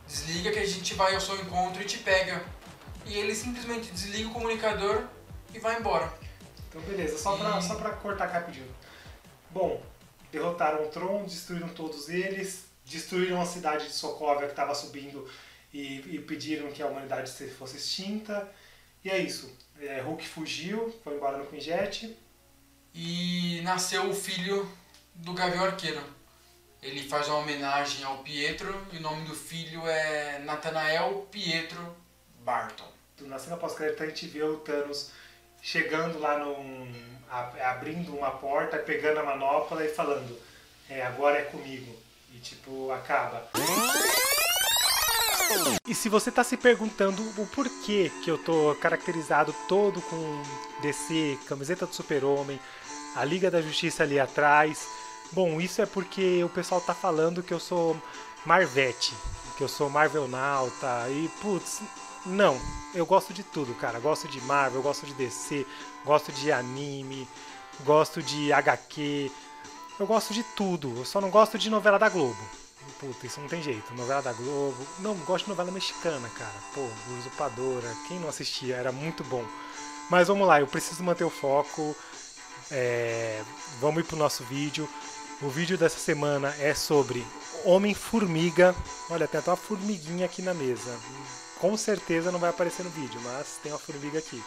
Desliga 0.10 0.52
que 0.52 0.60
a 0.60 0.66
gente 0.66 0.94
vai 0.96 1.14
ao 1.16 1.22
seu 1.22 1.36
encontro 1.40 1.82
e 1.82 1.86
te 1.86 2.00
pega. 2.00 2.44
E 3.06 3.14
ele 3.18 3.34
simplesmente 3.34 3.92
desliga 3.92 4.28
o 4.30 4.34
comunicador 4.34 5.04
e 5.54 5.60
vai 5.60 5.80
embora. 5.80 6.12
Então 6.68 6.82
beleza, 6.82 7.18
só 7.18 7.38
pra, 7.38 7.58
E- 7.60 7.62
só 7.64 7.76
pra 7.76 7.92
cortar 7.92 8.26
rapidinho. 8.28 8.68
Bom, 9.52 9.82
derrotaram 10.32 10.84
o 10.86 10.90
Tron, 10.90 11.24
destruíram 11.26 11.70
todos 11.70 12.10
eles, 12.10 12.66
destruíram 12.86 13.40
a 13.42 13.46
cidade 13.46 13.88
de 13.88 13.94
Sokovia 13.94 14.46
que 14.48 14.52
estava 14.54 14.74
subindo 14.76 15.30
e, 15.74 16.16
e 16.16 16.20
pediram 16.20 16.72
que 16.72 16.82
a 16.84 16.88
humanidade 16.88 17.30
se- 17.30 17.48
fosse 17.48 17.78
extinta. 17.78 18.48
E 19.06 19.10
é 19.10 19.18
isso. 19.20 19.56
É, 19.80 20.02
Hulk 20.02 20.28
fugiu, 20.28 20.94
foi 21.04 21.16
embora 21.16 21.38
no 21.38 21.46
Queen 21.46 21.62
Jet. 21.62 22.18
E 22.94 23.62
nasceu 23.64 24.10
o 24.10 24.14
filho 24.16 24.70
do 25.16 25.34
Gavião 25.34 25.64
Arqueiro. 25.66 26.02
Ele 26.82 27.08
faz 27.08 27.28
uma 27.28 27.40
homenagem 27.40 28.04
ao 28.04 28.20
Pietro 28.20 28.74
e 28.92 28.98
o 28.98 29.02
nome 29.02 29.26
do 29.26 29.36
filho 29.36 29.86
é 29.88 30.40
Nathanael 30.40 31.28
Pietro 31.32 31.96
Barton. 32.42 32.88
Na 33.22 33.38
cena 33.38 33.58
pós-crédito 33.58 34.02
a 34.02 34.06
gente 34.06 34.28
vê 34.28 34.44
o 34.44 34.58
Thanos 34.58 35.12
chegando 35.62 36.20
lá 36.20 36.38
num. 36.40 36.92
abrindo 37.62 38.16
uma 38.16 38.32
porta, 38.32 38.78
pegando 38.78 39.20
a 39.20 39.24
manopla 39.24 39.84
e 39.84 39.90
falando, 39.90 40.40
é, 40.90 41.02
agora 41.06 41.40
é 41.40 41.44
comigo. 41.44 41.96
E 42.34 42.40
tipo, 42.40 42.92
acaba. 42.92 43.50
E 45.86 45.96
se 45.96 46.08
você 46.08 46.32
tá 46.32 46.44
se 46.44 46.56
perguntando 46.56 47.22
o 47.42 47.48
porquê 47.48 48.12
que 48.24 48.30
eu 48.30 48.38
tô 48.38 48.76
caracterizado 48.76 49.54
todo 49.68 50.02
com 50.04 50.44
DC, 50.82 51.40
camiseta 51.48 51.86
do 51.88 51.94
super-homem, 51.94 52.60
a 53.16 53.26
Liga 53.26 53.50
da 53.50 53.62
Justiça 53.62 54.04
ali 54.04 54.20
atrás, 54.20 54.88
bom, 55.32 55.60
isso 55.60 55.82
é 55.82 55.86
porque 55.86 56.44
o 56.44 56.50
pessoal 56.50 56.82
tá 56.82 56.94
falando 56.94 57.44
que 57.44 57.54
eu 57.54 57.60
sou 57.60 57.96
Marvete, 58.46 59.14
que 59.58 59.64
eu 59.64 59.68
sou 59.68 59.90
Marvel 59.90 60.28
Nauta 60.28 61.08
e 61.10 61.30
putz, 61.42 61.82
não, 62.26 62.60
eu 62.94 63.06
gosto 63.06 63.34
de 63.34 63.44
tudo, 63.44 63.74
cara. 63.76 64.00
Gosto 64.00 64.28
de 64.28 64.42
Marvel, 64.42 64.82
gosto 64.82 65.06
de 65.06 65.14
DC, 65.14 65.66
gosto 66.06 66.32
de 66.32 66.52
anime, 66.52 67.28
gosto 67.86 68.22
de 68.22 68.52
HQ, 68.52 69.32
eu 70.00 70.08
gosto 70.08 70.34
de 70.34 70.44
tudo. 70.44 70.94
Eu 70.98 71.06
só 71.06 71.20
não 71.20 71.30
gosto 71.30 71.58
de 71.58 71.70
novela 71.70 72.00
da 72.00 72.08
Globo. 72.08 72.38
Puta, 73.00 73.26
isso 73.26 73.40
não 73.40 73.48
tem 73.48 73.62
jeito. 73.62 73.94
Novela 73.94 74.22
da 74.22 74.34
Globo. 74.34 74.78
Não, 75.00 75.14
gosto 75.20 75.46
de 75.46 75.50
novela 75.50 75.72
mexicana, 75.72 76.28
cara. 76.30 76.54
Pô, 76.74 76.82
Usurpadora. 77.18 77.94
Quem 78.08 78.20
não 78.20 78.30
assistia? 78.30 78.76
Era 78.76 78.92
muito 78.92 79.24
bom. 79.26 79.44
Mas 80.10 80.28
vamos 80.28 80.48
lá, 80.48 80.60
eu 80.60 80.68
preciso 80.68 81.04
manter 81.04 81.24
o 81.24 81.30
foco. 81.30 81.96
É, 82.72 83.44
Vamos 83.80 84.02
ir 84.02 84.06
pro 84.06 84.18
nosso 84.18 84.44
vídeo. 84.46 84.90
O 85.42 85.48
vídeo 85.48 85.78
dessa 85.78 85.98
semana 85.98 86.54
é 86.60 86.74
sobre 86.74 87.26
Homem-Formiga. 87.64 88.76
Olha, 89.10 89.26
tem 89.26 89.40
até 89.40 89.50
uma 89.50 89.56
formiguinha 89.56 90.26
aqui 90.26 90.42
na 90.42 90.54
mesa. 90.54 90.92
Com 91.62 91.78
certeza 91.78 92.30
não 92.30 92.40
vai 92.40 92.50
aparecer 92.50 92.84
no 92.84 92.90
vídeo, 92.90 93.22
mas 93.24 93.58
tem 93.64 93.72
uma 93.72 93.80
formiga 93.80 94.20
aqui. 94.20 94.44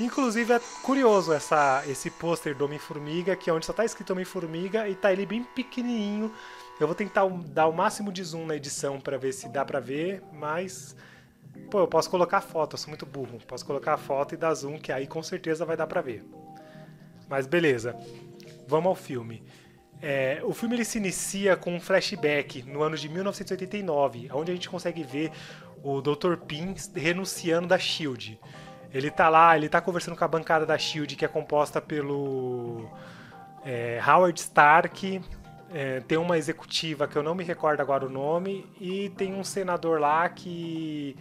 Inclusive 0.00 0.52
é 0.52 0.60
curioso 0.82 1.32
essa, 1.32 1.84
esse 1.86 2.10
pôster 2.10 2.56
do 2.56 2.64
Homem-Formiga, 2.64 3.36
que 3.36 3.48
é 3.48 3.52
onde 3.52 3.66
só 3.66 3.72
tá 3.72 3.84
escrito 3.84 4.12
Homem-Formiga 4.12 4.88
e 4.88 4.96
tá 4.96 5.12
ele 5.12 5.24
bem 5.24 5.44
pequenininho. 5.44 6.32
Eu 6.80 6.88
vou 6.88 6.96
tentar 6.96 7.28
dar 7.28 7.68
o 7.68 7.72
máximo 7.72 8.10
de 8.10 8.24
zoom 8.24 8.46
na 8.46 8.56
edição 8.56 9.00
para 9.00 9.16
ver 9.16 9.32
se 9.32 9.48
dá 9.48 9.64
pra 9.64 9.78
ver, 9.78 10.24
mas 10.32 10.96
pô, 11.70 11.78
eu 11.78 11.86
posso 11.86 12.10
colocar 12.10 12.38
a 12.38 12.40
foto, 12.40 12.74
eu 12.74 12.78
sou 12.78 12.88
muito 12.88 13.06
burro. 13.06 13.38
Posso 13.46 13.64
colocar 13.64 13.94
a 13.94 13.98
foto 13.98 14.34
e 14.34 14.36
dar 14.36 14.54
zoom, 14.54 14.76
que 14.76 14.90
aí 14.90 15.06
com 15.06 15.22
certeza 15.22 15.64
vai 15.64 15.76
dar 15.76 15.86
pra 15.86 16.00
ver. 16.00 16.24
Mas 17.28 17.46
beleza. 17.46 17.96
Vamos 18.66 18.88
ao 18.88 18.96
filme. 18.96 19.44
É, 20.06 20.42
o 20.44 20.52
filme 20.52 20.76
ele 20.76 20.84
se 20.84 20.98
inicia 20.98 21.56
com 21.56 21.74
um 21.74 21.80
flashback 21.80 22.62
no 22.64 22.82
ano 22.82 22.94
de 22.94 23.08
1989, 23.08 24.28
onde 24.34 24.52
a 24.52 24.54
gente 24.54 24.68
consegue 24.68 25.02
ver 25.02 25.32
o 25.82 26.02
Dr. 26.02 26.36
Pym 26.46 26.74
renunciando 26.94 27.68
da 27.68 27.78
Shield. 27.78 28.38
Ele 28.92 29.10
tá 29.10 29.30
lá, 29.30 29.56
ele 29.56 29.66
tá 29.66 29.80
conversando 29.80 30.14
com 30.14 30.22
a 30.22 30.28
bancada 30.28 30.66
da 30.66 30.76
Shield, 30.76 31.16
que 31.16 31.24
é 31.24 31.28
composta 31.28 31.80
pelo 31.80 32.86
é, 33.64 33.98
Howard 34.06 34.38
Stark, 34.38 35.22
é, 35.72 36.00
tem 36.00 36.18
uma 36.18 36.36
executiva 36.36 37.08
que 37.08 37.16
eu 37.16 37.22
não 37.22 37.34
me 37.34 37.42
recordo 37.42 37.80
agora 37.80 38.04
o 38.04 38.10
nome, 38.10 38.66
e 38.78 39.08
tem 39.16 39.32
um 39.32 39.42
senador 39.42 39.98
lá 39.98 40.28
que 40.28 41.16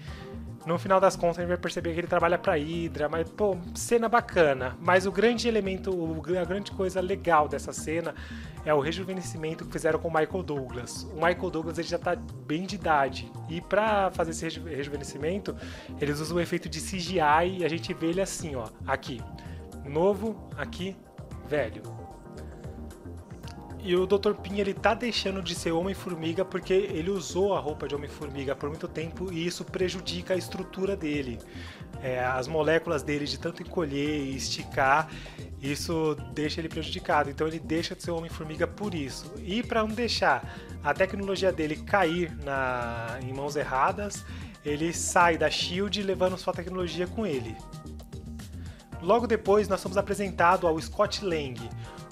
no 0.66 0.78
final 0.78 1.00
das 1.00 1.16
contas 1.16 1.38
a 1.38 1.42
gente 1.42 1.50
vai 1.50 1.58
perceber 1.58 1.94
que 1.94 2.02
ele 2.02 2.08
trabalha 2.08 2.38
pra 2.38 2.58
Hydra, 2.58 3.08
mas 3.08 3.30
pô, 3.30 3.58
cena 3.74 4.10
bacana. 4.10 4.78
Mas 4.82 5.06
o 5.06 5.12
grande 5.12 5.48
elemento, 5.48 6.22
a 6.38 6.44
grande 6.44 6.72
coisa 6.72 7.00
legal 7.00 7.48
dessa 7.48 7.72
cena 7.72 8.14
é 8.66 8.74
o 8.74 8.80
rejuvenescimento 8.80 9.66
que 9.66 9.72
fizeram 9.72 10.00
com 10.00 10.08
o 10.08 10.14
Michael 10.14 10.44
Douglas. 10.44 11.04
O 11.12 11.16
Michael 11.16 11.50
Douglas 11.50 11.78
ele 11.78 11.88
já 11.88 12.00
tá 12.00 12.16
bem 12.16 12.66
de 12.66 12.76
idade 12.76 13.32
e 13.50 13.60
pra 13.60 14.10
fazer 14.12 14.32
esse 14.32 14.44
reju- 14.46 14.64
rejuvenescimento 14.66 15.56
eles 16.00 16.20
usam 16.20 16.38
o 16.38 16.40
efeito 16.40 16.70
de 16.70 16.80
CGI 16.80 17.60
e 17.60 17.66
a 17.66 17.70
gente 17.70 17.94
vê 17.94 18.08
ele 18.08 18.22
assim, 18.22 18.56
ó, 18.56 18.68
aqui, 18.88 19.22
novo, 19.86 20.48
aqui, 20.58 20.96
velho. 21.48 21.82
E 23.86 23.98
o 23.98 24.08
Dr. 24.08 24.34
Pym 24.36 24.60
ele 24.62 24.74
tá 24.74 24.94
deixando 24.94 25.42
de 25.42 25.54
ser 25.54 25.74
Homem-Formiga 25.74 26.46
porque 26.46 26.72
ele 26.74 27.10
usou 27.10 27.54
a 27.54 27.60
roupa 27.60 27.86
de 27.86 27.94
Homem-Formiga 27.94 28.56
por 28.56 28.70
muito 28.70 28.88
tempo 28.88 29.30
e 29.30 29.46
isso 29.46 29.66
prejudica 29.66 30.34
a 30.36 30.38
estrutura 30.38 30.96
dele. 30.96 31.38
É, 32.02 32.24
as 32.24 32.48
moléculas 32.48 33.04
dele 33.04 33.26
de 33.26 33.38
tanto 33.38 33.62
encolher 33.62 34.22
e 34.24 34.36
esticar, 34.38 35.10
isso 35.64 36.18
deixa 36.34 36.60
ele 36.60 36.68
prejudicado. 36.68 37.30
Então 37.30 37.48
ele 37.48 37.60
deixa 37.60 37.96
de 37.96 38.04
ser 38.04 38.12
Homem-Formiga 38.12 38.68
por 38.68 38.94
isso. 38.94 39.32
E 39.40 39.64
para 39.64 39.82
não 39.82 39.96
deixar 39.96 40.54
a 40.84 40.94
tecnologia 40.94 41.52
dele 41.52 41.78
cair 41.78 42.36
na, 42.44 43.18
em 43.22 43.34
mãos 43.34 43.56
erradas, 43.56 44.26
ele 44.66 44.92
sai 44.94 45.38
da 45.38 45.50
Shield 45.50 46.04
levando 46.04 46.38
sua 46.38 46.54
tecnologia 46.54 47.08
com 47.08 47.26
ele. 47.26 47.56
Logo 49.02 49.26
depois, 49.26 49.68
nós 49.68 49.82
somos 49.82 49.98
apresentados 49.98 50.66
ao 50.66 50.80
Scott 50.82 51.24
Lang. 51.24 51.60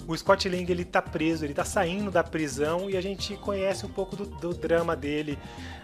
O 0.06 0.16
Scott 0.16 0.48
Lang 0.48 0.70
ele 0.70 0.84
tá 0.84 1.00
preso, 1.00 1.44
ele 1.44 1.54
tá 1.54 1.64
saindo 1.64 2.10
da 2.10 2.24
prisão 2.24 2.90
e 2.90 2.96
a 2.96 3.00
gente 3.00 3.36
conhece 3.36 3.86
um 3.86 3.88
pouco 3.88 4.16
do, 4.16 4.26
do 4.26 4.52
drama 4.52 4.96
dele, 4.96 5.38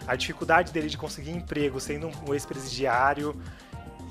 a 0.05 0.15
dificuldade 0.15 0.73
dele 0.73 0.89
de 0.89 0.97
conseguir 0.97 1.31
emprego 1.31 1.79
sendo 1.79 2.07
um, 2.27 2.33
ex-presidiário 2.33 3.39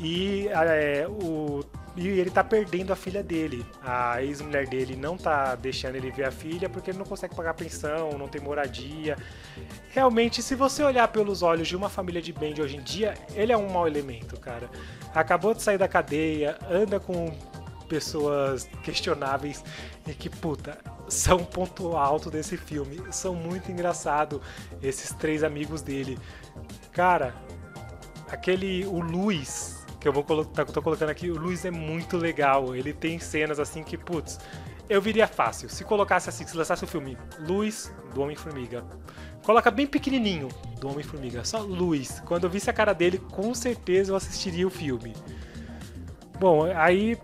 e, 0.01 0.49
é, 0.49 1.07
o, 1.09 1.63
e 1.99 2.21
ele 2.21 2.31
tá 2.31 2.45
perdendo 2.45 2.93
a 2.93 2.97
filha 2.97 3.23
dele. 3.23 3.67
A 3.83 4.23
ex-mulher 4.23 4.69
dele 4.69 4.95
não 4.95 5.17
tá 5.17 5.57
deixando 5.57 5.97
ele 5.97 6.13
ver 6.13 6.25
a 6.25 6.31
filha 6.31 6.69
porque 6.69 6.91
ele 6.91 6.99
não 6.99 7.05
consegue 7.05 7.35
pagar 7.35 7.55
pensão, 7.55 8.17
não 8.17 8.29
tem 8.29 8.41
moradia. 8.41 9.17
Realmente, 9.91 10.41
se 10.41 10.55
você 10.55 10.83
olhar 10.83 11.09
pelos 11.09 11.43
olhos 11.43 11.67
de 11.67 11.75
uma 11.75 11.89
família 11.89 12.23
de 12.23 12.33
bem 12.33 12.55
de 12.55 12.63
hoje 12.63 12.77
em 12.77 12.83
dia, 12.83 13.15
ele 13.35 13.53
é 13.53 13.57
um 13.57 13.69
mau 13.69 13.87
elemento, 13.87 14.39
cara. 14.39 14.71
Acabou 15.13 15.55
de 15.55 15.63
sair 15.63 15.77
da 15.77 15.89
cadeia, 15.89 16.57
anda 16.71 17.01
com 17.01 17.37
pessoas 17.89 18.69
questionáveis 18.85 19.65
e 20.07 20.15
que, 20.15 20.29
puta, 20.29 20.79
são 21.09 21.39
um 21.39 21.45
ponto 21.45 21.97
alto 21.97 22.31
desse 22.31 22.57
filme. 22.57 23.03
São 23.11 23.35
muito 23.35 23.73
engraçado 23.73 24.41
esses 24.81 25.11
três 25.15 25.43
amigos 25.43 25.83
dele. 25.83 26.17
Cara, 26.93 27.35
aquele, 28.31 28.87
o 28.87 29.01
Luiz, 29.01 29.78
que 30.01 30.07
eu 30.07 30.13
vou 30.13 30.23
colocar, 30.23 30.65
tô 30.65 30.81
colocando 30.81 31.11
aqui, 31.11 31.31
o 31.31 31.39
Luiz 31.39 31.65
é 31.65 31.71
muito 31.71 32.17
legal. 32.17 32.75
Ele 32.75 32.93
tem 32.93 33.19
cenas 33.19 33.59
assim 33.59 33.83
que, 33.83 33.97
putz, 33.97 34.39
eu 34.89 35.03
viria 35.03 35.27
fácil. 35.27 35.69
Se 35.69 35.85
colocasse 35.85 36.29
assim, 36.29 36.47
se 36.47 36.57
lançasse 36.57 36.85
o 36.85 36.87
filme 36.87 37.17
Luiz 37.41 37.93
do 38.15 38.23
Homem-Formiga, 38.23 38.85
coloca 39.43 39.71
bem 39.71 39.87
pequenininho 39.87 40.49
do 40.81 40.89
Homem-Formiga, 40.89 41.45
só 41.45 41.59
Luiz. 41.59 42.21
Quando 42.21 42.45
eu 42.45 42.51
visse 42.51 42.71
a 42.71 42.73
cara 42.73 42.93
dele, 42.93 43.19
com 43.19 43.55
certeza 43.55 44.13
eu 44.13 44.17
assistiria 44.17 44.67
o 44.67 44.71
filme. 44.71 45.15
Bom, 46.39 46.65
aí 46.75 47.19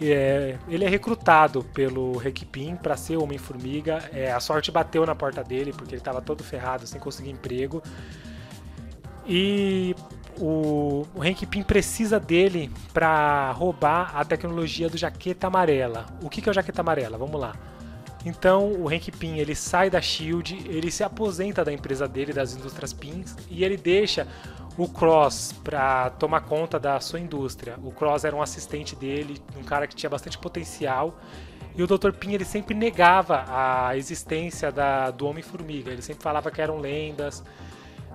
é, 0.00 0.58
ele 0.68 0.84
é 0.84 0.88
recrutado 0.88 1.64
pelo 1.64 2.16
Requipim 2.18 2.76
para 2.76 2.96
ser 2.96 3.16
Homem-Formiga. 3.16 4.08
É, 4.12 4.30
a 4.30 4.40
sorte 4.40 4.70
bateu 4.70 5.04
na 5.04 5.14
porta 5.14 5.42
dele 5.42 5.72
porque 5.72 5.94
ele 5.94 6.00
estava 6.00 6.20
todo 6.22 6.44
ferrado, 6.44 6.86
sem 6.86 7.00
conseguir 7.00 7.30
emprego. 7.30 7.82
E 9.26 9.94
o, 10.40 11.06
o 11.14 11.22
Hank 11.22 11.46
Pym 11.46 11.62
precisa 11.62 12.18
dele 12.20 12.70
para 12.92 13.52
roubar 13.52 14.16
a 14.16 14.24
tecnologia 14.24 14.88
do 14.88 14.96
Jaqueta 14.96 15.46
Amarela. 15.46 16.06
O 16.22 16.28
que, 16.28 16.40
que 16.40 16.48
é 16.48 16.52
o 16.52 16.54
Jaqueta 16.54 16.80
Amarela? 16.80 17.18
Vamos 17.18 17.40
lá. 17.40 17.54
Então 18.24 18.72
o 18.72 18.88
Hank 18.88 19.12
Pym 19.12 19.38
ele 19.38 19.54
sai 19.54 19.88
da 19.88 20.00
Shield, 20.00 20.64
ele 20.68 20.90
se 20.90 21.04
aposenta 21.04 21.64
da 21.64 21.72
empresa 21.72 22.08
dele, 22.08 22.32
das 22.32 22.54
indústrias 22.54 22.92
Pins, 22.92 23.36
e 23.48 23.64
ele 23.64 23.76
deixa 23.76 24.26
o 24.76 24.88
Cross 24.88 25.54
para 25.64 26.10
tomar 26.10 26.40
conta 26.40 26.78
da 26.78 27.00
sua 27.00 27.20
indústria. 27.20 27.78
O 27.82 27.92
Cross 27.92 28.24
era 28.24 28.34
um 28.34 28.42
assistente 28.42 28.94
dele, 28.94 29.40
um 29.56 29.62
cara 29.62 29.86
que 29.86 29.94
tinha 29.94 30.10
bastante 30.10 30.36
potencial. 30.36 31.18
E 31.76 31.82
o 31.82 31.86
Dr. 31.86 32.12
Pym 32.12 32.32
ele 32.32 32.44
sempre 32.44 32.74
negava 32.74 33.44
a 33.48 33.96
existência 33.96 34.72
da, 34.72 35.10
do 35.10 35.26
Homem-Formiga. 35.26 35.90
Ele 35.90 36.02
sempre 36.02 36.22
falava 36.22 36.50
que 36.50 36.60
eram 36.60 36.78
lendas. 36.78 37.44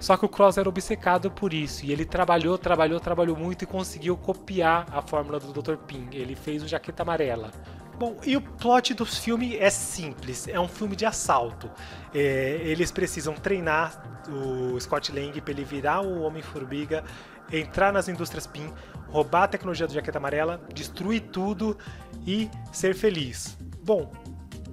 Só 0.01 0.17
que 0.17 0.25
o 0.25 0.29
Cross 0.29 0.57
era 0.57 0.67
obcecado 0.67 1.29
por 1.29 1.53
isso. 1.53 1.85
E 1.85 1.91
ele 1.91 2.03
trabalhou, 2.03 2.57
trabalhou, 2.57 2.99
trabalhou 2.99 3.37
muito 3.37 3.63
e 3.63 3.67
conseguiu 3.67 4.17
copiar 4.17 4.87
a 4.91 5.01
fórmula 5.01 5.39
do 5.39 5.53
Dr. 5.53 5.77
Pym. 5.77 6.09
Ele 6.11 6.35
fez 6.35 6.63
o 6.63 6.67
Jaqueta 6.67 7.03
Amarela. 7.03 7.51
Bom, 7.99 8.17
e 8.25 8.35
o 8.35 8.41
plot 8.41 8.95
do 8.95 9.05
filme 9.05 9.55
é 9.57 9.69
simples, 9.69 10.47
é 10.47 10.59
um 10.59 10.67
filme 10.67 10.95
de 10.95 11.05
assalto. 11.05 11.69
É, 12.11 12.59
eles 12.63 12.91
precisam 12.91 13.35
treinar 13.35 14.23
o 14.27 14.79
Scott 14.79 15.11
Lang 15.11 15.39
para 15.39 15.51
ele 15.51 15.63
virar 15.63 16.01
o 16.01 16.23
Homem-Formiga, 16.23 17.03
entrar 17.51 17.93
nas 17.93 18.07
indústrias 18.07 18.47
PIN, 18.47 18.73
roubar 19.07 19.43
a 19.43 19.47
tecnologia 19.49 19.85
do 19.85 19.93
Jaqueta 19.93 20.17
Amarela, 20.17 20.59
destruir 20.73 21.21
tudo 21.31 21.77
e 22.25 22.49
ser 22.71 22.95
feliz. 22.95 23.55
Bom, 23.83 24.11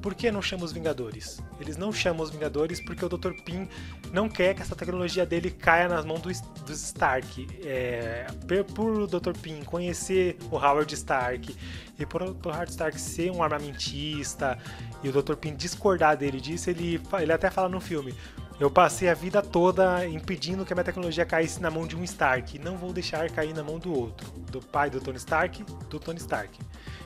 por 0.01 0.15
que 0.15 0.31
não 0.31 0.41
chama 0.41 0.65
os 0.65 0.73
Vingadores? 0.73 1.41
Eles 1.61 1.77
não 1.77 1.93
chamam 1.93 2.23
os 2.23 2.31
Vingadores 2.31 2.81
porque 2.81 3.05
o 3.05 3.09
Dr. 3.09 3.33
Pym 3.45 3.69
não 4.13 4.29
quer 4.29 4.55
que 4.55 4.63
essa 4.63 4.77
tecnologia 4.77 5.27
dele 5.27 5.51
caia 5.51 5.89
nas 5.89 6.05
mãos 6.05 6.21
dos, 6.21 6.41
dos 6.67 6.83
Stark. 6.83 7.47
É, 7.65 8.27
por 8.75 9.01
o 9.01 9.07
Dr. 9.07 9.33
Pym 9.41 9.63
conhecer 9.65 10.37
o 10.51 10.57
Howard 10.57 10.93
Stark 10.95 11.55
e 11.99 12.07
por, 12.07 12.35
por 12.35 12.53
Howard 12.53 12.71
Stark 12.71 13.01
ser 13.01 13.31
um 13.31 13.43
armamentista 13.43 14.59
e 15.03 15.09
o 15.09 15.13
Dr. 15.13 15.35
Pym 15.35 15.55
discordar 15.55 16.17
dele 16.17 16.41
disso, 16.41 16.71
ele, 16.71 17.01
ele 17.21 17.33
até 17.33 17.51
fala 17.51 17.69
no 17.69 17.81
filme: 17.81 18.15
eu 18.61 18.71
passei 18.71 19.09
a 19.09 19.15
vida 19.15 19.41
toda 19.41 20.07
impedindo 20.07 20.65
que 20.65 20.73
a 20.73 20.77
minha 20.77 20.85
tecnologia 20.85 21.25
caísse 21.25 21.61
na 21.61 21.71
mão 21.71 21.87
de 21.87 21.97
um 21.97 22.03
Stark. 22.03 22.59
Não 22.59 22.77
vou 22.77 22.93
deixar 22.93 23.31
cair 23.31 23.55
na 23.55 23.63
mão 23.63 23.79
do 23.79 23.97
outro. 23.97 24.29
Do 24.51 24.61
pai 24.61 24.91
do 24.91 25.01
Tony 25.01 25.19
Stark, 25.19 25.63
do 25.89 26.01
Tony 26.01 26.19
Stark. 26.19 26.59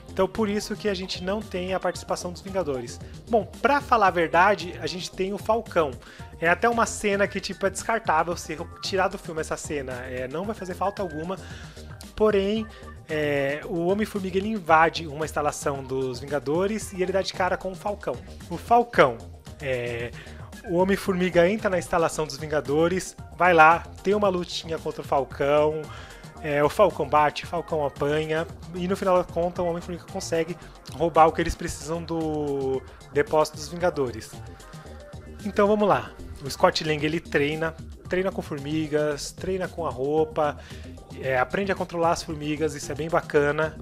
Então 0.09 0.27
por 0.27 0.49
isso 0.49 0.75
que 0.75 0.89
a 0.89 0.93
gente 0.93 1.23
não 1.23 1.41
tem 1.41 1.73
a 1.73 1.79
participação 1.79 2.31
dos 2.31 2.41
Vingadores. 2.41 2.99
Bom, 3.29 3.45
pra 3.61 3.81
falar 3.81 4.07
a 4.07 4.11
verdade, 4.11 4.73
a 4.81 4.87
gente 4.87 5.11
tem 5.11 5.31
o 5.31 5.37
Falcão. 5.37 5.91
É 6.41 6.49
até 6.49 6.67
uma 6.67 6.87
cena 6.87 7.27
que 7.27 7.39
tipo 7.39 7.65
é 7.67 7.69
descartável 7.69 8.35
se 8.35 8.57
tirar 8.81 9.07
do 9.07 9.17
filme 9.17 9.41
essa 9.41 9.57
cena. 9.57 9.93
É, 10.05 10.27
não 10.27 10.45
vai 10.45 10.55
fazer 10.55 10.73
falta 10.73 11.03
alguma. 11.03 11.37
Porém, 12.15 12.65
é, 13.07 13.61
o 13.65 13.85
Homem-Formiga 13.87 14.37
ele 14.37 14.49
invade 14.49 15.07
uma 15.07 15.25
instalação 15.25 15.83
dos 15.83 16.19
Vingadores 16.19 16.93
e 16.93 17.01
ele 17.01 17.11
dá 17.11 17.21
de 17.21 17.33
cara 17.33 17.57
com 17.57 17.71
o 17.71 17.75
Falcão. 17.75 18.15
O 18.49 18.57
Falcão 18.57 19.17
é, 19.61 20.11
o 20.69 20.75
Homem-Formiga 20.75 21.47
entra 21.49 21.69
na 21.69 21.77
instalação 21.77 22.25
dos 22.25 22.37
Vingadores, 22.37 23.15
vai 23.37 23.53
lá, 23.53 23.79
tem 24.01 24.15
uma 24.15 24.29
lutinha 24.29 24.77
contra 24.77 25.01
o 25.01 25.03
Falcão, 25.03 25.81
é, 26.41 26.63
o 26.63 26.69
Falcão 26.69 27.07
bate, 27.07 27.43
o 27.43 27.47
Falcão 27.47 27.85
apanha, 27.85 28.47
e 28.75 28.87
no 28.87 28.95
final 28.95 29.17
da 29.17 29.23
conta 29.23 29.61
o 29.61 29.65
Homem-Formiga 29.67 30.05
consegue 30.11 30.57
roubar 30.93 31.27
o 31.27 31.31
que 31.31 31.41
eles 31.41 31.55
precisam 31.55 32.03
do 32.03 32.81
depósito 33.11 33.57
dos 33.57 33.67
Vingadores. 33.67 34.31
Então 35.45 35.67
vamos 35.67 35.87
lá. 35.87 36.11
O 36.43 36.49
Scott 36.49 36.83
Lang 36.83 37.05
ele 37.05 37.19
treina, 37.19 37.73
treina 38.09 38.31
com 38.31 38.41
formigas, 38.41 39.31
treina 39.31 39.67
com 39.67 39.85
a 39.85 39.89
roupa, 39.89 40.57
é, 41.21 41.37
aprende 41.37 41.71
a 41.71 41.75
controlar 41.75 42.11
as 42.11 42.23
formigas, 42.23 42.75
isso 42.75 42.91
é 42.91 42.95
bem 42.95 43.09
bacana, 43.09 43.77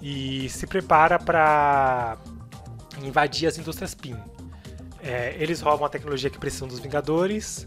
e 0.00 0.48
se 0.48 0.66
prepara 0.66 1.18
para 1.18 2.16
invadir 3.02 3.46
as 3.46 3.58
indústrias 3.58 3.94
PIN. 3.94 4.16
É, 5.02 5.36
eles 5.38 5.60
roubam 5.60 5.86
a 5.86 5.88
tecnologia 5.88 6.30
que 6.30 6.38
precisam 6.38 6.68
dos 6.68 6.78
Vingadores. 6.78 7.66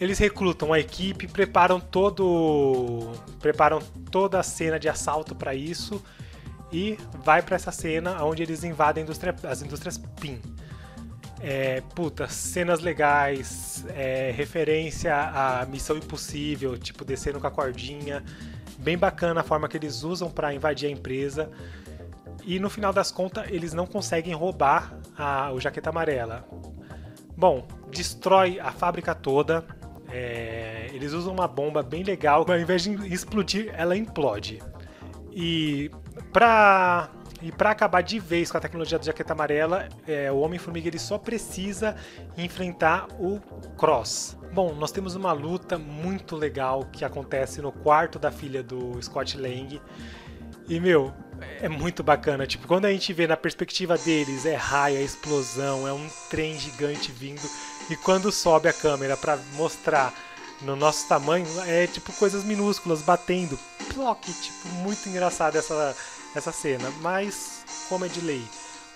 Eles 0.00 0.18
recrutam 0.18 0.72
a 0.72 0.80
equipe, 0.80 1.28
preparam 1.28 1.78
todo, 1.78 3.12
preparam 3.38 3.80
toda 4.10 4.40
a 4.40 4.42
cena 4.42 4.78
de 4.78 4.88
assalto 4.88 5.34
para 5.34 5.54
isso 5.54 6.02
e 6.72 6.98
vai 7.22 7.42
para 7.42 7.56
essa 7.56 7.70
cena 7.70 8.24
onde 8.24 8.42
eles 8.42 8.64
invadem 8.64 9.02
indústria, 9.02 9.34
as 9.44 9.60
indústrias 9.60 9.98
PIN. 9.98 10.40
É, 11.42 11.82
puta, 11.94 12.28
cenas 12.28 12.80
legais, 12.80 13.84
é, 13.88 14.30
referência 14.30 15.14
à 15.14 15.66
Missão 15.66 15.96
Impossível, 15.96 16.78
tipo 16.78 17.04
descendo 17.04 17.40
com 17.40 17.46
a 17.46 17.50
cordinha, 17.50 18.22
bem 18.78 18.96
bacana 18.96 19.40
a 19.40 19.44
forma 19.44 19.68
que 19.68 19.76
eles 19.76 20.02
usam 20.02 20.30
para 20.30 20.54
invadir 20.54 20.88
a 20.88 20.92
empresa. 20.92 21.50
E 22.44 22.58
no 22.58 22.70
final 22.70 22.92
das 22.92 23.10
contas, 23.10 23.50
eles 23.50 23.72
não 23.72 23.86
conseguem 23.86 24.34
roubar 24.34 24.98
a, 25.16 25.52
o 25.52 25.60
Jaqueta 25.60 25.90
Amarela. 25.90 26.44
Bom, 27.36 27.66
destrói 27.90 28.58
a 28.60 28.70
fábrica 28.72 29.14
toda. 29.14 29.64
É, 30.08 30.90
eles 30.92 31.12
usam 31.12 31.32
uma 31.32 31.46
bomba 31.46 31.82
bem 31.82 32.02
legal, 32.02 32.44
mas 32.46 32.56
ao 32.56 32.62
invés 32.62 32.82
de 32.82 32.90
explodir, 33.12 33.72
ela 33.76 33.96
implode. 33.96 34.60
E 35.32 35.90
pra, 36.32 37.08
e 37.40 37.52
pra 37.52 37.70
acabar 37.70 38.02
de 38.02 38.18
vez 38.18 38.50
com 38.50 38.58
a 38.58 38.60
tecnologia 38.60 38.98
da 38.98 39.04
jaqueta 39.04 39.32
amarela, 39.32 39.88
é, 40.06 40.30
o 40.30 40.40
Homem-Formiga 40.40 40.88
ele 40.88 40.98
só 40.98 41.16
precisa 41.16 41.96
enfrentar 42.36 43.06
o 43.18 43.40
Cross. 43.76 44.36
Bom, 44.52 44.74
nós 44.74 44.90
temos 44.90 45.14
uma 45.14 45.32
luta 45.32 45.78
muito 45.78 46.34
legal 46.34 46.84
que 46.92 47.04
acontece 47.04 47.62
no 47.62 47.70
quarto 47.70 48.18
da 48.18 48.32
filha 48.32 48.62
do 48.62 49.00
Scott 49.00 49.38
Lang. 49.38 49.80
E, 50.68 50.80
meu, 50.80 51.12
é 51.60 51.68
muito 51.68 52.02
bacana. 52.02 52.46
Tipo, 52.46 52.66
quando 52.66 52.84
a 52.84 52.92
gente 52.92 53.12
vê 53.12 53.26
na 53.26 53.36
perspectiva 53.36 53.96
deles, 53.98 54.46
é 54.46 54.54
raio, 54.54 54.96
é 54.96 55.02
explosão, 55.02 55.86
é 55.86 55.92
um 55.92 56.08
trem 56.28 56.58
gigante 56.58 57.12
vindo. 57.12 57.48
E 57.88 57.96
quando 57.96 58.30
sobe 58.30 58.68
a 58.68 58.72
câmera 58.72 59.16
para 59.16 59.38
mostrar 59.54 60.14
no 60.62 60.76
nosso 60.76 61.08
tamanho, 61.08 61.46
é 61.66 61.86
tipo 61.86 62.12
coisas 62.12 62.44
minúsculas 62.44 63.02
batendo. 63.02 63.58
Ploc, 63.92 64.24
tipo, 64.24 64.68
muito 64.82 65.08
engraçado 65.08 65.56
essa, 65.56 65.96
essa 66.34 66.52
cena. 66.52 66.90
Mas, 67.00 67.64
como 67.88 68.04
é 68.04 68.08
de 68.08 68.20
lei, 68.20 68.44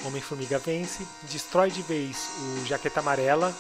Homem-Formiga 0.05 0.59
vence, 0.59 1.07
destrói 1.23 1.71
de 1.71 1.83
vez 1.83 2.29
o 2.39 2.67
Jaqueta 2.67 3.01
Amarela. 3.01 3.55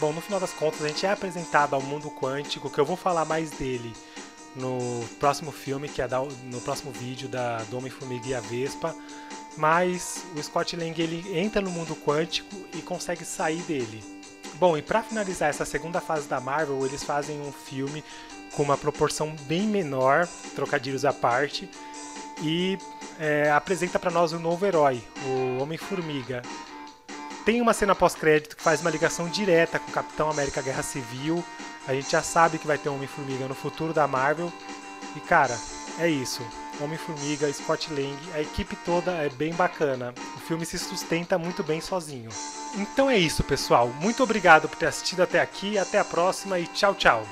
Bom, 0.00 0.12
no 0.12 0.20
final 0.20 0.40
das 0.40 0.52
contas, 0.52 0.82
a 0.82 0.88
gente 0.88 1.04
é 1.04 1.10
apresentado 1.10 1.74
ao 1.74 1.82
mundo 1.82 2.10
quântico, 2.10 2.70
que 2.70 2.78
eu 2.78 2.84
vou 2.84 2.96
falar 2.96 3.24
mais 3.24 3.50
dele 3.50 3.92
no 4.56 5.04
próximo 5.18 5.50
filme, 5.50 5.88
que 5.88 6.00
é 6.00 6.08
da, 6.08 6.20
no 6.20 6.60
próximo 6.60 6.92
vídeo 6.92 7.28
da 7.28 7.58
do 7.64 7.78
Homem-Formiga 7.78 8.28
e 8.28 8.34
a 8.34 8.40
Vespa. 8.40 8.94
Mas 9.56 10.24
o 10.36 10.42
Scott 10.42 10.76
Lang 10.76 11.00
ele 11.00 11.38
entra 11.38 11.60
no 11.60 11.70
mundo 11.70 11.94
quântico 11.94 12.54
e 12.74 12.82
consegue 12.82 13.24
sair 13.24 13.62
dele. 13.62 14.02
Bom, 14.54 14.76
e 14.76 14.82
para 14.82 15.02
finalizar 15.02 15.48
essa 15.48 15.64
segunda 15.64 16.00
fase 16.00 16.28
da 16.28 16.40
Marvel, 16.40 16.84
eles 16.86 17.02
fazem 17.02 17.40
um 17.40 17.52
filme 17.52 18.04
com 18.54 18.62
uma 18.62 18.76
proporção 18.76 19.34
bem 19.42 19.62
menor, 19.62 20.28
trocadilhos 20.54 21.04
à 21.04 21.12
parte, 21.12 21.68
e 22.42 22.78
é, 23.18 23.50
apresenta 23.50 23.98
para 23.98 24.10
nós 24.10 24.32
um 24.32 24.38
novo 24.38 24.64
herói, 24.64 25.02
o 25.26 25.62
Homem-Formiga. 25.62 26.42
Tem 27.44 27.60
uma 27.60 27.74
cena 27.74 27.94
pós-crédito 27.94 28.56
que 28.56 28.62
faz 28.62 28.80
uma 28.80 28.90
ligação 28.90 29.28
direta 29.28 29.78
com 29.78 29.90
o 29.90 29.94
Capitão 29.94 30.30
América 30.30 30.62
Guerra 30.62 30.82
Civil, 30.82 31.44
a 31.86 31.94
gente 31.94 32.10
já 32.10 32.22
sabe 32.22 32.58
que 32.58 32.66
vai 32.66 32.78
ter 32.78 32.88
Homem-Formiga 32.88 33.46
no 33.46 33.54
futuro 33.54 33.92
da 33.92 34.06
Marvel. 34.06 34.52
E 35.14 35.20
cara, 35.20 35.58
é 35.98 36.08
isso. 36.08 36.42
Homem-Formiga, 36.80 37.52
Scott 37.52 37.92
Lang, 37.92 38.18
a 38.34 38.40
equipe 38.40 38.74
toda 38.76 39.12
é 39.12 39.28
bem 39.28 39.52
bacana. 39.52 40.12
O 40.36 40.40
filme 40.40 40.66
se 40.66 40.78
sustenta 40.78 41.38
muito 41.38 41.62
bem 41.62 41.80
sozinho. 41.80 42.30
Então 42.74 43.08
é 43.08 43.16
isso, 43.16 43.44
pessoal. 43.44 43.88
Muito 44.00 44.22
obrigado 44.22 44.68
por 44.68 44.76
ter 44.76 44.86
assistido 44.86 45.22
até 45.22 45.40
aqui. 45.40 45.78
Até 45.78 45.98
a 45.98 46.04
próxima 46.04 46.58
e 46.58 46.66
tchau, 46.66 46.94
tchau. 46.94 47.24